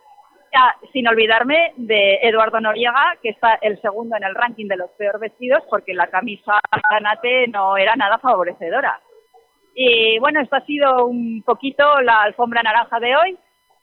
Ya, 0.54 0.74
sin 0.92 1.06
olvidarme 1.06 1.74
de 1.76 2.20
Eduardo 2.22 2.60
Noriega, 2.60 3.16
que 3.20 3.30
está 3.30 3.58
el 3.60 3.78
segundo 3.82 4.16
en 4.16 4.24
el 4.24 4.34
ranking 4.34 4.68
de 4.68 4.76
los 4.76 4.90
peor 4.92 5.18
vestidos, 5.18 5.62
porque 5.68 5.92
la 5.92 6.06
camisa 6.06 6.58
granate 6.88 7.48
no 7.48 7.76
era 7.76 7.94
nada 7.94 8.18
favorecedora. 8.18 8.98
Y 9.78 10.18
bueno, 10.20 10.40
esto 10.40 10.56
ha 10.56 10.64
sido 10.64 11.04
un 11.04 11.42
poquito 11.42 12.00
la 12.00 12.22
alfombra 12.22 12.62
naranja 12.62 12.98
de 12.98 13.14
hoy. 13.14 13.38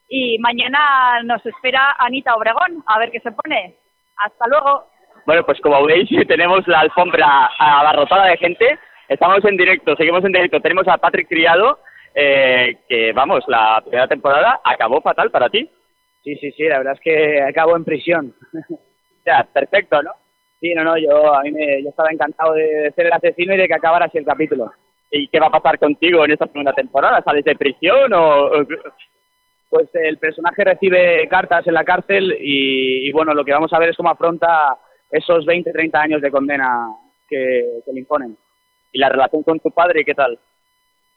Y 0.09 0.39
mañana 0.39 1.21
nos 1.23 1.45
espera 1.45 1.95
Anita 1.99 2.35
Obregón, 2.35 2.83
a 2.87 2.97
ver 2.97 3.11
qué 3.11 3.19
se 3.19 3.31
pone. 3.31 3.75
Hasta 4.17 4.47
luego. 4.47 4.87
Bueno, 5.27 5.45
pues 5.45 5.61
como 5.61 5.85
veis, 5.85 6.09
tenemos 6.27 6.67
la 6.67 6.79
alfombra 6.79 7.51
abarrotada 7.59 8.25
de 8.25 8.37
gente. 8.37 8.79
Estamos 9.07 9.45
en 9.45 9.55
directo, 9.55 9.95
seguimos 9.95 10.25
en 10.25 10.31
directo. 10.31 10.59
Tenemos 10.61 10.87
a 10.87 10.97
Patrick 10.97 11.29
Criado, 11.29 11.77
eh, 12.15 12.79
que 12.89 13.13
vamos, 13.13 13.43
la 13.45 13.79
primera 13.81 14.07
temporada 14.07 14.61
acabó 14.63 14.99
fatal 14.99 15.29
para 15.29 15.49
ti. 15.49 15.69
Sí, 16.23 16.35
sí, 16.37 16.51
sí, 16.53 16.63
la 16.63 16.79
verdad 16.79 16.93
es 16.93 17.01
que 17.01 17.41
acabo 17.43 17.77
en 17.77 17.85
prisión. 17.85 18.33
Ya, 19.25 19.47
perfecto, 19.53 20.03
¿no? 20.03 20.11
Sí, 20.59 20.73
no, 20.73 20.83
no, 20.83 20.97
yo, 20.97 21.33
a 21.33 21.43
mí 21.43 21.51
me, 21.53 21.81
yo 21.81 21.91
estaba 21.91 22.09
encantado 22.11 22.55
de 22.55 22.91
ser 22.93 23.05
el 23.05 23.13
asesino 23.13 23.53
y 23.53 23.57
de 23.57 23.69
que 23.69 23.73
acabara 23.73 24.07
así 24.07 24.17
el 24.17 24.25
capítulo. 24.25 24.69
¿Y 25.15 25.27
qué 25.27 25.39
va 25.39 25.45
a 25.45 25.51
pasar 25.51 25.77
contigo 25.77 26.25
en 26.25 26.31
esta 26.31 26.47
segunda 26.47 26.73
temporada? 26.73 27.21
¿Sales 27.21 27.45
de 27.45 27.55
prisión 27.55 28.11
o...? 28.13 28.49
Pues 29.69 29.87
el 29.93 30.17
personaje 30.17 30.63
recibe 30.63 31.27
cartas 31.27 31.65
en 31.67 31.75
la 31.75 31.83
cárcel 31.83 32.35
y, 32.39 33.07
y 33.07 33.11
bueno, 33.11 33.33
lo 33.33 33.43
que 33.43 33.53
vamos 33.53 33.71
a 33.73 33.79
ver 33.79 33.89
es 33.89 33.97
cómo 33.97 34.09
afronta 34.09 34.77
esos 35.09 35.45
20, 35.45 35.71
30 35.71 35.99
años 36.01 36.21
de 36.21 36.31
condena 36.31 36.87
que, 37.27 37.79
que 37.85 37.93
le 37.93 37.99
imponen. 37.99 38.37
¿Y 38.91 38.99
la 38.99 39.09
relación 39.09 39.43
con 39.43 39.59
tu 39.59 39.69
padre 39.71 40.03
qué 40.03 40.15
tal? 40.15 40.39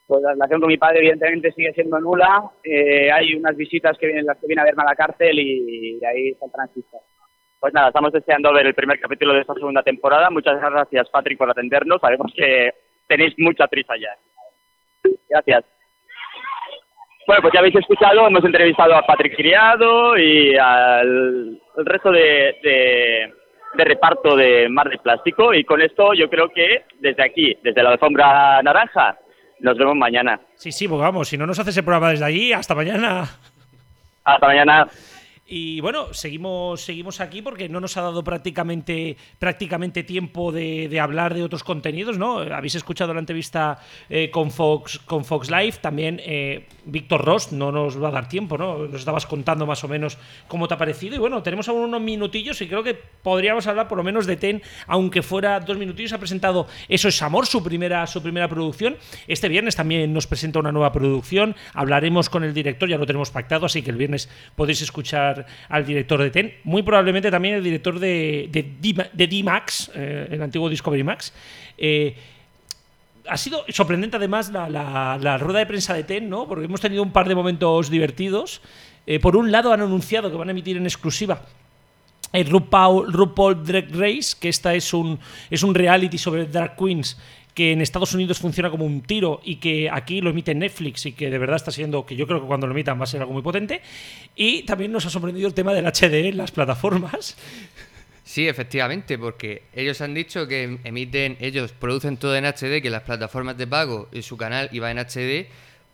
Pues 0.06 0.22
la 0.22 0.32
relación 0.32 0.60
con 0.60 0.68
mi 0.68 0.76
padre 0.76 0.98
evidentemente 0.98 1.52
sigue 1.52 1.72
siendo 1.72 1.98
nula. 1.98 2.50
Eh, 2.64 3.10
hay 3.10 3.34
unas 3.34 3.56
visitas 3.56 3.96
que 3.98 4.06
vienen, 4.06 4.26
las 4.26 4.38
que 4.38 4.46
viene 4.46 4.62
a 4.62 4.66
verme 4.66 4.82
a 4.82 4.90
la 4.90 4.94
cárcel 4.94 5.38
y 5.38 5.98
de 5.98 6.06
ahí 6.06 6.34
saltan 6.34 6.68
chispas. 6.72 7.00
Pues 7.58 7.72
nada, 7.72 7.88
estamos 7.88 8.12
deseando 8.12 8.52
ver 8.52 8.66
el 8.66 8.74
primer 8.74 9.00
capítulo 9.00 9.32
de 9.32 9.40
esta 9.40 9.54
segunda 9.54 9.82
temporada. 9.82 10.28
Muchas 10.30 10.60
gracias, 10.60 11.08
Patrick, 11.08 11.38
por 11.38 11.50
atendernos. 11.50 12.00
Sabemos 12.00 12.32
que 12.34 12.72
tenéis 13.08 13.34
mucha 13.38 13.66
prisa 13.66 13.94
ya. 13.96 14.10
Gracias. 15.28 15.64
Bueno, 17.26 17.42
pues 17.42 17.52
ya 17.54 17.60
habéis 17.60 17.74
escuchado, 17.74 18.26
hemos 18.26 18.44
entrevistado 18.44 18.94
a 18.94 19.02
Patrick 19.02 19.34
Criado 19.36 20.16
y 20.16 20.56
al 20.56 21.60
el 21.76 21.86
resto 21.86 22.10
de, 22.10 22.56
de, 22.62 23.32
de 23.74 23.84
reparto 23.84 24.36
de 24.36 24.68
Mar 24.68 24.88
de 24.88 24.98
Plástico. 24.98 25.52
Y 25.52 25.64
con 25.64 25.82
esto 25.82 26.14
yo 26.14 26.28
creo 26.30 26.48
que 26.48 26.84
desde 27.00 27.24
aquí, 27.24 27.56
desde 27.62 27.82
la 27.82 27.90
alfombra 27.90 28.62
naranja, 28.62 29.18
nos 29.60 29.76
vemos 29.76 29.96
mañana. 29.96 30.40
Sí, 30.54 30.72
sí, 30.72 30.88
pues 30.88 31.00
vamos, 31.00 31.28
si 31.28 31.36
no 31.36 31.46
nos 31.46 31.58
hace 31.58 31.70
ese 31.70 31.82
programa 31.82 32.10
desde 32.10 32.24
allí, 32.24 32.52
hasta 32.52 32.74
mañana. 32.74 33.24
Hasta 34.24 34.46
mañana. 34.46 34.86
Y 35.48 35.80
bueno, 35.80 36.12
seguimos, 36.12 36.80
seguimos 36.80 37.20
aquí 37.20 37.40
porque 37.40 37.68
no 37.68 37.78
nos 37.78 37.96
ha 37.96 38.02
dado 38.02 38.24
prácticamente, 38.24 39.16
prácticamente 39.38 40.02
tiempo 40.02 40.50
de, 40.50 40.98
hablar 40.98 41.34
de 41.34 41.44
otros 41.44 41.62
contenidos, 41.62 42.18
¿no? 42.18 42.38
Habéis 42.38 42.74
escuchado 42.74 43.14
la 43.14 43.20
entrevista 43.20 43.78
eh, 44.10 44.28
con, 44.32 44.50
Fox, 44.50 44.98
con 44.98 45.24
Fox 45.24 45.48
Live, 45.48 45.74
también 45.80 46.20
eh, 46.24 46.66
Víctor 46.84 47.24
Ross, 47.24 47.52
no 47.52 47.70
nos 47.70 48.02
va 48.02 48.08
a 48.08 48.10
dar 48.10 48.28
tiempo, 48.28 48.58
¿no? 48.58 48.88
Nos 48.88 48.98
estabas 48.98 49.24
contando 49.24 49.66
más 49.66 49.84
o 49.84 49.88
menos 49.88 50.18
cómo 50.48 50.66
te 50.66 50.74
ha 50.74 50.78
parecido. 50.78 51.14
Y 51.14 51.18
bueno, 51.18 51.40
tenemos 51.44 51.68
aún 51.68 51.82
unos 51.82 52.00
minutillos 52.00 52.60
y 52.60 52.66
creo 52.66 52.82
que 52.82 52.94
podríamos 52.94 53.68
hablar 53.68 53.86
por 53.86 53.98
lo 53.98 54.02
menos 54.02 54.26
de 54.26 54.36
Ten, 54.36 54.62
aunque 54.88 55.22
fuera 55.22 55.60
dos 55.60 55.78
minutillos. 55.78 56.12
Ha 56.12 56.18
presentado 56.18 56.66
Eso 56.88 57.06
es 57.06 57.22
Amor, 57.22 57.46
su 57.46 57.62
primera, 57.62 58.04
su 58.08 58.20
primera 58.20 58.48
producción. 58.48 58.96
Este 59.28 59.48
viernes 59.48 59.76
también 59.76 60.12
nos 60.12 60.26
presenta 60.26 60.58
una 60.58 60.72
nueva 60.72 60.90
producción. 60.90 61.54
Hablaremos 61.72 62.28
con 62.30 62.42
el 62.42 62.52
director, 62.52 62.88
ya 62.88 62.98
lo 62.98 63.06
tenemos 63.06 63.30
pactado, 63.30 63.66
así 63.66 63.82
que 63.82 63.92
el 63.92 63.96
viernes 63.96 64.28
podéis 64.56 64.82
escuchar 64.82 65.35
al 65.68 65.84
director 65.84 66.22
de 66.22 66.30
Ten. 66.30 66.54
Muy 66.64 66.82
probablemente 66.82 67.30
también 67.30 67.54
el 67.56 67.64
director 67.64 67.98
de, 67.98 68.48
de, 68.50 69.26
D-Max, 69.26 69.90
eh, 69.94 70.28
el 70.30 70.42
antiguo 70.42 70.68
Discovery 70.68 71.04
Max. 71.04 71.32
Eh, 71.76 72.14
ha 73.28 73.36
sido 73.36 73.64
sorprendente 73.68 74.16
además 74.16 74.50
la 74.50 75.38
rueda 75.38 75.58
de 75.58 75.66
prensa 75.66 75.94
de 75.94 76.04
TEN, 76.04 76.28
¿no? 76.28 76.46
Porque 76.46 76.66
hemos 76.66 76.80
tenido 76.80 77.02
un 77.02 77.10
par 77.10 77.28
de 77.28 77.34
momentos 77.34 77.90
divertidos. 77.90 78.60
Eh, 79.06 79.20
por 79.20 79.36
un 79.36 79.52
lado 79.52 79.72
han 79.72 79.80
anunciado 79.80 80.30
que 80.30 80.36
van 80.36 80.48
a 80.48 80.50
emitir 80.50 80.76
en 80.76 80.84
exclusiva 80.84 81.42
el 82.32 82.50
RuPaul, 82.50 83.12
RuPaul 83.12 83.64
Drag 83.64 83.88
Race, 83.92 84.36
que 84.38 84.48
esta 84.48 84.74
es 84.74 84.92
un, 84.92 85.18
es 85.48 85.62
un 85.62 85.74
reality 85.74 86.18
sobre 86.18 86.46
drag 86.46 86.76
queens 86.76 87.16
que 87.56 87.72
en 87.72 87.80
Estados 87.80 88.12
Unidos 88.12 88.38
funciona 88.38 88.70
como 88.70 88.84
un 88.84 89.00
tiro 89.00 89.40
y 89.42 89.56
que 89.56 89.88
aquí 89.90 90.20
lo 90.20 90.28
emite 90.28 90.54
Netflix 90.54 91.06
y 91.06 91.12
que 91.12 91.30
de 91.30 91.38
verdad 91.38 91.56
está 91.56 91.70
siendo, 91.70 92.04
que 92.04 92.14
yo 92.14 92.26
creo 92.26 92.42
que 92.42 92.46
cuando 92.46 92.66
lo 92.66 92.74
emitan 92.74 93.00
va 93.00 93.04
a 93.04 93.06
ser 93.06 93.22
algo 93.22 93.32
muy 93.32 93.40
potente. 93.40 93.80
Y 94.36 94.64
también 94.64 94.92
nos 94.92 95.06
ha 95.06 95.10
sorprendido 95.10 95.48
el 95.48 95.54
tema 95.54 95.72
del 95.72 95.86
HD 95.86 96.28
en 96.28 96.36
las 96.36 96.50
plataformas. 96.50 97.34
Sí, 98.24 98.46
efectivamente, 98.46 99.16
porque 99.16 99.62
ellos 99.72 100.02
han 100.02 100.12
dicho 100.12 100.46
que 100.46 100.80
emiten, 100.84 101.38
ellos 101.40 101.72
producen 101.72 102.18
todo 102.18 102.36
en 102.36 102.44
HD, 102.44 102.82
que 102.82 102.90
las 102.90 103.04
plataformas 103.04 103.56
de 103.56 103.66
pago 103.66 104.10
y 104.12 104.20
su 104.20 104.36
canal 104.36 104.68
iba 104.72 104.90
en 104.90 104.98
HD, 104.98 105.46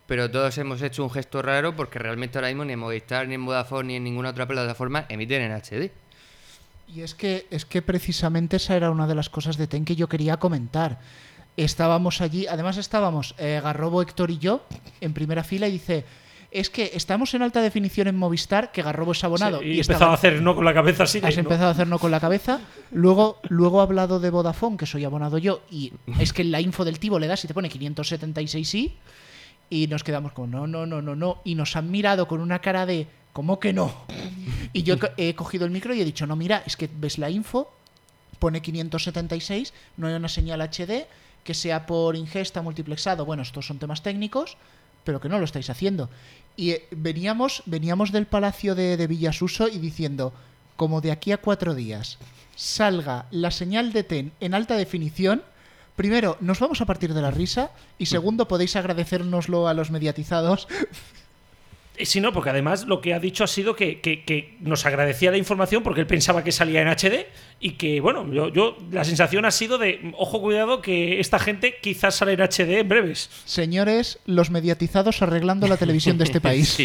pero 0.05 0.29
todos 0.29 0.57
hemos 0.57 0.81
hecho 0.81 1.05
un 1.05 1.11
gesto 1.11 1.41
raro 1.41 1.77
porque 1.77 1.97
realmente 1.97 2.37
ahora 2.37 2.49
mismo 2.49 2.65
ni 2.65 2.73
en 2.73 2.79
Movistar, 2.79 3.25
ni 3.25 3.35
en 3.35 3.45
Vodafone, 3.45 3.87
ni 3.87 3.95
en 3.95 4.03
ninguna 4.03 4.31
otra 4.31 4.45
plataforma 4.45 5.05
emiten 5.07 5.43
en 5.43 5.53
HD. 5.53 5.91
Y 6.93 7.01
es 7.03 7.15
que, 7.15 7.47
es 7.49 7.63
que 7.63 7.81
precisamente 7.81 8.57
esa 8.57 8.75
era 8.75 8.91
una 8.91 9.07
de 9.07 9.15
las 9.15 9.29
cosas 9.29 9.55
de 9.55 9.67
TEN 9.67 9.85
que 9.85 9.95
yo 9.95 10.09
quería 10.09 10.35
comentar. 10.35 10.99
Estábamos 11.55 12.21
allí, 12.21 12.47
además 12.47 12.77
estábamos 12.77 13.35
eh, 13.37 13.61
Garrobo, 13.63 14.01
Héctor 14.01 14.31
y 14.31 14.39
yo 14.39 14.65
en 15.01 15.13
primera 15.13 15.43
fila 15.43 15.67
y 15.67 15.73
dice, 15.73 16.05
es 16.49 16.69
que 16.69 16.91
estamos 16.93 17.33
en 17.33 17.41
alta 17.41 17.61
definición 17.61 18.07
en 18.07 18.15
Movistar, 18.15 18.71
que 18.71 18.81
Garrobo 18.81 19.11
es 19.11 19.23
abonado. 19.23 19.59
Sí, 19.59 19.67
y, 19.67 19.79
empezado 19.79 20.11
a 20.11 20.15
hacer 20.15 20.41
no 20.41 20.55
con 20.55 20.65
la 20.65 20.73
cabeza 20.73 21.03
así. 21.03 21.19
Has 21.23 21.37
empezado 21.37 21.67
a 21.67 21.71
hacer 21.71 21.87
no 21.87 21.99
con 21.99 22.11
la 22.11 22.19
cabeza. 22.19 22.59
Luego, 22.91 23.39
luego 23.49 23.81
ha 23.81 23.83
hablado 23.83 24.19
de 24.19 24.29
Vodafone, 24.29 24.77
que 24.77 24.85
soy 24.85 25.05
abonado 25.05 25.37
yo, 25.37 25.61
y 25.69 25.93
es 26.19 26.33
que 26.33 26.41
en 26.41 26.51
la 26.51 26.61
info 26.61 26.85
del 26.85 26.99
Tivo 26.99 27.19
le 27.19 27.27
das 27.27 27.43
y 27.43 27.47
te 27.47 27.53
pone 27.53 27.69
576 27.69 28.75
y 28.75 28.97
y 29.73 29.87
nos 29.87 30.03
quedamos 30.03 30.33
como, 30.33 30.47
no, 30.47 30.67
no, 30.67 30.85
no, 30.85 31.01
no, 31.01 31.15
no. 31.15 31.41
Y 31.43 31.55
nos 31.55 31.75
han 31.75 31.89
mirado 31.89 32.27
con 32.27 32.41
una 32.41 32.59
cara 32.59 32.85
de, 32.85 33.07
¿cómo 33.31 33.59
que 33.59 33.73
no? 33.73 33.91
Y 34.71 34.83
yo 34.83 34.97
he 35.17 35.33
cogido 35.33 35.65
el 35.65 35.71
micro 35.71 35.93
y 35.95 36.01
he 36.01 36.05
dicho, 36.05 36.27
no, 36.27 36.35
mira, 36.35 36.61
es 36.65 36.77
que 36.77 36.89
ves 36.93 37.17
la 37.17 37.31
info, 37.31 37.73
pone 38.37 38.61
576, 38.61 39.73
no 39.97 40.07
hay 40.07 40.13
una 40.13 40.29
señal 40.29 40.61
HD, 40.61 41.07
que 41.43 41.53
sea 41.53 41.85
por 41.85 42.15
ingesta, 42.15 42.61
multiplexado. 42.61 43.25
Bueno, 43.25 43.43
estos 43.43 43.65
son 43.65 43.79
temas 43.79 44.03
técnicos, 44.03 44.57
pero 45.03 45.19
que 45.19 45.29
no 45.29 45.39
lo 45.39 45.45
estáis 45.45 45.69
haciendo. 45.69 46.09
Y 46.55 46.71
eh, 46.71 46.87
veníamos, 46.91 47.63
veníamos 47.65 48.11
del 48.11 48.25
palacio 48.25 48.75
de, 48.75 48.97
de 48.97 49.07
Villasuso 49.07 49.67
y 49.67 49.77
diciendo, 49.77 50.33
como 50.75 51.01
de 51.01 51.11
aquí 51.11 51.31
a 51.31 51.37
cuatro 51.37 51.75
días 51.75 52.17
salga 52.55 53.25
la 53.31 53.51
señal 53.51 53.93
de 53.93 54.03
TEN 54.03 54.31
en 54.39 54.53
alta 54.53 54.77
definición, 54.77 55.43
primero, 55.95 56.37
nos 56.39 56.59
vamos 56.59 56.81
a 56.81 56.85
partir 56.85 57.13
de 57.13 57.21
la 57.21 57.31
risa 57.31 57.71
y 57.97 58.05
segundo, 58.05 58.47
podéis 58.47 58.75
agradecérnoslo 58.75 59.67
a 59.67 59.73
los 59.73 59.91
mediatizados. 59.91 60.67
Eh, 61.97 62.05
Sí, 62.05 62.19
no, 62.21 62.33
porque 62.33 62.49
además 62.49 62.85
lo 62.87 63.01
que 63.01 63.13
ha 63.13 63.19
dicho 63.19 63.43
ha 63.43 63.47
sido 63.47 63.75
que, 63.75 63.99
que- 64.01 64.23
que 64.23 64.55
nos 64.61 64.85
agradecía 64.85 65.29
la 65.31 65.37
información 65.37 65.83
porque 65.83 66.01
él 66.01 66.07
pensaba 66.07 66.43
que 66.43 66.51
salía 66.51 66.81
en 66.81 66.87
HD 66.87 67.27
y 67.59 67.71
que, 67.71 68.01
bueno, 68.01 68.31
yo, 68.33 68.49
yo 68.49 68.77
la 68.91 69.03
sensación 69.03 69.45
ha 69.45 69.51
sido 69.51 69.77
de, 69.77 70.11
ojo, 70.17 70.41
cuidado, 70.41 70.81
que 70.81 71.19
esta 71.19 71.39
gente 71.39 71.75
quizás 71.81 72.15
sale 72.15 72.33
en 72.33 72.41
HD 72.41 72.79
en 72.79 72.89
breves. 72.89 73.29
Señores, 73.45 74.19
los 74.25 74.49
mediatizados 74.49 75.21
arreglando 75.21 75.67
la 75.67 75.77
televisión 75.77 76.17
de 76.17 76.23
este 76.25 76.41
país. 76.49 76.77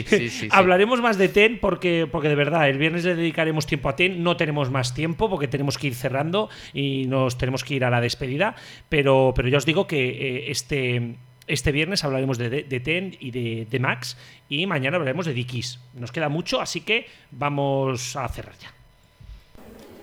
Hablaremos 0.50 1.00
más 1.00 1.18
de 1.18 1.28
TEN 1.28 1.58
porque, 1.60 2.06
porque 2.10 2.28
de 2.28 2.34
verdad, 2.34 2.68
el 2.68 2.78
viernes 2.78 3.04
le 3.04 3.14
dedicaremos 3.14 3.66
tiempo 3.66 3.88
a 3.88 3.96
TEN. 3.96 4.22
No 4.22 4.36
tenemos 4.36 4.70
más 4.70 4.94
tiempo 4.94 5.28
porque 5.30 5.48
tenemos 5.48 5.78
que 5.78 5.88
ir 5.88 5.94
cerrando 5.94 6.48
y 6.74 7.06
nos 7.06 7.38
tenemos 7.38 7.64
que 7.64 7.74
ir 7.74 7.84
a 7.84 7.90
la 7.90 8.00
despedida. 8.00 8.54
Pero, 8.88 9.32
pero 9.34 9.48
ya 9.48 9.58
os 9.58 9.66
digo 9.66 9.86
que 9.86 10.08
eh, 10.10 10.50
este, 10.50 11.16
este 11.48 11.72
viernes 11.72 12.04
hablaremos 12.04 12.38
de, 12.38 12.50
de, 12.50 12.62
de 12.62 12.80
TEN 12.80 13.16
y 13.18 13.30
de, 13.30 13.66
de 13.68 13.78
Max 13.78 14.16
y 14.48 14.66
mañana 14.66 14.96
hablaremos 14.96 15.26
de 15.26 15.34
Dickies. 15.34 15.80
Nos 15.94 16.12
queda 16.12 16.28
mucho, 16.28 16.60
así 16.60 16.82
que 16.82 17.06
vamos 17.30 18.14
a 18.16 18.28
cerrar 18.28 18.54
ya. 18.60 18.72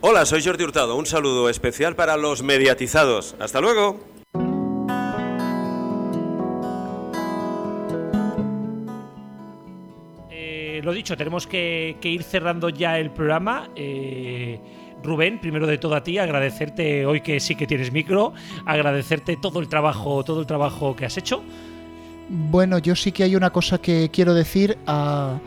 Hola, 0.02 0.26
soy 0.26 0.44
Jordi 0.44 0.64
Hurtado. 0.64 0.96
Un 0.96 1.06
saludo 1.06 1.50
especial 1.50 1.96
para 1.96 2.18
los 2.18 2.44
mediatizados. 2.44 3.36
Hasta 3.40 3.62
luego. 3.62 4.00
Eh, 10.30 10.82
lo 10.84 10.94
dicho, 10.94 11.18
tenemos 11.18 11.48
que, 11.48 11.98
que 12.02 12.10
ir 12.10 12.22
cerrando 12.24 12.70
ya 12.70 13.00
el 13.00 13.10
programa. 13.10 13.70
Eh, 13.76 14.60
Rubén, 15.06 15.40
primero 15.40 15.68
de 15.68 15.78
todo 15.78 15.96
a 15.96 16.04
ti, 16.04 16.18
agradecerte 16.18 17.06
hoy 17.06 17.22
que 17.22 17.40
sí 17.40 17.56
que 17.56 17.68
tienes 17.68 17.92
micro, 17.92 18.34
agradecerte 18.66 19.38
todo 19.38 19.60
el 19.60 19.68
trabajo, 19.68 20.24
todo 20.24 20.42
el 20.42 20.46
trabajo 20.46 20.96
que 20.96 21.06
has 21.06 21.18
hecho. 21.18 21.44
Bueno, 22.28 22.80
yo 22.80 22.96
sí 22.96 23.12
que 23.12 23.24
hay 23.24 23.36
una 23.36 23.52
cosa 23.52 23.78
que 23.78 24.10
quiero 24.12 24.34
decir 24.34 24.78
a, 24.88 25.40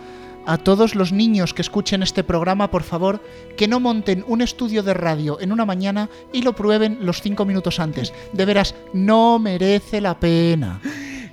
a 0.47 0.57
todos 0.57 0.95
los 0.95 1.13
niños 1.13 1.53
que 1.53 1.63
escuchen 1.63 2.03
este 2.03 2.25
programa, 2.25 2.71
por 2.71 2.83
favor, 2.83 3.23
que 3.57 3.69
no 3.69 3.81
monten 3.81 4.25
un 4.27 4.41
estudio 4.41 4.83
de 4.83 4.95
radio 4.95 5.39
en 5.41 5.53
una 5.53 5.67
mañana 5.67 6.09
y 6.33 6.43
lo 6.43 6.55
prueben 6.55 6.99
los 7.03 7.21
cinco 7.21 7.45
minutos 7.45 7.81
antes. 7.81 8.15
De 8.33 8.47
veras, 8.47 8.75
no 8.95 9.39
merece 9.39 10.01
la 10.01 10.19
pena. 10.19 10.81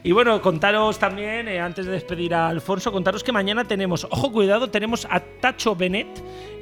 Y 0.06 0.11
bueno, 0.11 0.40
contaros 0.40 0.99
también, 0.99 1.48
eh, 1.48 1.60
antes 1.60 1.88
de 1.88 1.94
despedir 1.94 2.36
a 2.36 2.48
Alfonso, 2.48 2.91
contaros 2.91 3.23
que 3.23 3.32
mañana 3.32 3.65
tenemos, 3.65 4.03
ojo, 4.11 4.32
cuidado, 4.32 4.69
tenemos 4.69 5.07
a 5.10 5.19
Tacho 5.19 5.76
Benet 5.76 6.07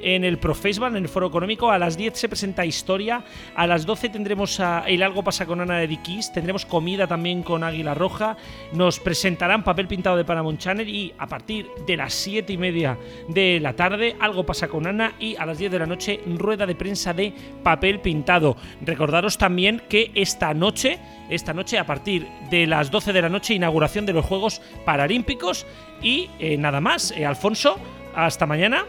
en 0.04 0.24
el 0.24 0.38
Profesban, 0.38 0.96
en 0.96 1.02
el 1.02 1.10
Foro 1.10 1.26
Económico. 1.26 1.70
A 1.70 1.78
las 1.78 1.98
10 1.98 2.16
se 2.16 2.28
presenta 2.28 2.64
Historia. 2.64 3.22
A 3.54 3.66
las 3.66 3.84
12 3.84 4.08
tendremos 4.08 4.60
a 4.60 4.84
El 4.86 5.02
Algo 5.02 5.22
pasa 5.22 5.44
con 5.44 5.60
Ana 5.60 5.78
de 5.78 5.88
Dikis. 5.88 6.32
Tendremos 6.32 6.64
comida 6.64 7.06
también 7.06 7.42
con 7.42 7.64
Águila 7.64 7.92
Roja. 7.92 8.38
Nos 8.72 8.98
presentarán 8.98 9.62
papel 9.62 9.88
pintado 9.88 10.16
de 10.16 10.24
Paramount 10.24 10.58
Channel. 10.58 10.88
Y 10.88 11.12
a 11.18 11.26
partir 11.26 11.68
de 11.86 11.98
las 11.98 12.14
7 12.14 12.50
y 12.50 12.56
media 12.56 12.98
de 13.28 13.60
la 13.60 13.74
tarde, 13.74 14.16
Algo 14.20 14.46
pasa 14.46 14.68
con 14.68 14.86
Ana. 14.86 15.14
Y 15.18 15.36
a 15.36 15.44
las 15.44 15.58
10 15.58 15.72
de 15.72 15.78
la 15.78 15.86
noche, 15.86 16.20
rueda 16.26 16.64
de 16.64 16.76
prensa 16.76 17.12
de 17.12 17.34
papel 17.62 18.00
pintado. 18.00 18.56
Recordaros 18.80 19.36
también 19.36 19.82
que 19.88 20.12
esta 20.14 20.54
noche 20.54 20.98
esta 21.28 21.52
noche 21.52 21.78
a 21.78 21.86
partir 21.86 22.28
de 22.50 22.66
las 22.66 22.90
12 22.90 23.12
de 23.12 23.22
la 23.22 23.28
noche 23.28 23.54
inauguración 23.54 24.06
de 24.06 24.12
los 24.12 24.24
Juegos 24.24 24.60
Paralímpicos 24.84 25.66
y 26.02 26.30
eh, 26.38 26.56
nada 26.56 26.80
más. 26.80 27.12
Eh, 27.12 27.24
Alfonso, 27.24 27.78
hasta 28.14 28.46
mañana. 28.46 28.84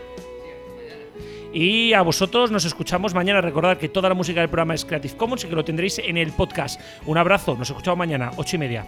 Y 1.54 1.94
a 1.94 2.02
vosotros 2.02 2.52
nos 2.52 2.66
escuchamos 2.66 3.14
mañana. 3.14 3.40
Recordad 3.40 3.78
que 3.78 3.88
toda 3.88 4.10
la 4.10 4.16
música 4.16 4.42
del 4.42 4.50
programa 4.50 4.74
es 4.74 4.84
Creative 4.84 5.16
Commons 5.16 5.46
y 5.46 5.48
que 5.48 5.56
lo 5.56 5.64
tendréis 5.64 6.00
en 6.00 6.18
el 6.18 6.32
podcast. 6.34 6.82
Un 7.06 7.18
abrazo, 7.18 7.56
nos 7.56 7.70
escuchamos 7.70 7.98
mañana, 7.98 8.32
ocho 8.36 8.58
y 8.58 8.60
media. 8.60 8.86